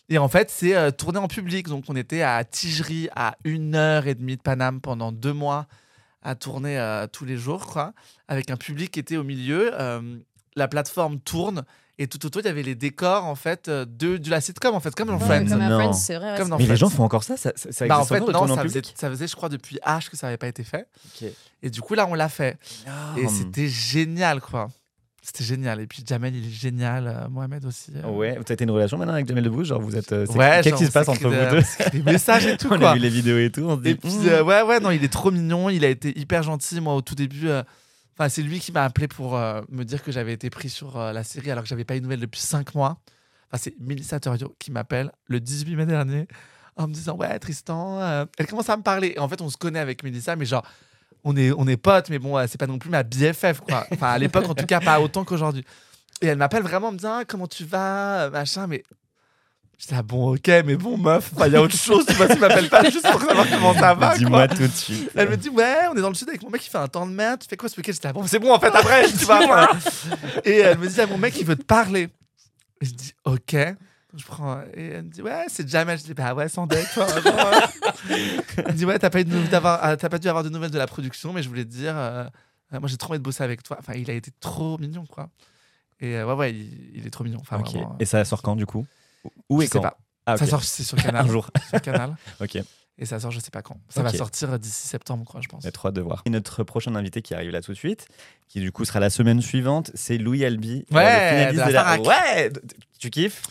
Et 0.10 0.18
en 0.18 0.28
fait, 0.28 0.50
c'est 0.50 0.96
tourné 0.96 1.20
en 1.20 1.28
public. 1.28 1.68
Donc, 1.68 1.84
on 1.90 1.96
était 1.96 2.22
à 2.22 2.44
Tigerie 2.46 3.10
à 3.16 3.36
une 3.44 3.76
heure 3.76 4.08
et 4.08 4.16
demie 4.16 4.38
de 4.38 4.42
Paname 4.42 4.80
pendant 4.80 5.12
deux 5.12 5.34
mois 5.34 5.68
à 6.22 6.36
tourner 6.36 6.78
euh, 6.80 7.08
tous 7.08 7.26
les 7.26 7.38
jours, 7.38 7.66
quoi, 7.68 7.94
avec 8.28 8.50
un 8.52 8.58
public 8.58 8.92
qui 8.92 9.00
était 9.00 9.18
au 9.18 9.24
milieu. 9.24 9.72
Euh, 9.80 10.18
la 10.56 10.68
plateforme 10.68 11.20
tourne 11.20 11.64
et 12.00 12.08
tout 12.08 12.24
autour, 12.28 12.42
il 12.42 12.46
y 12.46 12.50
avait 12.50 12.62
les 12.64 12.76
décors 12.76 13.26
en 13.26 13.34
fait 13.36 13.68
euh, 13.70 13.84
de, 13.86 14.18
de 14.18 14.30
la 14.30 14.40
sitcom, 14.42 14.76
en 14.76 14.80
fait, 14.80 14.94
comme 14.94 15.08
dans 15.08 15.18
Ouais, 15.18 15.26
Friends. 15.26 15.48
Comme. 15.50 15.60
Friends, 15.62 15.94
c'est 15.94 16.16
vrai. 16.18 16.36
Comme 16.38 16.50
dans 16.50 16.58
mais 16.58 16.66
les 16.66 16.76
gens 16.78 16.90
font 16.90 17.04
encore 17.04 17.24
ça 17.24 17.38
Ça, 17.38 17.54
ça, 17.56 17.72
ça 17.72 17.88
Bah, 17.88 18.00
en 18.00 18.06
fait, 18.06 18.20
non, 18.20 18.48
ça 18.48 18.62
faisait, 18.64 18.82
public 18.82 18.94
ça 18.98 19.10
faisait, 19.10 19.28
je 19.28 19.36
crois, 19.36 19.50
depuis 19.50 19.80
H 19.86 20.10
que 20.10 20.18
ça 20.18 20.28
n'avait 20.28 20.38
pas 20.38 20.48
été 20.48 20.64
fait. 20.64 20.88
Et 21.64 21.70
du 21.70 21.82
coup, 21.82 21.94
là, 21.96 22.06
on 22.08 22.14
l'a 22.14 22.30
fait. 22.30 22.58
Et 22.86 22.90
Ah. 23.26 23.30
c'était 23.30 23.68
génial, 23.68 24.42
quoi. 24.42 24.70
C'était 25.30 25.44
génial. 25.44 25.82
Et 25.82 25.88
puis, 25.88 26.06
Jamel, 26.08 26.34
il 26.38 26.46
est 26.48 26.50
génial. 26.50 27.06
euh, 27.06 27.28
Mohamed 27.28 27.66
aussi. 27.66 27.92
euh. 27.98 28.08
Ouais, 28.10 28.40
tu 28.46 28.50
as 28.50 28.54
été 28.54 28.64
une 28.64 28.72
relation 28.72 28.98
maintenant 28.98 29.12
avec 29.14 29.28
Jamel 29.28 29.44
Debbouze 29.44 29.68
Genre, 29.68 29.82
vous 29.82 29.98
êtes. 29.98 30.14
euh, 30.14 30.26
Ouais, 30.28 30.62
Qu'est-ce 30.64 30.76
qui 30.78 30.86
se 30.86 30.92
passe 30.92 31.10
entre 31.10 31.22
vous 31.28 31.32
de- 31.36 31.60
deux? 31.60 31.90
Des 32.00 32.02
messages 32.12 32.46
et 32.48 32.56
tout, 32.56 32.68
On 32.72 32.78
quoi. 32.80 32.92
a 32.92 32.94
vu 32.94 33.02
les 33.02 33.10
vidéos 33.10 33.38
et 33.38 33.52
tout. 33.52 33.64
On 33.64 33.76
se 33.76 33.82
dit. 33.82 33.90
Et 33.90 33.96
puis, 33.96 34.10
hmm. 34.10 34.28
euh, 34.30 34.44
ouais, 34.44 34.62
ouais, 34.62 34.80
non, 34.80 34.90
il 34.90 35.04
est 35.04 35.12
trop 35.12 35.30
mignon. 35.30 35.70
Il 35.70 35.84
a 35.84 35.90
été 35.90 36.18
hyper 36.18 36.44
gentil. 36.44 36.80
Moi, 36.80 36.96
au 36.96 37.02
tout 37.02 37.14
début, 37.14 37.50
euh, 37.50 37.62
enfin, 38.18 38.30
c'est 38.30 38.42
lui 38.42 38.62
qui 38.62 38.72
m'a 38.72 38.86
appelé 38.86 39.10
pour 39.10 39.34
me 39.38 39.84
dire 39.84 40.02
que 40.02 40.14
j'avais 40.14 40.32
été 40.32 40.50
pris 40.50 40.70
sur 40.70 40.98
la 40.98 41.24
série 41.26 41.52
alors 41.52 41.64
que 41.64 41.70
j'avais 41.70 41.84
pas 41.84 41.98
eu 41.98 42.00
de 42.00 42.04
nouvelles 42.06 42.22
depuis 42.22 42.40
5 42.42 42.74
mois. 42.74 43.02
Enfin, 43.52 43.62
c'est 43.62 43.76
Mélissa 43.82 44.22
Torio 44.22 44.56
qui 44.60 44.72
m'appelle 44.72 45.12
le 45.28 45.42
18 45.42 45.76
mai 45.76 45.86
dernier 45.86 46.26
en 46.78 46.88
me 46.88 46.94
disant 46.94 47.18
Ouais, 47.18 47.38
Tristan, 47.40 48.26
elle 48.38 48.48
commence 48.48 48.70
à 48.70 48.78
me 48.78 48.82
parler. 48.84 49.14
Et 49.18 49.20
en 49.20 49.28
fait, 49.28 49.42
on 49.42 49.50
se 49.50 49.58
connaît 49.58 49.80
avec 49.80 50.04
Mélissa, 50.04 50.38
mais 50.38 50.46
genre, 50.46 50.66
on 51.24 51.36
est, 51.36 51.52
on 51.52 51.68
est 51.68 51.78
potes, 51.78 52.10
mais 52.10 52.20
bon, 52.20 52.38
c'est 52.48 52.58
pas 52.58 52.68
non 52.68 52.80
plus 52.80 52.90
ma 52.90 53.04
BFF, 53.04 53.62
quoi. 53.62 53.86
Enfin, 53.92 54.08
à 54.10 54.18
l'époque, 54.18 54.50
en 54.50 54.56
tout 54.56 54.66
cas, 54.66 54.80
pas 54.80 55.00
autant 55.00 55.24
qu'aujourd'hui. 55.24 55.64
Et 56.22 56.28
elle 56.28 56.38
m'appelle 56.38 56.64
vraiment 56.64 56.88
en 56.88 56.92
me 56.92 56.98
disant 56.98 57.20
Ah, 57.20 57.26
Comment 57.26 57.48
tu 57.48 57.64
vas 57.66 58.30
Machin, 58.30 58.68
mais 58.68 58.84
J'étais 59.80 59.94
là, 59.94 60.02
bon, 60.02 60.34
ok, 60.34 60.48
mais 60.66 60.76
bon, 60.76 60.98
meuf, 60.98 61.32
il 61.46 61.54
y 61.54 61.56
a 61.56 61.62
autre 61.62 61.78
chose. 61.78 62.04
Tu 62.08 62.14
vois, 62.14 62.28
tu 62.28 62.40
m'appelles 62.40 62.68
pas 62.68 62.84
juste 62.90 63.08
pour 63.12 63.22
savoir 63.22 63.48
comment 63.48 63.76
ça 63.76 63.94
va. 63.94 64.18
Dis-moi 64.18 64.48
tout 64.48 64.64
de 64.64 64.68
suite. 64.68 65.12
Elle 65.14 65.30
me 65.30 65.38
dit, 65.38 65.50
ouais, 65.50 65.82
on 65.92 65.96
est 65.96 66.02
dans 66.02 66.10
le 66.10 66.16
sud 66.16 66.28
avec 66.30 66.42
mon 66.42 66.50
mec, 66.50 66.66
il 66.66 66.70
fait 66.72 66.80
un 66.80 66.88
temps 66.88 67.06
de 67.06 67.12
merde. 67.12 67.42
Tu 67.42 67.48
fais 67.48 67.58
quoi 67.58 67.70
ce 67.70 67.78
week-end? 67.78 67.94
Là, 68.04 68.12
bon, 68.12 68.26
c'est 68.26 68.40
bon, 68.40 68.52
en 68.52 68.60
fait, 68.60 68.74
après, 68.74 69.08
tu 69.08 69.26
vois. 69.26 69.70
Et 70.46 70.58
elle 70.58 70.80
me 70.80 70.88
dit, 70.88 71.00
ah, 71.00 71.06
mon 71.06 71.20
mec, 71.20 71.40
il 71.40 71.46
veut 71.46 71.56
te 71.56 71.64
parler. 71.64 72.10
Et 72.82 72.86
je 72.86 72.92
dis, 72.92 73.14
ok. 73.24 73.56
Je 74.18 74.26
prends, 74.26 74.62
et 74.74 74.88
elle 74.88 75.04
me 75.04 75.10
dit, 75.10 75.22
ouais, 75.22 75.46
c'est 75.48 75.68
jamais. 75.70 75.98
Je 75.98 76.04
dis, 76.04 76.14
bah 76.14 76.34
ouais, 76.34 76.50
sans 76.50 76.66
deck, 76.68 76.88
genre. 76.96 77.08
Elle 78.58 78.66
me 78.68 78.72
dit, 78.74 78.86
ouais, 78.86 78.98
t'as 79.00 79.10
pas, 79.10 79.20
euh, 79.20 79.96
t'as 79.96 80.10
pas 80.10 80.18
dû 80.20 80.28
avoir 80.28 80.44
de 80.44 80.50
nouvelles 80.50 80.72
de 80.72 80.78
la 80.78 80.88
production, 80.88 81.34
mais 81.34 81.44
je 81.44 81.50
voulais 81.50 81.66
te 81.66 81.70
dire, 81.70 81.96
euh, 81.96 82.24
euh, 82.74 82.80
moi, 82.80 82.88
j'ai 82.90 82.98
trop 82.98 83.12
envie 83.12 83.20
de 83.20 83.24
bosser 83.24 83.44
avec 83.44 83.64
toi. 83.64 83.78
Enfin, 83.80 83.94
il 83.94 84.10
a 84.10 84.14
été 84.14 84.32
trop 84.40 84.78
mignon, 84.78 85.06
quoi. 85.06 85.30
Et 86.00 86.16
euh, 86.16 86.26
ouais, 86.26 86.34
ouais, 86.34 86.52
il, 86.54 86.92
il 86.98 87.08
est 87.08 87.10
trop 87.10 87.24
mignon. 87.24 87.40
Enfin, 87.42 87.58
Ok. 87.60 87.72
vraiment, 87.74 87.96
Et 88.00 88.06
ça 88.06 88.24
sort 88.26 88.42
quand 88.42 88.56
du 88.56 88.66
coup? 88.66 88.86
Où 89.50 89.62
et 89.62 89.66
sais 89.66 89.72
quand? 89.72 89.82
pas. 89.82 89.98
Ah, 90.26 90.38
Ça 90.38 90.46
ok. 90.46 90.50
sort, 90.52 90.64
c'est 90.64 90.84
sur 90.84 90.98
Canal. 90.98 91.26
Un 91.28 91.32
jour. 91.32 91.50
Sur 91.70 91.82
Canal. 91.82 92.16
Ok. 92.42 92.58
Et 93.00 93.06
ça 93.06 93.20
sort, 93.20 93.30
je 93.30 93.40
sais 93.40 93.52
pas 93.52 93.62
quand. 93.62 93.78
Ça 93.90 94.02
va 94.02 94.12
sortir 94.12 94.58
d'ici 94.58 94.88
septembre, 94.88 95.24
quoi, 95.24 95.40
je 95.42 95.48
pense. 95.48 95.62
J'ai 95.64 95.72
trop 95.72 95.90
hâte 95.90 95.94
de 95.94 96.02
voir. 96.02 96.24
Et 96.26 96.32
notre 96.32 96.64
prochain 96.64 96.96
invité 96.96 97.22
qui 97.22 97.36
arrive 97.36 97.52
là 97.52 97.62
tout 97.62 97.72
de 97.72 97.78
suite, 97.78 98.08
qui 98.48 98.60
du 98.60 98.72
coup 98.72 98.86
sera 98.86 99.00
la 99.00 99.12
semaine 99.12 99.40
suivante, 99.40 99.92
c'est 99.94 100.18
Louis 100.18 100.44
Albi. 100.44 100.84
euh, 100.92 100.96
Ouais, 100.96 101.14
le 101.14 101.30
finaliste 101.30 101.68
de 101.68 101.72
la. 101.74 102.02
Ouais 102.02 102.52
Tu 102.98 103.12
kiffes? 103.12 103.44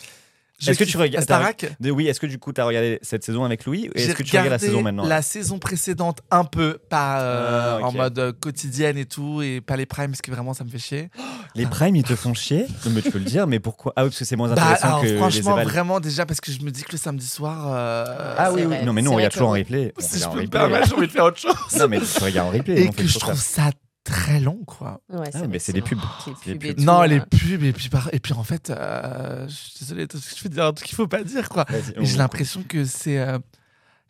Est-ce 0.65 0.79
que 0.79 0.83
tu 0.83 0.97
regardes- 0.97 1.23
Starac 1.23 1.65
De- 1.79 1.91
Oui, 1.91 2.07
est-ce 2.07 2.19
que 2.19 2.25
du 2.25 2.39
coup 2.39 2.51
tu 2.53 2.59
as 2.61 2.65
regardé 2.65 2.97
cette 3.03 3.23
saison 3.23 3.43
avec 3.43 3.65
Louis 3.65 3.89
est-ce 3.95 4.13
que 4.15 4.23
tu 4.23 4.31
regardes 4.35 4.49
la 4.49 4.57
saison 4.59 4.81
maintenant 4.81 5.05
La 5.05 5.21
saison 5.21 5.59
précédente, 5.59 6.21
un 6.31 6.43
peu, 6.45 6.79
pas 6.89 7.21
euh, 7.21 7.79
Ah, 7.81 7.85
en 7.85 7.91
mode 7.91 8.17
euh, 8.19 8.33
quotidienne 8.33 8.97
et 8.97 9.05
tout, 9.05 9.41
et 9.41 9.61
pas 9.61 9.75
les 9.77 9.85
primes, 9.85 10.11
parce 10.11 10.21
que 10.21 10.31
vraiment 10.31 10.53
ça 10.53 10.63
me 10.63 10.69
fait 10.69 10.79
chier. 10.79 11.09
Les 11.55 11.65
primes, 11.65 11.95
ils 11.95 12.03
te 12.03 12.15
font 12.15 12.33
chier 12.33 12.65
Non, 12.85 12.91
mais 12.91 13.01
tu 13.01 13.11
peux 13.11 13.19
le 13.19 13.25
dire, 13.25 13.45
mais 13.47 13.59
pourquoi? 13.59 13.93
Ah 13.95 14.03
oui, 14.03 14.09
parce 14.09 14.19
que 14.19 14.25
c'est 14.25 14.35
moins 14.35 14.47
Bah, 14.49 14.53
intéressant 14.63 14.87
alors, 14.87 15.01
que 15.01 15.05
les 15.07 15.17
franchement, 15.17 15.63
vraiment, 15.63 15.99
déjà 15.99 16.25
parce 16.25 16.41
que 16.41 16.51
je 16.51 16.59
me 16.61 16.71
dis 16.71 16.83
que 16.83 16.91
le 16.91 16.97
samedi 16.97 17.27
soir. 17.27 17.67
euh, 17.73 18.35
Ah 18.37 18.51
oui, 18.51 18.61
C'est 18.61 18.65
oui. 18.67 18.75
vrai. 18.77 18.85
Non, 18.85 18.93
mais 18.93 19.01
nous, 19.01 19.09
on 19.11 19.13
vrai 19.13 19.23
regarde 19.23 19.33
toujours 19.33 19.49
en 19.49 19.51
replay. 19.51 19.93
On 19.97 20.01
Si 20.01 20.19
je 20.19 20.23
peux 20.25 20.29
me 20.29 20.41
replay. 20.41 20.47
permettre, 20.47 20.87
j'ai 20.87 20.95
envie 20.95 21.07
de 21.07 21.11
faire 21.11 21.25
autre 21.25 21.39
chose. 21.39 21.55
Non, 21.79 21.87
mais 21.87 21.99
tu 21.99 22.23
regardes 22.23 22.49
en 22.49 22.51
replay. 22.57 22.81
et 22.83 22.89
que 22.89 23.05
je 23.07 23.19
trouve 23.19 23.35
ça. 23.39 23.69
Ça 24.07 24.13
très 24.13 24.39
long, 24.39 24.59
quoi. 24.65 25.01
Ouais, 25.09 25.29
Ah, 25.33 25.39
mais 25.49 25.59
c'est 25.59 25.73
des 25.73 25.81
pubs. 25.81 25.99
Les 26.27 26.33
C'est 26.43 26.49
des 26.53 26.55
pubs 26.59 26.63
et 26.63 26.67
pubs. 26.69 26.77
tout, 26.77 26.83
non, 26.83 27.01
euh. 27.03 27.07
les 27.07 27.19
pubs, 27.19 27.63
et 27.63 27.73
puis, 27.73 27.89
par... 27.89 28.09
et 28.13 28.19
puis 28.19 28.33
en 28.33 28.43
fait, 28.43 28.69
euh, 28.69 29.45
je 29.47 29.53
suis 29.53 29.73
désolé, 29.81 30.07
je 30.13 30.43
vais 30.43 30.49
dire 30.49 30.65
un 30.65 30.73
truc 30.73 30.87
qu'il 30.87 30.95
faut 30.95 31.07
pas 31.07 31.23
dire, 31.23 31.49
quoi. 31.49 31.65
Mais 31.69 31.81
j'ai 32.05 32.15
on- 32.15 32.17
l'impression 32.19 32.63
que 32.67 32.85
c'est. 32.85 33.17
euh, 33.19 33.37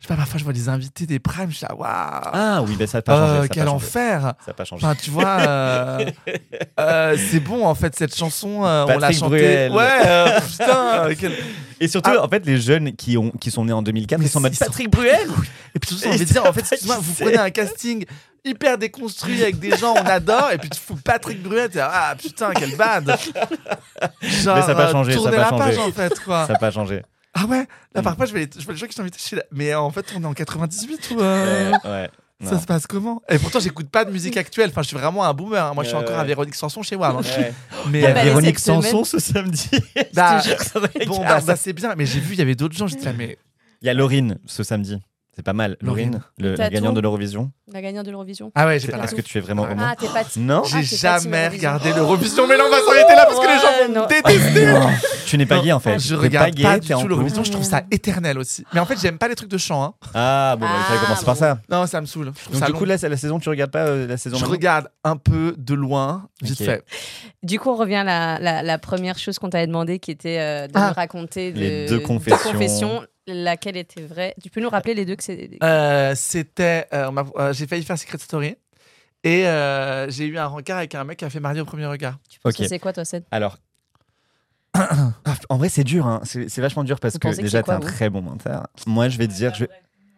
Je 0.00 0.06
sais 0.06 0.14
pas, 0.14 0.16
parfois 0.16 0.38
je 0.38 0.44
vois 0.44 0.52
des 0.52 0.68
invités 0.68 1.06
des 1.06 1.18
primes, 1.18 1.50
je 1.50 1.56
suis 1.56 1.66
là, 1.68 1.74
waouh! 1.74 1.90
Ah 2.32 2.62
oui, 2.62 2.76
ben 2.78 2.86
ça 2.86 2.98
n'a 2.98 3.02
pas 3.02 3.14
Euh, 3.14 3.18
changé. 3.18 3.32
ça 3.32 3.38
a 3.38 3.40
pas 3.40 3.48
quel 3.48 3.64
changé. 3.64 3.74
enfer! 3.74 4.20
Ça 4.22 4.34
n'a 4.46 4.54
pas 4.54 4.64
changé. 4.64 4.86
Enfin, 4.86 4.94
tu 4.94 5.10
vois, 5.10 5.40
euh, 5.40 6.10
euh, 6.80 7.16
c'est 7.30 7.40
bon 7.40 7.66
en 7.66 7.74
fait 7.74 7.96
cette 7.96 8.14
chanson, 8.14 8.64
euh, 8.64 8.84
on 8.88 8.98
l'a 8.98 9.10
chantée. 9.10 9.68
Ouais, 9.70 9.88
euh, 10.06 10.40
putain. 10.40 11.04
euh, 11.08 11.14
quel- 11.18 11.32
Et 11.80 11.88
surtout, 11.88 12.10
Ah. 12.16 12.24
en 12.24 12.28
fait, 12.28 12.46
les 12.46 12.60
jeunes 12.60 12.94
qui, 12.94 13.16
ont, 13.16 13.30
qui 13.30 13.50
sont 13.50 13.64
nés 13.64 13.72
en 13.72 13.82
2004, 13.82 14.18
Mais 14.20 14.26
ils 14.26 14.28
sont 14.28 14.38
en 14.38 14.42
mode 14.42 14.56
Patrick 14.56 14.88
Bruel 14.90 15.28
Et 15.74 15.78
puis 15.80 15.88
tout 15.90 15.96
ça, 15.96 16.08
on 16.10 16.16
veut 16.16 16.24
dire, 16.24 16.44
en 16.44 16.52
fait, 16.52 16.60
excuse-moi, 16.60 16.98
vous 17.00 17.14
prenez 17.14 17.36
un 17.38 17.50
casting 17.50 18.04
hyper 18.44 18.78
déconstruit 18.78 19.42
avec 19.42 19.58
des 19.58 19.76
gens, 19.76 19.94
on 19.94 20.06
adore, 20.06 20.50
et 20.52 20.58
puis 20.58 20.70
tu 20.70 20.78
fous 20.80 20.96
Patrick 20.96 21.42
Bruel, 21.42 21.68
t'es 21.70 21.80
ah 21.80 22.14
putain, 22.20 22.50
quel 22.54 22.76
bad. 22.76 23.06
Genre, 24.22 24.56
Mais 24.56 24.62
ça 24.62 24.70
a 24.70 24.74
pas 24.74 24.88
euh, 24.88 24.92
changé, 24.92 25.12
ça 25.12 25.18
a 25.18 25.22
tournez 25.22 25.36
pas 25.36 25.42
la 25.42 25.48
changé. 25.50 25.64
page 25.64 25.78
en 25.78 25.92
fait, 25.92 26.20
quoi. 26.20 26.46
Ça 26.46 26.52
n'a 26.54 26.58
pas 26.58 26.70
changé. 26.70 27.02
Ah 27.34 27.44
ouais, 27.46 27.66
là 27.94 28.00
Mm. 28.00 28.04
parfois 28.04 28.26
je 28.26 28.32
vais, 28.32 28.40
les- 28.40 28.50
je 28.58 28.64
vois 28.64 28.72
les 28.74 28.78
gens 28.80 28.86
qui 28.86 28.94
sont 28.94 29.02
invités, 29.02 29.18
je 29.20 29.24
suis 29.24 29.36
là, 29.36 29.42
mais 29.52 29.74
en 29.74 29.90
fait 29.90 30.06
on 30.16 30.22
est 30.22 30.26
en 30.26 30.32
98 30.34 31.10
ou 31.12 31.20
euh, 31.20 31.70
Ouais, 31.70 31.90
ouais. 31.90 32.10
ça 32.42 32.52
Non. 32.52 32.60
se 32.60 32.66
passe 32.66 32.86
comment? 32.86 33.22
Et 33.28 33.38
pourtant 33.38 33.60
j'écoute 33.60 33.88
pas 33.90 34.04
de 34.04 34.10
musique 34.10 34.36
actuelle, 34.36 34.70
enfin 34.70 34.82
je 34.82 34.88
suis 34.88 34.96
vraiment 34.96 35.24
un 35.24 35.34
boomer, 35.34 35.62
hein. 35.64 35.72
moi 35.74 35.84
je 35.84 35.88
suis 35.90 35.96
encore 35.96 36.14
ouais. 36.16 36.20
à 36.20 36.24
Véronique 36.24 36.54
Sanson 36.56 36.82
chez 36.82 36.96
WAM. 36.96 37.16
hein. 37.16 37.20
Ouais. 37.38 37.52
Mais 37.90 37.98
Il 37.98 38.02
y 38.02 38.06
a 38.06 38.12
bah, 38.12 38.20
euh, 38.20 38.22
les 38.22 38.28
Véronique 38.30 38.58
Sanson 38.58 39.04
ce 39.04 39.18
samedi. 39.20 39.70
bah, 40.14 40.38
Je 40.44 40.44
te 40.44 40.48
jure, 40.48 40.60
ça 40.62 40.80
va 40.80 40.88
bon 40.88 41.00
être 41.00 41.20
bah, 41.28 41.40
bah, 41.46 41.56
c'est 41.56 41.72
bien, 41.74 41.94
mais 41.96 42.06
j'ai 42.06 42.18
vu 42.18 42.32
il 42.32 42.38
y 42.38 42.42
avait 42.42 42.54
d'autres 42.56 42.76
gens, 42.76 42.86
j'étais 42.88 43.04
là 43.04 43.12
mais 43.16 43.38
Il 43.82 43.86
y 43.86 43.90
a 43.90 43.94
Laurine 43.94 44.38
ce 44.46 44.62
samedi. 44.64 44.98
C'est 45.38 45.44
pas 45.44 45.52
mal. 45.52 45.76
Laurine. 45.82 46.20
Le, 46.38 46.56
la 46.56 46.68
gagnante 46.68 46.96
de 46.96 47.00
l'Eurovision. 47.00 47.52
La 47.72 47.80
gagnante 47.80 48.04
de 48.06 48.10
l'Eurovision. 48.10 48.50
ah 48.56 48.66
ouais 48.66 48.80
j'ai 48.80 48.88
pas 48.88 48.96
la 48.96 49.06
que 49.06 49.20
tu 49.20 49.38
es 49.38 49.40
vraiment 49.40 49.62
Ouais. 49.62 49.70
homo. 49.72 49.82
Ah, 49.84 49.94
t'es 49.96 50.08
pas. 50.08 50.24
Non 50.36 50.62
Ah, 50.64 50.68
J'ai 50.80 50.96
jamais 50.96 51.44
Eurovision. 51.44 51.50
regardé 51.52 51.92
l'Eurovision, 51.92 52.46
mais 52.48 52.56
là 52.56 52.64
on 52.66 52.70
va 52.70 52.78
s'arrêter 52.80 53.14
là 53.14 53.24
parce 53.24 53.38
que 53.38 53.46
les 53.46 53.60
gens 53.60 53.94
vont 53.94 54.02
me 54.02 54.08
détester. 54.08 54.98
Tu 55.26 55.38
n'es 55.38 55.46
pas 55.46 55.60
gay 55.60 55.70
en 55.70 55.78
fait. 55.78 55.96
Je 56.00 56.16
regarde 56.16 56.50
gay, 56.54 56.64
pas 56.64 56.80
du 56.80 56.92
en 56.92 57.02
tout 57.02 57.06
l'Eurovision, 57.06 57.44
je 57.44 57.52
trouve 57.52 57.62
ça 57.62 57.84
éternel 57.92 58.36
aussi. 58.36 58.64
Mais 58.74 58.80
en 58.80 58.84
fait 58.84 58.98
j'aime 59.00 59.16
pas 59.18 59.28
les 59.28 59.36
trucs 59.36 59.50
de 59.50 59.58
chant. 59.58 59.84
Hein. 59.84 59.94
Ah 60.12 60.56
bon, 60.58 60.66
bah, 60.66 60.72
il 60.76 60.84
fallait 60.86 60.98
Ah, 61.02 61.04
commencer 61.04 61.24
par 61.24 61.36
ça. 61.36 61.58
Non 61.70 61.86
ça 61.86 62.00
me 62.00 62.06
saoule. 62.06 62.32
Donc 62.52 62.64
du 62.66 62.72
coup, 62.72 62.84
là, 62.84 62.96
la 63.00 63.16
saison, 63.16 63.38
tu 63.38 63.48
regardes 63.48 63.70
pas 63.70 63.84
euh, 63.86 64.08
la 64.08 64.16
saison 64.16 64.38
je 64.38 64.44
regarde 64.44 64.88
un 65.04 65.16
peu 65.16 65.54
de 65.56 65.74
loin, 65.74 66.26
vite 66.42 66.58
fait. 66.60 66.82
Du 67.44 67.60
coup, 67.60 67.70
on 67.70 67.76
revient 67.76 68.02
à 68.04 68.40
la, 68.40 68.78
première 68.78 69.18
chose 69.18 69.38
qu'on 69.38 69.50
t'avait 69.50 69.68
demandé, 69.68 70.00
qui 70.00 70.10
était 70.10 70.38
euh, 70.40 70.66
de 70.66 70.72
Ah. 70.74 70.90
raconter 70.92 71.52
Les 71.52 71.86
deux 71.86 72.00
confessions. 72.00 73.04
Laquelle 73.28 73.76
était 73.76 74.02
vraie 74.02 74.34
Tu 74.42 74.50
peux 74.50 74.60
nous 74.60 74.68
rappeler 74.70 74.94
les 74.94 75.04
deux 75.04 75.16
que 75.16 75.22
c'est 75.22 75.50
Euh, 75.62 76.14
C'était, 76.16 76.86
euh, 76.92 77.10
euh, 77.36 77.52
j'ai 77.52 77.66
failli 77.66 77.84
faire 77.84 77.98
Secret 77.98 78.18
Story 78.18 78.56
et 79.24 79.46
euh, 79.46 80.08
j'ai 80.10 80.26
eu 80.26 80.38
un 80.38 80.46
rencard 80.46 80.78
avec 80.78 80.94
un 80.94 81.04
mec 81.04 81.18
qui 81.18 81.24
a 81.24 81.30
fait 81.30 81.40
marier 81.40 81.60
au 81.60 81.64
premier 81.64 81.86
regard. 81.86 82.18
Tu 82.28 82.40
penses 82.40 82.54
que 82.54 82.66
c'est 82.66 82.78
quoi, 82.78 82.92
toi, 82.92 83.04
Seth? 83.04 83.26
Alors. 83.30 83.58
en 85.48 85.56
vrai, 85.56 85.68
c'est 85.68 85.84
dur. 85.84 86.06
Hein. 86.06 86.20
C'est 86.24 86.58
vachement 86.58 86.84
dur 86.84 87.00
parce 87.00 87.14
Vous 87.14 87.18
que 87.20 87.40
déjà, 87.40 87.62
t'es 87.62 87.70
un 87.70 87.78
vous? 87.78 87.86
très 87.86 88.10
bon 88.10 88.22
menteur. 88.22 88.66
Moi, 88.86 89.08
je 89.08 89.18
vais 89.18 89.26
te 89.26 89.32
dire. 89.32 89.54
Je... 89.54 89.64
vais- 89.64 89.70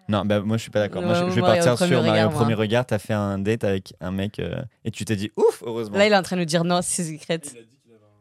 Non, 0.08 0.24
bah, 0.24 0.40
moi, 0.40 0.56
je 0.56 0.62
suis 0.62 0.70
pas 0.70 0.80
d'accord. 0.80 1.02
Moi, 1.02 1.14
je, 1.14 1.24
vais 1.24 1.40
partir 1.40 1.74
premier 1.74 1.88
sur 1.94 2.02
Mario 2.02 2.26
au 2.26 2.30
premier 2.30 2.54
regard. 2.54 2.86
T'as 2.86 2.98
fait 2.98 3.14
un 3.14 3.38
date 3.38 3.64
avec 3.64 3.94
un 4.00 4.10
mec 4.10 4.38
euh, 4.38 4.62
et 4.84 4.90
tu 4.90 5.04
t'es 5.04 5.16
dit 5.16 5.30
ouf, 5.36 5.62
heureusement. 5.64 5.96
Là, 5.98 6.06
il 6.06 6.12
est 6.12 6.16
en 6.16 6.22
train 6.22 6.36
de 6.36 6.40
nous 6.42 6.46
dire 6.46 6.64
non, 6.64 6.80
c'est 6.82 7.04
secret. 7.04 7.40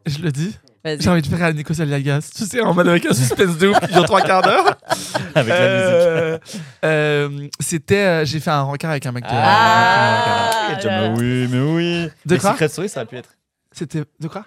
Je 0.06 0.18
le 0.22 0.32
dis. 0.32 0.56
J'ai 0.84 1.10
envie 1.10 1.20
de 1.22 1.26
faire 1.26 1.42
à 1.42 1.52
Nico 1.52 1.78
Aliagas. 1.80 2.30
Tu 2.34 2.44
sais, 2.44 2.60
en 2.62 2.72
mode 2.72 2.88
avec 2.88 3.04
un 3.06 3.12
suspense 3.12 3.58
de 3.58 3.68
ouf 3.68 3.80
qui 3.80 3.92
dure 3.92 4.04
trois 4.04 4.22
quarts 4.22 4.42
d'heure. 4.42 4.64
avec 5.34 5.48
la 5.48 5.74
musique. 5.76 5.94
Euh, 6.06 6.38
euh, 6.84 7.48
C'était, 7.60 7.96
euh, 8.06 8.24
j'ai 8.24 8.40
fait 8.40 8.50
un 8.50 8.62
rencard 8.62 8.90
avec 8.92 9.04
un 9.04 9.12
mec 9.12 9.24
de. 9.24 9.28
Ah, 9.30 10.50
Ah, 10.52 10.76
a 10.76 10.82
là. 10.82 11.10
mais 11.10 11.18
oui, 11.20 11.48
mais 11.50 11.60
oui. 11.60 12.10
De 12.24 12.34
Mais 12.34 12.38
quoi? 12.38 12.52
Secret 12.52 12.68
Story, 12.68 12.88
ça 12.88 13.00
aurait 13.00 13.06
pu 13.06 13.16
être. 13.16 13.30
C'était 13.72 14.04
de 14.18 14.28
quoi? 14.28 14.46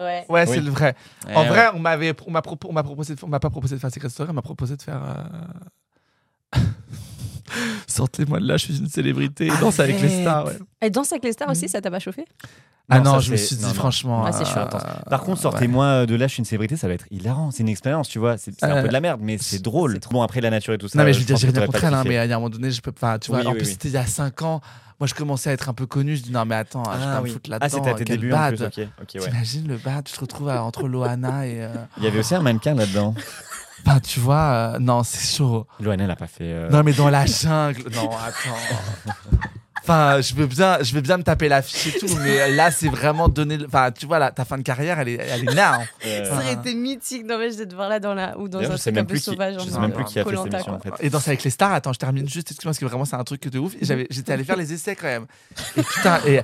Ouais. 0.00 0.24
Ouais, 0.28 0.44
Oui. 0.48 0.54
c'est 0.54 0.60
le 0.62 0.70
vrai. 0.70 0.94
En 1.34 1.44
vrai, 1.44 1.68
on 1.74 1.78
m'avait, 1.78 2.14
on 2.26 2.30
m'a 2.30 2.40
propo- 2.40 2.68
on 2.68 2.72
m'a 2.72 2.82
proposé, 2.82 3.14
de- 3.14 3.20
on 3.22 3.28
m'a 3.28 3.38
pas 3.38 3.50
proposé 3.50 3.76
de 3.76 3.80
faire 3.80 3.90
Secret 3.92 4.08
Story, 4.08 4.30
on 4.30 4.34
m'a 4.34 4.42
proposé 4.42 4.76
de 4.76 4.82
faire. 4.82 5.00
euh, 6.54 6.58
Sortez-moi 7.86 8.40
de 8.40 8.46
là, 8.46 8.56
je 8.56 8.64
suis 8.64 8.78
une 8.78 8.88
célébrité. 8.88 9.48
danse 9.60 9.80
avec 9.80 10.00
les 10.00 10.22
stars. 10.22 10.46
Ouais. 10.46 10.58
Et 10.82 10.90
danse 10.90 11.12
avec 11.12 11.24
les 11.24 11.32
stars 11.32 11.50
aussi, 11.50 11.68
ça 11.68 11.80
t'a 11.80 11.90
pas 11.90 11.98
chauffé? 11.98 12.24
Ah 12.92 12.98
Non, 12.98 13.20
je 13.20 13.30
me 13.30 13.36
suis 13.36 13.54
dit 13.54 13.62
non, 13.62 13.68
non. 13.68 13.74
franchement. 13.74 14.24
Ah, 14.26 14.30
euh, 14.36 15.10
Par 15.10 15.20
contre, 15.20 15.36
ouais. 15.38 15.42
sortez-moi 15.42 16.06
de 16.06 16.14
là, 16.16 16.26
je 16.26 16.32
suis 16.32 16.40
une 16.40 16.44
célébrité, 16.44 16.76
ça 16.76 16.88
va 16.88 16.94
être 16.94 17.06
hilarant. 17.12 17.52
C'est 17.52 17.62
une 17.62 17.68
expérience, 17.68 18.08
tu 18.08 18.18
vois. 18.18 18.36
C'est 18.36 18.60
un 18.64 18.78
Euh, 18.78 18.82
peu 18.82 18.88
de 18.88 18.92
la 18.92 19.00
merde, 19.00 19.20
mais 19.22 19.38
c'est 19.38 19.62
drôle. 19.62 20.00
Bon, 20.10 20.22
après 20.22 20.40
la 20.40 20.50
nature 20.50 20.74
et 20.74 20.78
tout 20.78 20.88
ça. 20.88 20.98
Non, 20.98 21.04
mais 21.04 21.10
euh, 21.10 21.12
je 21.14 21.18
veux 21.20 21.24
dire, 21.24 21.36
j'ai 21.36 21.48
rien 21.50 21.66
contre 21.66 21.84
elle, 21.84 21.94
hein, 21.94 22.02
mais 22.04 22.14
il 22.14 22.28
y 22.28 22.32
a 22.32 22.36
un 22.36 22.38
moment 22.38 22.50
donné, 22.50 22.70
je 22.72 22.80
peux 22.80 22.90
pas. 22.90 23.18
Tu 23.20 23.30
vois, 23.30 23.40
Oui, 23.40 23.46
en 23.46 23.50
oui, 23.52 23.58
plus, 23.58 23.66
oui. 23.66 23.72
c'était 23.72 23.88
il 23.90 23.94
y 23.94 23.96
a 23.96 24.06
5 24.06 24.42
ans. 24.42 24.60
Moi, 24.98 25.06
je 25.06 25.14
commençais 25.14 25.50
à 25.50 25.52
être 25.52 25.68
un 25.68 25.72
peu 25.72 25.86
connu. 25.86 26.16
Je 26.16 26.22
dis, 26.24 26.32
non, 26.32 26.44
mais 26.44 26.56
attends, 26.56 26.82
je 26.84 26.98
vais 26.98 27.04
Ah, 27.08 27.16
pas 27.16 27.20
me 27.22 27.28
foutre 27.28 27.48
là-dedans. 27.48 27.66
Ah, 27.66 27.68
c'était 27.70 27.90
à 27.90 27.94
tes 27.94 28.04
débuts 28.04 28.32
en 28.32 28.36
bad. 28.36 28.56
plus, 28.56 28.64
ok. 28.66 28.88
ok, 29.02 29.08
ouais. 29.14 29.20
T'imagines 29.20 29.68
le 29.68 29.76
bad, 29.76 30.04
tu 30.04 30.12
te 30.12 30.20
retrouves 30.20 30.48
à- 30.48 30.62
entre 30.64 30.88
Loana 30.88 31.46
et. 31.46 31.62
euh, 31.62 31.68
Il 31.98 32.02
y 32.02 32.06
avait 32.08 32.18
aussi 32.18 32.34
un 32.34 32.42
mannequin 32.42 32.74
là-dedans. 32.74 33.14
Enfin, 33.86 34.00
tu 34.00 34.20
vois, 34.20 34.74
euh, 34.74 34.78
non, 34.78 35.02
c'est 35.02 35.36
chaud. 35.36 35.66
Loana, 35.80 36.04
elle 36.04 36.10
a 36.10 36.16
pas 36.16 36.26
fait. 36.26 36.44
euh, 36.44 36.68
Non, 36.70 36.82
mais 36.82 36.92
dans 36.92 37.08
la 37.08 37.26
jungle. 37.26 37.84
Non, 37.94 38.10
attends. 38.10 39.14
Enfin, 39.82 40.20
je 40.20 40.34
veux 40.34 40.46
bien, 40.46 40.78
je 40.82 40.92
veux 40.94 41.00
bien 41.00 41.16
me 41.16 41.22
taper 41.22 41.48
l'affiche 41.48 41.96
et 41.96 41.98
tout, 41.98 42.14
mais 42.22 42.50
là, 42.52 42.70
c'est 42.70 42.88
vraiment 42.88 43.28
donner. 43.28 43.56
le- 43.56 43.66
Enfin, 43.66 43.90
tu 43.90 44.04
vois, 44.06 44.18
là, 44.18 44.30
ta 44.30 44.44
fin 44.44 44.58
de 44.58 44.62
carrière, 44.62 45.00
elle 45.00 45.08
est, 45.08 45.14
elle 45.14 45.48
est 45.48 45.54
là. 45.54 45.80
hein. 45.80 45.84
euh, 46.06 46.24
Ça 46.26 46.34
aurait 46.34 46.52
été 46.52 46.74
mythique 46.74 47.26
d'empêche 47.26 47.56
de 47.56 47.64
te 47.64 47.74
voir 47.74 47.88
là 47.88 47.98
dans 47.98 48.12
la 48.14 48.38
ou 48.38 48.46
dans 48.48 48.58
D'ailleurs, 48.58 48.72
un 48.72 48.76
je 48.76 48.82
sais 48.82 48.90
truc 48.92 48.94
même 48.96 49.02
un 49.04 49.06
peu 49.06 49.14
plus 49.14 49.18
qui- 49.20 49.24
sauvage. 49.30 49.54
je 49.58 49.70
sais 49.70 49.78
même 49.80 49.92
plus 49.92 50.04
qui 50.04 50.18
a 50.20 50.24
fait 50.24 50.30
cette 50.30 50.38
Koh-Lanta, 50.38 50.56
émission, 50.58 50.78
quoi. 50.78 50.92
en 50.92 50.96
fait. 50.96 51.04
Et 51.06 51.10
danser 51.10 51.30
avec 51.30 51.42
les 51.44 51.50
stars, 51.50 51.72
attends, 51.72 51.92
je 51.94 51.98
termine 51.98 52.28
juste, 52.28 52.50
excuse-moi, 52.50 52.70
parce 52.72 52.78
que 52.78 52.84
vraiment, 52.84 53.06
c'est 53.06 53.16
un 53.16 53.24
truc 53.24 53.48
de 53.48 53.58
ouf. 53.58 53.72
Et 53.80 53.84
j'avais- 53.86 54.06
J'étais 54.10 54.32
allé 54.34 54.44
faire 54.44 54.56
les 54.56 54.70
essais 54.72 54.94
quand 54.94 55.06
même. 55.06 55.26
Et 55.76 55.82
putain, 55.82 56.20
et, 56.26 56.42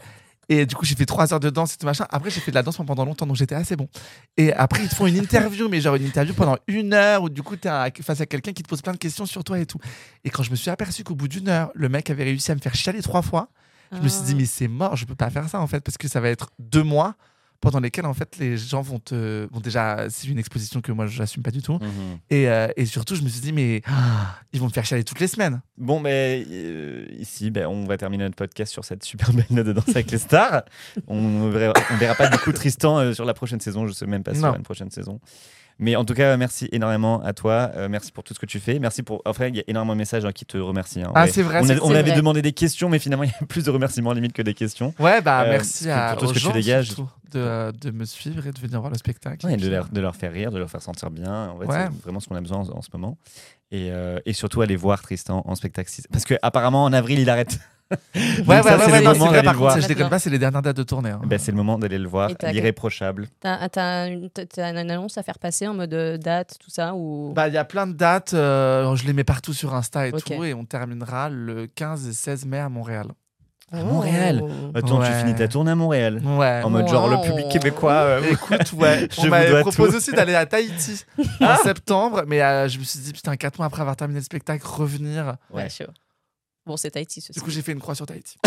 et 0.49 0.65
du 0.67 0.75
coup, 0.77 0.85
j'ai 0.85 0.95
fait 0.95 1.07
trois 1.07 1.33
heures 1.33 1.41
de 1.41 1.51
danse 1.51 1.75
et 1.75 1.77
tout 1.77 1.87
machin. 1.87 2.07
Après, 2.11 2.31
j'ai 2.31 2.41
fait 2.41 2.51
de 2.53 2.55
la 2.57 2.63
danse 2.63 2.77
pendant 2.77 3.05
longtemps, 3.05 3.27
donc 3.27 3.37
j'étais 3.37 3.55
assez 3.55 3.75
bon. 3.77 3.89
Et 4.37 4.53
après, 4.53 4.83
ils 4.85 4.89
te 4.89 4.95
font 4.95 5.07
une 5.07 5.17
interview, 5.17 5.69
mais 5.69 5.81
genre 5.81 5.97
une 5.97 6.05
interview 6.07 6.35
pendant 6.35 6.57
une 6.69 6.93
heure 6.95 7.23
où 7.25 7.29
du 7.29 7.43
coup, 7.43 7.57
t'es 7.57 7.69
à- 7.69 7.89
face 8.03 8.21
à 8.21 8.27
quelqu'un 8.27 8.53
qui 8.53 8.63
te 8.63 8.69
pose 8.69 8.83
plein 8.83 8.93
de 8.93 8.99
questions 8.99 9.27
sur 9.27 9.43
toi 9.45 9.59
et 9.59 9.67
tout. 9.67 9.79
Et 10.25 10.31
quand 10.31 10.43
je 10.43 10.51
me 10.51 10.57
suis 10.57 10.71
aperçu 10.71 11.03
qu'au 11.05 11.15
bout 11.15 11.29
d'une 11.29 11.49
heure, 11.49 11.71
le 11.75 11.89
mec 11.89 12.11
avait 12.11 12.25
réussi 12.25 12.53
à 12.53 12.55
me 12.55 12.61
faire 12.61 12.75
chialer 12.75 13.03
trois 13.03 13.23
fois, 13.23 13.49
je 13.93 13.99
me 14.01 14.09
suis 14.09 14.23
dit, 14.23 14.33
Ah. 14.33 14.39
mais 14.39 14.45
c'est 14.47 14.69
mort, 14.69 14.97
je 14.97 15.05
peux 15.05 15.15
pas 15.15 15.31
faire 15.31 15.49
ça 15.49 15.61
en 15.61 15.67
fait, 15.67 15.81
parce 15.81 15.97
que 15.99 16.09
ça 16.09 16.21
va 16.21 16.29
être 16.29 16.51
deux 16.59 16.83
mois 16.83 17.15
pendant 17.61 17.81
lesquels 17.81 18.07
en 18.07 18.15
fait 18.15 18.37
les 18.39 18.57
gens 18.57 18.83
vont 18.83 18.99
te. 18.99 19.47
Bon, 19.47 19.61
déjà, 19.61 20.07
c'est 20.11 20.29
une 20.29 20.39
exposition 20.39 20.81
que 20.81 20.93
moi, 20.93 21.07
j'assume 21.07 21.43
pas 21.43 21.51
du 21.51 21.63
tout. 21.63 21.75
mhm. 21.75 22.19
Et, 22.31 22.49
euh, 22.49 22.69
et 22.77 22.87
surtout, 22.87 23.15
je 23.17 23.23
me 23.23 23.29
suis 23.29 23.41
dit, 23.41 23.53
mais 23.53 23.83
ah, 23.87 24.37
ils 24.53 24.61
vont 24.61 24.67
me 24.67 24.73
faire 24.73 24.85
chialer 24.85 25.05
toutes 25.05 25.21
les 25.21 25.27
semaines. 25.29 25.61
Bon, 25.79 26.01
mais 26.01 26.45
euh, 26.51 27.07
ici, 27.19 27.51
ben, 27.51 27.67
on 27.67 27.85
va 27.87 27.97
terminer 27.97 28.25
notre 28.25 28.37
podcast 28.37 28.73
sur 28.73 28.85
cette 28.85 29.05
super 29.05 29.33
belle 29.33 29.47
note 29.51 29.67
de 29.67 29.73
danse 29.73 29.89
avec 29.89 30.11
les 30.11 30.19
stars. 30.19 30.63
On 31.07 31.49
verra, 31.51 31.73
on 31.93 31.97
verra 31.97 32.15
pas 32.15 32.29
du 32.29 32.39
coup 32.39 32.53
Tristan 32.53 32.99
euh, 32.99 33.13
sur 33.15 33.25
la 33.25 33.35
prochaine 33.35 33.61
saison. 33.61 33.87
Je 33.87 33.93
sais 33.93 34.07
même 34.07 34.23
pas 34.23 34.35
sur 34.35 34.43
Non. 34.47 34.55
une 34.57 34.63
prochaine 34.63 34.91
saison. 34.91 35.21
Mais 35.79 35.95
en 35.95 36.05
tout 36.07 36.15
cas, 36.15 36.37
merci 36.39 36.69
énormément 36.73 37.23
à 37.23 37.33
toi. 37.35 37.71
Euh, 37.77 37.89
merci 37.91 38.11
pour 38.11 38.25
tout 38.25 38.33
ce 38.33 38.39
que 38.39 38.47
tu 38.47 38.61
fais. 38.61 38.79
Merci 38.79 39.03
pour. 39.03 39.21
Enfin, 39.27 39.49
il 39.49 39.57
y 39.57 39.61
a 39.61 39.65
énormément 39.69 39.93
de 39.93 39.99
messages 39.99 40.25
hein, 40.25 40.33
qui 40.33 40.47
te 40.47 40.57
remercient. 40.57 41.03
hein. 41.03 41.13
Ah, 41.15 41.27
c'est 41.29 41.43
vrai. 41.43 41.61
On, 41.63 41.69
a- 41.69 41.99
avait 41.99 42.03
vrai. 42.11 42.17
demandé 42.17 42.41
des 42.41 42.53
questions, 42.53 42.89
mais 42.89 42.99
finalement, 42.99 43.25
il 43.25 43.29
y 43.31 43.45
a 43.45 43.47
plus 43.47 43.65
de 43.65 43.71
remerciements 43.71 44.13
limite 44.13 44.33
que 44.33 44.43
des 44.43 44.55
questions. 44.55 44.95
Ouais, 44.99 45.21
bah 45.21 45.43
Euh, 45.43 45.51
merci 45.51 45.85
pour 45.85 45.93
à 45.95 46.17
tout 46.17 46.27
ce 46.27 46.31
aux 46.31 46.35
que 46.35 46.39
tu 46.39 46.53
dégages. 46.53 46.95
de, 47.33 47.73
de 47.79 47.91
me 47.91 48.05
suivre 48.07 48.47
et 48.47 48.53
de 48.53 48.59
venir 48.59 48.81
voir 48.81 48.91
le 48.91 48.97
spectacle. 48.99 49.45
Ouais, 49.45 49.55
Et 49.55 49.57
de, 49.59 49.69
leur, 49.69 49.89
de 49.91 50.01
leur 50.01 50.17
faire 50.17 50.33
rire, 50.33 50.51
de 50.51 50.59
leur 50.59 50.71
faire 50.71 50.81
sentir 50.81 51.11
bien. 51.11 51.49
En 51.51 51.59
fait, 51.59 51.67
Ouais. 51.67 51.87
C'est 51.93 52.03
vraiment 52.05 52.21
ce 52.21 52.29
qu'on 52.29 52.37
a 52.37 52.41
besoin 52.41 52.59
en, 52.59 52.79
en 52.79 52.81
ce 52.83 52.89
moment. 52.95 53.19
Et, 53.73 53.91
euh, 53.91 54.19
et 54.27 54.33
surtout, 54.33 54.61
aller 54.61 54.77
voir 54.77 55.03
Tristan 55.03 55.43
en 55.45 55.55
spectacle. 55.55 55.91
Parce 56.13 56.25
qu'apparemment, 56.25 56.85
en 56.85 56.93
avril, 56.93 57.19
il 57.19 57.29
arrête. 57.31 57.59
Ouais, 57.89 58.01
ouais, 58.01 58.63
ça, 58.65 58.77
ouais, 58.79 58.85
c'est 58.85 58.91
ouais, 58.91 58.99
le 58.99 59.05
moment 59.05 59.13
c'est 59.15 59.19
vrai, 59.19 59.31
d'aller 59.31 59.45
par 59.45 59.55
le 59.55 59.59
contre, 59.61 59.73
voir. 59.75 59.81
je 59.81 59.87
déconne 59.87 60.09
pas, 60.09 60.19
c'est 60.19 60.29
les 60.29 60.41
dernières 60.41 60.61
dates 60.61 60.77
de 60.77 60.83
tournée. 60.83 61.11
hein. 61.11 61.21
Ben, 61.25 61.39
c'est 61.39 61.53
le 61.53 61.57
moment 61.57 61.79
d'aller 61.79 61.99
le 61.99 62.09
voir. 62.09 62.31
L'irréprochable. 62.43 63.29
T'as 63.39 63.69
t'as 63.69 64.09
une, 64.09 64.29
t'as 64.29 64.71
une 64.73 64.91
annonce 64.91 65.19
à 65.19 65.23
faire 65.23 65.39
passer 65.39 65.69
en 65.69 65.75
mode 65.75 65.95
euh, 65.95 66.19
date, 66.19 66.57
tout 66.59 66.69
ça 66.71 66.97
ou... 66.97 67.33
Bah, 67.33 67.47
il 67.47 67.55
y 67.55 67.59
a 67.59 67.65
plein 67.65 67.87
de 67.87 67.93
dates, 67.93 68.35
euh, 68.35 68.97
je 68.97 69.07
les 69.07 69.13
mets 69.13 69.23
partout 69.23 69.53
sur 69.53 69.73
Insta 69.73 70.09
et 70.09 70.11
tout, 70.13 70.43
et 70.43 70.53
on 70.53 70.65
terminera 70.65 71.29
le 71.29 71.69
15 71.69 72.09
et 72.09 72.13
16 72.13 72.47
mai 72.47 72.59
à 72.59 72.69
Montréal. 72.69 73.07
À 73.73 73.83
Montréal. 73.83 74.43
Oh. 74.45 74.49
Attends, 74.75 75.03
tu 75.03 75.13
finis 75.13 75.35
ta 75.35 75.49
tournée 75.49 75.73
à 75.73 75.75
Montréal. 75.75 76.21
Ouais. 76.25 76.63
En 76.63 76.71
mode 76.71 76.87
genre 76.89 77.09
le 77.09 77.21
public 77.27 77.49
québécois. 77.49 77.93
euh, 77.93 78.23
Écoute, 78.31 78.73
ouais, 78.75 79.09
Je 79.17 79.23
on 79.23 79.27
m'avait 79.29 79.61
proposé 79.61 79.91
tout. 79.91 79.97
aussi 79.97 80.13
d'aller 80.13 80.35
à 80.37 80.47
Tahiti 80.47 81.05
en 81.41 81.57
septembre, 81.57 82.23
mais 82.29 82.43
euh, 82.43 82.69
je 82.69 82.79
me 82.79 82.85
suis 82.85 83.01
dit, 83.01 83.13
putain, 83.13 83.37
4 83.37 83.59
mois 83.59 83.67
après 83.67 83.81
avoir 83.81 83.97
terminé 83.97 84.21
le 84.21 84.25
spectacle, 84.25 84.65
revenir. 84.67 85.35
Ouais, 85.53 85.69
chaud. 85.69 85.85
Bon, 86.65 86.77
c'est 86.77 86.91
Tahiti, 86.91 87.21
ceci. 87.21 87.33
Du 87.39 87.45
coup, 87.45 87.51
j'ai 87.51 87.63
fait 87.63 87.73
une 87.73 87.81
croix 87.81 87.95
sur 87.95 88.07
Tahiti. 88.07 88.39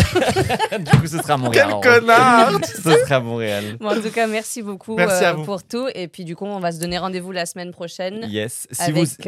du 0.78 0.98
coup, 0.98 1.06
ce 1.06 1.18
sera 1.18 1.34
à 1.34 1.36
Montréal. 1.38 1.68
Quel 1.82 2.00
connard 2.00 2.52
Ce 2.64 2.80
sera 2.82 3.16
à 3.16 3.20
Montréal. 3.20 3.76
Bon, 3.80 3.88
en 3.90 4.00
tout 4.00 4.10
cas, 4.10 4.26
merci 4.26 4.62
beaucoup 4.62 4.94
Merci 4.94 5.24
à 5.24 5.30
euh, 5.30 5.34
vous. 5.34 5.44
pour 5.44 5.62
tout. 5.64 5.88
Et 5.94 6.06
puis, 6.08 6.24
du 6.24 6.36
coup, 6.36 6.44
on 6.46 6.60
va 6.60 6.70
se 6.72 6.78
donner 6.78 6.98
rendez-vous 6.98 7.32
la 7.32 7.46
semaine 7.46 7.72
prochaine. 7.72 8.26
Yes. 8.28 8.66
Si 8.70 8.82
Avec, 8.82 8.94
vous... 8.96 9.24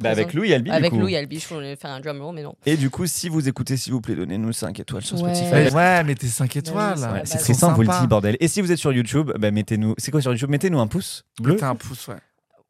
Bah, 0.00 0.10
avec 0.10 0.32
Louis 0.34 0.52
Albi. 0.54 0.70
du 0.70 0.76
Avec 0.76 0.90
coup. 0.90 0.98
Louis 0.98 1.16
Albi, 1.16 1.38
je 1.40 1.52
voulais 1.54 1.76
faire 1.76 1.90
un 1.90 2.00
drum 2.00 2.20
roll, 2.22 2.34
mais 2.34 2.42
non. 2.42 2.54
Et 2.66 2.76
du 2.76 2.88
coup, 2.90 3.06
si 3.06 3.28
vous 3.28 3.48
écoutez, 3.48 3.76
s'il 3.76 3.92
vous 3.92 4.00
plaît, 4.00 4.14
donnez-nous 4.14 4.52
5 4.52 4.78
étoiles 4.80 5.02
sur 5.02 5.20
Ouais. 5.22 5.34
Spotify. 5.34 5.74
Ouais, 5.74 6.04
mettez 6.04 6.26
5 6.28 6.56
étoiles. 6.56 6.98
c'est 6.98 7.06
Ouais, 7.06 7.20
c'est 7.24 7.38
très 7.38 7.54
simple, 7.54 7.74
vous 7.76 7.82
le 7.82 7.86
sympas. 7.88 8.00
dit, 8.00 8.06
bordel. 8.06 8.36
Et 8.40 8.48
si 8.48 8.60
vous 8.60 8.72
êtes 8.72 8.78
sur 8.78 8.92
YouTube, 8.92 9.30
bah, 9.38 9.50
mettez-nous. 9.50 9.94
C'est 9.98 10.10
quoi 10.10 10.20
sur 10.22 10.32
YouTube? 10.32 10.50
Mettez-nous 10.50 10.80
un 10.80 10.86
pouce 10.86 11.24
bleu. 11.40 11.54
Mettez 11.54 11.64
un 11.66 11.74
pouce, 11.74 12.08
ouais. 12.08 12.16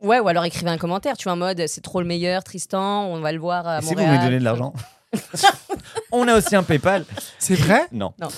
Ouais, 0.00 0.18
ou 0.18 0.26
alors 0.26 0.44
écrivez 0.44 0.68
un 0.70 0.78
commentaire, 0.78 1.16
tu 1.16 1.24
vois, 1.24 1.34
en 1.34 1.36
mode 1.36 1.62
c'est 1.68 1.80
trop 1.80 2.00
le 2.00 2.06
meilleur, 2.06 2.42
Tristan, 2.42 3.04
on 3.06 3.20
va 3.20 3.30
le 3.30 3.38
voir 3.38 3.66
à 3.68 3.78
Et 3.78 3.82
si 3.82 3.94
vous 3.94 4.04
voulez 4.04 4.18
donner 4.18 4.38
de 4.40 4.44
l'argent? 4.44 4.72
On 6.12 6.26
a 6.28 6.36
aussi 6.38 6.56
un 6.56 6.62
PayPal. 6.62 7.04
C'est 7.38 7.54
vrai? 7.54 7.82
Non. 7.92 8.12
Non. 8.20 8.28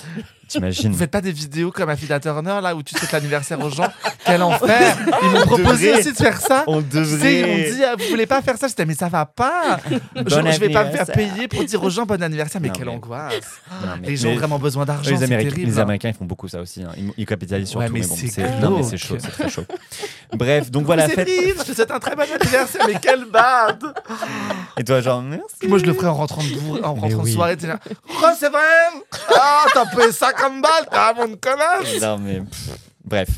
T'imagines 0.55 0.93
Vous 0.93 0.99
faites 0.99 1.11
pas 1.11 1.21
des 1.21 1.33
vidéos 1.33 1.71
comme 1.73 1.89
Affida 1.89 2.21
Turner, 2.21 2.59
là, 2.63 2.75
où 2.75 2.83
tu 2.83 2.95
souhaites 2.97 3.13
l'anniversaire 3.13 3.59
aux 3.61 3.71
gens 3.71 3.89
Quel 4.25 4.43
enfer 4.43 4.97
Ils 5.23 5.31
m'ont 5.31 5.41
proposé 5.47 5.87
devrait. 5.89 6.01
aussi 6.01 6.13
de 6.13 6.17
faire 6.17 6.41
ça. 6.41 6.65
On 6.67 6.81
devrait. 6.81 7.71
dit, 7.73 7.83
ah, 7.85 7.95
vous 7.99 8.05
voulez 8.09 8.27
pas 8.27 8.41
faire 8.43 8.57
ça? 8.57 8.69
J'étais, 8.69 8.85
mais 8.87 8.95
ça 8.95 9.09
va 9.09 9.27
pas. 9.27 9.79
je, 9.91 10.23
Bon 10.23 10.51
je 10.53 10.61
vais 10.61 10.69
pas 10.71 10.85
me 10.85 10.91
faire 10.93 11.07
payer 11.07 11.49
pour 11.49 11.65
dire 11.65 11.83
aux 11.83 11.91
gens 11.91 12.05
bon 12.07 12.23
anniversaire, 12.23 12.61
mais 12.61 12.69
Non, 12.69 12.75
quelle 12.75 12.87
mais- 12.87 12.93
angoisse. 12.93 13.33
Non, 13.85 13.89
mais- 14.01 14.09
Les 14.09 14.17
gens 14.17 14.29
ont 14.31 14.37
vraiment 14.37 14.59
besoin 14.59 14.85
d'argent, 14.85 15.11
les, 15.11 15.17
c'est 15.19 15.25
Américains, 15.25 15.51
terrible. 15.51 15.71
les 15.73 15.79
Américains, 15.79 16.09
ils 16.11 16.15
font 16.15 16.25
beaucoup 16.25 16.49
ça 16.49 16.61
aussi. 16.61 16.83
hein. 16.83 16.91
Ils, 16.97 17.13
ils 17.17 17.27
capitalisent 17.27 17.69
sur 17.71 17.81
Ouais, 17.81 17.89
tout. 17.89 17.93
mais 17.95 18.01
Mais 18.01 18.07
bon, 18.07 18.15
c'est 18.17 18.29
c'est 18.29 18.43
c'est 18.91 18.97
chaud, 18.97 19.17
c'est 19.19 19.31
très 19.31 19.49
chaud. 19.51 19.65
Bref, 20.33 20.71
donc 20.71 20.85
voilà. 20.87 21.09
Céline, 21.09 21.55
je 21.59 21.63
te 21.65 21.73
souhaite 21.73 21.91
un 21.91 21.99
très 21.99 22.15
bon 22.17 22.23
anniversaire, 22.23 22.87
mais 22.87 22.95
quelle 23.01 23.25
bad 23.27 23.83
Et 24.79 24.85
toi, 24.85 25.01
genre, 25.01 25.23
merci. 25.23 25.45
Moi, 25.69 25.79
je 25.79 25.85
le 25.85 25.95
ferais 25.95 26.07
en 26.09 26.15
rentrant 26.15 26.43
de, 26.43 26.83
en 26.85 26.95
rentrant 26.95 27.23
de 27.23 27.29
soirée. 27.29 27.57
Oh, 27.63 28.27
c'est 28.39 28.49
vrai 28.49 28.61
Ah, 29.35 29.65
t'as 29.73 29.87
payé 29.87 30.13
50 30.13 30.44
balles, 30.51 30.87
t'as 30.91 31.11
un 31.11 31.15
monde 31.15 31.41
connasse 31.41 32.01
Non, 32.01 32.19
mais 32.19 32.41
pff, 32.41 32.71
bref. 33.05 33.29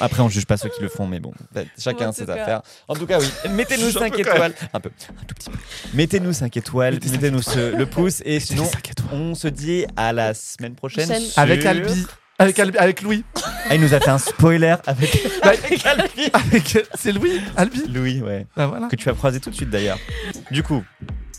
Après, 0.00 0.20
on 0.22 0.28
juge 0.28 0.44
pas 0.44 0.56
ceux 0.58 0.68
qui 0.68 0.82
le 0.82 0.88
font, 0.88 1.06
mais 1.06 1.20
bon, 1.20 1.32
chacun 1.78 2.12
ses 2.12 2.28
affaires. 2.28 2.62
En 2.86 2.94
tout 2.94 3.06
cas, 3.06 3.18
oui, 3.18 3.50
mettez-nous 3.50 3.86
Je 3.86 3.98
5 3.98 4.14
peux 4.14 4.22
quand 4.24 4.34
étoiles. 4.34 4.54
Un 4.74 4.80
peu, 4.80 4.90
un 5.10 5.24
tout 5.24 5.34
petit 5.34 5.48
peu. 5.48 5.58
Mettez-nous 5.94 6.32
5 6.34 6.56
étoiles, 6.56 6.94
Mettez 6.94 7.10
mettez-nous 7.10 7.40
le 7.78 7.84
pouce, 7.86 8.20
et 8.24 8.40
sinon, 8.40 8.68
on 9.12 9.34
se 9.34 9.48
dit 9.48 9.86
à 9.96 10.12
la 10.12 10.34
semaine 10.34 10.74
prochaine. 10.74 11.10
Avec 11.36 11.64
Albi. 11.64 12.06
Avec, 12.38 12.58
Albi, 12.58 12.76
avec 12.76 13.00
Louis. 13.00 13.24
Ah, 13.70 13.74
il 13.74 13.80
nous 13.80 13.94
a 13.94 14.00
fait 14.00 14.10
un 14.10 14.18
spoiler 14.18 14.74
avec, 14.86 15.26
avec 15.42 15.86
Albi. 15.86 16.30
C'est 16.94 17.12
Louis 17.12 17.40
Albi 17.56 17.86
Louis, 17.88 18.20
ouais. 18.20 18.46
Bah 18.54 18.66
voilà. 18.66 18.88
Que 18.88 18.96
tu 18.96 19.06
vas 19.06 19.14
croiser 19.14 19.40
tout 19.40 19.48
de 19.48 19.54
suite 19.54 19.70
d'ailleurs. 19.70 19.98
Du 20.50 20.62
coup, 20.62 20.84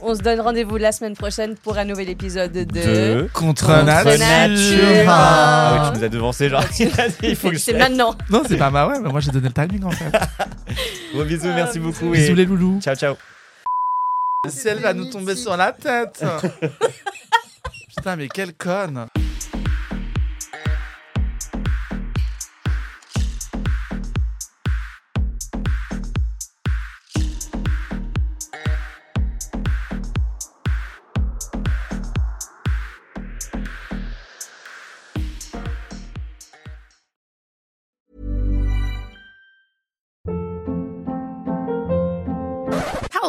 On 0.01 0.13
se 0.13 0.21
donne 0.21 0.39
rendez-vous 0.39 0.77
la 0.77 0.91
semaine 0.91 1.15
prochaine 1.15 1.55
pour 1.55 1.77
un 1.77 1.85
nouvel 1.85 2.09
épisode 2.09 2.51
de. 2.51 2.63
de. 2.63 3.27
Contre, 3.33 3.65
Contre 3.67 3.83
nature. 3.83 4.19
nature. 4.19 5.05
Ah 5.07 5.73
oui, 5.73 5.89
tu 5.91 5.97
nous 5.99 6.03
as 6.05 6.09
devancé, 6.09 6.49
genre. 6.49 6.63
il 7.23 7.35
faut 7.35 7.49
que 7.49 7.57
C'est 7.57 7.73
maintenant. 7.73 8.15
Non, 8.29 8.43
c'est 8.47 8.57
pas 8.57 8.69
ma 8.69 8.87
ouais, 8.87 8.99
mais 8.99 9.09
moi 9.09 9.19
j'ai 9.19 9.31
donné 9.31 9.47
le 9.49 9.53
timing 9.53 9.83
en 9.85 9.91
fait. 9.91 10.11
Gros 11.13 11.23
bisous, 11.23 11.47
merci 11.47 11.79
beaucoup. 11.79 12.11
Bisous 12.11 12.31
et 12.31 12.35
les 12.35 12.45
loulous. 12.45 12.79
Ciao, 12.81 12.95
ciao. 12.95 13.15
Le 14.45 14.51
ciel 14.51 14.79
va 14.79 14.93
nous 14.93 15.05
tomber 15.05 15.35
sur 15.35 15.57
la 15.57 15.71
tête. 15.71 16.23
Putain, 17.95 18.15
mais 18.15 18.27
quelle 18.27 18.53
conne. 18.53 19.07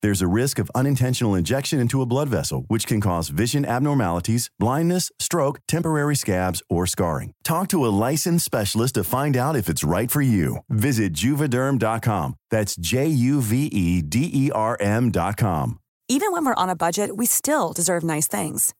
There's 0.00 0.22
a 0.22 0.28
risk 0.28 0.60
of 0.60 0.70
unintentional 0.74 1.34
injection 1.34 1.80
into 1.80 2.00
a 2.02 2.06
blood 2.06 2.28
vessel, 2.28 2.64
which 2.68 2.86
can 2.86 3.00
cause 3.00 3.30
vision 3.30 3.64
abnormalities, 3.64 4.48
blindness, 4.58 5.10
stroke, 5.18 5.58
temporary 5.66 6.14
scabs, 6.14 6.62
or 6.70 6.86
scarring. 6.86 7.32
Talk 7.42 7.68
to 7.68 7.84
a 7.84 7.94
licensed 8.08 8.44
specialist 8.44 8.94
to 8.94 9.04
find 9.04 9.36
out 9.36 9.56
if 9.56 9.68
it's 9.68 9.82
right 9.82 10.10
for 10.10 10.22
you. 10.22 10.58
Visit 10.68 11.14
juvederm.com. 11.14 12.34
That's 12.50 12.76
J 12.76 13.08
U 13.08 13.40
V 13.40 13.66
E 13.66 14.02
D 14.02 14.30
E 14.32 14.50
R 14.52 14.76
M.com. 14.80 15.80
Even 16.08 16.32
when 16.32 16.44
we're 16.46 16.54
on 16.54 16.70
a 16.70 16.76
budget, 16.76 17.16
we 17.16 17.26
still 17.26 17.72
deserve 17.72 18.02
nice 18.02 18.28
things. 18.28 18.74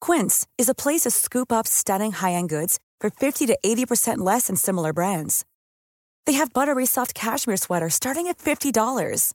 Quince 0.00 0.46
is 0.56 0.68
a 0.68 0.74
place 0.74 1.02
to 1.02 1.10
scoop 1.10 1.52
up 1.52 1.66
stunning 1.66 2.12
high-end 2.12 2.48
goods 2.48 2.78
for 2.98 3.10
50 3.10 3.46
to 3.46 3.58
80% 3.64 4.18
less 4.18 4.46
than 4.46 4.56
similar 4.56 4.92
brands. 4.94 5.44
They 6.24 6.32
have 6.34 6.52
buttery 6.52 6.86
soft 6.86 7.14
cashmere 7.14 7.58
sweaters 7.58 7.94
starting 7.94 8.26
at 8.28 8.38
$50, 8.38 9.34